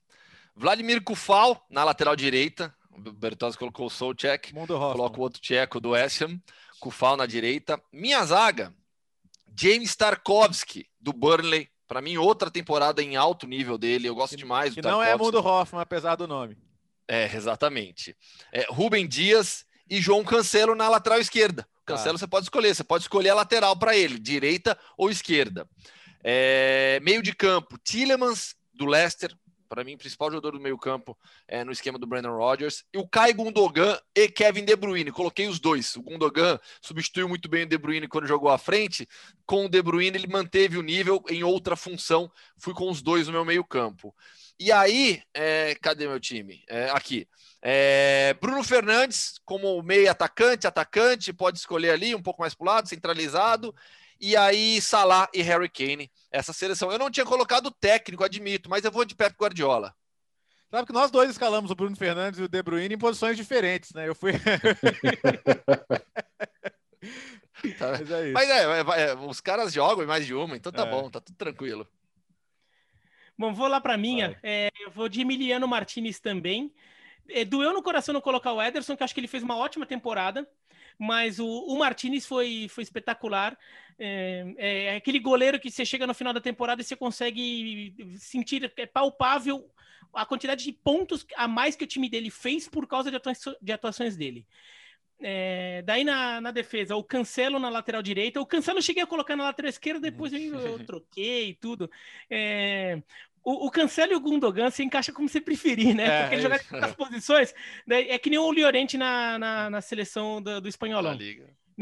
Vladimir 0.56 1.02
Kufal, 1.02 1.62
na 1.70 1.84
lateral 1.84 2.16
direita. 2.16 2.74
O 2.90 2.98
Bertozzi 3.12 3.56
colocou 3.56 3.86
o 3.86 3.90
Soucek. 3.90 4.52
Coloca 4.52 5.18
o 5.18 5.22
outro 5.22 5.40
tcheco 5.40 5.80
do 5.80 5.90
West 5.90 6.22
Ham. 6.22 6.40
Kufal 6.78 7.16
na 7.16 7.26
direita. 7.26 7.80
Minha 7.92 8.24
zaga, 8.24 8.74
James 9.58 9.94
Tarkovsky, 9.94 10.86
do 10.98 11.12
Burnley. 11.12 11.68
Para 11.86 12.00
mim, 12.00 12.16
outra 12.16 12.50
temporada 12.50 13.02
em 13.02 13.16
alto 13.16 13.46
nível 13.46 13.76
dele. 13.76 14.08
Eu 14.08 14.14
gosto 14.14 14.36
demais 14.36 14.72
do 14.72 14.76
que 14.76 14.82
Tarkovsky. 14.82 15.08
não 15.08 15.14
é 15.14 15.16
Mundo 15.16 15.44
Hoffman, 15.44 15.82
apesar 15.82 16.16
do 16.16 16.26
nome. 16.26 16.56
É, 17.06 17.24
exatamente. 17.34 18.16
É, 18.52 18.66
Rubem 18.70 19.06
Dias 19.06 19.66
e 19.90 20.00
João 20.00 20.24
Cancelo 20.24 20.74
na 20.74 20.88
lateral 20.88 21.18
esquerda. 21.18 21.66
Cancelo 21.84 22.14
ah. 22.14 22.18
você 22.18 22.26
pode 22.26 22.44
escolher, 22.44 22.74
você 22.74 22.84
pode 22.84 23.04
escolher 23.04 23.30
a 23.30 23.34
lateral 23.34 23.76
para 23.76 23.96
ele, 23.96 24.18
direita 24.18 24.78
ou 24.96 25.10
esquerda. 25.10 25.68
É, 26.22 27.00
meio 27.02 27.22
de 27.22 27.34
campo, 27.34 27.76
Tillemans, 27.82 28.54
do 28.72 28.86
Leicester, 28.86 29.36
para 29.70 29.84
mim, 29.84 29.96
principal 29.96 30.30
jogador 30.30 30.52
do 30.52 30.60
meio 30.60 30.76
campo 30.76 31.16
é, 31.46 31.62
no 31.62 31.70
esquema 31.70 31.96
do 31.96 32.04
Brandon 32.04 32.36
Rodgers. 32.36 32.84
E 32.92 32.98
o 32.98 33.06
Kai 33.06 33.32
Gundogan 33.32 33.96
e 34.16 34.28
Kevin 34.28 34.64
De 34.64 34.74
Bruyne. 34.74 35.12
Coloquei 35.12 35.46
os 35.46 35.60
dois. 35.60 35.94
O 35.94 36.02
Gundogan 36.02 36.58
substituiu 36.82 37.28
muito 37.28 37.48
bem 37.48 37.62
o 37.62 37.68
De 37.68 37.78
Bruyne 37.78 38.08
quando 38.08 38.26
jogou 38.26 38.48
à 38.50 38.58
frente. 38.58 39.08
Com 39.46 39.66
o 39.66 39.68
De 39.68 39.80
Bruyne, 39.80 40.18
ele 40.18 40.26
manteve 40.26 40.76
o 40.76 40.82
nível 40.82 41.22
em 41.28 41.44
outra 41.44 41.76
função. 41.76 42.28
Fui 42.58 42.74
com 42.74 42.90
os 42.90 43.00
dois 43.00 43.28
no 43.28 43.32
meu 43.32 43.44
meio 43.44 43.62
campo. 43.62 44.12
E 44.60 44.70
aí, 44.70 45.22
é, 45.32 45.74
cadê 45.76 46.06
meu 46.06 46.20
time? 46.20 46.62
É, 46.68 46.90
aqui. 46.90 47.26
É, 47.62 48.36
Bruno 48.42 48.62
Fernandes, 48.62 49.40
como 49.46 49.82
meio 49.82 50.10
atacante, 50.10 50.66
atacante, 50.66 51.32
pode 51.32 51.56
escolher 51.56 51.92
ali 51.92 52.14
um 52.14 52.20
pouco 52.20 52.42
mais 52.42 52.54
para 52.54 52.62
o 52.62 52.66
lado, 52.66 52.86
centralizado. 52.86 53.74
E 54.20 54.36
aí, 54.36 54.78
Salah 54.82 55.30
e 55.32 55.40
Harry 55.40 55.70
Kane, 55.70 56.12
essa 56.30 56.52
seleção. 56.52 56.92
Eu 56.92 56.98
não 56.98 57.10
tinha 57.10 57.24
colocado 57.24 57.70
técnico, 57.70 58.22
admito, 58.22 58.68
mas 58.68 58.84
eu 58.84 58.92
vou 58.92 59.06
de 59.06 59.14
Pep 59.14 59.34
Guardiola. 59.34 59.94
Sabe 60.70 60.86
que 60.86 60.92
nós 60.92 61.10
dois 61.10 61.30
escalamos 61.30 61.70
o 61.70 61.74
Bruno 61.74 61.96
Fernandes 61.96 62.38
e 62.38 62.42
o 62.42 62.48
De 62.48 62.62
Bruyne 62.62 62.94
em 62.94 62.98
posições 62.98 63.38
diferentes, 63.38 63.94
né? 63.94 64.06
Eu 64.06 64.14
fui. 64.14 64.32
tá. 67.78 67.92
Mas, 67.92 68.10
é, 68.10 68.32
mas 68.32 68.50
é, 68.50 68.62
é, 68.62 69.08
é, 69.08 69.14
os 69.14 69.40
caras 69.40 69.72
jogam 69.72 70.04
em 70.04 70.06
mais 70.06 70.26
de 70.26 70.34
uma, 70.34 70.54
então 70.54 70.70
tá 70.70 70.86
é. 70.86 70.90
bom, 70.90 71.08
tá 71.10 71.18
tudo 71.18 71.36
tranquilo. 71.36 71.88
Bom, 73.40 73.54
vou 73.54 73.68
lá 73.68 73.80
para 73.80 73.96
minha. 73.96 74.38
É, 74.42 74.70
eu 74.80 74.90
vou 74.90 75.08
de 75.08 75.22
Emiliano 75.22 75.66
Martinez 75.66 76.20
também. 76.20 76.70
É, 77.26 77.42
doeu 77.42 77.72
no 77.72 77.82
coração 77.82 78.12
não 78.12 78.20
colocar 78.20 78.52
o 78.52 78.60
Ederson, 78.60 78.94
que 78.94 79.02
acho 79.02 79.14
que 79.14 79.20
ele 79.20 79.26
fez 79.26 79.42
uma 79.42 79.56
ótima 79.56 79.86
temporada, 79.86 80.46
mas 80.98 81.38
o, 81.38 81.46
o 81.46 81.78
Martinez 81.78 82.26
foi, 82.26 82.66
foi 82.68 82.84
espetacular. 82.84 83.56
É, 83.98 84.44
é, 84.58 84.84
é, 84.84 84.96
aquele 84.96 85.18
goleiro 85.18 85.58
que 85.58 85.70
você 85.70 85.86
chega 85.86 86.06
no 86.06 86.12
final 86.12 86.34
da 86.34 86.40
temporada 86.42 86.82
e 86.82 86.84
você 86.84 86.94
consegue 86.94 87.94
sentir, 88.18 88.70
é 88.76 88.84
palpável 88.84 89.70
a 90.12 90.26
quantidade 90.26 90.62
de 90.62 90.72
pontos 90.74 91.26
a 91.34 91.48
mais 91.48 91.74
que 91.74 91.84
o 91.84 91.86
time 91.86 92.10
dele 92.10 92.28
fez 92.28 92.68
por 92.68 92.86
causa 92.86 93.10
de, 93.10 93.16
atua 93.16 93.32
de 93.62 93.72
atuações 93.72 94.18
dele. 94.18 94.46
É, 95.22 95.82
daí 95.82 96.02
na, 96.02 96.40
na, 96.40 96.50
defesa, 96.50 96.96
o 96.96 97.04
Cancelo 97.04 97.58
na 97.58 97.68
lateral 97.68 98.02
direita. 98.02 98.40
O 98.40 98.46
Cancelo 98.46 98.78
eu 98.78 98.82
cheguei 98.82 99.02
a 99.02 99.06
colocar 99.06 99.36
na 99.36 99.44
lateral 99.44 99.68
esquerda, 99.68 100.00
depois 100.00 100.32
eu, 100.32 100.40
eu 100.40 100.86
troquei 100.86 101.50
e 101.50 101.54
tudo. 101.54 101.90
É, 102.28 103.02
o, 103.42 103.66
o 103.66 103.70
Cancelo 103.70 104.12
e 104.12 104.16
o 104.16 104.20
Gundogan 104.20 104.70
se 104.70 104.82
encaixa 104.82 105.12
como 105.12 105.28
você 105.28 105.40
preferir, 105.40 105.94
né? 105.94 106.04
É, 106.04 106.20
Porque 106.22 106.34
ele 106.36 106.42
joga 106.42 106.60
nas 106.72 106.94
posições. 106.94 107.54
Né? 107.86 108.08
É 108.08 108.18
que 108.18 108.30
nem 108.30 108.38
o 108.38 108.50
Llorente 108.50 108.98
na, 108.98 109.38
na, 109.38 109.70
na 109.70 109.80
seleção 109.80 110.42
do, 110.42 110.60
do 110.60 110.68
espanholão. 110.68 111.16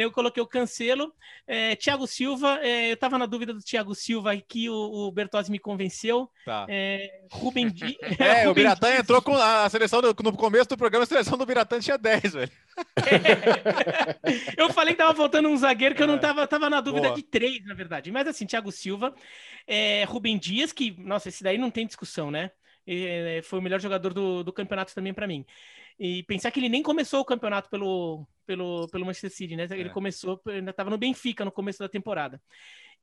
Eu 0.04 0.12
coloquei 0.12 0.42
o 0.42 0.46
Cancelo. 0.46 1.12
É, 1.46 1.74
Thiago 1.76 2.06
Silva, 2.06 2.58
é, 2.62 2.90
eu 2.90 2.94
estava 2.94 3.18
na 3.18 3.26
dúvida 3.26 3.52
do 3.52 3.60
Thiago 3.60 3.94
Silva 3.94 4.36
que 4.36 4.68
o, 4.68 4.74
o 4.74 5.12
Bertozzi 5.12 5.50
me 5.50 5.58
convenceu. 5.58 6.30
Tá. 6.44 6.66
É, 6.68 7.22
Rubem 7.30 7.68
Di... 7.68 7.96
É, 8.18 8.44
Rubem 8.44 8.48
o 8.48 8.54
Biratã 8.54 8.94
entrou 8.94 9.22
com 9.22 9.34
a 9.34 9.68
seleção 9.68 10.00
do, 10.00 10.14
no 10.22 10.36
começo 10.36 10.68
do 10.68 10.76
programa, 10.76 11.04
a 11.04 11.06
seleção 11.06 11.38
do 11.38 11.46
Biratã 11.46 11.78
tinha 11.80 11.98
10, 11.98 12.32
velho. 12.32 12.52
Eu 14.56 14.72
falei 14.72 14.94
que 14.94 14.98
tava 14.98 15.14
faltando 15.14 15.48
um 15.48 15.56
zagueiro 15.56 15.94
que 15.94 16.02
eu 16.02 16.06
não 16.06 16.14
é. 16.14 16.18
tava, 16.18 16.46
tava 16.46 16.70
na 16.70 16.80
dúvida 16.80 17.08
Boa. 17.08 17.16
de 17.16 17.22
três, 17.22 17.64
na 17.64 17.74
verdade. 17.74 18.10
Mas 18.12 18.26
assim, 18.28 18.46
Thiago 18.46 18.70
Silva, 18.70 19.14
é, 19.66 20.04
Rubem 20.04 20.38
Dias, 20.38 20.72
que, 20.72 20.94
nossa, 20.98 21.28
esse 21.28 21.42
daí 21.42 21.58
não 21.58 21.70
tem 21.70 21.86
discussão, 21.86 22.30
né? 22.30 22.50
É, 22.86 23.40
foi 23.42 23.58
o 23.58 23.62
melhor 23.62 23.80
jogador 23.80 24.14
do, 24.14 24.42
do 24.42 24.52
campeonato 24.52 24.94
também 24.94 25.12
para 25.12 25.26
mim. 25.26 25.44
E 25.98 26.22
pensar 26.24 26.50
que 26.50 26.60
ele 26.60 26.68
nem 26.68 26.82
começou 26.82 27.20
o 27.20 27.24
campeonato 27.24 27.68
pelo, 27.68 28.26
pelo, 28.46 28.86
pelo 28.88 29.04
Manchester 29.04 29.30
City, 29.30 29.56
né? 29.56 29.66
Ele 29.70 29.88
é. 29.88 29.92
começou, 29.92 30.40
ainda 30.46 30.70
estava 30.70 30.90
no 30.90 30.98
Benfica 30.98 31.44
no 31.44 31.50
começo 31.50 31.80
da 31.80 31.88
temporada. 31.88 32.40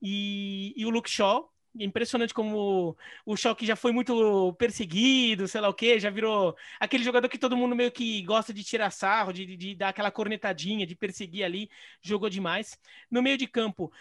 E, 0.01 0.73
e 0.77 0.85
o 0.85 0.89
Luke 0.89 1.09
Shaw, 1.09 1.51
impressionante 1.77 2.33
como 2.33 2.95
o 3.25 3.35
Shaw 3.35 3.55
que 3.55 3.65
já 3.65 3.75
foi 3.75 3.91
muito 3.91 4.53
perseguido, 4.53 5.47
sei 5.47 5.59
lá 5.59 5.67
o 5.67 5.73
que, 5.73 5.99
já 5.99 6.09
virou 6.09 6.55
aquele 6.79 7.03
jogador 7.03 7.27
que 7.27 7.37
todo 7.37 7.57
mundo 7.57 7.75
meio 7.75 7.91
que 7.91 8.21
gosta 8.23 8.53
de 8.53 8.63
tirar 8.63 8.91
sarro, 8.91 9.33
de, 9.33 9.45
de, 9.45 9.57
de 9.57 9.75
dar 9.75 9.89
aquela 9.89 10.11
cornetadinha, 10.11 10.85
de 10.85 10.95
perseguir 10.95 11.43
ali, 11.43 11.69
jogou 12.01 12.29
demais. 12.29 12.77
No 13.11 13.21
meio 13.21 13.37
de 13.37 13.47
campo, 13.47 13.91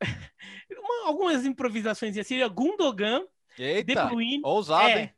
uma, 0.70 1.06
algumas 1.06 1.44
improvisações 1.46 2.16
assim, 2.18 2.38
Gundogan, 2.48 3.24
Eita, 3.58 3.94
De 3.94 4.08
Bruyne, 4.08 4.40
ousado, 4.42 4.88
é, 4.88 5.02
hein? 5.02 5.14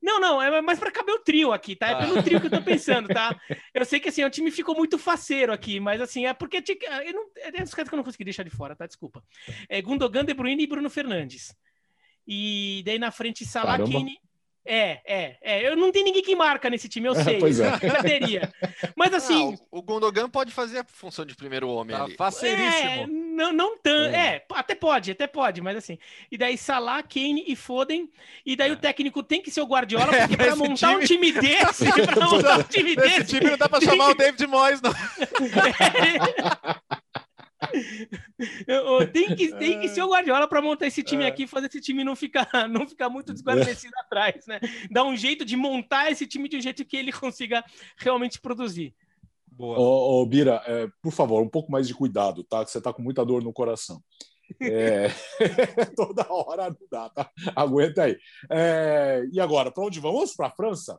Não, 0.00 0.20
não, 0.20 0.40
é 0.40 0.60
mais 0.62 0.78
para 0.78 0.92
caber 0.92 1.14
o 1.14 1.18
trio 1.18 1.52
aqui, 1.52 1.74
tá? 1.74 1.88
É 1.88 1.92
ah. 1.92 1.98
pelo 1.98 2.22
trio 2.22 2.40
que 2.40 2.46
eu 2.46 2.50
tô 2.50 2.62
pensando, 2.62 3.08
tá? 3.08 3.34
Eu 3.74 3.84
sei 3.84 3.98
que 3.98 4.08
assim, 4.08 4.24
o 4.24 4.30
time 4.30 4.50
ficou 4.50 4.74
muito 4.74 4.98
faceiro 4.98 5.52
aqui, 5.52 5.80
mas 5.80 6.00
assim, 6.00 6.26
é 6.26 6.32
porque 6.32 6.62
tinha, 6.62 6.76
eu 7.04 7.12
não, 7.12 7.26
é 7.36 7.62
dos 7.62 7.74
caras 7.74 7.88
que 7.88 7.94
eu 7.94 7.96
não 7.96 8.04
consegui 8.04 8.24
deixar 8.24 8.42
de 8.42 8.50
fora, 8.50 8.74
tá? 8.74 8.86
Desculpa. 8.86 9.22
É 9.68 9.80
Gundogan, 9.80 10.24
De 10.24 10.34
Bruyne 10.34 10.62
e 10.62 10.66
Bruno 10.66 10.90
Fernandes. 10.90 11.54
E 12.26 12.82
daí 12.84 12.98
na 12.98 13.10
frente 13.10 13.44
Salah, 13.44 13.78
Kane, 13.78 14.18
é, 14.68 15.00
é, 15.06 15.38
é. 15.40 15.66
Eu 15.66 15.74
não 15.76 15.90
tenho 15.90 16.04
ninguém 16.04 16.22
que 16.22 16.36
marca 16.36 16.68
nesse 16.68 16.88
time, 16.88 17.08
eu 17.08 17.14
sei. 17.24 17.38
pois 17.38 17.58
é. 17.58 17.70
Já 17.70 18.02
teria. 18.02 18.52
Mas 18.94 19.12
assim. 19.14 19.54
Ah, 19.54 19.66
o 19.70 19.82
Gundogan 19.82 20.28
pode 20.28 20.52
fazer 20.52 20.80
a 20.80 20.84
função 20.84 21.24
de 21.24 21.34
primeiro 21.34 21.68
homem 21.70 21.96
tá 21.96 22.04
ali. 22.04 22.14
Faceiríssimo. 22.16 22.90
É, 22.90 23.06
não, 23.38 23.52
não 23.52 23.78
tanto. 23.78 24.14
É. 24.14 24.36
é. 24.36 24.44
até 24.50 24.74
pode, 24.74 25.12
até 25.12 25.26
pode, 25.28 25.60
mas 25.60 25.76
assim. 25.76 25.96
E 26.30 26.36
daí 26.36 26.58
Salah, 26.58 27.02
Kane 27.02 27.44
e 27.46 27.54
Foden. 27.54 28.10
E 28.44 28.56
daí 28.56 28.70
é. 28.70 28.72
o 28.72 28.76
técnico 28.76 29.22
tem 29.22 29.40
que 29.40 29.50
ser 29.50 29.60
o 29.60 29.66
Guardiola, 29.66 30.06
porque 30.12 30.36
para 30.36 30.56
montar 30.56 30.90
time... 30.90 31.02
um 31.02 31.06
time 31.06 31.32
desse, 31.32 31.84
pra 32.06 32.26
montar 32.26 32.58
um 32.58 32.62
time 32.64 32.96
desse. 32.96 33.20
Esse 33.20 33.38
time 33.38 33.50
não 33.50 33.56
dá 33.56 33.68
para 33.68 33.80
chamar 33.86 34.10
o 34.10 34.14
David 34.14 34.46
Moyes, 34.48 34.80
não. 34.82 34.92
tem, 39.12 39.36
que, 39.36 39.52
tem 39.54 39.80
que 39.80 39.88
ser 39.88 40.02
o 40.02 40.10
Guardiola 40.10 40.48
para 40.48 40.60
montar 40.60 40.86
esse 40.86 41.02
time 41.02 41.24
é. 41.24 41.28
aqui, 41.28 41.46
fazer 41.46 41.68
esse 41.68 41.80
time 41.80 42.02
não 42.02 42.16
ficar, 42.16 42.48
não 42.68 42.88
ficar 42.88 43.08
muito 43.08 43.32
desguarnecido 43.32 43.94
é. 43.96 44.00
atrás, 44.00 44.46
né? 44.46 44.58
Dar 44.90 45.04
um 45.04 45.16
jeito 45.16 45.44
de 45.44 45.56
montar 45.56 46.10
esse 46.10 46.26
time 46.26 46.48
de 46.48 46.56
um 46.56 46.60
jeito 46.60 46.84
que 46.84 46.96
ele 46.96 47.12
consiga 47.12 47.64
realmente 47.96 48.40
produzir. 48.40 48.94
Boa. 49.58 49.76
Ô, 49.76 50.22
ô 50.22 50.26
Bira, 50.26 50.62
é, 50.66 50.86
por 51.02 51.10
favor, 51.10 51.42
um 51.42 51.48
pouco 51.48 51.72
mais 51.72 51.88
de 51.88 51.92
cuidado, 51.92 52.44
tá? 52.44 52.64
Que 52.64 52.70
você 52.70 52.80
tá 52.80 52.92
com 52.92 53.02
muita 53.02 53.26
dor 53.26 53.42
no 53.42 53.52
coração. 53.52 54.00
É... 54.62 55.08
Toda 55.96 56.32
hora 56.32 56.70
não 56.70 56.86
dá, 56.88 57.10
tá? 57.10 57.28
Aguenta 57.56 58.04
aí. 58.04 58.16
É... 58.48 59.24
E 59.32 59.40
agora, 59.40 59.72
para 59.72 59.82
onde 59.82 59.98
vamos? 59.98 60.32
Para 60.36 60.46
a 60.46 60.52
França? 60.52 60.96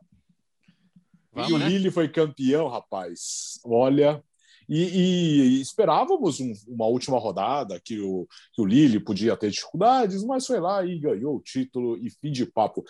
Vamos, 1.32 1.50
e 1.50 1.54
o 1.54 1.58
né? 1.58 1.68
Lille 1.70 1.90
foi 1.90 2.06
campeão, 2.06 2.68
rapaz. 2.68 3.58
Olha, 3.64 4.22
e, 4.68 5.56
e 5.56 5.60
esperávamos 5.62 6.38
um, 6.38 6.52
uma 6.68 6.84
última 6.84 7.18
rodada 7.18 7.80
que 7.82 7.98
o, 7.98 8.28
que 8.52 8.60
o 8.60 8.66
Lille 8.66 9.00
podia 9.00 9.38
ter 9.38 9.50
dificuldades, 9.50 10.22
mas 10.22 10.46
foi 10.46 10.60
lá 10.60 10.84
e 10.84 10.98
ganhou 10.98 11.36
o 11.36 11.42
título 11.42 11.96
e 11.96 12.10
fim 12.10 12.30
de 12.30 12.44
papo. 12.44 12.84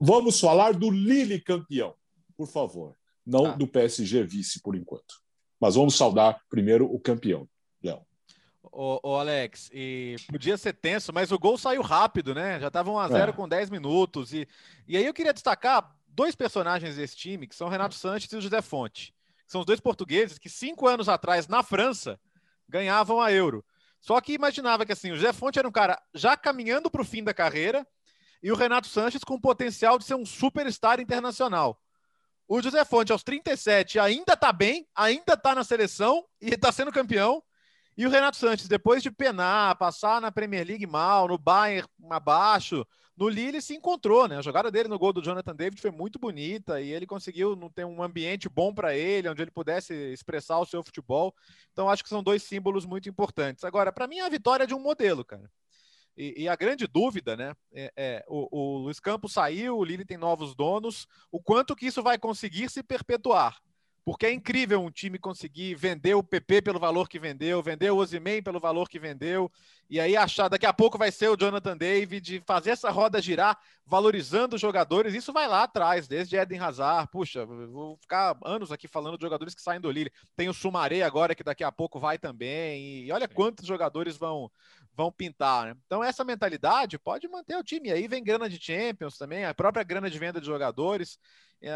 Vamos 0.00 0.40
falar 0.40 0.72
do 0.72 0.90
Lille 0.90 1.38
campeão, 1.38 1.94
por 2.34 2.48
favor. 2.48 2.96
Não 3.24 3.46
ah. 3.46 3.50
do 3.52 3.66
PSG 3.66 4.22
vice 4.24 4.60
por 4.60 4.74
enquanto. 4.74 5.20
Mas 5.60 5.74
vamos 5.74 5.96
saudar 5.96 6.40
primeiro 6.48 6.92
o 6.92 6.98
campeão, 6.98 7.48
Léo. 7.82 8.04
Ô, 8.62 9.00
ô, 9.02 9.16
Alex, 9.16 9.70
e 9.72 10.16
podia 10.28 10.56
ser 10.56 10.72
tenso, 10.72 11.12
mas 11.12 11.30
o 11.30 11.38
gol 11.38 11.58
saiu 11.58 11.82
rápido, 11.82 12.34
né? 12.34 12.58
Já 12.58 12.68
estava 12.68 12.90
1x0 12.90 13.28
é. 13.28 13.32
com 13.32 13.48
10 13.48 13.70
minutos. 13.70 14.32
E, 14.32 14.48
e 14.88 14.96
aí 14.96 15.04
eu 15.04 15.12
queria 15.12 15.32
destacar 15.32 15.94
dois 16.08 16.34
personagens 16.34 16.96
desse 16.96 17.16
time, 17.16 17.46
que 17.46 17.54
são 17.54 17.66
o 17.66 17.70
Renato 17.70 17.94
Sanches 17.94 18.32
e 18.32 18.36
o 18.36 18.40
José 18.40 18.62
Fonte 18.62 19.14
são 19.52 19.60
os 19.60 19.66
dois 19.66 19.80
portugueses 19.80 20.38
que 20.38 20.48
cinco 20.48 20.88
anos 20.88 21.10
atrás, 21.10 21.46
na 21.46 21.62
França, 21.62 22.18
ganhavam 22.66 23.20
a 23.20 23.30
Euro. 23.30 23.62
Só 24.00 24.18
que 24.18 24.32
imaginava 24.32 24.86
que 24.86 24.92
assim, 24.92 25.12
o 25.12 25.16
José 25.16 25.32
Fonte 25.32 25.58
era 25.58 25.68
um 25.68 25.72
cara 25.72 26.00
já 26.14 26.36
caminhando 26.38 26.90
para 26.90 27.02
o 27.02 27.04
fim 27.04 27.22
da 27.22 27.34
carreira 27.34 27.86
e 28.42 28.50
o 28.50 28.56
Renato 28.56 28.88
Sanches 28.88 29.22
com 29.22 29.38
potencial 29.38 29.98
de 29.98 30.06
ser 30.06 30.14
um 30.14 30.24
superstar 30.24 30.98
internacional. 31.00 31.78
O 32.54 32.60
José 32.60 32.84
Fonte, 32.84 33.10
aos 33.10 33.22
37, 33.22 33.98
ainda 33.98 34.34
está 34.34 34.52
bem, 34.52 34.86
ainda 34.94 35.32
está 35.32 35.54
na 35.54 35.64
seleção 35.64 36.22
e 36.38 36.50
está 36.50 36.70
sendo 36.70 36.92
campeão. 36.92 37.42
E 37.96 38.06
o 38.06 38.10
Renato 38.10 38.36
Sanches, 38.36 38.68
depois 38.68 39.02
de 39.02 39.10
penar, 39.10 39.74
passar 39.78 40.20
na 40.20 40.30
Premier 40.30 40.66
League 40.66 40.86
mal, 40.86 41.28
no 41.28 41.38
Bayern 41.38 41.88
abaixo, 42.10 42.86
no 43.16 43.26
Lille 43.26 43.62
se 43.62 43.74
encontrou, 43.74 44.28
né? 44.28 44.36
A 44.36 44.42
jogada 44.42 44.70
dele 44.70 44.86
no 44.86 44.98
gol 44.98 45.14
do 45.14 45.22
Jonathan 45.22 45.56
David 45.56 45.80
foi 45.80 45.90
muito 45.90 46.18
bonita 46.18 46.78
e 46.78 46.92
ele 46.92 47.06
conseguiu 47.06 47.56
ter 47.74 47.86
um 47.86 48.02
ambiente 48.02 48.50
bom 48.50 48.74
para 48.74 48.94
ele, 48.94 49.30
onde 49.30 49.40
ele 49.40 49.50
pudesse 49.50 49.94
expressar 50.12 50.58
o 50.58 50.66
seu 50.66 50.82
futebol. 50.82 51.34
Então 51.72 51.88
acho 51.88 52.02
que 52.02 52.10
são 52.10 52.22
dois 52.22 52.42
símbolos 52.42 52.84
muito 52.84 53.08
importantes. 53.08 53.64
Agora, 53.64 53.90
para 53.90 54.06
mim 54.06 54.18
é 54.18 54.26
a 54.26 54.28
vitória 54.28 54.66
de 54.66 54.74
um 54.74 54.78
modelo, 54.78 55.24
cara. 55.24 55.50
E, 56.16 56.42
e 56.42 56.48
a 56.48 56.56
grande 56.56 56.86
dúvida, 56.86 57.36
né? 57.36 57.54
É, 57.72 57.92
é 57.96 58.24
o, 58.28 58.48
o 58.50 58.78
Luiz 58.78 59.00
Campos 59.00 59.32
saiu, 59.32 59.78
o 59.78 59.84
Lille 59.84 60.04
tem 60.04 60.16
novos 60.16 60.54
donos. 60.54 61.06
O 61.30 61.40
quanto 61.40 61.74
que 61.74 61.86
isso 61.86 62.02
vai 62.02 62.18
conseguir 62.18 62.70
se 62.70 62.82
perpetuar? 62.82 63.58
Porque 64.04 64.26
é 64.26 64.32
incrível 64.32 64.80
um 64.80 64.90
time 64.90 65.18
conseguir 65.18 65.74
vender 65.74 66.14
o 66.14 66.22
PP 66.22 66.62
pelo 66.62 66.80
valor 66.80 67.08
que 67.08 67.18
vendeu, 67.18 67.62
vender 67.62 67.90
o 67.92 67.96
Ozyman 67.96 68.42
pelo 68.42 68.58
valor 68.58 68.88
que 68.88 68.98
vendeu, 68.98 69.50
e 69.88 70.00
aí 70.00 70.16
achar 70.16 70.48
daqui 70.48 70.66
a 70.66 70.72
pouco 70.72 70.98
vai 70.98 71.12
ser 71.12 71.28
o 71.28 71.36
Jonathan 71.36 71.76
David, 71.76 72.42
fazer 72.44 72.70
essa 72.70 72.90
roda 72.90 73.22
girar, 73.22 73.56
valorizando 73.86 74.56
os 74.56 74.60
jogadores, 74.60 75.14
isso 75.14 75.32
vai 75.32 75.46
lá 75.46 75.62
atrás, 75.62 76.08
desde 76.08 76.36
Eden 76.36 76.58
Hazard, 76.58 77.08
puxa, 77.12 77.46
vou 77.46 77.96
ficar 77.98 78.36
anos 78.44 78.72
aqui 78.72 78.88
falando 78.88 79.16
de 79.16 79.22
jogadores 79.22 79.54
que 79.54 79.62
saem 79.62 79.80
do 79.80 79.90
Lille, 79.90 80.10
tem 80.36 80.48
o 80.48 80.54
Sumaré 80.54 81.02
agora 81.02 81.34
que 81.34 81.44
daqui 81.44 81.62
a 81.62 81.70
pouco 81.70 82.00
vai 82.00 82.18
também, 82.18 83.04
e 83.04 83.12
olha 83.12 83.28
quantos 83.28 83.66
jogadores 83.66 84.16
vão 84.16 84.50
vão 84.94 85.10
pintar, 85.10 85.66
né? 85.68 85.76
Então 85.86 86.04
essa 86.04 86.22
mentalidade 86.22 86.98
pode 86.98 87.26
manter 87.26 87.56
o 87.56 87.64
time, 87.64 87.88
e 87.88 87.92
aí 87.92 88.06
vem 88.08 88.22
grana 88.22 88.48
de 88.48 88.62
Champions 88.62 89.16
também, 89.16 89.44
a 89.44 89.54
própria 89.54 89.82
grana 89.82 90.10
de 90.10 90.18
venda 90.18 90.38
de 90.40 90.46
jogadores, 90.46 91.18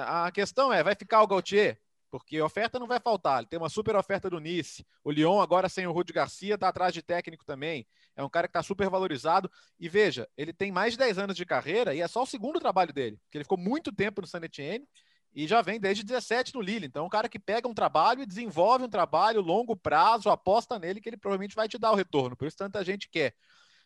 a 0.07 0.31
questão 0.33 0.73
é, 0.73 0.83
vai 0.83 0.95
ficar 0.95 1.23
o 1.23 1.27
Gautier? 1.27 1.79
Porque 2.19 2.41
oferta 2.41 2.79
não 2.79 2.87
vai 2.87 3.01
faltar. 3.01 3.39
Ele 3.39 3.47
tem 3.47 3.59
uma 3.59 3.69
super 3.69 3.97
oferta 3.97 4.29
do 4.29 4.39
Nice. 4.39 4.87
O 5.03 5.11
Lyon, 5.11 5.41
agora 5.41 5.69
sem 5.69 5.87
o 5.87 5.93
Rudi 5.93 6.13
Garcia, 6.13 6.55
está 6.55 6.69
atrás 6.69 6.93
de 6.93 7.03
técnico 7.03 7.45
também. 7.45 7.87
É 8.15 8.23
um 8.23 8.29
cara 8.29 8.47
que 8.49 8.51
está 8.51 8.63
super 8.63 8.89
valorizado. 8.89 9.51
E 9.79 9.89
veja, 9.89 10.29
ele 10.37 10.53
tem 10.53 10.73
mais 10.73 10.93
de 10.93 10.99
10 10.99 11.19
anos 11.19 11.37
de 11.37 11.45
carreira 11.45 11.95
e 11.95 12.01
é 12.01 12.09
só 12.09 12.23
o 12.23 12.27
segundo 12.27 12.59
trabalho 12.59 12.93
dele, 12.93 13.19
porque 13.25 13.39
ele 13.39 13.45
ficou 13.45 13.59
muito 13.59 13.93
tempo 13.93 14.21
no 14.21 14.27
San 14.27 14.41
Etienne 14.41 14.87
e 15.35 15.47
já 15.47 15.61
vem 15.61 15.79
desde 15.79 16.03
17 16.03 16.55
no 16.55 16.63
Lille. 16.63 16.87
Então, 16.87 17.05
é 17.05 17.07
um 17.07 17.11
cara 17.11 17.29
que 17.29 17.39
pega 17.39 17.69
um 17.69 17.75
trabalho 17.75 18.23
e 18.23 18.27
desenvolve 18.27 18.85
um 18.85 18.89
trabalho 18.89 19.43
longo 19.43 19.77
prazo, 19.77 20.31
aposta 20.31 20.79
nele 20.79 21.01
que 21.01 21.11
ele 21.11 21.19
provavelmente 21.19 21.55
vai 21.55 21.69
te 21.69 21.77
dar 21.77 21.93
o 21.93 21.95
retorno. 21.95 22.35
Por 22.35 22.49
isso 22.49 22.57
tanta 22.57 22.83
gente 22.83 23.09
quer. 23.11 23.35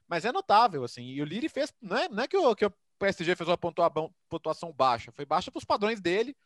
Mas 0.06 0.24
é 0.24 0.30
notável, 0.30 0.84
assim. 0.84 1.02
E 1.02 1.20
o 1.20 1.24
Lille 1.24 1.48
fez. 1.48 1.72
Não 1.82 1.96
é, 1.96 2.08
não 2.08 2.22
é 2.22 2.28
que, 2.28 2.36
o, 2.36 2.54
que 2.54 2.64
o 2.64 2.72
PSG 3.00 3.34
fez 3.34 3.48
uma 3.48 3.58
pontuação 3.58 4.72
baixa, 4.72 5.10
foi 5.10 5.24
baixa 5.24 5.50
para 5.50 5.58
os 5.58 5.64
padrões 5.64 6.00
dele 6.00 6.36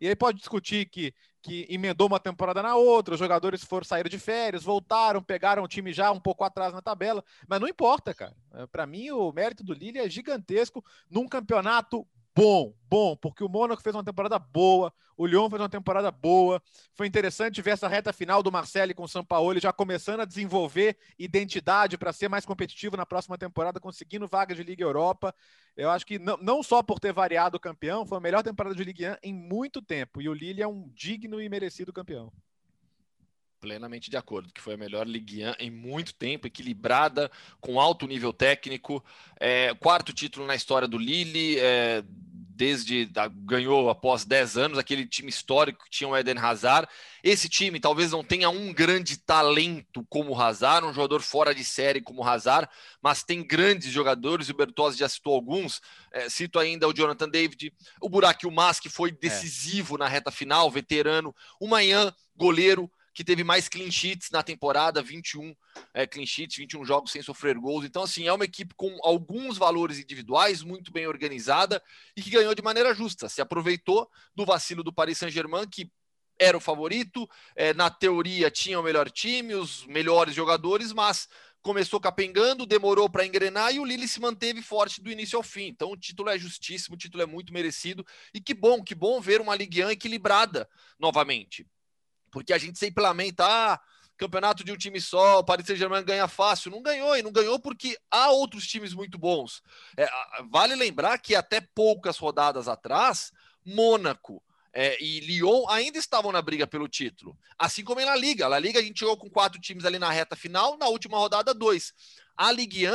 e 0.00 0.08
aí 0.08 0.16
pode 0.16 0.38
discutir 0.38 0.86
que, 0.86 1.14
que 1.42 1.66
emendou 1.68 2.06
uma 2.06 2.20
temporada 2.20 2.62
na 2.62 2.74
outra, 2.76 3.14
os 3.14 3.20
jogadores 3.20 3.64
foram 3.64 3.84
sair 3.84 4.08
de 4.08 4.18
férias, 4.18 4.62
voltaram, 4.62 5.22
pegaram 5.22 5.62
o 5.62 5.68
time 5.68 5.92
já 5.92 6.10
um 6.10 6.20
pouco 6.20 6.44
atrás 6.44 6.72
na 6.72 6.82
tabela, 6.82 7.24
mas 7.48 7.60
não 7.60 7.68
importa, 7.68 8.12
cara. 8.14 8.34
É, 8.52 8.66
Para 8.66 8.86
mim, 8.86 9.10
o 9.10 9.32
mérito 9.32 9.62
do 9.64 9.72
Lille 9.72 9.98
é 9.98 10.08
gigantesco 10.08 10.84
num 11.10 11.28
campeonato 11.28 12.06
bom, 12.36 12.74
bom, 12.90 13.16
porque 13.16 13.42
o 13.42 13.48
Mônaco 13.48 13.82
fez 13.82 13.96
uma 13.96 14.04
temporada 14.04 14.38
boa, 14.38 14.92
o 15.16 15.26
Lyon 15.26 15.48
fez 15.48 15.62
uma 15.62 15.70
temporada 15.70 16.10
boa. 16.10 16.62
Foi 16.94 17.06
interessante 17.06 17.62
ver 17.62 17.70
essa 17.70 17.88
reta 17.88 18.12
final 18.12 18.42
do 18.42 18.52
Marcelo 18.52 18.94
com 18.94 19.04
o 19.04 19.08
São 19.08 19.24
Paulo 19.24 19.58
já 19.58 19.72
começando 19.72 20.20
a 20.20 20.26
desenvolver 20.26 20.98
identidade 21.18 21.96
para 21.96 22.12
ser 22.12 22.28
mais 22.28 22.44
competitivo 22.44 22.94
na 22.94 23.06
próxima 23.06 23.38
temporada, 23.38 23.80
conseguindo 23.80 24.28
vaga 24.28 24.54
de 24.54 24.62
Liga 24.62 24.84
Europa. 24.84 25.34
Eu 25.74 25.90
acho 25.90 26.04
que 26.04 26.18
não, 26.18 26.36
não 26.36 26.62
só 26.62 26.82
por 26.82 27.00
ter 27.00 27.12
variado 27.12 27.56
o 27.56 27.60
campeão, 27.60 28.04
foi 28.04 28.18
a 28.18 28.20
melhor 28.20 28.42
temporada 28.42 28.76
de 28.76 28.84
Ligue 28.84 29.08
1 29.08 29.16
em 29.22 29.32
muito 29.32 29.80
tempo. 29.80 30.20
E 30.20 30.28
o 30.28 30.34
Lille 30.34 30.60
é 30.60 30.68
um 30.68 30.90
digno 30.92 31.40
e 31.40 31.48
merecido 31.48 31.90
campeão 31.90 32.30
plenamente 33.66 34.08
de 34.08 34.16
acordo, 34.16 34.52
que 34.52 34.60
foi 34.60 34.74
a 34.74 34.76
melhor 34.76 35.08
Ligue 35.08 35.44
1 35.44 35.54
em 35.58 35.72
muito 35.72 36.14
tempo, 36.14 36.46
equilibrada, 36.46 37.28
com 37.60 37.80
alto 37.80 38.06
nível 38.06 38.32
técnico, 38.32 39.04
é, 39.40 39.74
quarto 39.74 40.12
título 40.12 40.46
na 40.46 40.54
história 40.54 40.86
do 40.86 40.96
Lille, 40.96 41.58
é, 41.58 42.04
desde 42.56 43.10
ganhou 43.44 43.90
após 43.90 44.24
10 44.24 44.56
anos, 44.56 44.78
aquele 44.78 45.04
time 45.04 45.28
histórico 45.28 45.82
que 45.84 45.90
tinha 45.90 46.08
o 46.08 46.16
Eden 46.16 46.38
Hazard. 46.38 46.88
Esse 47.24 47.48
time 47.48 47.80
talvez 47.80 48.12
não 48.12 48.22
tenha 48.22 48.48
um 48.48 48.72
grande 48.72 49.18
talento 49.18 50.06
como 50.08 50.30
o 50.30 50.40
Hazard, 50.40 50.86
um 50.86 50.94
jogador 50.94 51.20
fora 51.20 51.52
de 51.52 51.64
série 51.64 52.00
como 52.00 52.22
o 52.22 52.24
Hazard, 52.24 52.68
mas 53.02 53.24
tem 53.24 53.44
grandes 53.44 53.90
jogadores, 53.90 54.48
o 54.48 54.54
Bertozzi 54.54 54.96
já 54.96 55.08
citou 55.08 55.34
alguns, 55.34 55.82
é, 56.12 56.28
cito 56.28 56.60
ainda 56.60 56.86
o 56.86 56.94
Jonathan 56.94 57.28
David, 57.28 57.74
o 58.00 58.08
Burak 58.08 58.48
Mas, 58.48 58.78
que 58.78 58.88
foi 58.88 59.10
é. 59.10 59.12
decisivo 59.12 59.96
é. 59.96 59.98
na 59.98 60.08
reta 60.08 60.30
final, 60.30 60.70
veterano, 60.70 61.34
o 61.60 61.66
Manhã, 61.66 62.14
goleiro, 62.36 62.88
que 63.16 63.24
teve 63.24 63.42
mais 63.42 63.66
clean 63.66 63.90
sheets 63.90 64.28
na 64.30 64.42
temporada, 64.42 65.00
21 65.00 65.56
é, 65.94 66.06
clean 66.06 66.26
sheets, 66.26 66.58
21 66.58 66.84
jogos 66.84 67.10
sem 67.10 67.22
sofrer 67.22 67.56
gols. 67.56 67.86
Então, 67.86 68.02
assim, 68.02 68.28
é 68.28 68.32
uma 68.32 68.44
equipe 68.44 68.74
com 68.76 68.94
alguns 69.02 69.56
valores 69.56 69.98
individuais, 69.98 70.62
muito 70.62 70.92
bem 70.92 71.06
organizada 71.06 71.82
e 72.14 72.20
que 72.20 72.28
ganhou 72.28 72.54
de 72.54 72.60
maneira 72.60 72.94
justa. 72.94 73.26
Se 73.26 73.40
aproveitou 73.40 74.06
do 74.34 74.44
vacilo 74.44 74.82
do 74.82 74.92
Paris 74.92 75.16
Saint-Germain, 75.16 75.66
que 75.66 75.90
era 76.38 76.58
o 76.58 76.60
favorito, 76.60 77.26
é, 77.56 77.72
na 77.72 77.88
teoria 77.88 78.50
tinha 78.50 78.78
o 78.78 78.82
melhor 78.82 79.10
time, 79.10 79.54
os 79.54 79.86
melhores 79.86 80.34
jogadores, 80.34 80.92
mas 80.92 81.26
começou 81.62 81.98
capengando, 81.98 82.66
demorou 82.66 83.08
para 83.08 83.24
engrenar 83.24 83.74
e 83.74 83.80
o 83.80 83.84
Lille 83.86 84.06
se 84.06 84.20
manteve 84.20 84.60
forte 84.60 85.02
do 85.02 85.10
início 85.10 85.38
ao 85.38 85.42
fim. 85.42 85.68
Então 85.68 85.90
o 85.90 85.96
título 85.96 86.28
é 86.28 86.38
justíssimo, 86.38 86.96
o 86.96 86.98
título 86.98 87.22
é 87.22 87.26
muito 87.26 87.50
merecido 87.50 88.04
e 88.34 88.42
que 88.42 88.52
bom, 88.52 88.84
que 88.84 88.94
bom 88.94 89.22
ver 89.22 89.40
uma 89.40 89.56
Ligue 89.56 89.82
1 89.82 89.92
equilibrada 89.92 90.68
novamente. 90.98 91.66
Porque 92.36 92.52
a 92.52 92.58
gente 92.58 92.78
sempre 92.78 93.02
lamenta, 93.02 93.46
ah, 93.46 93.80
campeonato 94.14 94.62
de 94.62 94.70
um 94.70 94.76
time 94.76 95.00
só, 95.00 95.38
o 95.38 95.44
Paris 95.44 95.66
Saint-Germain 95.66 96.04
ganha 96.04 96.28
fácil. 96.28 96.70
Não 96.70 96.82
ganhou, 96.82 97.16
e 97.16 97.22
não 97.22 97.32
ganhou 97.32 97.58
porque 97.58 97.96
há 98.10 98.30
outros 98.30 98.66
times 98.66 98.92
muito 98.92 99.16
bons. 99.16 99.62
É, 99.96 100.06
vale 100.50 100.74
lembrar 100.74 101.16
que 101.16 101.34
até 101.34 101.62
poucas 101.62 102.18
rodadas 102.18 102.68
atrás, 102.68 103.32
Mônaco 103.64 104.42
é, 104.70 105.02
e 105.02 105.20
Lyon 105.20 105.66
ainda 105.70 105.96
estavam 105.96 106.30
na 106.30 106.42
briga 106.42 106.66
pelo 106.66 106.86
título. 106.86 107.34
Assim 107.58 107.82
como 107.82 108.02
em 108.02 108.04
La 108.04 108.14
Liga. 108.14 108.46
La 108.46 108.58
Liga 108.58 108.80
a 108.80 108.82
gente 108.82 109.00
jogou 109.00 109.16
com 109.16 109.30
quatro 109.30 109.58
times 109.58 109.86
ali 109.86 109.98
na 109.98 110.10
reta 110.10 110.36
final, 110.36 110.76
na 110.76 110.88
última 110.88 111.16
rodada, 111.16 111.54
dois. 111.54 111.94
A 112.36 112.52
Ligue 112.52 112.86
1 112.86 112.92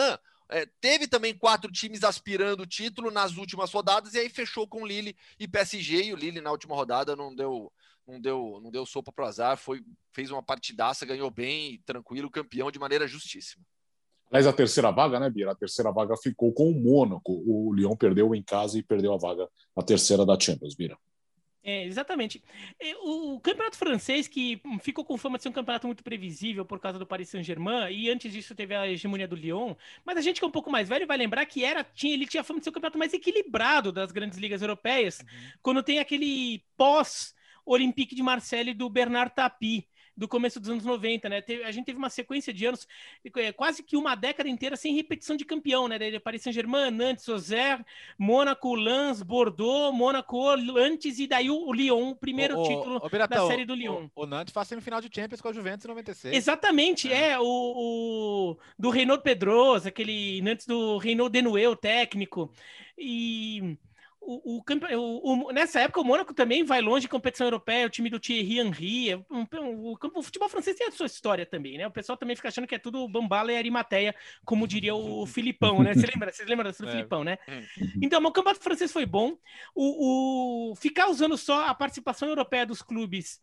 é, 0.49 0.67
teve 0.79 1.07
também 1.07 1.35
quatro 1.35 1.71
times 1.71 2.03
aspirando 2.03 2.61
o 2.61 2.67
título 2.67 3.09
nas 3.09 3.37
últimas 3.37 3.71
rodadas 3.71 4.13
e 4.13 4.19
aí 4.19 4.29
fechou 4.29 4.67
com 4.67 4.85
Lille 4.85 5.17
e 5.39 5.47
PSG. 5.47 6.03
E 6.03 6.13
o 6.13 6.15
Lille 6.15 6.41
na 6.41 6.51
última 6.51 6.75
rodada 6.75 7.15
não 7.15 7.33
deu 7.33 7.73
não 8.11 8.19
deu, 8.21 8.59
não 8.61 8.69
deu 8.69 8.85
sopa 8.85 9.11
pro 9.11 9.25
azar, 9.25 9.57
foi, 9.57 9.81
fez 10.13 10.29
uma 10.29 10.43
partidaça, 10.43 11.05
ganhou 11.05 11.31
bem, 11.31 11.81
tranquilo, 11.85 12.29
campeão 12.29 12.69
de 12.69 12.79
maneira 12.79 13.07
justíssima. 13.07 13.63
Mas 14.31 14.47
a 14.47 14.53
terceira 14.53 14.91
vaga, 14.91 15.19
né, 15.19 15.29
Bira? 15.29 15.51
A 15.51 15.55
terceira 15.55 15.91
vaga 15.91 16.15
ficou 16.15 16.53
com 16.53 16.69
o 16.69 16.73
Mônaco. 16.73 17.43
O 17.45 17.73
Lyon 17.73 17.97
perdeu 17.97 18.33
em 18.33 18.41
casa 18.41 18.77
e 18.77 18.83
perdeu 18.83 19.13
a 19.13 19.17
vaga, 19.17 19.47
a 19.75 19.83
terceira 19.83 20.25
da 20.25 20.39
Champions, 20.39 20.73
Bira. 20.73 20.97
É, 21.63 21.85
exatamente. 21.85 22.41
O, 23.03 23.39
campeonato 23.39 23.77
francês, 23.77 24.27
que 24.27 24.59
ficou 24.81 25.05
com 25.05 25.17
fama 25.17 25.37
de 25.37 25.43
ser 25.43 25.49
um 25.49 25.53
campeonato 25.53 25.85
muito 25.85 26.03
previsível 26.03 26.65
por 26.65 26.79
causa 26.79 26.97
do 26.97 27.05
Paris 27.05 27.29
Saint-Germain, 27.29 27.91
e 27.91 28.09
antes 28.09 28.31
disso 28.31 28.55
teve 28.55 28.73
a 28.73 28.87
hegemonia 28.87 29.27
do 29.27 29.35
Lyon, 29.35 29.75
mas 30.03 30.17
a 30.17 30.21
gente 30.21 30.39
que 30.39 30.45
é 30.45 30.47
um 30.47 30.51
pouco 30.51 30.71
mais 30.71 30.89
velho 30.89 31.05
vai 31.05 31.17
lembrar 31.17 31.45
que 31.45 31.63
era, 31.63 31.83
tinha, 31.83 32.13
ele 32.13 32.25
tinha 32.25 32.43
fama 32.43 32.59
de 32.59 32.63
ser 32.63 32.71
o 32.71 32.73
campeonato 32.73 32.97
mais 32.97 33.13
equilibrado 33.13 33.91
das 33.91 34.11
grandes 34.11 34.39
ligas 34.39 34.61
europeias, 34.61 35.19
uhum. 35.19 35.51
quando 35.61 35.83
tem 35.83 35.99
aquele 35.99 36.63
pós 36.75 37.35
Olympique 37.71 38.15
de 38.15 38.21
Marseille 38.23 38.73
do 38.73 38.89
Bernard 38.89 39.33
Tapie, 39.33 39.87
do 40.15 40.27
começo 40.27 40.59
dos 40.59 40.69
anos 40.69 40.83
90, 40.83 41.29
né? 41.29 41.43
a 41.65 41.71
gente 41.71 41.85
teve 41.85 41.97
uma 41.97 42.09
sequência 42.09 42.53
de 42.53 42.65
anos, 42.65 42.87
é, 43.35 43.51
quase 43.51 43.81
que 43.81 43.95
uma 43.95 44.13
década 44.13 44.49
inteira 44.49 44.75
sem 44.75 44.93
repetição 44.93 45.35
de 45.35 45.45
campeão, 45.45 45.87
né? 45.87 45.97
Daí 45.97 46.19
Paris 46.19 46.41
Saint-Germain, 46.43 46.91
Nantes, 46.91 47.27
Auxerre, 47.29 47.83
Mônaco, 48.17 48.75
Lens, 48.75 49.21
Bordeaux, 49.23 49.95
Mônaco, 49.95 50.49
antes 50.77 51.17
e 51.17 51.27
daí 51.27 51.49
o 51.49 51.71
Lyon, 51.71 52.11
o 52.11 52.15
primeiro 52.15 52.59
o, 52.59 52.63
título 52.63 52.99
o, 53.01 53.05
o, 53.05 53.27
da 53.27 53.47
série 53.47 53.65
do 53.65 53.73
Lyon. 53.73 54.09
O, 54.13 54.25
Nantes 54.25 54.53
faz 54.53 54.67
semifinal 54.67 55.01
de 55.01 55.09
Champions 55.13 55.41
com 55.41 55.47
a 55.47 55.53
Juventus 55.53 55.85
em 55.85 55.89
96. 55.89 56.35
Exatamente, 56.35 57.11
é, 57.11 57.31
é 57.31 57.39
o, 57.39 58.57
do 58.77 58.89
Renaud 58.89 59.23
Pedroso, 59.23 59.87
aquele 59.87 60.41
Nantes 60.41 60.67
do 60.67 60.97
Renaud 60.97 61.31
Denouet, 61.31 61.67
o 61.67 61.75
técnico. 61.75 62.51
E 62.97 63.77
o, 64.39 64.61
o, 64.95 65.47
o, 65.47 65.51
nessa 65.51 65.79
época, 65.79 66.01
o 66.01 66.03
Mônaco 66.03 66.33
também 66.33 66.63
vai 66.63 66.81
longe 66.81 67.01
de 67.01 67.09
competição 67.09 67.47
europeia, 67.47 67.85
o 67.85 67.89
time 67.89 68.09
do 68.09 68.19
Thierry 68.19 68.59
Henry. 68.59 69.11
É 69.11 69.15
o, 69.17 69.97
o, 70.15 70.23
futebol 70.23 70.49
francês 70.49 70.77
tem 70.77 70.87
a 70.87 70.91
sua 70.91 71.05
história 71.05 71.45
também, 71.45 71.77
né? 71.77 71.87
O 71.87 71.91
pessoal 71.91 72.17
também 72.17 72.35
fica 72.35 72.47
achando 72.47 72.67
que 72.67 72.75
é 72.75 72.79
tudo 72.79 73.07
bambala 73.07 73.51
e 73.51 73.57
arimateia, 73.57 74.15
como 74.45 74.67
diria 74.67 74.95
o 74.95 75.25
Filipão, 75.27 75.83
né? 75.83 75.93
Você 75.93 76.07
lembra? 76.07 76.31
Vocês 76.31 76.47
lembram 76.47 76.71
do 76.71 76.87
é. 76.87 76.91
Filipão, 76.91 77.23
né? 77.23 77.37
Uhum. 77.47 77.99
Então, 78.01 78.21
o 78.21 78.31
campeonato 78.31 78.63
francês 78.63 78.91
foi 78.91 79.05
bom. 79.05 79.37
O, 79.75 80.71
o, 80.71 80.75
ficar 80.75 81.09
usando 81.09 81.37
só 81.37 81.65
a 81.67 81.73
participação 81.73 82.27
europeia 82.27 82.65
dos 82.65 82.81
clubes 82.81 83.41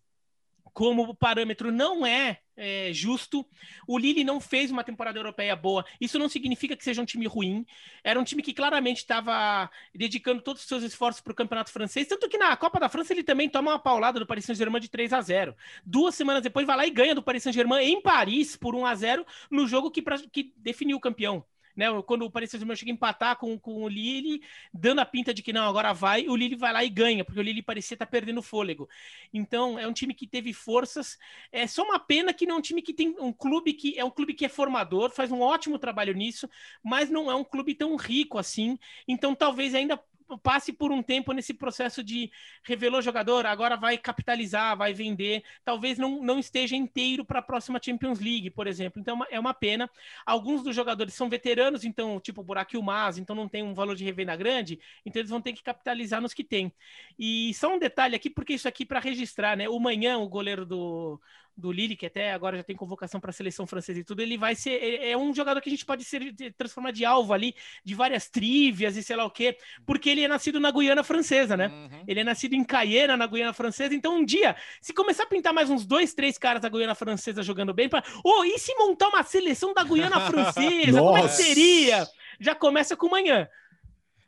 como 0.78 1.12
parâmetro 1.12 1.72
não 1.72 2.06
é, 2.06 2.38
é, 2.56 2.92
justo. 2.92 3.44
O 3.84 3.98
Lille 3.98 4.22
não 4.22 4.40
fez 4.40 4.70
uma 4.70 4.84
temporada 4.84 5.18
europeia 5.18 5.56
boa. 5.56 5.84
Isso 6.00 6.20
não 6.20 6.28
significa 6.28 6.76
que 6.76 6.84
seja 6.84 7.02
um 7.02 7.04
time 7.04 7.26
ruim. 7.26 7.66
Era 8.04 8.20
um 8.20 8.22
time 8.22 8.44
que 8.44 8.54
claramente 8.54 8.98
estava 8.98 9.68
dedicando 9.92 10.40
todos 10.40 10.62
os 10.62 10.68
seus 10.68 10.84
esforços 10.84 11.20
para 11.20 11.32
o 11.32 11.34
campeonato 11.34 11.72
francês. 11.72 12.06
Tanto 12.06 12.28
que 12.28 12.38
na 12.38 12.56
Copa 12.56 12.78
da 12.78 12.88
França 12.88 13.12
ele 13.12 13.24
também 13.24 13.48
toma 13.48 13.72
uma 13.72 13.78
paulada 13.80 14.20
do 14.20 14.26
Paris 14.26 14.44
Saint-Germain 14.44 14.80
de 14.80 14.88
3 14.88 15.12
a 15.14 15.20
0 15.20 15.56
Duas 15.84 16.14
semanas 16.14 16.44
depois 16.44 16.64
vai 16.64 16.76
lá 16.76 16.86
e 16.86 16.90
ganha 16.90 17.12
do 17.12 17.24
Paris 17.24 17.42
Saint-Germain 17.42 17.84
em 17.84 18.00
Paris 18.00 18.54
por 18.54 18.72
1 18.76 18.86
a 18.86 18.94
0 18.94 19.26
no 19.50 19.66
jogo 19.66 19.90
que, 19.90 20.00
pra, 20.00 20.16
que 20.30 20.52
definiu 20.58 20.96
o 20.96 21.00
campeão 21.00 21.44
né? 21.78 21.86
Quando 22.02 22.24
o 22.24 22.30
Paris 22.30 22.50
Saint-Germain 22.50 22.74
chega 22.74 22.90
a 22.90 22.94
empatar 22.94 23.36
com, 23.36 23.56
com 23.56 23.84
o 23.84 23.88
Lille, 23.88 24.42
dando 24.74 25.00
a 25.00 25.06
pinta 25.06 25.32
de 25.32 25.44
que 25.44 25.52
não, 25.52 25.68
agora 25.68 25.94
vai, 25.94 26.26
o 26.26 26.34
Lille 26.34 26.56
vai 26.56 26.72
lá 26.72 26.84
e 26.84 26.90
ganha, 26.90 27.24
porque 27.24 27.38
o 27.38 27.42
Lille 27.42 27.62
parecia 27.62 27.94
estar 27.94 28.04
tá 28.04 28.10
perdendo 28.10 28.42
fôlego. 28.42 28.88
Então, 29.32 29.78
é 29.78 29.86
um 29.86 29.92
time 29.92 30.12
que 30.12 30.26
teve 30.26 30.52
forças. 30.52 31.16
É 31.52 31.68
só 31.68 31.84
uma 31.84 32.00
pena 32.00 32.34
que 32.34 32.46
não 32.46 32.56
é 32.56 32.58
um 32.58 32.62
time 32.62 32.82
que 32.82 32.92
tem 32.92 33.14
um 33.20 33.32
clube 33.32 33.72
que 33.74 33.96
é 33.96 34.04
um 34.04 34.10
clube 34.10 34.34
que 34.34 34.44
é 34.44 34.48
formador, 34.48 35.10
faz 35.10 35.30
um 35.30 35.40
ótimo 35.40 35.78
trabalho 35.78 36.12
nisso, 36.14 36.50
mas 36.82 37.08
não 37.08 37.30
é 37.30 37.34
um 37.36 37.44
clube 37.44 37.76
tão 37.76 37.94
rico 37.94 38.38
assim. 38.38 38.76
Então, 39.06 39.32
talvez 39.32 39.72
ainda 39.72 40.02
passe 40.36 40.72
por 40.72 40.92
um 40.92 41.02
tempo 41.02 41.32
nesse 41.32 41.54
processo 41.54 42.02
de 42.02 42.30
revelou 42.62 43.00
jogador, 43.00 43.46
agora 43.46 43.76
vai 43.76 43.96
capitalizar, 43.96 44.76
vai 44.76 44.92
vender, 44.92 45.42
talvez 45.64 45.96
não, 45.96 46.22
não 46.22 46.38
esteja 46.38 46.76
inteiro 46.76 47.24
para 47.24 47.38
a 47.38 47.42
próxima 47.42 47.80
Champions 47.82 48.20
League, 48.20 48.50
por 48.50 48.66
exemplo. 48.66 49.00
Então 49.00 49.24
é 49.30 49.38
uma 49.38 49.54
pena. 49.54 49.88
Alguns 50.26 50.62
dos 50.62 50.74
jogadores 50.74 51.14
são 51.14 51.28
veteranos, 51.28 51.84
então, 51.84 52.20
tipo 52.20 52.44
o 52.76 52.82
Mas, 52.82 53.18
então 53.18 53.34
não 53.34 53.48
tem 53.48 53.62
um 53.62 53.74
valor 53.74 53.94
de 53.94 54.04
revenda 54.04 54.34
grande, 54.36 54.78
então 55.06 55.20
eles 55.20 55.30
vão 55.30 55.40
ter 55.40 55.52
que 55.52 55.62
capitalizar 55.62 56.20
nos 56.20 56.34
que 56.34 56.44
tem. 56.44 56.72
E 57.18 57.54
só 57.54 57.74
um 57.74 57.78
detalhe 57.78 58.16
aqui, 58.16 58.28
porque 58.28 58.54
isso 58.54 58.68
aqui 58.68 58.84
para 58.84 59.00
registrar, 59.00 59.56
né? 59.56 59.68
O 59.68 59.78
Manhã, 59.78 60.18
o 60.18 60.28
goleiro 60.28 60.66
do, 60.66 61.20
do 61.58 61.72
Lille, 61.72 61.96
que 61.96 62.06
até 62.06 62.32
agora 62.32 62.56
já 62.56 62.62
tem 62.62 62.76
convocação 62.76 63.20
para 63.20 63.30
a 63.30 63.32
seleção 63.32 63.66
francesa 63.66 63.98
e 63.98 64.04
tudo, 64.04 64.22
ele 64.22 64.38
vai 64.38 64.54
ser 64.54 64.78
é 65.02 65.16
um 65.16 65.34
jogador 65.34 65.60
que 65.60 65.68
a 65.68 65.72
gente 65.72 65.84
pode 65.84 66.04
ser 66.04 66.32
transformar 66.56 66.92
de 66.92 67.04
alvo 67.04 67.32
ali 67.32 67.54
de 67.84 67.96
várias 67.96 68.30
trivias 68.30 68.96
e 68.96 69.02
sei 69.02 69.16
lá 69.16 69.24
o 69.24 69.30
quê, 69.30 69.58
porque 69.84 70.08
ele 70.08 70.22
é 70.22 70.28
nascido 70.28 70.60
na 70.60 70.70
Guiana 70.70 71.02
francesa, 71.02 71.56
né? 71.56 71.66
Uhum. 71.66 72.04
Ele 72.06 72.20
é 72.20 72.24
nascido 72.24 72.54
em 72.54 72.62
Cayena, 72.62 73.16
na 73.16 73.26
Guiana 73.26 73.52
francesa. 73.52 73.92
Então 73.92 74.18
um 74.18 74.24
dia, 74.24 74.54
se 74.80 74.94
começar 74.94 75.24
a 75.24 75.26
pintar 75.26 75.52
mais 75.52 75.68
uns 75.68 75.84
dois, 75.84 76.14
três 76.14 76.38
caras 76.38 76.62
da 76.62 76.68
Guiana 76.68 76.94
francesa 76.94 77.42
jogando 77.42 77.74
bem, 77.74 77.88
para, 77.88 78.04
oh, 78.24 78.44
e 78.44 78.56
se 78.58 78.72
montar 78.76 79.08
uma 79.08 79.24
seleção 79.24 79.74
da 79.74 79.82
Guiana 79.82 80.20
francesa? 80.30 81.00
como 81.00 81.16
é 81.16 81.22
que 81.22 81.28
seria? 81.28 82.06
Já 82.38 82.54
começa 82.54 82.96
com 82.96 83.08
manhã. 83.08 83.48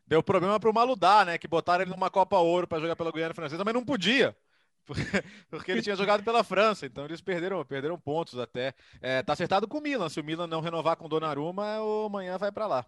Deu 0.04 0.20
problema 0.20 0.58
para 0.58 0.68
o 0.68 0.74
Maludá, 0.74 1.24
né? 1.24 1.38
Que 1.38 1.46
botaram 1.46 1.82
ele 1.82 1.92
numa 1.92 2.10
Copa 2.10 2.36
Ouro 2.38 2.66
para 2.66 2.80
jogar 2.80 2.96
pela 2.96 3.12
Guiana 3.12 3.32
francesa, 3.32 3.62
mas 3.64 3.72
não 3.72 3.84
podia. 3.84 4.36
porque 5.50 5.70
ele 5.72 5.82
tinha 5.82 5.96
jogado 5.96 6.22
pela 6.22 6.44
França, 6.44 6.86
então 6.86 7.04
eles 7.04 7.20
perderam, 7.20 7.64
perderam 7.64 7.98
pontos 7.98 8.38
até. 8.38 8.74
É, 9.00 9.22
tá 9.22 9.32
acertado 9.32 9.68
com 9.68 9.78
o 9.78 9.80
Milan. 9.80 10.08
Se 10.08 10.20
o 10.20 10.24
Milan 10.24 10.46
não 10.46 10.60
renovar 10.60 10.96
com 10.96 11.08
Donnarumma, 11.08 11.80
o 11.80 12.06
amanhã 12.06 12.36
vai 12.38 12.50
para 12.50 12.66
lá. 12.66 12.86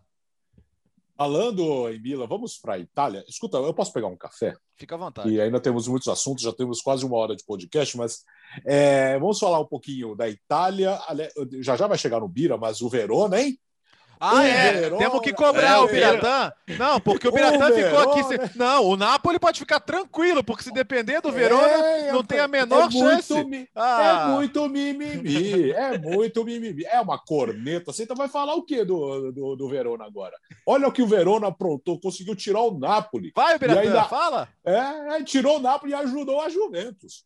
Falando 1.17 1.89
em 1.91 2.01
Milan, 2.01 2.27
vamos 2.27 2.59
para 2.59 2.75
a 2.75 2.79
Itália. 2.79 3.25
Escuta, 3.29 3.59
eu 3.59 3.75
posso 3.75 3.93
pegar 3.93 4.09
um 4.09 4.17
café? 4.17 4.55
Fica 4.77 4.95
à 4.95 4.99
vontade. 4.99 5.31
E 5.31 5.41
ainda 5.41 5.61
temos 5.61 5.87
muitos 5.87 6.09
assuntos, 6.09 6.43
já 6.43 6.53
temos 6.53 6.81
quase 6.81 7.05
uma 7.05 7.17
hora 7.17 7.37
de 7.37 7.45
podcast, 7.45 7.97
mas 7.97 8.25
é, 8.65 9.19
vamos 9.19 9.39
falar 9.39 9.61
um 9.61 9.67
pouquinho 9.67 10.17
da 10.17 10.29
Itália. 10.29 10.99
Já 11.61 11.77
já 11.77 11.87
vai 11.87 11.99
chegar 11.99 12.19
no 12.19 12.29
Bira, 12.29 12.57
mas 12.57 12.81
o 12.81 12.89
Verona, 12.89 13.41
hein? 13.41 13.59
Ah, 14.25 14.45
é? 14.45 14.73
Verona, 14.73 14.99
Temos 14.99 15.21
que 15.21 15.33
cobrar 15.33 15.73
é, 15.73 15.79
o 15.79 15.89
Biratã. 15.89 16.53
Não, 16.79 17.01
porque 17.01 17.27
o 17.27 17.33
Biratã 17.33 17.73
ficou 17.73 17.99
aqui. 17.99 18.23
Se... 18.23 18.57
Não, 18.57 18.85
o 18.85 18.97
Napoli 18.97 19.37
pode 19.37 19.59
ficar 19.59 19.81
tranquilo, 19.81 20.45
porque 20.45 20.63
se 20.63 20.73
depender 20.73 21.21
do 21.21 21.33
Verona, 21.33 21.67
é, 21.67 22.13
não 22.13 22.23
tem 22.23 22.39
a 22.39 22.47
menor 22.47 22.87
é 22.87 22.91
chance. 22.93 23.35
Muito, 23.43 23.69
ah. 23.75 24.29
É 24.29 24.31
muito 24.31 24.69
mimimi. 24.69 25.73
É 25.73 25.99
muito 25.99 26.45
mimimi. 26.45 26.85
É 26.85 27.01
uma 27.01 27.19
corneta. 27.19 27.93
Você 27.93 28.05
então 28.05 28.15
vai 28.15 28.29
falar 28.29 28.55
o 28.55 28.63
que 28.63 28.85
do, 28.85 29.33
do, 29.33 29.57
do, 29.57 29.69
Verona 29.69 30.05
agora? 30.05 30.37
Olha 30.65 30.87
o 30.87 30.93
que 30.93 31.03
o 31.03 31.07
Verona 31.09 31.49
aprontou, 31.49 31.99
conseguiu 31.99 32.37
tirar 32.37 32.61
o 32.61 32.79
Napoli. 32.79 33.33
Vai, 33.35 33.59
Biratã, 33.59 33.81
ainda... 33.81 34.05
fala. 34.05 34.49
É, 34.65 35.21
tirou 35.25 35.57
o 35.57 35.61
Napoli 35.61 35.91
e 35.91 35.97
ajudou 35.97 36.41
a 36.41 36.49
Juventus. 36.49 37.25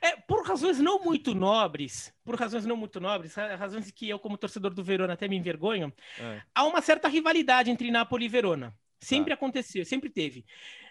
É, 0.00 0.16
por 0.16 0.46
razões 0.46 0.78
não 0.78 1.02
muito 1.02 1.34
nobres, 1.34 2.12
por 2.24 2.34
razões 2.34 2.66
não 2.66 2.76
muito 2.76 3.00
nobres, 3.00 3.34
razões 3.34 3.90
que 3.90 4.08
eu, 4.08 4.18
como 4.18 4.36
torcedor 4.36 4.74
do 4.74 4.84
Verona, 4.84 5.14
até 5.14 5.28
me 5.28 5.36
envergonho, 5.36 5.92
é. 6.18 6.42
há 6.54 6.64
uma 6.64 6.80
certa 6.80 7.08
rivalidade 7.08 7.70
entre 7.70 7.90
Napoli 7.90 8.26
e 8.26 8.28
Verona. 8.28 8.74
Sempre 9.00 9.32
ah. 9.32 9.34
aconteceu, 9.34 9.84
sempre 9.84 10.10
teve. 10.10 10.44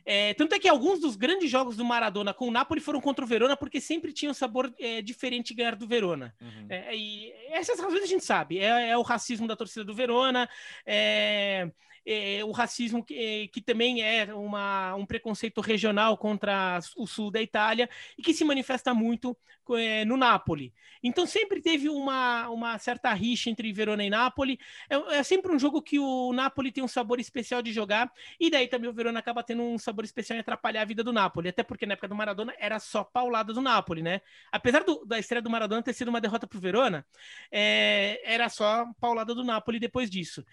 É, 0.05 0.33
tanto 0.33 0.55
é 0.55 0.59
que 0.59 0.67
alguns 0.67 0.99
dos 0.99 1.15
grandes 1.15 1.49
jogos 1.49 1.75
do 1.75 1.85
Maradona 1.85 2.33
com 2.33 2.47
o 2.47 2.51
Napoli 2.51 2.81
foram 2.81 2.99
contra 2.99 3.23
o 3.23 3.27
Verona, 3.27 3.55
porque 3.55 3.79
sempre 3.79 4.11
tinha 4.11 4.31
um 4.31 4.33
sabor 4.33 4.73
é, 4.79 5.01
diferente 5.01 5.53
ganhar 5.53 5.75
do 5.75 5.87
Verona. 5.87 6.33
Uhum. 6.41 6.65
É, 6.69 6.95
e 6.95 7.31
essas 7.51 7.79
razões 7.79 8.03
a 8.03 8.07
gente 8.07 8.25
sabe. 8.25 8.57
É, 8.57 8.89
é, 8.89 8.97
o 8.97 9.03
racismo 9.03 9.47
da 9.47 9.55
torcida 9.55 9.83
do 9.83 9.93
Verona, 9.93 10.49
é, 10.85 11.69
é, 12.05 12.43
o 12.43 12.51
racismo 12.51 13.03
que, 13.03 13.49
que 13.49 13.61
também 13.61 14.01
é 14.01 14.33
uma, 14.33 14.95
um 14.95 15.05
preconceito 15.05 15.61
regional 15.61 16.17
contra 16.17 16.79
o 16.97 17.05
sul 17.05 17.31
da 17.31 17.41
Itália 17.41 17.89
e 18.17 18.21
que 18.21 18.33
se 18.33 18.43
manifesta 18.43 18.93
muito 18.93 19.37
é, 19.77 20.05
no 20.05 20.17
Napoli. 20.17 20.73
Então 21.03 21.25
sempre 21.25 21.61
teve 21.61 21.89
uma, 21.89 22.49
uma 22.49 22.77
certa 22.77 23.13
rixa 23.13 23.49
entre 23.49 23.71
Verona 23.71 24.03
e 24.03 24.09
Napoli. 24.09 24.59
É, 24.89 25.17
é, 25.17 25.23
sempre 25.23 25.53
um 25.53 25.59
jogo 25.59 25.81
que 25.81 25.99
o 25.99 26.33
Napoli 26.33 26.71
tem 26.71 26.83
um 26.83 26.87
sabor 26.87 27.19
especial 27.19 27.61
de 27.61 27.71
jogar 27.71 28.11
e 28.39 28.49
daí 28.49 28.67
também 28.67 28.89
o 28.89 28.93
Verona 28.93 29.19
acaba 29.19 29.43
tendo 29.43 29.63
um 29.63 29.77
sabor 29.77 30.03
especial 30.03 30.37
em 30.37 30.41
atrapalhar 30.41 30.81
a 30.81 30.85
vida 30.85 31.03
do 31.03 31.13
Napoli. 31.13 31.49
Até 31.49 31.63
porque 31.63 31.85
na 31.85 31.93
época 31.93 32.07
do 32.07 32.15
Maradona 32.15 32.53
era 32.57 32.79
só 32.79 33.03
paulada 33.03 33.53
do 33.53 33.61
Napoli, 33.61 34.01
né? 34.01 34.21
Apesar 34.51 34.83
do, 34.83 35.05
da 35.05 35.19
estreia 35.19 35.41
do 35.41 35.49
Maradona 35.49 35.81
ter 35.81 35.93
sido 35.93 36.09
uma 36.09 36.21
derrota 36.21 36.47
para 36.47 36.57
o 36.57 36.61
Verona, 36.61 37.05
é, 37.51 38.21
era 38.23 38.49
só 38.49 38.85
paulada 38.99 39.33
do 39.33 39.43
Napoli 39.43 39.79
depois 39.79 40.09
disso. 40.09 40.43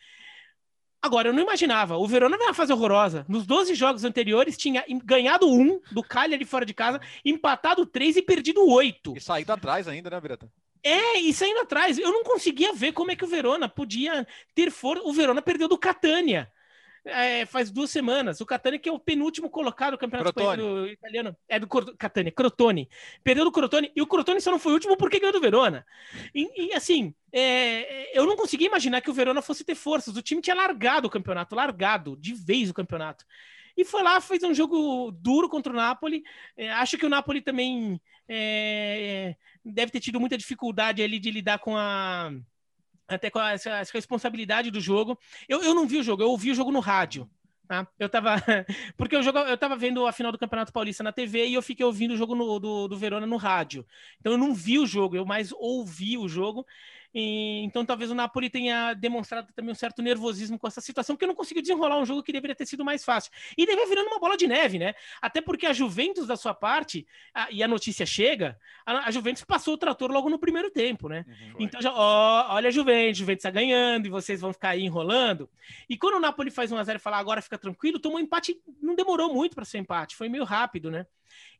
Agora, 1.03 1.29
eu 1.29 1.33
não 1.33 1.43
imaginava. 1.43 1.97
O 1.97 2.07
Verona 2.07 2.37
vai 2.37 2.49
uma 2.49 2.55
fase 2.55 2.73
horrorosa. 2.73 3.25
Nos 3.29 3.47
12 3.47 3.75
jogos 3.75 4.05
anteriores, 4.05 4.57
tinha 4.57 4.85
ganhado 5.05 5.49
um 5.49 5.81
do 5.93 6.03
Cagliari 6.03 6.45
fora 6.45 6.67
de 6.67 6.75
casa, 6.75 7.01
empatado 7.25 7.87
três 7.87 8.17
e 8.17 8.23
perdido 8.23 8.67
oito. 8.69 9.15
E 9.17 9.21
saído 9.21 9.53
atrás 9.53 9.87
ainda, 9.87 10.11
né, 10.11 10.21
Bireta? 10.21 10.51
É, 10.83 11.19
e 11.19 11.33
saindo 11.33 11.61
atrás. 11.61 11.99
Eu 11.99 12.13
não 12.13 12.25
conseguia 12.25 12.73
ver 12.73 12.93
como 12.93 13.11
é 13.11 13.17
que 13.17 13.25
o 13.25 13.29
Verona 13.29 13.69
podia 13.69 14.27
ter 14.55 14.71
força. 14.71 15.03
O 15.05 15.13
Verona 15.13 15.43
perdeu 15.43 15.69
do 15.69 15.79
Catania 15.79 16.51
é, 17.07 17.47
faz 17.47 17.71
duas 17.71 17.91
semanas. 17.91 18.41
O 18.41 18.47
Catania, 18.47 18.79
que 18.79 18.89
é 18.89 18.93
o 18.93 18.99
penúltimo 18.99 19.49
colocado 19.49 19.93
do 19.93 19.99
Campeonato 19.99 20.31
Italiano. 20.31 21.37
É 21.49 21.59
do 21.59 21.67
Catania, 21.97 22.33
Crotone. 22.33 22.89
Perdeu 23.23 23.45
do 23.45 23.53
Crotone. 23.53 23.91
E 23.95 24.03
o 24.03 24.07
Crotone 24.07 24.41
só 24.41 24.51
não 24.51 24.59
foi 24.59 24.73
o 24.73 24.75
último 24.75 24.97
porque 24.97 25.21
ganhou 25.21 25.33
do 25.33 25.41
Verona. 25.41 25.87
E, 26.35 26.69
e 26.69 26.75
assim, 26.75 27.15
é, 27.33 28.17
eu 28.19 28.27
não 28.27 28.37
conseguia 28.37 28.67
imaginar 28.67 29.01
que 29.01 29.11
o 29.11 29.15
Verona 29.15 29.41
fosse 29.41 29.65
ter 29.65 29.75
forças. 29.75 30.17
O 30.17 30.23
time 30.23 30.43
tinha 30.43 30.57
largado 30.57 31.07
o 31.07 31.11
campeonato, 31.11 31.55
largado 31.55 32.17
de 32.17 32.35
vez 32.35 32.69
o 32.69 32.75
campeonato. 32.75 33.25
E 33.77 33.85
foi 33.85 34.03
lá, 34.03 34.21
fez 34.21 34.43
um 34.43 34.55
jogo 34.55 35.13
duro 35.13 35.49
contra 35.49 35.73
o 35.73 35.77
Napoli. 35.77 36.23
É, 36.57 36.73
acho 36.73 36.97
que 36.97 37.07
o 37.07 37.11
Napoli 37.11 37.43
também 37.43 38.01
é, 38.29 39.37
deve 39.65 39.93
ter 39.93 40.01
tido 40.01 40.19
muita 40.19 40.39
dificuldade 40.39 41.03
ali 41.03 41.19
de 41.19 41.31
lidar 41.31 41.59
com 41.59 41.77
a 41.77 42.33
até 43.09 43.31
com 43.31 43.41
essa, 43.41 43.71
essa 43.71 43.93
responsabilidade 43.93 44.71
do 44.71 44.81
jogo. 44.81 45.19
Eu, 45.49 45.63
eu 45.63 45.75
não 45.75 45.87
vi 45.87 45.99
o 45.99 46.03
jogo, 46.03 46.23
eu 46.23 46.31
ouvi 46.31 46.51
o 46.51 46.55
jogo 46.55 46.73
no 46.73 46.81
rádio. 46.81 47.29
Tá? 47.67 47.87
Eu 47.99 48.09
tava. 48.09 48.37
Porque 48.97 49.17
eu, 49.17 49.23
jogo, 49.23 49.39
eu 49.41 49.57
tava 49.57 49.77
vendo 49.77 50.07
a 50.07 50.13
final 50.13 50.31
do 50.31 50.39
Campeonato 50.39 50.73
Paulista 50.73 51.03
na 51.03 51.13
TV 51.13 51.47
e 51.47 51.55
eu 51.55 51.63
fiquei 51.63 51.85
ouvindo 51.85 52.15
o 52.15 52.17
jogo 52.17 52.35
no, 52.35 52.59
do, 52.59 52.89
do 52.89 52.97
Verona 52.97 53.27
no 53.27 53.37
rádio. 53.37 53.85
Então 54.21 54.33
eu 54.33 54.39
não 54.39 54.55
vi 54.55 54.79
o 54.79 54.87
jogo, 54.87 55.17
eu 55.17 55.27
mais 55.27 55.53
ouvi 55.53 56.17
o 56.17 56.29
jogo. 56.29 56.65
E, 57.19 57.65
então 57.65 57.83
talvez 57.83 58.11
o 58.11 58.15
Napoli 58.15 58.51
tenha 58.51 58.93
demonstrado 58.93 59.51
também 59.55 59.73
um 59.73 59.75
certo 59.75 60.03
nervosismo 60.03 60.59
com 60.59 60.69
essa 60.69 60.83
situação, 60.83 61.17
porque 61.17 61.27
não 61.27 61.35
conseguiu 61.35 61.63
desenrolar 61.63 61.99
um 61.99 62.05
jogo 62.05 62.23
que 62.23 62.31
deveria 62.31 62.55
ter 62.55 62.67
sido 62.67 62.85
mais 62.85 63.03
fácil. 63.03 63.33
E 63.57 63.65
deve 63.65 63.87
virando 63.87 64.09
uma 64.09 64.21
bola 64.21 64.37
de 64.37 64.47
neve, 64.47 64.79
né? 64.79 64.95
Até 65.23 65.41
porque 65.41 65.65
a 65.65 65.73
Juventus, 65.73 66.27
da 66.27 66.37
sua 66.37 66.53
parte, 66.53 67.07
a, 67.33 67.51
e 67.51 67.63
a 67.63 67.69
notícia 67.69 68.05
chega, 68.05 68.59
a, 68.85 69.09
a, 69.09 69.11
Juventus 69.11 69.43
passou 69.45 69.73
o 69.73 69.79
trator 69.79 70.13
logo 70.13 70.29
no 70.29 70.39
primeiro 70.39 70.71
tempo, 70.71 71.09
né? 71.09 71.25
Uhum, 71.27 71.55
então 71.61 71.81
já, 71.81 71.91
ó, 71.91 72.55
olha 72.55 72.69
a 72.69 72.71
Juventus, 72.71 73.17
a 73.17 73.21
Juventus 73.21 73.41
está 73.47 73.51
ganhando 73.51 74.07
e 74.07 74.11
vocês 74.11 74.43
vão 74.43 74.53
ficar 74.53 74.71
aí 74.71 74.83
enrolando. 74.83 75.49
E 75.89 75.97
quando 75.97 76.17
o 76.17 76.21
Napoli 76.21 76.51
faz 76.51 76.71
1x0 76.71 76.97
e 76.97 76.99
fala 76.99 77.17
agora 77.17 77.41
fica 77.41 77.57
tranquilo, 77.57 77.99
tomou 77.99 78.19
um 78.19 78.21
empate, 78.21 78.61
não 78.83 78.95
demorou 78.95 79.33
muito 79.33 79.55
para 79.55 79.65
ser 79.65 79.79
empate, 79.79 80.15
foi 80.17 80.29
meio 80.29 80.45
rápido, 80.45 80.91
né? 80.91 81.07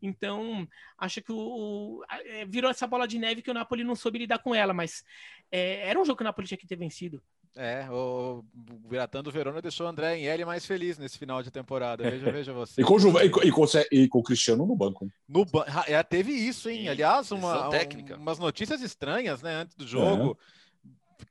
Então, 0.01 0.67
acho 0.99 1.23
que 1.23 1.33
o, 1.33 1.37
o, 1.37 2.05
é, 2.09 2.45
virou 2.47 2.71
essa 2.71 2.87
bola 2.87 3.07
de 3.07 3.19
neve 3.19 3.43
que 3.43 3.51
o 3.51 3.55
Napoli 3.55 3.85
não 3.85 3.95
soube 3.95 4.19
lidar 4.19 4.39
com 4.39 4.55
ela, 4.55 4.73
mas 4.73 5.03
é, 5.51 5.89
era 5.89 6.01
um 6.01 6.05
jogo 6.05 6.17
que 6.17 6.23
o 6.23 6.25
Napoli 6.25 6.47
tinha 6.47 6.59
que 6.59 6.67
ter 6.67 6.77
vencido. 6.77 7.23
É, 7.59 7.89
o 7.91 8.45
Biratã 8.55 9.23
do 9.23 9.31
Verona 9.31 9.63
deixou 9.63 9.87
o 9.87 9.89
André 9.89 10.21
L 10.21 10.45
mais 10.45 10.67
feliz 10.67 10.99
nesse 10.99 11.17
final 11.17 11.43
de 11.43 11.51
temporada. 11.51 12.09
Veja, 12.09 12.31
veja 12.31 12.53
você. 12.53 12.83
E 12.83 12.85
com, 12.85 12.99
e, 12.99 13.31
com, 13.31 13.43
e, 13.43 13.51
com, 13.51 13.65
e 13.91 14.09
com 14.09 14.19
o 14.19 14.23
Cristiano 14.23 14.67
no 14.67 14.77
banco. 14.77 15.11
No 15.27 15.45
ba 15.47 15.65
é, 15.87 16.03
teve 16.03 16.33
isso, 16.33 16.69
hein? 16.69 16.87
Aliás, 16.89 17.31
uma, 17.31 17.71
um, 17.71 18.17
umas 18.19 18.39
notícias 18.39 18.83
estranhas, 18.83 19.41
né? 19.41 19.55
Antes 19.55 19.75
do 19.75 19.87
jogo. 19.87 20.39
É 20.43 20.66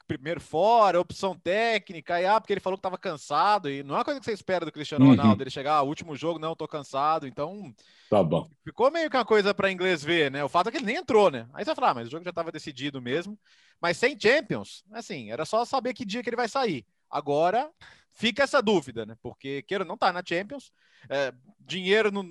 primeiro 0.07 0.39
fora, 0.39 0.99
opção 0.99 1.37
técnica, 1.37 2.19
e 2.21 2.25
ah, 2.25 2.39
porque 2.39 2.53
ele 2.53 2.59
falou 2.59 2.77
que 2.77 2.79
estava 2.79 2.97
cansado, 2.97 3.69
e 3.69 3.83
não 3.83 3.95
é 3.95 3.97
uma 3.99 4.05
coisa 4.05 4.19
que 4.19 4.25
você 4.25 4.33
espera 4.33 4.65
do 4.65 4.71
Cristiano 4.71 5.05
uhum. 5.05 5.11
Ronaldo, 5.11 5.43
ele 5.43 5.49
chegar, 5.49 5.75
ah, 5.75 5.81
último 5.81 6.15
jogo, 6.15 6.39
não, 6.39 6.55
tô 6.55 6.67
cansado, 6.67 7.27
então. 7.27 7.73
Tá 8.09 8.23
bom. 8.23 8.49
Ficou 8.63 8.91
meio 8.91 9.09
que 9.09 9.17
uma 9.17 9.25
coisa 9.25 9.53
para 9.53 9.71
inglês 9.71 10.03
ver, 10.03 10.31
né? 10.31 10.43
O 10.43 10.49
fato 10.49 10.69
é 10.69 10.71
que 10.71 10.77
ele 10.77 10.85
nem 10.85 10.97
entrou, 10.97 11.31
né? 11.31 11.47
Aí 11.53 11.63
você 11.63 11.69
vai 11.69 11.75
falar, 11.75 11.89
ah, 11.89 11.93
mas 11.95 12.07
o 12.07 12.11
jogo 12.11 12.23
já 12.23 12.29
estava 12.29 12.51
decidido 12.51 13.01
mesmo. 13.01 13.37
Mas 13.81 13.97
sem 13.97 14.19
Champions, 14.19 14.83
assim, 14.91 15.31
era 15.31 15.45
só 15.45 15.65
saber 15.65 15.93
que 15.93 16.05
dia 16.05 16.23
que 16.23 16.29
ele 16.29 16.35
vai 16.35 16.47
sair. 16.47 16.85
Agora 17.09 17.69
fica 18.13 18.43
essa 18.43 18.61
dúvida, 18.61 19.05
né? 19.05 19.15
Porque 19.21 19.61
queira 19.63 19.83
não 19.83 19.97
tá 19.97 20.11
na 20.11 20.23
Champions, 20.25 20.71
é, 21.09 21.33
dinheiro 21.59 22.11
não, 22.11 22.23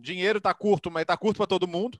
dinheiro 0.00 0.40
tá 0.40 0.54
curto, 0.54 0.90
mas 0.90 1.04
tá 1.04 1.16
curto 1.16 1.38
para 1.38 1.46
todo 1.46 1.68
mundo. 1.68 1.98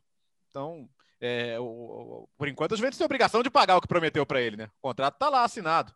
Então, 0.50 0.88
é, 1.20 1.58
o, 1.58 1.64
o, 1.64 2.28
por 2.36 2.48
enquanto, 2.48 2.74
a 2.74 2.76
Juventus 2.76 2.98
tem 2.98 3.04
obrigação 3.04 3.42
de 3.42 3.50
pagar 3.50 3.76
o 3.76 3.80
que 3.80 3.88
prometeu 3.88 4.26
para 4.26 4.40
ele, 4.40 4.56
né? 4.56 4.70
O 4.78 4.88
contrato 4.88 5.18
tá 5.18 5.28
lá 5.28 5.44
assinado. 5.44 5.94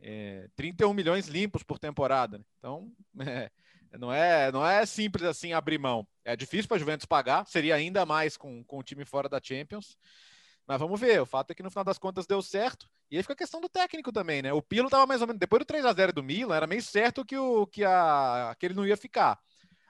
É, 0.00 0.48
31 0.56 0.92
milhões 0.92 1.26
limpos 1.26 1.62
por 1.62 1.78
temporada. 1.78 2.38
Né? 2.38 2.44
Então, 2.58 2.92
é, 3.20 3.50
não, 3.98 4.12
é, 4.12 4.52
não 4.52 4.66
é 4.66 4.84
simples 4.84 5.24
assim 5.24 5.52
abrir 5.52 5.78
mão. 5.78 6.06
É 6.24 6.36
difícil 6.36 6.68
para 6.68 6.76
a 6.76 6.80
Juventus 6.80 7.06
pagar, 7.06 7.46
seria 7.46 7.74
ainda 7.74 8.04
mais 8.04 8.36
com, 8.36 8.64
com 8.64 8.78
o 8.78 8.82
time 8.82 9.04
fora 9.04 9.28
da 9.28 9.40
Champions. 9.42 9.96
Mas 10.66 10.80
vamos 10.80 10.98
ver. 10.98 11.20
O 11.22 11.26
fato 11.26 11.52
é 11.52 11.54
que 11.54 11.62
no 11.62 11.70
final 11.70 11.84
das 11.84 11.98
contas 11.98 12.26
deu 12.26 12.42
certo. 12.42 12.88
E 13.10 13.16
aí 13.16 13.22
fica 13.22 13.34
a 13.34 13.36
questão 13.36 13.60
do 13.60 13.68
técnico 13.68 14.10
também, 14.10 14.42
né? 14.42 14.52
O 14.52 14.60
Pilo 14.60 14.90
tava 14.90 15.06
mais 15.06 15.20
ou 15.20 15.28
menos. 15.28 15.38
Depois 15.38 15.60
do 15.60 15.64
3 15.64 15.84
a 15.84 15.92
0 15.92 16.12
do 16.12 16.24
Milan, 16.24 16.56
era 16.56 16.66
meio 16.66 16.82
certo 16.82 17.24
que, 17.24 17.36
o, 17.36 17.66
que, 17.68 17.84
a, 17.84 18.54
que 18.58 18.66
ele 18.66 18.74
não 18.74 18.84
ia 18.84 18.96
ficar. 18.96 19.38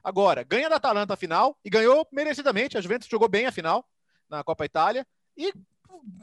Agora, 0.04 0.44
ganha 0.44 0.68
da 0.68 0.76
Atalanta 0.76 1.14
a 1.14 1.16
final 1.16 1.58
e 1.64 1.70
ganhou 1.70 2.06
merecidamente. 2.12 2.76
A 2.76 2.80
Juventus 2.80 3.08
jogou 3.08 3.28
bem 3.28 3.46
a 3.46 3.52
final 3.52 3.88
na 4.28 4.44
Copa 4.44 4.64
Itália. 4.64 5.06
E, 5.36 5.52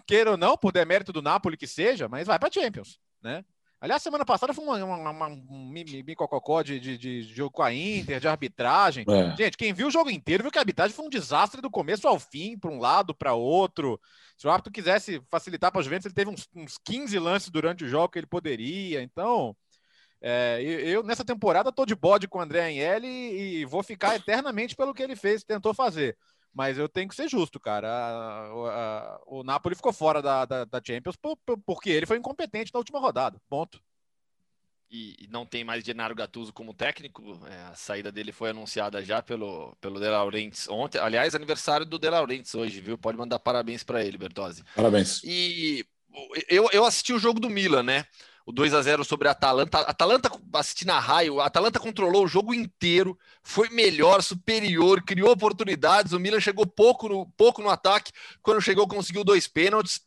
queira 0.06 0.32
ou 0.32 0.38
não, 0.38 0.58
por 0.58 0.72
demérito 0.72 1.14
do 1.14 1.22
Napoli 1.22 1.58
que 1.58 1.68
seja, 1.68 2.08
mas 2.08 2.28
vai 2.28 2.40
para 2.40 2.52
Champions, 2.52 3.00
né? 3.22 3.44
Aliás, 3.84 4.02
semana 4.02 4.24
passada 4.24 4.54
foi 4.54 4.64
uma, 4.64 4.82
uma, 4.82 5.10
uma, 5.10 5.28
um 5.28 5.68
micococó 5.68 6.62
de, 6.62 6.80
de, 6.80 6.98
de, 6.98 7.22
jogo 7.24 7.52
com 7.52 7.62
a 7.62 7.74
Inter, 7.74 8.18
de 8.18 8.30
arbitragem. 8.30 9.04
É. 9.06 9.36
Gente, 9.36 9.58
quem 9.58 9.74
viu 9.74 9.88
o 9.88 9.92
jogo 9.92 10.10
inteiro 10.10 10.42
viu 10.42 10.50
que 10.50 10.58
a 10.58 10.62
arbitragem 10.62 10.96
foi 10.96 11.06
um 11.06 11.10
desastre 11.10 11.60
do 11.60 11.70
começo 11.70 12.08
ao 12.08 12.18
fim, 12.18 12.58
para 12.58 12.72
um 12.72 12.80
lado, 12.80 13.14
para 13.14 13.34
outro. 13.34 14.00
Se 14.38 14.48
o 14.48 14.50
árbitro 14.50 14.72
quisesse 14.72 15.22
facilitar 15.30 15.70
para 15.70 15.80
os 15.80 15.86
Juventus, 15.86 16.06
ele 16.06 16.14
teve 16.14 16.32
uns, 16.32 16.48
uns 16.56 16.78
15 16.78 17.20
lances 17.20 17.50
durante 17.50 17.84
o 17.84 17.88
jogo 17.90 18.08
que 18.08 18.20
ele 18.20 18.26
poderia. 18.26 19.04
Então, 19.04 19.54
é, 20.22 20.62
eu, 20.62 21.04
nessa 21.04 21.26
temporada 21.26 21.68
estou 21.68 21.86
de 21.86 21.94
bode 21.94 22.30
com 22.30 22.38
o 22.38 22.42
André 22.42 22.66
Agnelli 22.66 23.60
e 23.60 23.66
vou 23.66 23.84
ficar 23.84 24.16
eternamente 24.16 24.78
pelo 24.78 24.94
que 24.94 25.04
ele 25.04 25.18
fez, 25.18 25.44
tentou 25.44 25.74
fazer. 25.74 26.18
Mas 26.54 26.78
eu 26.78 26.88
tenho 26.88 27.10
que 27.10 27.16
ser 27.16 27.28
justo, 27.28 27.60
cara. 27.60 27.88
A, 27.90 28.46
a, 28.46 29.22
o 29.26 29.44
Napoli 29.44 29.76
ficou 29.76 29.92
fora 29.92 30.22
da, 30.22 30.46
da, 30.46 30.66
da 30.66 30.82
Champions 30.86 31.16
por, 31.16 31.36
por, 31.46 31.58
porque 31.66 31.90
ele 31.90 32.06
foi 32.06 32.18
incompetente 32.18 32.72
na 32.74 32.78
última 32.78 33.00
rodada. 33.00 33.42
Ponto. 33.50 33.82
E, 34.92 35.24
e 35.24 35.28
não 35.28 35.44
tem 35.44 35.64
mais 35.64 35.84
Gennaro 35.84 36.14
Gattuso 36.14 36.54
como 36.54 36.72
técnico. 36.72 37.40
É, 37.48 37.64
a 37.64 37.74
saída 37.74 38.12
dele 38.12 38.32
foi 38.32 38.52
anunciada 38.52 39.04
já 39.04 39.24
pelo, 39.24 39.76
pelo 39.82 40.00
De 40.00 40.08
Laurentiis 40.08 40.70
ontem. 40.70 41.00
Aliás, 41.00 41.34
aniversário 41.34 41.84
do 41.84 41.98
De 41.98 42.08
Laurentiis 42.08 42.54
hoje, 42.54 42.80
viu? 42.80 42.96
Pode 42.96 43.18
mandar 43.18 43.40
parabéns 43.40 43.84
para 43.84 44.06
ele, 44.06 44.20
Bertozzi. 44.20 44.64
Parabéns. 44.76 45.22
E 45.24 45.84
eu, 46.48 46.70
eu 46.72 46.86
assisti 46.86 47.12
o 47.12 47.18
jogo 47.18 47.40
do 47.40 47.50
Milan, 47.50 47.82
né? 47.82 48.06
O 48.46 48.52
2 48.52 48.74
a 48.74 48.82
0 48.82 49.04
sobre 49.04 49.28
a 49.28 49.32
Atalanta. 49.32 49.80
Atalanta, 49.80 50.32
assistindo 50.54 50.92
a 50.92 51.00
raio, 51.00 51.40
a 51.40 51.46
Atalanta 51.46 51.80
controlou 51.80 52.26
o 52.26 52.28
jogo 52.28 52.54
inteiro, 52.54 53.18
foi 53.42 53.70
melhor, 53.70 54.22
superior, 54.22 55.02
criou 55.02 55.32
oportunidades. 55.32 56.14
O 56.14 56.20
Milan 56.20 56.40
chegou 56.40 56.66
pouco 56.66 57.08
no, 57.08 57.26
pouco 57.38 57.62
no 57.62 57.70
ataque. 57.70 58.12
Quando 58.42 58.62
chegou, 58.62 58.88
conseguiu 58.88 59.24
dois 59.24 59.48
pênaltis. 59.48 60.02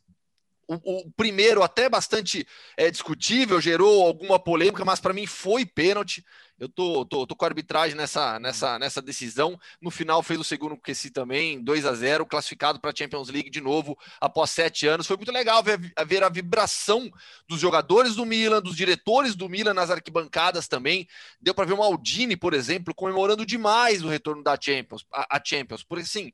O, 0.67 0.99
o, 0.99 1.11
primeiro, 1.11 1.63
até 1.63 1.87
bastante 1.87 2.45
é, 2.75 2.91
discutível, 2.91 3.61
gerou 3.61 4.05
alguma 4.05 4.37
polêmica, 4.37 4.83
mas 4.83 4.99
para 4.99 5.13
mim 5.13 5.25
foi 5.25 5.65
pênalti. 5.65 6.25
Eu 6.59 6.67
tô, 6.67 7.05
tô, 7.05 7.27
tô, 7.27 7.35
com 7.35 7.45
a 7.45 7.47
arbitragem 7.47 7.95
nessa, 7.95 8.39
nessa, 8.39 8.79
nessa 8.79 9.01
decisão. 9.01 9.59
No 9.79 9.91
final 9.91 10.23
fez 10.23 10.39
o 10.39 10.43
segundo 10.43 10.75
QC 10.75 11.11
também, 11.11 11.61
2 11.63 11.85
a 11.85 11.93
0 11.93 12.25
classificado 12.25 12.79
para 12.79 12.89
a 12.89 12.93
Champions 12.95 13.29
League 13.29 13.49
de 13.49 13.61
novo 13.61 13.95
após 14.19 14.49
sete 14.49 14.87
anos. 14.87 15.05
Foi 15.05 15.15
muito 15.15 15.31
legal 15.31 15.61
ver, 15.61 15.79
ver 16.05 16.23
a 16.23 16.29
vibração 16.29 17.09
dos 17.47 17.59
jogadores 17.59 18.15
do 18.15 18.25
Milan, 18.25 18.59
dos 18.59 18.75
diretores 18.75 19.35
do 19.35 19.47
Milan 19.47 19.75
nas 19.75 19.91
arquibancadas 19.91 20.67
também. 20.67 21.07
Deu 21.39 21.53
para 21.53 21.65
ver 21.65 21.73
o 21.73 21.77
Maldini, 21.77 22.35
por 22.35 22.55
exemplo, 22.55 22.93
comemorando 22.93 23.45
demais 23.45 24.03
o 24.03 24.09
retorno 24.09 24.43
da 24.43 24.57
Champions, 24.59 25.05
a, 25.13 25.37
a 25.37 25.41
Champions, 25.43 25.83
porque 25.83 26.03
assim 26.03 26.33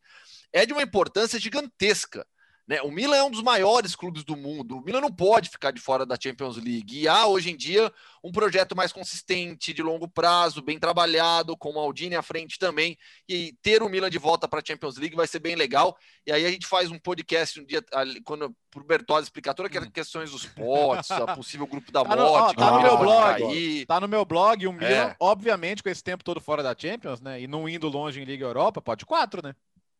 é 0.53 0.65
de 0.65 0.71
uma 0.71 0.83
importância 0.83 1.39
gigantesca. 1.39 2.25
Né? 2.67 2.81
O 2.81 2.89
Milan 2.89 3.17
é 3.17 3.23
um 3.23 3.31
dos 3.31 3.41
maiores 3.41 3.95
clubes 3.95 4.23
do 4.23 4.37
mundo. 4.37 4.77
O 4.77 4.81
Milan 4.81 5.01
não 5.01 5.11
pode 5.11 5.49
ficar 5.49 5.71
de 5.71 5.81
fora 5.81 6.05
da 6.05 6.17
Champions 6.21 6.55
League. 6.55 7.01
E 7.01 7.07
há 7.07 7.27
hoje 7.27 7.51
em 7.51 7.57
dia 7.57 7.91
um 8.23 8.31
projeto 8.31 8.75
mais 8.75 8.93
consistente, 8.93 9.73
de 9.73 9.83
longo 9.83 10.07
prazo, 10.07 10.61
bem 10.61 10.79
trabalhado, 10.79 11.57
com 11.57 11.71
o 11.71 11.75
Maldini 11.75 12.15
à 12.15 12.21
frente 12.21 12.57
também. 12.57 12.97
E 13.27 13.53
ter 13.61 13.83
o 13.83 13.89
Milan 13.89 14.09
de 14.09 14.17
volta 14.17 14.47
para 14.47 14.59
a 14.59 14.63
Champions 14.65 14.97
League 14.97 15.15
vai 15.15 15.27
ser 15.27 15.39
bem 15.39 15.55
legal. 15.55 15.97
E 16.25 16.31
aí 16.31 16.45
a 16.45 16.49
gente 16.51 16.65
faz 16.65 16.89
um 16.89 16.97
podcast 16.97 17.59
um 17.59 17.65
dia, 17.65 17.83
quando 18.23 18.55
para 18.71 18.81
o 18.81 18.85
Bertozzi 18.85 19.23
explicar 19.23 19.53
todas 19.53 19.69
aquelas 19.69 19.89
hum. 19.89 19.91
questões 19.91 20.31
dos 20.31 20.45
potes, 20.45 21.11
a 21.11 21.35
possível 21.35 21.67
grupo 21.67 21.91
da 21.91 22.03
tá 22.03 22.15
morte. 22.15 22.57
No, 22.57 22.63
ó, 22.63 22.69
tá 22.69 22.71
no 22.71 22.81
meu 22.81 22.97
blog. 22.97 23.85
Tá 23.85 23.99
no 23.99 24.07
meu 24.07 24.25
blog. 24.25 24.67
O 24.67 24.73
Milan, 24.73 25.09
é. 25.09 25.15
obviamente, 25.19 25.83
com 25.83 25.89
esse 25.89 26.03
tempo 26.03 26.23
todo 26.23 26.41
fora 26.41 26.63
da 26.63 26.75
Champions, 26.77 27.21
né? 27.21 27.41
E 27.41 27.47
não 27.47 27.67
indo 27.67 27.87
longe 27.87 28.21
em 28.21 28.25
Liga 28.25 28.45
Europa, 28.45 28.81
pode 28.81 29.05
quatro, 29.05 29.41
né? 29.43 29.53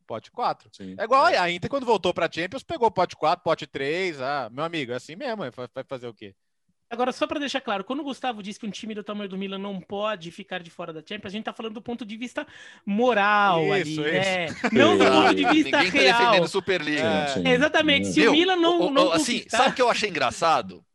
Pote 0.04 0.32
4. 0.32 0.70
Sim, 0.72 0.96
é 0.98 1.04
igual 1.04 1.28
é. 1.28 1.38
a 1.38 1.50
Inter, 1.50 1.70
quando 1.70 1.86
voltou 1.86 2.14
para 2.14 2.32
Champions, 2.32 2.64
pegou 2.64 2.92
pote 2.92 3.16
4, 3.16 3.44
pote 3.44 3.66
3. 3.66 4.22
Ah, 4.22 4.50
meu 4.52 4.64
amigo, 4.64 4.92
é 4.92 4.96
assim 4.96 5.16
mesmo, 5.16 5.44
vai 5.74 5.84
fazer 5.84 6.08
o 6.08 6.14
quê? 6.14 6.36
Agora, 6.94 7.12
só 7.12 7.26
para 7.26 7.40
deixar 7.40 7.60
claro, 7.60 7.84
quando 7.84 8.02
o 8.02 8.04
Gustavo 8.04 8.44
diz 8.44 8.56
que 8.56 8.68
um 8.68 8.70
time 8.70 8.94
do 8.94 9.04
tamanho 9.04 9.28
do 9.28 9.36
Milan 9.36 9.58
não 9.58 9.82
pode 9.82 10.30
ficar 10.30 10.62
de 10.62 10.70
fora 10.70 10.94
da 10.94 11.00
Champions, 11.00 11.32
a 11.32 11.36
gente 11.36 11.44
tá 11.44 11.52
falando 11.52 11.74
do 11.74 11.82
ponto 11.82 12.06
de 12.06 12.16
vista 12.16 12.46
moral 12.86 13.64
isso, 13.78 14.00
ali, 14.00 14.12
né? 14.12 14.46
isso. 14.46 14.56
Não 14.72 14.96
do 14.96 15.04
ponto 15.04 15.34
de 15.34 15.44
vista 15.46 15.82
Ninguém 15.82 16.02
real. 16.02 16.18
Tá 16.20 16.26
defendendo 16.26 16.48
Superliga. 16.48 17.04
É. 17.44 17.50
Exatamente. 17.50 18.10
Se 18.10 18.20
Meu, 18.20 18.30
o 18.30 18.34
Milan 18.34 18.56
não, 18.58 18.80
o, 18.80 18.88
o, 18.88 18.90
não 18.92 19.12
assim, 19.12 19.38
conquistar... 19.38 19.58
sabe 19.58 19.72
o 19.72 19.74
que 19.74 19.82
eu 19.82 19.90
achei 19.90 20.08
engraçado? 20.08 20.86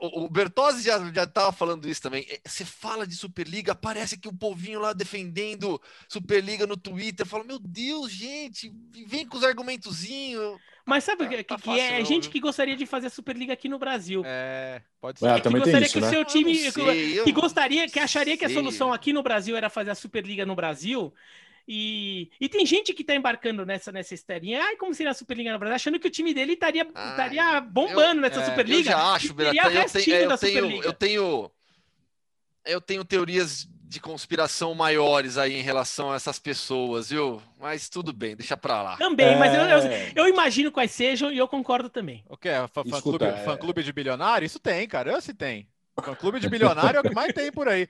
O, 0.00 0.28
Bertozzi 0.28 0.84
já, 0.84 0.98
já 1.12 1.26
tava 1.26 1.52
falando 1.52 1.88
isso 1.88 2.02
também. 2.02 2.26
É, 2.28 2.40
você 2.44 2.64
fala 2.64 3.06
de 3.06 3.14
Superliga, 3.14 3.74
parece 3.74 4.16
que 4.16 4.28
o 4.28 4.36
povinho 4.36 4.80
lá 4.80 4.92
defendendo 4.92 5.80
Superliga 6.08 6.66
no 6.66 6.76
Twitter 6.76 7.26
fala: 7.26 7.44
Meu 7.44 7.58
Deus, 7.58 8.10
gente, 8.10 8.72
vem 9.06 9.26
com 9.26 9.36
os 9.36 9.44
argumentozinhos. 9.44 10.58
Mas 10.84 11.04
sabe 11.04 11.24
o 11.24 11.28
tá, 11.28 11.36
que, 11.36 11.44
tá 11.44 11.56
que, 11.56 11.62
que 11.62 11.80
é? 11.80 12.04
Gente 12.04 12.28
que 12.28 12.40
gostaria 12.40 12.76
de 12.76 12.86
fazer 12.86 13.06
a 13.06 13.10
Superliga 13.10 13.52
aqui 13.52 13.68
no 13.68 13.78
Brasil. 13.78 14.22
É, 14.24 14.82
pode 15.00 15.18
ser. 15.18 15.26
É, 15.26 15.40
que 15.40 15.48
gostaria 15.48 15.86
isso, 15.86 15.94
que 15.94 16.00
né? 16.00 16.06
o 16.06 16.10
seu 16.10 16.24
time. 16.24 16.56
Sei, 16.56 17.22
que 17.24 17.32
gostaria, 17.32 17.88
que 17.88 18.00
acharia 18.00 18.36
que 18.36 18.44
a 18.44 18.50
solução 18.50 18.92
aqui 18.92 19.12
no 19.12 19.22
Brasil 19.22 19.56
era 19.56 19.70
fazer 19.70 19.90
a 19.90 19.94
Superliga 19.94 20.44
no 20.44 20.56
Brasil. 20.56 21.12
E, 21.66 22.30
e 22.40 22.48
tem 22.48 22.66
gente 22.66 22.92
que 22.92 23.04
tá 23.04 23.14
embarcando 23.14 23.64
nessa, 23.64 23.92
nessa 23.92 24.14
esterinha. 24.14 24.62
Ai, 24.62 24.76
como 24.76 24.94
seria 24.94 25.12
a 25.12 25.14
Superliga 25.14 25.52
no 25.52 25.58
Brasil? 25.58 25.76
Achando 25.76 25.98
que 26.00 26.08
o 26.08 26.10
time 26.10 26.34
dele 26.34 26.54
estaria, 26.54 26.82
estaria 26.82 27.60
bombando 27.60 28.18
eu, 28.18 28.22
nessa 28.22 28.40
é, 28.40 28.44
Superliga. 28.46 28.90
Eu 28.90 28.98
já 28.98 29.12
acho, 29.12 29.34
Beto, 29.34 29.56
eu, 29.56 29.88
tenho, 29.88 30.14
eu, 30.14 30.38
tenho, 30.38 30.82
eu, 30.82 30.92
tenho, 30.92 31.50
eu 32.64 32.80
tenho 32.80 33.04
teorias 33.04 33.68
de 33.92 34.00
conspiração 34.00 34.74
maiores 34.74 35.36
aí 35.36 35.54
em 35.54 35.62
relação 35.62 36.10
a 36.10 36.16
essas 36.16 36.38
pessoas, 36.38 37.10
viu? 37.10 37.42
Mas 37.60 37.90
tudo 37.90 38.10
bem, 38.10 38.34
deixa 38.34 38.56
pra 38.56 38.82
lá. 38.82 38.96
Também, 38.96 39.34
é... 39.34 39.36
mas 39.36 39.54
eu, 39.54 39.62
eu, 39.62 40.12
eu, 40.16 40.28
imagino 40.28 40.72
quais 40.72 40.90
sejam 40.90 41.30
e 41.30 41.36
eu 41.36 41.46
concordo 41.46 41.90
também. 41.90 42.24
O 42.26 42.36
que 42.36 42.48
é? 42.48 42.66
Fã-clube 42.68 43.24
é... 43.24 43.44
fã 43.44 43.56
-clube 43.56 43.82
de 43.82 43.92
bilionário? 43.92 44.46
Isso 44.46 44.58
tem, 44.58 44.88
cara. 44.88 45.12
Eu 45.12 45.20
se 45.20 45.34
tem. 45.34 45.68
Fã-clube 46.02 46.40
de 46.40 46.48
bilionário 46.48 46.96
é 46.96 47.00
o 47.00 47.02
que 47.02 47.14
mais 47.14 47.34
tem 47.34 47.52
por 47.52 47.68
aí. 47.68 47.86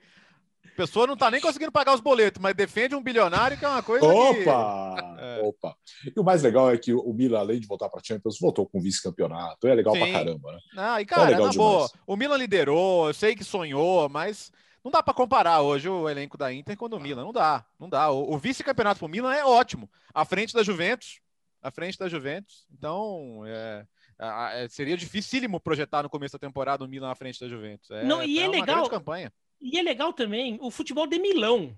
A 0.73 0.75
pessoa 0.75 1.05
não 1.05 1.15
tá 1.15 1.29
nem 1.29 1.39
conseguindo 1.39 1.71
pagar 1.71 1.93
os 1.93 2.01
boletos, 2.01 2.41
mas 2.41 2.55
defende 2.55 2.95
um 2.95 3.03
bilionário 3.03 3.55
que 3.55 3.63
é 3.63 3.67
uma 3.69 3.83
coisa. 3.83 4.05
Opa! 4.07 4.95
Que... 4.95 5.21
É. 5.23 5.41
Opa! 5.43 5.75
E 6.15 6.19
o 6.19 6.23
mais 6.23 6.41
legal 6.41 6.71
é 6.71 6.77
que 6.79 6.91
o 6.91 7.13
Milan, 7.13 7.39
além 7.39 7.59
de 7.59 7.67
voltar 7.67 7.89
para 7.89 8.01
Champions, 8.03 8.39
voltou 8.39 8.67
com 8.67 8.81
vice-campeonato. 8.81 9.67
É 9.67 9.75
legal 9.75 9.93
Sim. 9.93 9.99
pra 9.99 10.11
caramba, 10.11 10.51
né? 10.51 10.59
Ah, 10.75 10.99
e 10.99 11.05
cara, 11.05 11.31
é 11.31 11.39
na 11.39 11.51
boa, 11.51 11.87
o 12.07 12.15
Milan 12.15 12.37
liderou, 12.37 13.07
eu 13.07 13.13
sei 13.13 13.35
que 13.35 13.43
sonhou, 13.43 14.09
mas 14.09 14.51
não 14.83 14.91
dá 14.91 15.03
para 15.03 15.13
comparar 15.13 15.61
hoje 15.61 15.87
o 15.87 16.09
elenco 16.09 16.37
da 16.39 16.51
Inter 16.51 16.75
com 16.75 16.85
o 16.85 16.89
do 16.89 16.99
Milan. 16.99 17.23
Não 17.23 17.31
dá, 17.31 17.63
não 17.79 17.87
dá. 17.87 18.09
O, 18.09 18.33
o 18.33 18.37
vice-campeonato 18.39 18.97
pro 18.97 19.07
Milan 19.07 19.33
é 19.33 19.45
ótimo. 19.45 19.87
À 20.11 20.25
frente 20.25 20.55
da 20.55 20.63
Juventus. 20.63 21.21
À 21.61 21.69
frente 21.69 21.99
da 21.99 22.09
Juventus. 22.09 22.65
Então, 22.73 23.43
é, 23.45 23.85
é, 24.19 24.67
seria 24.69 24.97
dificílimo 24.97 25.59
projetar 25.59 26.01
no 26.01 26.09
começo 26.09 26.33
da 26.33 26.39
temporada 26.39 26.83
o 26.83 26.87
Milan 26.87 27.11
à 27.11 27.15
frente 27.15 27.39
da 27.39 27.47
Juventus. 27.47 27.91
É, 27.91 28.03
não, 28.03 28.23
e 28.23 28.39
é, 28.39 28.43
é 28.43 28.47
legal. 28.47 28.89
campanha. 28.89 29.31
E 29.63 29.79
é 29.79 29.81
legal 29.81 30.11
também 30.11 30.57
o 30.61 30.69
futebol 30.69 31.07
de 31.07 31.17
Milão. 31.17 31.73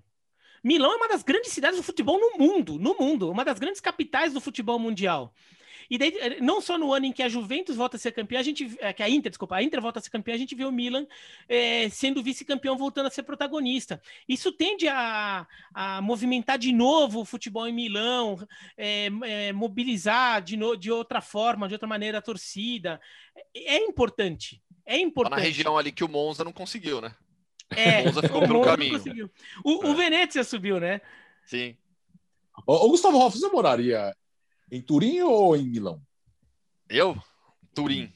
Milão 0.64 0.92
é 0.92 0.96
uma 0.96 1.08
das 1.08 1.22
grandes 1.22 1.52
cidades 1.52 1.78
do 1.78 1.84
futebol 1.84 2.20
no 2.20 2.40
mundo, 2.40 2.80
no 2.80 2.98
mundo, 3.00 3.30
uma 3.30 3.46
das 3.46 3.60
grandes 3.60 3.80
capitais 3.80 4.34
do 4.34 4.42
futebol 4.42 4.80
mundial. 4.80 5.32
E 5.88 6.00
daí, 6.00 6.18
eh, 6.18 6.42
não 6.42 6.60
só 6.60 6.80
no 6.80 6.92
ano 6.92 7.06
em 7.06 7.12
que 7.12 7.22
a 7.22 7.30
Juventus 7.30 7.76
volta 7.76 7.96
a 7.96 8.00
ser 8.00 8.12
campeã, 8.12 8.40
a 8.40 8.44
gente, 8.44 8.76
eh, 8.80 8.92
que 8.92 9.04
a 9.04 9.08
Inter, 9.08 9.30
desculpa, 9.30 9.56
a 9.56 9.62
Inter 9.62 9.80
volta 9.80 10.00
a 10.00 10.02
ser 10.02 10.10
campeã, 10.10 10.34
a 10.34 10.38
gente 10.38 10.56
vê 10.56 10.66
o 10.66 10.72
Milan 10.72 11.06
é, 11.48 11.88
sendo 11.90 12.24
vice-campeão 12.24 12.76
voltando 12.76 13.06
a 13.06 13.12
ser 13.12 13.22
protagonista. 13.22 14.02
Isso 14.28 14.52
tende 14.52 14.88
a, 14.88 15.46
a 15.72 16.02
movimentar 16.02 16.58
de 16.58 16.72
novo 16.72 17.22
o 17.22 17.26
futebol 17.26 17.68
em 17.68 17.74
Milão, 17.74 18.36
é, 18.76 19.12
é, 19.26 19.54
mobilizar 19.54 20.42
de, 20.42 20.58
no, 20.58 20.76
de 20.76 20.92
outra 20.92 21.22
forma, 21.22 21.68
de 21.68 21.76
outra 21.76 21.88
maneira 21.88 22.18
a 22.18 22.22
torcida. 22.24 23.00
É 23.54 23.78
importante. 23.78 24.60
É 24.84 24.98
importante. 24.98 25.36
Tá 25.36 25.38
na 25.38 25.44
região 25.44 25.78
ali 25.78 25.92
que 25.92 26.04
o 26.04 26.10
Monza 26.10 26.44
não 26.44 26.52
conseguiu, 26.52 27.00
né? 27.00 27.14
É, 27.72 28.02
o 28.02 28.06
Monza 28.06 28.22
ficou 28.22 28.44
o 28.44 28.48
pelo 28.48 28.60
Monza 28.60 28.72
caminho. 28.72 29.30
O, 29.64 29.88
o 29.90 29.96
Venezia 29.96 30.44
subiu, 30.44 30.80
né? 30.80 31.02
Sim. 31.46 31.76
Ô, 32.66 32.90
Gustavo 32.90 33.18
Hoff, 33.18 33.38
você 33.38 33.48
moraria 33.50 34.16
em 34.72 34.82
Turim 34.82 35.22
ou 35.22 35.56
em 35.56 35.68
Milão? 35.68 36.02
Eu? 36.90 37.18
Turim. 37.74 38.12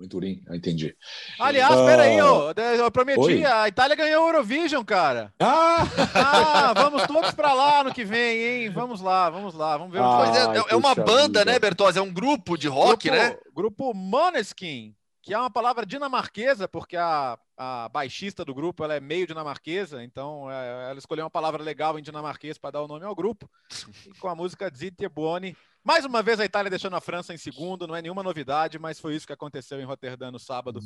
Em 0.00 0.08
Turim, 0.08 0.42
ah, 0.48 0.56
entendi. 0.56 0.96
Aliás, 1.38 1.78
uh... 1.78 1.84
peraí, 1.84 2.16
eu, 2.16 2.54
eu 2.78 2.90
prometi, 2.90 3.20
Oi? 3.20 3.44
a 3.44 3.68
Itália 3.68 3.94
ganhou 3.94 4.24
o 4.24 4.28
Eurovision, 4.28 4.82
cara. 4.82 5.32
Ah! 5.38 5.82
ah 6.14 6.72
vamos 6.72 7.02
todos 7.06 7.32
para 7.32 7.52
lá 7.52 7.84
no 7.84 7.92
que 7.92 8.02
vem, 8.02 8.42
hein? 8.42 8.70
Vamos 8.70 9.02
lá, 9.02 9.28
vamos 9.28 9.52
lá, 9.52 9.76
vamos 9.76 9.92
ver. 9.92 10.00
Ah, 10.00 10.54
é, 10.54 10.72
é, 10.72 10.76
uma 10.76 10.94
banda, 10.94 11.40
vida. 11.40 11.44
né, 11.44 11.58
Bertozzi? 11.58 11.98
É 11.98 12.02
um 12.02 12.12
grupo 12.12 12.56
de 12.56 12.66
rock, 12.66 13.10
grupo, 13.10 13.22
né? 13.22 13.38
Grupo 13.54 13.94
Måneskin, 13.94 14.94
que 15.22 15.34
é 15.34 15.38
uma 15.38 15.50
palavra 15.50 15.84
dinamarquesa, 15.84 16.66
porque 16.66 16.96
a, 16.96 17.38
a 17.62 17.90
baixista 17.90 18.42
do 18.42 18.54
grupo 18.54 18.82
ela 18.82 18.94
é 18.94 19.00
meio 19.00 19.26
dinamarquesa, 19.26 20.02
então 20.02 20.50
é, 20.50 20.88
ela 20.88 20.98
escolheu 20.98 21.24
uma 21.24 21.30
palavra 21.30 21.62
legal 21.62 21.98
em 21.98 22.02
dinamarquês 22.02 22.56
para 22.56 22.70
dar 22.70 22.82
o 22.82 22.88
nome 22.88 23.04
ao 23.04 23.14
grupo, 23.14 23.50
e 24.08 24.18
com 24.18 24.28
a 24.28 24.34
música 24.34 24.72
Zitte 24.74 25.06
Buoni, 25.10 25.54
mais 25.82 26.04
uma 26.04 26.22
vez 26.22 26.38
a 26.38 26.44
Itália 26.44 26.68
deixando 26.68 26.94
a 26.94 27.00
França 27.00 27.32
em 27.32 27.38
segundo, 27.38 27.86
não 27.86 27.96
é 27.96 28.02
nenhuma 28.02 28.22
novidade, 28.22 28.78
mas 28.78 29.00
foi 29.00 29.16
isso 29.16 29.26
que 29.26 29.32
aconteceu 29.32 29.80
em 29.80 29.84
Roterdã 29.84 30.30
no 30.30 30.38
sábado, 30.38 30.78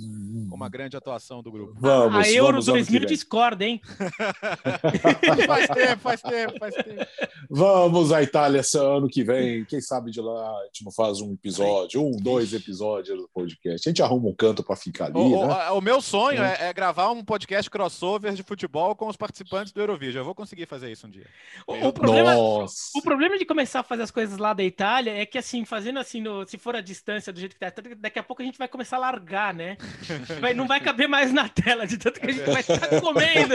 com 0.49 0.55
uma 0.55 0.68
grande 0.68 0.97
atuação 0.97 1.42
do 1.42 1.51
grupo. 1.51 1.74
Vamos, 1.76 2.24
a 2.24 2.30
Euro 2.30 2.53
vamos 2.53 2.66
2000 2.66 3.07
discorda, 3.07 3.64
hein? 3.64 3.80
faz 5.47 5.68
tempo, 5.68 6.01
faz 6.01 6.22
tempo, 6.22 6.59
faz 6.59 6.74
tempo. 6.76 7.07
Vamos 7.51 8.12
à 8.12 8.22
Itália 8.22 8.61
esse 8.61 8.78
ano 8.78 9.09
que 9.09 9.24
vem, 9.24 9.64
quem 9.64 9.80
sabe 9.80 10.12
de 10.12 10.20
lá 10.20 10.59
a 10.61 10.64
gente 10.66 10.84
não 10.84 10.92
faz 10.92 11.20
um 11.20 11.32
episódio, 11.32 12.01
um, 12.01 12.12
dois 12.12 12.53
episódios 12.53 13.18
do 13.18 13.28
podcast. 13.34 13.88
A 13.88 13.90
gente 13.90 14.03
arruma 14.03 14.28
um 14.28 14.34
canto 14.34 14.62
para 14.62 14.76
ficar 14.76 15.07
ali, 15.07 15.18
o, 15.18 15.47
né? 15.47 15.70
o, 15.70 15.78
o 15.78 15.80
meu 15.80 16.01
sonho 16.01 16.42
é. 16.42 16.57
É, 16.61 16.68
é. 16.68 16.72
gravar 16.72 17.11
um 17.11 17.24
podcast 17.24 17.68
crossover 17.68 18.32
de 18.34 18.45
futebol 18.45 18.95
com 18.95 19.09
os 19.09 19.16
participantes 19.16 19.72
do 19.72 19.80
Eurovision. 19.80 20.20
Eu 20.20 20.24
vou 20.24 20.34
conseguir 20.36 20.66
fazer 20.66 20.90
isso 20.92 21.07
um 21.07 21.11
dia. 21.11 21.26
O, 21.66 21.88
o 21.88 21.92
problema, 21.92 22.36
o 22.36 23.03
problema 23.03 23.36
de 23.36 23.45
começar 23.45 23.80
a 23.80 23.82
fazer 23.82 24.03
as 24.03 24.11
coisas 24.12 24.38
lá 24.38 24.53
da 24.53 24.62
Itália 24.62 24.84
Itália 24.85 25.16
é 25.16 25.24
que, 25.24 25.39
assim, 25.39 25.64
fazendo 25.64 25.99
assim, 25.99 26.20
no, 26.20 26.47
se 26.47 26.59
for 26.59 26.76
a 26.76 26.82
distância 26.82 27.32
do 27.32 27.41
jeito 27.41 27.55
que 27.55 27.59
tá, 27.59 27.72
daqui 27.97 28.18
a 28.18 28.22
pouco 28.22 28.43
a 28.43 28.45
gente 28.45 28.59
vai 28.59 28.68
começar 28.68 28.97
a 28.97 29.01
largar, 29.01 29.55
né? 29.55 29.78
Vai, 30.41 30.53
não 30.53 30.66
vai 30.66 30.80
caber 30.80 31.09
mais 31.09 31.32
na 31.32 31.49
tela, 31.49 31.87
de 31.87 31.97
tanto 31.97 32.20
que 32.20 32.26
a 32.26 32.32
gente 32.32 32.45
vai 32.45 32.61
estar 32.61 32.89
comendo. 33.01 33.55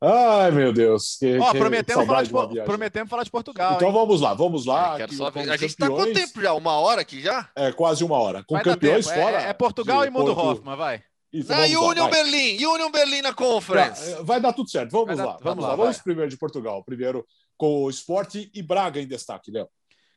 Ai, 0.00 0.50
meu 0.50 0.72
Deus. 0.72 1.16
Que, 1.18 1.38
Ó, 1.38 1.52
que 1.52 1.58
prometemos, 1.58 2.06
falar 2.06 2.22
de, 2.22 2.62
prometemos 2.64 3.10
falar 3.10 3.22
de 3.22 3.30
Portugal. 3.30 3.74
Então 3.76 3.88
hein? 3.88 3.94
vamos 3.94 4.20
lá, 4.20 4.34
vamos 4.34 4.66
lá. 4.66 5.00
É, 5.00 5.08
só... 5.08 5.28
A 5.28 5.56
gente 5.56 5.70
está 5.70 5.88
com 5.88 6.12
tempo 6.12 6.40
já? 6.40 6.52
Uma 6.54 6.72
hora 6.78 7.02
aqui 7.02 7.20
já? 7.20 7.48
É, 7.54 7.70
quase 7.70 8.02
uma 8.02 8.18
hora. 8.18 8.42
Com 8.44 8.54
vai 8.54 8.64
campeões 8.64 9.06
fora. 9.06 9.42
É, 9.42 9.50
é 9.50 9.52
Portugal 9.52 10.04
e 10.04 10.10
Mundo 10.10 10.34
Porto... 10.34 10.60
Hoffman, 10.60 10.76
vai. 10.76 11.02
Isso, 11.32 11.52
ah, 11.52 11.66
Union 11.66 12.04
lá, 12.04 12.10
Berlim, 12.10 12.64
Union 12.64 12.90
Berlim 12.90 13.20
na 13.20 13.34
Conference. 13.34 14.14
Vai, 14.14 14.24
vai 14.24 14.40
dar 14.40 14.52
tudo 14.52 14.70
certo. 14.70 14.90
Vamos 14.90 15.16
dar, 15.16 15.26
lá, 15.26 15.38
vamos 15.40 15.64
lá. 15.64 15.76
Vamos 15.76 15.98
primeiro 15.98 16.30
de 16.30 16.36
Portugal. 16.36 16.82
Primeiro 16.82 17.26
com 17.56 17.84
o 17.84 17.90
Esporte 17.90 18.50
e 18.54 18.62
Braga 18.62 19.00
em 19.00 19.06
destaque, 19.06 19.50
Léo. 19.50 19.68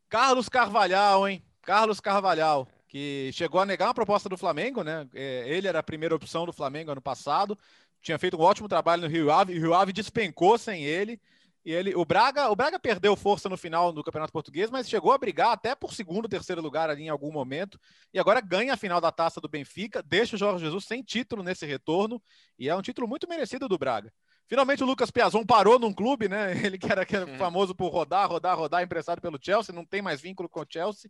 Carlos 0.10 0.50
Carvalhal, 0.50 1.28
hein? 1.28 1.44
Carlos 1.62 2.00
Carvalhal, 2.00 2.68
que 2.88 3.30
chegou 3.32 3.62
a 3.62 3.66
negar 3.66 3.88
uma 3.88 3.94
proposta 3.94 4.28
do 4.28 4.38
Flamengo, 4.38 4.84
né? 4.84 5.08
É, 5.14 5.48
ele 5.48 5.68
era 5.68 5.80
a 5.80 5.84
primeira 5.84 6.16
opção 6.16 6.48
do 6.48 6.52
Flamengo 6.52 6.92
ano 6.92 7.02
passado, 7.02 7.58
tinha 8.02 8.18
feito 8.18 8.36
um 8.36 8.42
ótimo 8.42 8.68
trabalho 8.68 9.04
no 9.04 9.08
Rio 9.08 9.32
Ave, 9.32 9.54
e 9.54 9.58
o 9.60 9.62
Rio 9.62 9.74
Ave 9.76 9.94
despencou 9.94 10.58
sem 10.58 10.84
ele. 10.84 11.22
E 11.64 11.72
ele, 11.72 11.94
o 11.94 12.06
Braga, 12.06 12.50
o 12.50 12.56
Braga 12.56 12.80
perdeu 12.80 13.16
força 13.16 13.50
no 13.50 13.58
final 13.58 13.92
do 13.92 14.04
Campeonato 14.04 14.32
Português, 14.32 14.72
mas 14.72 14.90
chegou 14.90 15.12
a 15.12 15.18
brigar 15.18 15.52
até 15.52 15.76
por 15.76 15.94
segundo, 15.94 16.28
terceiro 16.28 16.62
lugar 16.62 16.90
ali 16.90 17.04
em 17.04 17.10
algum 17.10 17.32
momento. 17.32 17.78
E 18.12 18.18
agora 18.18 18.42
ganha 18.42 18.74
a 18.74 18.78
final 18.78 19.00
da 19.00 19.12
Taça 19.12 19.40
do 19.40 19.50
Benfica, 19.50 20.02
deixa 20.02 20.36
o 20.36 20.40
Jorge 20.40 20.64
Jesus 20.66 20.86
sem 20.86 21.04
título 21.04 21.44
nesse 21.44 21.66
retorno, 21.66 22.20
e 22.58 22.68
é 22.70 22.76
um 22.76 22.82
título 22.82 23.08
muito 23.08 23.28
merecido 23.28 23.68
do 23.68 23.78
Braga. 23.78 24.12
Finalmente 24.50 24.84
o 24.84 24.88
Lucas 24.88 25.12
Piazon 25.12 25.46
parou 25.46 25.78
num 25.78 25.94
clube, 25.94 26.28
né? 26.28 26.52
Ele 26.66 26.80
que 26.80 26.92
era, 26.92 27.06
que 27.06 27.16
era 27.16 27.26
hum. 27.26 27.38
famoso 27.38 27.76
por 27.76 27.90
rodar, 27.90 28.28
rodar, 28.28 28.58
rodar, 28.58 28.82
emprestado 28.82 29.22
pelo 29.22 29.38
Chelsea, 29.40 29.74
não 29.74 29.86
tem 29.86 30.02
mais 30.02 30.20
vínculo 30.20 30.50
com 30.50 30.62
o 30.62 30.66
Chelsea 30.68 31.10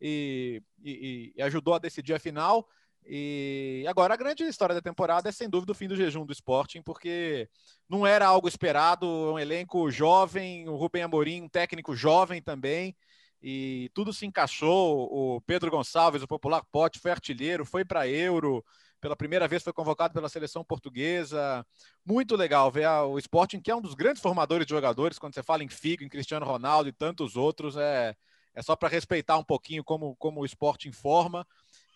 e, 0.00 0.62
e, 0.82 1.32
e, 1.36 1.42
ajudou 1.42 1.74
a 1.74 1.80
decidir 1.80 2.14
a 2.14 2.20
final. 2.20 2.66
E 3.04 3.84
agora 3.88 4.14
a 4.14 4.16
grande 4.16 4.44
história 4.44 4.74
da 4.74 4.80
temporada 4.80 5.28
é 5.28 5.32
sem 5.32 5.48
dúvida 5.48 5.72
o 5.72 5.74
fim 5.74 5.88
do 5.88 5.96
jejum 5.96 6.24
do 6.24 6.32
Sporting, 6.32 6.80
porque 6.80 7.48
não 7.88 8.06
era 8.06 8.26
algo 8.26 8.48
esperado, 8.48 9.06
um 9.06 9.38
elenco 9.38 9.90
jovem, 9.90 10.68
o 10.68 10.76
Rubem 10.76 11.02
Amorim, 11.02 11.42
um 11.42 11.48
técnico 11.48 11.94
jovem 11.94 12.40
também, 12.40 12.96
e 13.42 13.90
tudo 13.94 14.12
se 14.12 14.26
encaixou. 14.26 15.08
O 15.12 15.40
Pedro 15.40 15.70
Gonçalves, 15.70 16.22
o 16.22 16.28
popular 16.28 16.64
Pote, 16.70 17.00
foi 17.00 17.10
artilheiro, 17.10 17.64
foi 17.64 17.84
para 17.84 18.08
Euro, 18.08 18.64
pela 19.00 19.16
primeira 19.16 19.46
vez 19.46 19.62
foi 19.62 19.72
convocado 19.72 20.14
pela 20.14 20.28
seleção 20.28 20.64
portuguesa. 20.64 21.64
Muito 22.04 22.36
legal 22.36 22.70
ver 22.70 22.88
o 22.88 23.18
Sporting, 23.18 23.60
que 23.60 23.70
é 23.70 23.76
um 23.76 23.80
dos 23.80 23.94
grandes 23.94 24.22
formadores 24.22 24.66
de 24.66 24.70
jogadores, 24.70 25.18
quando 25.18 25.34
você 25.34 25.42
fala 25.42 25.62
em 25.62 25.68
Figo, 25.68 26.04
em 26.04 26.08
Cristiano 26.08 26.46
Ronaldo 26.46 26.88
e 26.88 26.92
tantos 26.92 27.36
outros, 27.36 27.76
é, 27.76 28.14
é 28.54 28.62
só 28.62 28.74
para 28.74 28.88
respeitar 28.88 29.36
um 29.38 29.44
pouquinho 29.44 29.84
como, 29.84 30.16
como 30.16 30.40
o 30.40 30.46
Sporting 30.46 30.92
forma. 30.92 31.46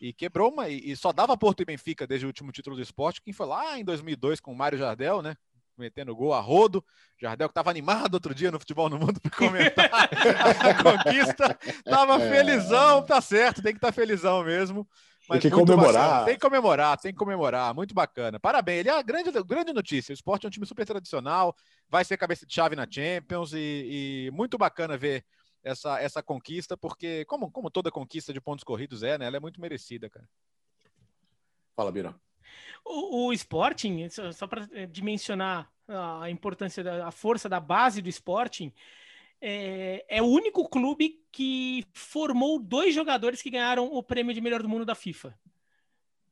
E 0.00 0.12
quebrou 0.14 0.50
uma, 0.50 0.68
e, 0.68 0.96
só 0.96 1.12
dava 1.12 1.36
Porto 1.36 1.60
e 1.60 1.64
Benfica 1.64 2.06
desde 2.06 2.24
o 2.24 2.28
último 2.28 2.50
título 2.52 2.74
do 2.74 2.82
esporte, 2.82 3.20
quem 3.20 3.34
foi 3.34 3.46
lá 3.46 3.78
em 3.78 3.84
2002 3.84 4.40
com 4.40 4.50
o 4.50 4.56
Mário 4.56 4.78
Jardel, 4.78 5.20
né? 5.20 5.36
metendo 5.80 6.14
gol 6.14 6.34
a 6.34 6.40
rodo. 6.40 6.84
Jardel 7.18 7.48
que 7.48 7.52
estava 7.52 7.70
animado 7.70 8.14
outro 8.14 8.34
dia 8.34 8.50
no 8.50 8.58
Futebol 8.58 8.88
no 8.88 8.98
Mundo 8.98 9.20
para 9.20 9.30
comentar 9.30 9.90
a 10.60 10.82
conquista. 10.82 11.58
Tava 11.84 12.22
é. 12.22 12.30
felizão, 12.30 13.02
tá 13.02 13.20
certo, 13.20 13.62
tem 13.62 13.72
que 13.72 13.78
estar 13.78 13.88
tá 13.88 13.92
felizão 13.92 14.44
mesmo. 14.44 14.86
Mas 15.30 15.42
tem 15.42 15.50
que 15.50 15.56
comemorar. 15.56 16.08
Bacana. 16.08 16.24
Tem 16.24 16.34
que 16.34 16.40
comemorar, 16.40 16.98
tem 16.98 17.12
que 17.12 17.18
comemorar. 17.18 17.74
Muito 17.74 17.94
bacana. 17.94 18.40
Parabéns. 18.40 18.80
Ele 18.80 18.88
é 18.88 18.98
a 18.98 19.00
grande, 19.00 19.30
grande 19.44 19.72
notícia. 19.72 20.12
O 20.12 20.14
esporte 20.14 20.44
é 20.44 20.48
um 20.48 20.50
time 20.50 20.66
super 20.66 20.84
tradicional, 20.84 21.54
vai 21.88 22.04
ser 22.04 22.16
cabeça 22.16 22.44
de 22.44 22.52
chave 22.52 22.74
na 22.74 22.84
Champions 22.90 23.52
e, 23.52 24.26
e 24.26 24.30
muito 24.32 24.58
bacana 24.58 24.98
ver 24.98 25.24
essa, 25.62 26.00
essa 26.00 26.20
conquista, 26.20 26.76
porque, 26.76 27.24
como, 27.26 27.48
como 27.48 27.70
toda 27.70 27.92
conquista 27.92 28.32
de 28.32 28.40
pontos 28.40 28.64
corridos 28.64 29.04
é, 29.04 29.16
né? 29.16 29.26
Ela 29.26 29.36
é 29.36 29.40
muito 29.40 29.60
merecida, 29.60 30.10
cara. 30.10 30.28
Fala, 31.76 31.92
Bira. 31.92 32.14
O, 32.84 33.28
o 33.28 33.32
Sporting, 33.32 34.08
só, 34.08 34.32
só 34.32 34.46
para 34.48 34.68
eh, 34.72 34.86
dimensionar 34.86 35.70
a 36.22 36.28
importância, 36.28 36.82
da, 36.82 37.06
a 37.06 37.10
força 37.10 37.48
da 37.48 37.60
base 37.60 38.02
do 38.02 38.08
Sporting, 38.08 38.72
é, 39.40 40.04
é, 40.08 40.22
o 40.22 40.26
único 40.26 40.68
clube 40.68 41.20
que 41.32 41.84
formou 41.92 42.58
dois 42.58 42.94
jogadores 42.94 43.40
que 43.40 43.50
ganharam 43.50 43.86
o 43.86 44.02
prêmio 44.02 44.34
de 44.34 44.40
melhor 44.40 44.62
do 44.62 44.68
mundo 44.68 44.84
da 44.84 44.94
FIFA. 44.94 45.38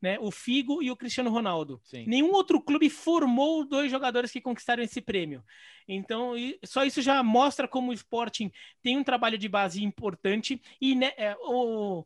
Né? 0.01 0.17
O 0.21 0.31
Figo 0.31 0.81
e 0.83 0.91
o 0.91 0.97
Cristiano 0.97 1.31
Ronaldo. 1.31 1.81
Sim. 1.83 2.05
Nenhum 2.07 2.33
outro 2.33 2.61
clube 2.61 2.89
formou 2.89 3.65
dois 3.65 3.91
jogadores 3.91 4.31
que 4.31 4.41
conquistaram 4.41 4.83
esse 4.83 5.01
prêmio. 5.01 5.43
Então, 5.89 6.35
só 6.65 6.85
isso 6.85 7.03
já 7.03 7.21
mostra 7.23 7.67
como 7.67 7.91
o 7.91 7.95
Sporting 7.95 8.53
tem 8.81 8.97
um 8.97 9.03
trabalho 9.03 9.37
de 9.37 9.49
base 9.49 9.83
importante. 9.83 10.61
E 10.81 10.95
né, 10.95 11.13
é, 11.17 11.35
o, 11.41 12.05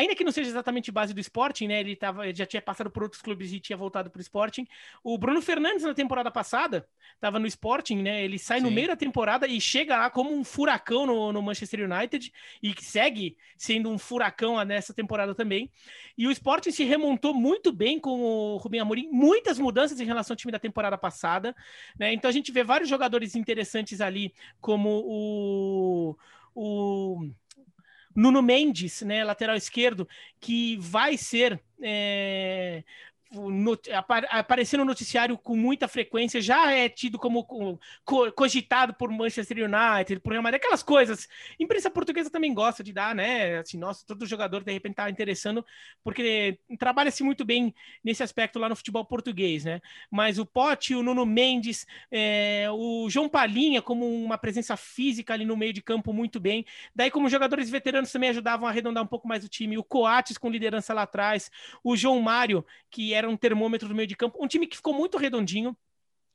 ainda 0.00 0.14
que 0.14 0.24
não 0.24 0.32
seja 0.32 0.50
exatamente 0.50 0.90
base 0.90 1.12
do 1.12 1.20
Sporting, 1.20 1.68
né? 1.68 1.80
Ele, 1.80 1.94
tava, 1.94 2.26
ele 2.26 2.36
já 2.36 2.46
tinha 2.46 2.60
passado 2.60 2.90
por 2.90 3.02
outros 3.02 3.20
clubes 3.20 3.52
e 3.52 3.60
tinha 3.60 3.76
voltado 3.76 4.10
para 4.10 4.18
o 4.18 4.22
Sporting. 4.22 4.66
O 5.04 5.16
Bruno 5.18 5.40
Fernandes, 5.42 5.84
na 5.84 5.94
temporada 5.94 6.30
passada, 6.30 6.86
estava 7.14 7.38
no 7.38 7.46
Sporting, 7.46 7.96
né? 7.96 8.24
Ele 8.24 8.38
sai 8.38 8.58
Sim. 8.58 8.64
no 8.64 8.70
meio 8.70 8.88
da 8.88 8.96
temporada 8.96 9.46
e 9.46 9.60
chega 9.60 9.96
lá 9.96 10.10
como 10.10 10.32
um 10.32 10.42
furacão 10.42 11.06
no, 11.06 11.32
no, 11.32 11.42
Manchester 11.42 11.90
United 11.90 12.32
e 12.62 12.74
segue 12.80 13.36
sendo 13.56 13.90
um 13.90 13.98
furacão 13.98 14.62
nessa 14.64 14.94
temporada 14.94 15.34
também. 15.34 15.70
E 16.16 16.26
o 16.26 16.30
Sporting 16.30 16.70
se 16.70 16.84
remontou 16.84 17.34
muito 17.34 17.72
bem 17.72 17.98
com 17.98 18.20
o 18.22 18.56
Rubem 18.56 18.80
Amorim, 18.80 19.08
muitas 19.12 19.58
mudanças 19.58 20.00
em 20.00 20.04
relação 20.04 20.34
ao 20.34 20.38
time 20.38 20.52
da 20.52 20.58
temporada 20.58 20.96
passada, 20.96 21.54
né? 21.98 22.12
Então 22.12 22.28
a 22.28 22.32
gente 22.32 22.50
vê 22.50 22.64
vários 22.64 22.88
jogadores 22.88 23.34
interessantes 23.34 24.00
ali, 24.00 24.32
como 24.60 25.02
o 25.06 26.16
o 26.54 27.30
Nuno 28.14 28.42
Mendes, 28.42 29.02
né, 29.02 29.24
lateral 29.24 29.56
esquerdo, 29.56 30.08
que 30.40 30.76
vai 30.78 31.16
ser 31.16 31.62
é, 31.82 32.84
aparecer 34.32 34.76
no 34.76 34.84
noticiário 34.84 35.38
com 35.38 35.56
muita 35.56 35.86
frequência, 35.86 36.40
já 36.40 36.72
é 36.72 36.88
tido 36.88 37.18
como 37.18 37.46
cogitado 38.34 38.94
por 38.94 39.08
Manchester 39.10 39.58
United, 39.58 40.20
por 40.20 40.32
Real 40.32 40.42
Madrid, 40.42 40.60
aquelas 40.60 40.82
coisas. 40.82 41.28
Imprensa 41.58 41.88
portuguesa 41.90 42.28
também 42.28 42.52
gosta 42.52 42.82
de 42.82 42.92
dar, 42.92 43.14
né? 43.14 43.58
Assim, 43.58 43.78
nossa, 43.78 44.04
todo 44.04 44.26
jogador 44.26 44.64
de 44.64 44.72
repente 44.72 44.96
tá 44.96 45.08
interessando, 45.08 45.64
porque 46.02 46.58
trabalha-se 46.78 47.22
muito 47.22 47.44
bem 47.44 47.72
nesse 48.02 48.22
aspecto 48.22 48.58
lá 48.58 48.68
no 48.68 48.74
futebol 48.74 49.04
português, 49.04 49.64
né? 49.64 49.80
Mas 50.10 50.38
o 50.38 50.44
Pote, 50.44 50.94
o 50.94 51.02
Nuno 51.02 51.24
Mendes, 51.24 51.86
é, 52.10 52.66
o 52.72 53.08
João 53.08 53.28
Palinha 53.28 53.80
como 53.80 54.06
uma 54.06 54.38
presença 54.38 54.76
física 54.76 55.34
ali 55.34 55.44
no 55.44 55.56
meio 55.56 55.72
de 55.72 55.82
campo 55.82 56.12
muito 56.12 56.40
bem. 56.40 56.64
Daí, 56.94 57.10
como 57.10 57.28
jogadores 57.28 57.70
veteranos 57.70 58.10
também 58.10 58.30
ajudavam 58.30 58.66
a 58.66 58.70
arredondar 58.70 59.04
um 59.04 59.06
pouco 59.06 59.28
mais 59.28 59.44
o 59.44 59.48
time, 59.48 59.78
o 59.78 59.84
Coates 59.84 60.36
com 60.36 60.50
liderança 60.50 60.92
lá 60.92 61.02
atrás, 61.02 61.50
o 61.84 61.96
João 61.96 62.20
Mário, 62.20 62.64
que 62.90 63.19
era 63.20 63.30
um 63.30 63.36
termômetro 63.36 63.88
do 63.88 63.94
meio 63.94 64.06
de 64.06 64.16
campo, 64.16 64.42
um 64.42 64.48
time 64.48 64.66
que 64.66 64.76
ficou 64.76 64.94
muito 64.94 65.16
redondinho, 65.16 65.76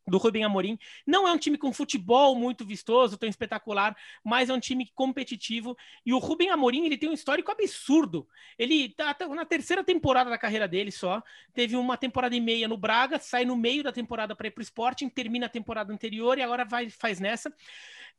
do 0.07 0.17
Rubem 0.17 0.43
Amorim. 0.43 0.77
Não 1.05 1.27
é 1.27 1.31
um 1.31 1.37
time 1.37 1.57
com 1.57 1.73
futebol 1.73 2.35
muito 2.35 2.65
vistoso, 2.65 3.17
tão 3.17 3.27
espetacular, 3.27 3.95
mas 4.23 4.49
é 4.49 4.53
um 4.53 4.59
time 4.59 4.89
competitivo. 4.93 5.75
E 6.05 6.13
o 6.13 6.19
Rubem 6.19 6.49
Amorim, 6.49 6.85
ele 6.85 6.97
tem 6.97 7.09
um 7.09 7.13
histórico 7.13 7.51
absurdo. 7.51 8.27
Ele 8.57 8.89
tá, 8.89 9.13
tá 9.13 9.27
na 9.27 9.45
terceira 9.45 9.83
temporada 9.83 10.29
da 10.29 10.37
carreira 10.37 10.67
dele 10.67 10.91
só. 10.91 11.21
Teve 11.53 11.75
uma 11.75 11.97
temporada 11.97 12.35
e 12.35 12.41
meia 12.41 12.67
no 12.67 12.77
Braga, 12.77 13.19
sai 13.19 13.45
no 13.45 13.55
meio 13.55 13.83
da 13.83 13.91
temporada 13.91 14.35
para 14.35 14.47
ir 14.47 14.51
para 14.51 14.61
o 14.61 14.63
Sporting, 14.63 15.09
termina 15.09 15.47
a 15.47 15.49
temporada 15.49 15.91
anterior 15.91 16.37
e 16.37 16.41
agora 16.41 16.65
vai, 16.65 16.89
faz 16.89 17.19
nessa. 17.19 17.53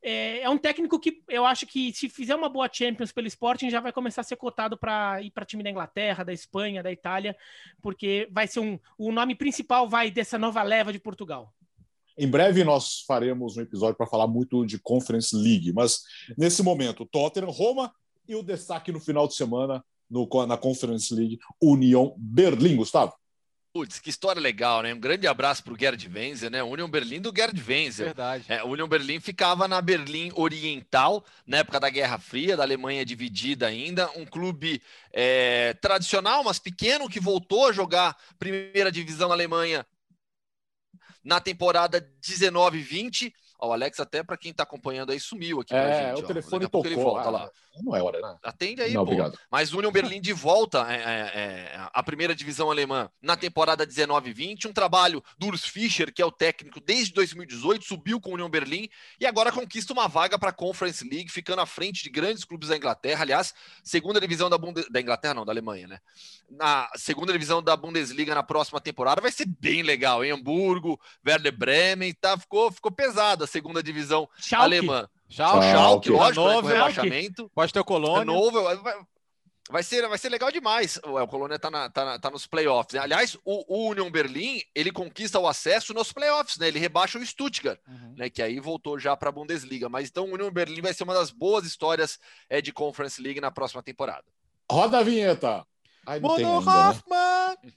É, 0.02 0.40
é, 0.42 0.50
um 0.50 0.58
técnico 0.58 1.00
que 1.00 1.22
eu 1.28 1.44
acho 1.44 1.66
que 1.66 1.92
se 1.92 2.08
fizer 2.08 2.34
uma 2.34 2.48
boa 2.48 2.68
Champions 2.70 3.12
pelo 3.12 3.26
Sporting 3.26 3.70
já 3.70 3.80
vai 3.80 3.92
começar 3.92 4.20
a 4.20 4.24
ser 4.24 4.36
cotado 4.36 4.76
para 4.76 5.22
ir 5.22 5.30
para 5.30 5.44
time 5.44 5.62
da 5.62 5.70
Inglaterra, 5.70 6.24
da 6.24 6.32
Espanha, 6.32 6.82
da 6.82 6.92
Itália, 6.92 7.36
porque 7.80 8.28
vai 8.30 8.46
ser 8.46 8.60
um 8.60 8.78
o 8.98 9.10
nome 9.10 9.34
principal 9.34 9.88
vai 9.88 10.10
dessa 10.10 10.38
nova 10.38 10.62
leva 10.62 10.92
de 10.92 10.98
Portugal. 10.98 11.52
Em 12.18 12.28
breve 12.28 12.64
nós 12.64 13.00
faremos 13.06 13.56
um 13.56 13.60
episódio 13.60 13.96
para 13.96 14.06
falar 14.06 14.26
muito 14.26 14.64
de 14.64 14.78
Conference 14.78 15.34
League, 15.36 15.72
mas 15.72 16.00
nesse 16.36 16.62
momento 16.62 17.04
Tottenham, 17.04 17.50
Roma 17.50 17.92
e 18.26 18.34
o 18.34 18.42
destaque 18.42 18.90
no 18.90 19.00
final 19.00 19.28
de 19.28 19.34
semana 19.34 19.84
no, 20.10 20.28
na 20.46 20.56
Conference 20.56 21.12
League 21.14 21.38
União 21.60 22.14
Berlim, 22.16 22.76
Gustavo. 22.76 23.12
Putz, 23.76 23.98
que 23.98 24.08
história 24.08 24.40
legal, 24.40 24.80
né? 24.82 24.94
Um 24.94 24.98
grande 24.98 25.26
abraço 25.26 25.62
para 25.62 25.74
o 25.74 25.78
Gerd 25.78 26.08
Wenzel, 26.08 26.48
né? 26.48 26.62
Union 26.62 26.88
Berlim 26.88 27.20
do 27.20 27.30
Gerd 27.36 27.62
Wenzel. 27.62 28.06
Verdade. 28.06 28.46
É, 28.48 28.64
Union 28.64 28.88
Berlim 28.88 29.20
ficava 29.20 29.68
na 29.68 29.82
Berlim 29.82 30.32
Oriental, 30.34 31.22
na 31.46 31.58
época 31.58 31.78
da 31.78 31.90
Guerra 31.90 32.18
Fria, 32.18 32.56
da 32.56 32.62
Alemanha 32.62 33.04
dividida 33.04 33.66
ainda. 33.66 34.10
Um 34.16 34.24
clube 34.24 34.80
é, 35.12 35.74
tradicional, 35.74 36.42
mas 36.42 36.58
pequeno, 36.58 37.06
que 37.06 37.20
voltou 37.20 37.66
a 37.66 37.72
jogar 37.72 38.16
primeira 38.38 38.90
divisão 38.90 39.28
na 39.28 39.34
Alemanha 39.34 39.84
na 41.26 41.40
temporada 41.40 42.00
19-20 42.22 43.32
Ó, 43.58 43.68
o 43.68 43.72
Alex, 43.72 44.00
até 44.00 44.22
para 44.22 44.36
quem 44.36 44.50
está 44.50 44.62
acompanhando 44.62 45.12
aí, 45.12 45.20
sumiu 45.20 45.60
aqui 45.60 45.74
é, 45.74 46.08
gente. 46.08 46.24
o 46.24 46.26
telefone 46.26 46.68
tocou. 46.68 46.86
Ele 46.86 46.96
volta 46.96 47.28
ah, 47.28 47.30
lá. 47.30 47.50
Não 47.82 47.94
é 47.94 48.02
hora, 48.02 48.20
né? 48.20 48.36
Atende 48.42 48.82
aí, 48.82 48.94
Não, 48.94 49.04
pô. 49.04 49.12
Obrigado. 49.12 49.38
Mas 49.50 49.72
Union 49.72 49.90
Berlim 49.90 50.20
de 50.20 50.32
volta 50.32 50.86
é, 50.90 50.96
é, 50.96 51.40
é, 51.74 51.88
a 51.92 52.02
primeira 52.02 52.34
divisão 52.34 52.70
alemã 52.70 53.10
na 53.20 53.36
temporada 53.36 53.86
19-20. 53.86 54.66
Um 54.66 54.72
trabalho 54.72 55.22
do 55.38 55.48
Urs 55.48 55.64
Fischer, 55.64 56.12
que 56.12 56.22
é 56.22 56.26
o 56.26 56.30
técnico 56.30 56.80
desde 56.80 57.12
2018, 57.12 57.84
subiu 57.84 58.20
com 58.20 58.30
o 58.30 58.34
Union 58.34 58.48
Berlim 58.48 58.88
e 59.20 59.26
agora 59.26 59.52
conquista 59.52 59.92
uma 59.92 60.08
vaga 60.08 60.38
para 60.38 60.50
a 60.50 60.54
Conference 60.54 61.06
League, 61.06 61.30
ficando 61.30 61.60
à 61.60 61.66
frente 61.66 62.02
de 62.02 62.10
grandes 62.10 62.44
clubes 62.44 62.68
da 62.68 62.76
Inglaterra. 62.76 63.22
Aliás, 63.22 63.54
segunda 63.82 64.20
divisão 64.20 64.48
da, 64.48 64.58
Bundes... 64.58 64.88
da 64.90 65.00
Inglaterra, 65.00 65.34
não, 65.34 65.44
da 65.44 65.52
Alemanha, 65.52 65.86
né? 65.86 65.98
Na 66.50 66.88
segunda 66.94 67.32
divisão 67.32 67.62
da 67.62 67.76
Bundesliga 67.76 68.34
na 68.34 68.42
próxima 68.42 68.80
temporada 68.80 69.20
vai 69.20 69.32
ser 69.32 69.46
bem 69.46 69.82
legal, 69.82 70.24
hein? 70.24 70.32
Hamburgo, 70.32 71.00
Werder 71.26 71.56
Bremen, 71.56 72.14
tá? 72.14 72.38
Ficou, 72.38 72.70
ficou 72.70 72.92
pesado 72.92 73.45
a 73.46 73.48
segunda 73.48 73.82
divisão 73.82 74.28
Schalke. 74.38 74.64
alemã. 74.64 75.08
Schalke, 75.28 75.66
Schalke, 75.66 76.10
lógico, 76.10 76.46
né, 76.46 76.54
novo, 76.54 76.68
rebaixamento. 76.68 77.50
Pode 77.54 77.72
ter 77.72 77.80
o 77.80 77.84
Colônia. 77.84 78.22
É 78.22 78.24
novo, 78.24 78.62
vai, 78.62 78.78
vai, 79.70 79.82
ser, 79.82 80.06
vai 80.08 80.18
ser 80.18 80.28
legal 80.28 80.52
demais. 80.52 81.00
O 81.02 81.26
Colônia 81.26 81.58
tá, 81.58 81.70
na, 81.70 81.90
tá, 81.90 82.04
na, 82.04 82.18
tá 82.18 82.30
nos 82.30 82.46
playoffs. 82.46 82.94
Né? 82.94 83.00
Aliás, 83.00 83.36
o, 83.44 83.64
o, 83.66 83.90
Union 83.90 84.10
Berlim, 84.10 84.60
ele 84.74 84.92
conquista 84.92 85.38
o 85.40 85.48
acesso 85.48 85.92
nos 85.92 86.12
playoffs, 86.12 86.58
né? 86.58 86.68
Ele 86.68 86.78
rebaixa 86.78 87.18
o 87.18 87.26
Stuttgart, 87.26 87.80
uhum. 87.88 88.14
né? 88.16 88.30
Que 88.30 88.42
aí 88.42 88.60
voltou 88.60 88.98
já 88.98 89.16
para 89.16 89.30
a 89.30 89.32
Bundesliga. 89.32 89.88
Mas 89.88 90.08
então 90.08 90.26
o 90.26 90.34
Union 90.34 90.50
Berlim 90.50 90.82
vai 90.82 90.94
ser 90.94 91.02
uma 91.02 91.14
das 91.14 91.30
boas 91.30 91.64
histórias 91.64 92.18
é, 92.48 92.60
de 92.60 92.72
Conference 92.72 93.20
League 93.20 93.40
na 93.40 93.50
próxima 93.50 93.82
temporada. 93.82 94.24
Roda 94.70 94.98
a 94.98 95.02
vinheta. 95.02 95.66
Ai, 96.06 96.20
Mono 96.20 96.58
Hoffman! 96.58 97.56
Né? 97.64 97.72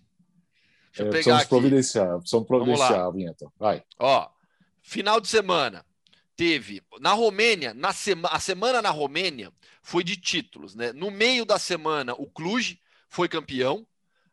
Deixa 0.91 1.03
eu 1.03 1.07
é, 1.07 1.09
pegar 1.09 1.09
precisamos 1.09 1.41
aqui. 1.41 1.49
providenciar, 1.49 2.17
precisamos 2.19 2.47
providenciar 2.47 2.99
a 2.99 3.11
vinheta. 3.11 3.51
Vai. 3.57 3.83
Ó, 3.99 4.27
Final 4.89 5.21
de 5.21 5.27
semana 5.27 5.85
teve 6.35 6.81
na 6.99 7.13
Romênia, 7.13 7.75
na 7.75 7.93
sema, 7.93 8.27
a 8.29 8.39
semana 8.39 8.81
na 8.81 8.89
Romênia 8.89 9.53
foi 9.83 10.03
de 10.03 10.17
títulos, 10.17 10.73
né? 10.73 10.91
No 10.93 11.11
meio 11.11 11.45
da 11.45 11.59
semana, 11.59 12.15
o 12.15 12.25
Cluj 12.25 12.79
foi 13.07 13.29
campeão, 13.29 13.85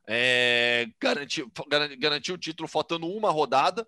é, 0.07 0.89
garantiu, 0.99 1.53
garantiu 1.99 2.37
o 2.37 2.39
título 2.39 2.67
faltando 2.67 3.07
uma 3.07 3.31
rodada 3.31 3.87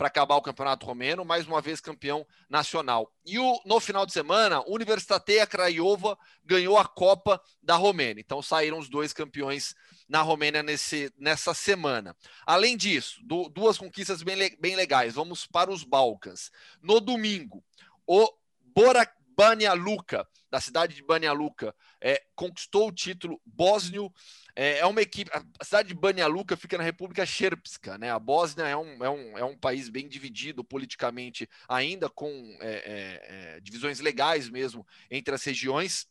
para 0.00 0.08
acabar 0.08 0.36
o 0.36 0.40
campeonato 0.40 0.86
romeno, 0.86 1.26
mais 1.26 1.46
uma 1.46 1.60
vez 1.60 1.78
campeão 1.78 2.26
nacional. 2.48 3.12
E 3.22 3.38
o, 3.38 3.60
no 3.66 3.78
final 3.78 4.06
de 4.06 4.14
semana, 4.14 4.62
o 4.62 4.74
Universitatea 4.74 5.46
Craiova 5.46 6.16
ganhou 6.42 6.78
a 6.78 6.86
Copa 6.86 7.38
da 7.62 7.76
Romênia. 7.76 8.22
Então 8.22 8.40
saíram 8.40 8.78
os 8.78 8.88
dois 8.88 9.12
campeões 9.12 9.74
na 10.08 10.22
Romênia 10.22 10.62
nesse, 10.62 11.12
nessa 11.18 11.52
semana. 11.52 12.16
Além 12.46 12.78
disso, 12.78 13.20
do, 13.22 13.50
duas 13.50 13.76
conquistas 13.76 14.22
bem, 14.22 14.56
bem 14.58 14.74
legais. 14.74 15.16
Vamos 15.16 15.46
para 15.46 15.70
os 15.70 15.84
Balcãs. 15.84 16.50
No 16.82 16.98
domingo, 16.98 17.62
o 18.06 18.26
Bora 18.74 19.06
Banja 19.36 19.74
Luka, 19.74 20.26
da 20.50 20.62
cidade 20.62 20.94
de 20.94 21.02
Banja 21.02 21.32
Luka, 21.32 21.74
é, 22.00 22.22
conquistou 22.34 22.88
o 22.88 22.92
título 22.92 23.38
bósnio. 23.44 24.10
É, 24.62 24.80
é, 24.80 24.86
uma 24.86 25.00
equipe. 25.00 25.30
A 25.58 25.64
cidade 25.64 25.88
de 25.88 25.94
Banja 25.94 26.26
Luka 26.26 26.54
fica 26.54 26.76
na 26.76 26.84
República 26.84 27.24
Srpska, 27.24 27.96
né? 27.96 28.10
A 28.10 28.18
Bósnia 28.18 28.64
é 28.64 28.76
um, 28.76 29.02
é 29.02 29.08
um, 29.08 29.38
é 29.38 29.44
um 29.44 29.56
país 29.56 29.88
bem 29.88 30.06
dividido 30.06 30.62
politicamente, 30.62 31.48
ainda 31.66 32.10
com 32.10 32.28
é, 32.60 32.68
é, 32.68 33.56
é 33.56 33.60
divisões 33.60 34.00
legais 34.00 34.50
mesmo 34.50 34.86
entre 35.10 35.34
as 35.34 35.42
regiões 35.42 36.06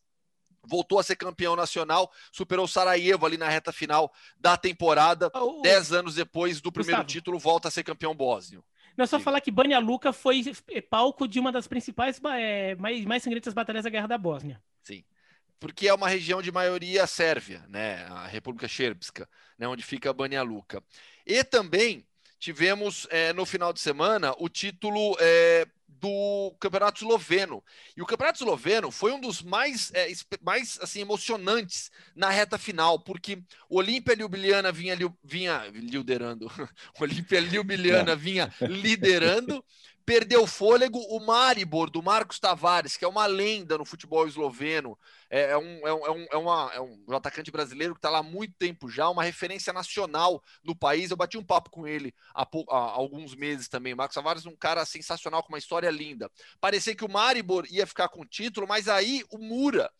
voltou 0.63 0.99
a 0.99 1.03
ser 1.03 1.15
campeão 1.15 1.55
nacional, 1.55 2.11
superou 2.31 2.67
Sarajevo 2.67 3.25
ali 3.25 3.37
na 3.37 3.47
reta 3.47 3.71
final 3.71 4.11
da 4.37 4.57
temporada. 4.57 5.31
Oh, 5.33 5.61
Dez 5.61 5.93
anos 5.93 6.15
depois 6.15 6.59
do 6.59 6.71
primeiro 6.71 7.03
Gustavo. 7.03 7.07
título, 7.07 7.39
volta 7.39 7.67
a 7.67 7.71
ser 7.71 7.83
campeão 7.83 8.15
bósnio. 8.15 8.63
Não 8.97 9.03
é 9.03 9.07
só 9.07 9.19
falar 9.19 9.39
que 9.41 9.51
Banja 9.51 9.79
Luka 9.79 10.11
foi 10.11 10.43
é, 10.69 10.81
palco 10.81 11.27
de 11.27 11.39
uma 11.39 11.51
das 11.51 11.67
principais, 11.67 12.19
mais, 12.19 13.05
mais 13.05 13.23
sangrentas 13.23 13.53
batalhas 13.53 13.83
da 13.83 13.89
Guerra 13.89 14.07
da 14.07 14.17
Bósnia. 14.17 14.61
Sim. 14.83 15.03
Porque 15.59 15.87
é 15.87 15.93
uma 15.93 16.07
região 16.07 16.41
de 16.41 16.51
maioria 16.51 17.05
sérvia, 17.05 17.65
né? 17.67 18.05
A 18.05 18.27
República 18.27 18.67
Srpska, 18.67 19.27
né? 19.57 19.67
onde 19.67 19.83
fica 19.83 20.13
Banja 20.13 20.41
Luka. 20.41 20.81
E 21.25 21.43
também 21.43 22.05
tivemos 22.39 23.05
é, 23.09 23.33
no 23.33 23.45
final 23.45 23.73
de 23.73 23.81
semana 23.81 24.33
o 24.39 24.47
título 24.47 25.17
é, 25.19 25.67
do 25.99 26.55
Campeonato 26.59 27.03
Esloveno. 27.03 27.63
E 27.95 28.01
o 28.01 28.05
Campeonato 28.05 28.41
Esloveno 28.41 28.89
foi 28.89 29.11
um 29.11 29.19
dos 29.19 29.41
mais, 29.41 29.91
é, 29.93 30.07
mais 30.41 30.79
assim, 30.81 31.01
emocionantes 31.01 31.91
na 32.15 32.29
reta 32.29 32.57
final, 32.57 32.99
porque 32.99 33.43
o 33.69 33.77
Olímpia 33.77 34.15
Ljubljana 34.15 34.71
vinha, 34.71 34.97
vinha 35.23 35.67
liderando, 35.73 36.47
o 36.97 37.03
Olímpia 37.03 37.39
Ljubljana 37.39 38.15
vinha 38.15 38.53
liderando 38.61 39.63
perdeu 40.09 40.47
fôlego 40.47 40.97
o 40.97 41.19
Maribor, 41.19 41.87
do 41.87 42.01
Marcos 42.01 42.39
Tavares, 42.39 42.97
que 42.97 43.05
é 43.05 43.07
uma 43.07 43.27
lenda 43.27 43.77
no 43.77 43.85
futebol 43.85 44.27
esloveno. 44.27 44.97
É, 45.29 45.51
é, 45.51 45.57
um, 45.59 45.87
é, 45.87 45.93
um, 45.93 46.23
é, 46.23 46.27
é, 46.31 46.37
uma, 46.37 46.71
é 46.73 46.81
um 46.81 47.15
atacante 47.15 47.51
brasileiro 47.51 47.93
que 47.93 47.99
está 47.99 48.09
lá 48.09 48.17
há 48.17 48.23
muito 48.23 48.55
tempo 48.57 48.89
já, 48.89 49.07
uma 49.07 49.21
referência 49.21 49.71
nacional 49.71 50.41
no 50.63 50.75
país. 50.75 51.11
Eu 51.11 51.17
bati 51.17 51.37
um 51.37 51.45
papo 51.45 51.69
com 51.69 51.85
ele 51.85 52.11
há, 52.33 52.41
há 52.41 52.75
alguns 52.75 53.35
meses 53.35 53.67
também. 53.69 53.93
Marcos 53.93 54.15
Tavares, 54.15 54.47
um 54.47 54.55
cara 54.55 54.83
sensacional, 54.83 55.43
com 55.43 55.49
uma 55.49 55.59
história 55.59 55.91
linda. 55.91 56.27
Parecia 56.59 56.95
que 56.95 57.05
o 57.05 57.11
Maribor 57.11 57.67
ia 57.69 57.85
ficar 57.85 58.09
com 58.09 58.21
o 58.23 58.25
título, 58.25 58.67
mas 58.67 58.87
aí 58.87 59.23
o 59.29 59.37
Mura, 59.37 59.91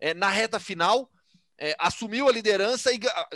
é, 0.00 0.14
na 0.14 0.30
reta 0.30 0.58
final, 0.58 1.10
é, 1.58 1.74
assumiu 1.78 2.28
a 2.28 2.32
liderança 2.32 2.92
e 2.92 3.00
a, 3.06 3.28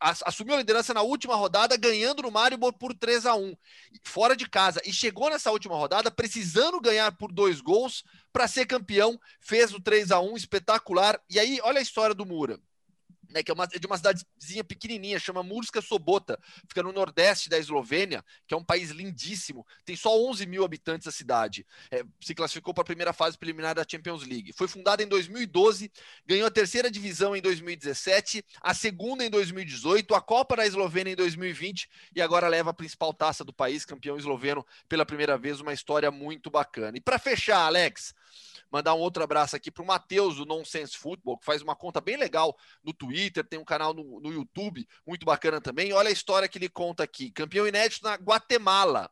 a, 0.00 0.14
assumiu 0.24 0.54
a 0.54 0.58
liderança 0.58 0.94
na 0.94 1.02
última 1.02 1.34
rodada, 1.34 1.76
ganhando 1.76 2.22
no 2.22 2.30
Maribor 2.30 2.72
por 2.72 2.94
3 2.94 3.26
a 3.26 3.34
1 3.34 3.54
fora 4.02 4.34
de 4.34 4.48
casa. 4.48 4.80
E 4.84 4.92
chegou 4.92 5.28
nessa 5.28 5.50
última 5.50 5.76
rodada 5.76 6.10
precisando 6.10 6.80
ganhar 6.80 7.12
por 7.12 7.30
dois 7.30 7.60
gols 7.60 8.02
para 8.32 8.48
ser 8.48 8.66
campeão. 8.66 9.20
Fez 9.40 9.74
o 9.74 9.80
3 9.80 10.10
a 10.10 10.20
1 10.20 10.36
espetacular. 10.36 11.20
E 11.28 11.38
aí, 11.38 11.60
olha 11.62 11.78
a 11.78 11.82
história 11.82 12.14
do 12.14 12.24
Mura. 12.24 12.58
Né, 13.30 13.42
que 13.42 13.50
é, 13.50 13.54
uma, 13.54 13.64
é 13.64 13.78
de 13.78 13.86
uma 13.86 13.96
cidadezinha 13.96 14.64
pequenininha, 14.64 15.18
chama 15.18 15.42
Murska 15.42 15.80
Sobota, 15.80 16.38
fica 16.68 16.82
no 16.82 16.92
nordeste 16.92 17.48
da 17.48 17.58
Eslovênia, 17.58 18.24
que 18.46 18.54
é 18.54 18.56
um 18.56 18.64
país 18.64 18.90
lindíssimo, 18.90 19.66
tem 19.84 19.96
só 19.96 20.16
11 20.28 20.46
mil 20.46 20.64
habitantes 20.64 21.06
a 21.06 21.12
cidade, 21.12 21.66
é, 21.90 22.04
se 22.20 22.34
classificou 22.34 22.74
para 22.74 22.82
a 22.82 22.84
primeira 22.84 23.12
fase 23.12 23.38
preliminar 23.38 23.74
da 23.74 23.86
Champions 23.88 24.26
League. 24.26 24.52
Foi 24.52 24.68
fundada 24.68 25.02
em 25.02 25.06
2012, 25.06 25.90
ganhou 26.26 26.46
a 26.46 26.50
terceira 26.50 26.90
divisão 26.90 27.34
em 27.34 27.40
2017, 27.40 28.44
a 28.60 28.74
segunda 28.74 29.24
em 29.24 29.30
2018, 29.30 30.14
a 30.14 30.20
Copa 30.20 30.56
da 30.56 30.66
Eslovênia 30.66 31.12
em 31.12 31.16
2020 31.16 31.88
e 32.14 32.20
agora 32.20 32.48
leva 32.48 32.70
a 32.70 32.74
principal 32.74 33.12
taça 33.12 33.44
do 33.44 33.52
país, 33.52 33.84
campeão 33.84 34.16
esloveno 34.16 34.66
pela 34.88 35.06
primeira 35.06 35.38
vez, 35.38 35.60
uma 35.60 35.72
história 35.72 36.10
muito 36.10 36.50
bacana. 36.50 36.96
E 36.96 37.00
para 37.00 37.18
fechar, 37.18 37.66
Alex, 37.66 38.14
Mandar 38.70 38.94
um 38.94 38.98
outro 38.98 39.22
abraço 39.22 39.56
aqui 39.56 39.70
para 39.70 39.82
o 39.82 39.86
Matheus, 39.86 40.36
do 40.36 40.46
Nonsense 40.46 40.96
Football, 40.96 41.38
que 41.38 41.44
faz 41.44 41.60
uma 41.60 41.74
conta 41.74 42.00
bem 42.00 42.16
legal 42.16 42.56
no 42.84 42.92
Twitter, 42.92 43.44
tem 43.44 43.58
um 43.58 43.64
canal 43.64 43.92
no, 43.92 44.20
no 44.20 44.32
YouTube 44.32 44.86
muito 45.06 45.26
bacana 45.26 45.60
também. 45.60 45.92
Olha 45.92 46.08
a 46.08 46.12
história 46.12 46.48
que 46.48 46.58
ele 46.58 46.68
conta 46.68 47.02
aqui: 47.02 47.30
campeão 47.30 47.66
inédito 47.66 48.04
na 48.04 48.14
Guatemala. 48.14 49.10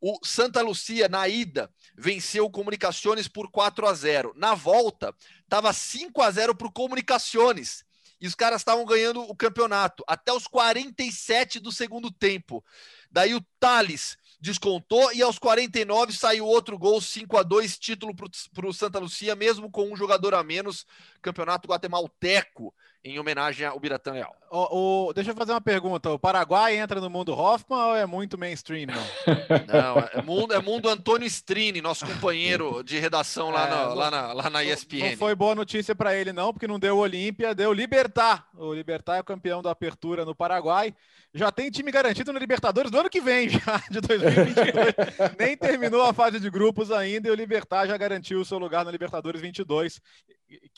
O 0.00 0.18
Santa 0.22 0.60
Lucia, 0.60 1.08
na 1.08 1.26
ida, 1.26 1.72
venceu 1.96 2.44
o 2.44 2.50
Comunicaciones 2.50 3.26
por 3.26 3.50
4 3.50 3.86
a 3.86 3.94
0. 3.94 4.34
Na 4.36 4.54
volta, 4.54 5.14
estava 5.42 5.72
5 5.72 6.20
a 6.20 6.30
0 6.30 6.54
para 6.54 6.66
o 6.66 6.72
Comunicaciones. 6.72 7.84
E 8.20 8.26
os 8.26 8.34
caras 8.34 8.60
estavam 8.60 8.84
ganhando 8.84 9.22
o 9.22 9.34
campeonato 9.34 10.04
até 10.06 10.32
os 10.32 10.46
47 10.46 11.58
do 11.58 11.72
segundo 11.72 12.10
tempo. 12.10 12.64
Daí 13.10 13.34
o 13.34 13.44
Thales 13.58 14.16
descontou 14.44 15.10
e 15.14 15.22
aos 15.22 15.38
49 15.38 16.12
saiu 16.12 16.44
outro 16.44 16.78
gol, 16.78 17.00
5 17.00 17.38
a 17.38 17.42
2 17.42 17.78
título 17.78 18.14
para 18.14 18.66
o 18.68 18.74
Santa 18.74 18.98
Lucia, 18.98 19.34
mesmo 19.34 19.70
com 19.70 19.90
um 19.90 19.96
jogador 19.96 20.34
a 20.34 20.44
menos, 20.44 20.84
campeonato 21.22 21.66
guatemalteco, 21.66 22.74
em 23.04 23.18
homenagem 23.18 23.66
ao 23.66 23.78
Biratã 23.78 24.12
Leal. 24.12 24.34
O, 24.50 25.08
o, 25.08 25.12
deixa 25.12 25.32
eu 25.32 25.34
fazer 25.34 25.52
uma 25.52 25.60
pergunta, 25.60 26.10
o 26.10 26.18
Paraguai 26.18 26.76
entra 26.78 27.00
no 27.00 27.10
mundo 27.10 27.32
Hoffman 27.32 27.78
ou 27.78 27.96
é 27.96 28.06
muito 28.06 28.38
mainstream, 28.38 28.86
não? 28.86 28.94
Não, 29.66 29.98
é 30.12 30.22
mundo, 30.22 30.54
é 30.54 30.60
mundo 30.60 30.88
Antônio 30.88 31.26
Strini, 31.26 31.80
nosso 31.80 32.06
companheiro 32.06 32.82
de 32.84 32.98
redação 32.98 33.50
lá, 33.50 33.66
é, 33.66 33.70
na, 33.70 33.82
lá, 33.94 34.10
na, 34.10 34.32
lá 34.32 34.50
na 34.50 34.64
ESPN. 34.64 35.10
Não 35.10 35.16
foi 35.16 35.34
boa 35.34 35.54
notícia 35.54 35.94
para 35.94 36.14
ele 36.14 36.32
não, 36.32 36.52
porque 36.52 36.66
não 36.66 36.78
deu 36.78 36.96
Olímpia, 36.96 37.54
deu 37.54 37.72
Libertar. 37.72 38.48
O 38.54 38.72
Libertar 38.72 39.16
é 39.16 39.20
o 39.20 39.24
campeão 39.24 39.60
da 39.60 39.70
apertura 39.70 40.24
no 40.24 40.34
Paraguai, 40.34 40.94
já 41.34 41.50
tem 41.50 41.68
time 41.68 41.90
garantido 41.90 42.32
no 42.32 42.38
Libertadores 42.38 42.92
do 42.92 42.98
ano 42.98 43.10
que 43.10 43.20
vem, 43.20 43.48
já, 43.50 43.82
de 43.90 44.00
2022. 44.00 44.94
Nem 45.36 45.56
terminou 45.56 46.02
a 46.02 46.14
fase 46.14 46.38
de 46.38 46.48
grupos 46.48 46.92
ainda 46.92 47.28
e 47.28 47.30
o 47.32 47.34
Libertar 47.34 47.86
já 47.88 47.96
garantiu 47.96 48.40
o 48.40 48.44
seu 48.44 48.56
lugar 48.56 48.84
na 48.84 48.90
Libertadores 48.90 49.40
22. 49.40 50.00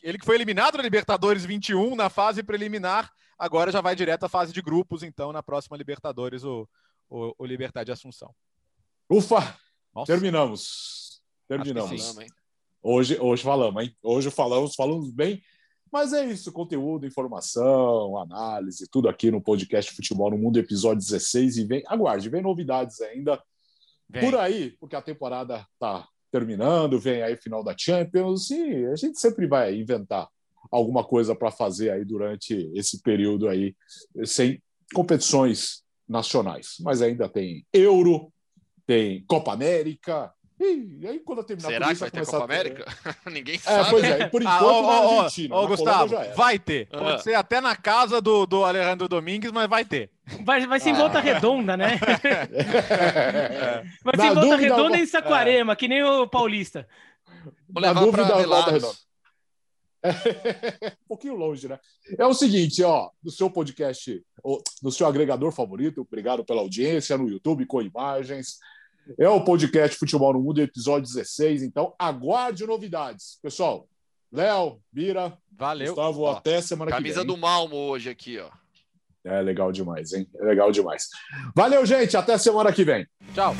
Ele 0.02 0.18
que 0.18 0.24
foi 0.24 0.34
eliminado 0.34 0.76
na 0.76 0.82
Libertadores 0.82 1.44
21 1.44 1.94
na 1.94 2.08
fase 2.08 2.42
preliminar, 2.42 3.10
agora 3.38 3.70
já 3.70 3.80
vai 3.80 3.94
direto 3.94 4.24
à 4.24 4.28
fase 4.28 4.52
de 4.52 4.62
grupos, 4.62 5.02
então, 5.02 5.32
na 5.32 5.42
próxima 5.42 5.76
Libertadores, 5.76 6.44
o, 6.44 6.68
o, 7.08 7.34
o 7.38 7.46
Libertar 7.46 7.84
de 7.84 7.92
Assunção. 7.92 8.34
Ufa! 9.10 9.56
Nossa. 9.94 10.12
Terminamos. 10.12 11.22
Terminamos. 11.48 12.16
Hoje, 12.82 13.18
hoje 13.20 13.42
falamos, 13.42 13.82
hein? 13.82 13.96
Hoje 14.02 14.30
falamos, 14.30 14.74
falamos 14.74 15.10
bem 15.10 15.42
mas 15.90 16.12
é 16.12 16.24
isso, 16.24 16.52
conteúdo, 16.52 17.06
informação, 17.06 18.18
análise, 18.18 18.88
tudo 18.90 19.08
aqui 19.08 19.30
no 19.30 19.40
podcast 19.40 19.94
Futebol 19.94 20.30
no 20.30 20.38
Mundo, 20.38 20.58
episódio 20.58 20.98
16. 21.02 21.58
E 21.58 21.64
vem, 21.64 21.82
aguarde, 21.86 22.28
vem 22.28 22.42
novidades 22.42 23.00
ainda 23.00 23.42
vem. 24.08 24.22
por 24.22 24.38
aí, 24.38 24.72
porque 24.72 24.96
a 24.96 25.02
temporada 25.02 25.66
está 25.72 26.06
terminando, 26.30 26.98
vem 26.98 27.22
aí 27.22 27.36
final 27.36 27.62
da 27.62 27.74
Champions 27.76 28.50
e 28.50 28.86
a 28.86 28.96
gente 28.96 29.18
sempre 29.18 29.46
vai 29.46 29.74
inventar 29.74 30.28
alguma 30.70 31.04
coisa 31.04 31.34
para 31.34 31.50
fazer 31.50 31.90
aí 31.90 32.04
durante 32.04 32.70
esse 32.74 33.00
período 33.02 33.48
aí, 33.48 33.74
sem 34.24 34.62
competições 34.94 35.82
nacionais. 36.08 36.76
Mas 36.80 37.02
ainda 37.02 37.28
tem 37.28 37.64
Euro, 37.72 38.32
tem 38.86 39.24
Copa 39.26 39.52
América, 39.52 40.32
e 40.58 41.06
aí, 41.06 41.18
quando 41.20 41.40
eu 41.40 41.44
terminar 41.44 41.68
Será 41.68 41.88
que 41.88 41.94
vai 41.94 42.10
ter 42.10 42.24
Copa 42.24 42.44
América? 42.44 42.84
Ninguém 43.30 43.58
sabe. 43.58 43.88
É, 43.88 43.90
pois 43.90 44.04
é, 44.04 44.26
por 44.28 44.42
enquanto 44.42 44.64
ah, 44.64 44.82
na 44.82 45.22
Argentina. 45.22 45.54
Ô, 45.54 45.66
Gustavo, 45.66 46.14
vai 46.34 46.58
ter. 46.58 46.88
Ah. 46.90 46.98
Pode 46.98 47.22
ser 47.22 47.34
até 47.34 47.60
na 47.60 47.76
casa 47.76 48.20
do, 48.22 48.46
do 48.46 48.64
Alejandro 48.64 49.06
Domingues, 49.06 49.52
mas 49.52 49.68
vai 49.68 49.84
ter. 49.84 50.10
Vai, 50.44 50.66
vai 50.66 50.80
ser 50.80 50.90
em 50.90 50.94
ah. 50.94 50.98
volta 50.98 51.20
redonda, 51.20 51.76
né? 51.76 52.00
É. 52.24 53.84
Vai 54.02 54.16
ser 54.16 54.22
em 54.22 54.34
volta 54.34 54.40
dúvida, 54.40 54.56
redonda 54.56 54.98
em 54.98 55.06
Saquarema, 55.06 55.72
é. 55.74 55.76
que 55.76 55.86
nem 55.86 56.02
o 56.02 56.26
Paulista. 56.26 56.88
Vou 57.68 57.82
na 57.82 57.92
dúvida, 57.92 58.24
volta 58.24 58.70
redonda. 58.72 59.06
É, 60.02 60.88
um 61.04 61.08
pouquinho 61.08 61.34
longe, 61.34 61.68
né? 61.68 61.78
É 62.18 62.26
o 62.26 62.34
seguinte, 62.34 62.82
ó, 62.82 63.10
no 63.22 63.30
seu 63.30 63.50
podcast, 63.50 64.22
no 64.82 64.92
seu 64.92 65.06
agregador 65.06 65.52
favorito, 65.52 66.00
obrigado 66.00 66.44
pela 66.44 66.60
audiência, 66.60 67.18
no 67.18 67.28
YouTube, 67.28 67.66
com 67.66 67.82
imagens, 67.82 68.58
é 69.18 69.28
o 69.28 69.44
podcast 69.44 69.96
Futebol 69.98 70.32
no 70.32 70.40
Mundo, 70.40 70.60
episódio 70.60 71.12
16. 71.12 71.62
Então, 71.62 71.94
aguarde 71.98 72.66
novidades. 72.66 73.38
Pessoal, 73.42 73.88
Léo, 74.32 74.80
Bira, 74.92 75.36
valeu. 75.56 75.94
Gustavo, 75.94 76.22
ó, 76.22 76.32
até 76.32 76.60
semana 76.60 76.90
que 76.90 76.96
vem. 76.96 77.12
Camisa 77.12 77.24
do 77.24 77.36
Malmo 77.36 77.76
hoje 77.76 78.10
aqui, 78.10 78.38
ó. 78.38 78.48
É 79.24 79.40
legal 79.42 79.72
demais, 79.72 80.12
hein? 80.12 80.26
É 80.38 80.44
legal 80.44 80.70
demais. 80.70 81.08
Valeu, 81.54 81.84
gente. 81.84 82.16
Até 82.16 82.38
semana 82.38 82.72
que 82.72 82.84
vem. 82.84 83.06
Tchau. 83.34 83.54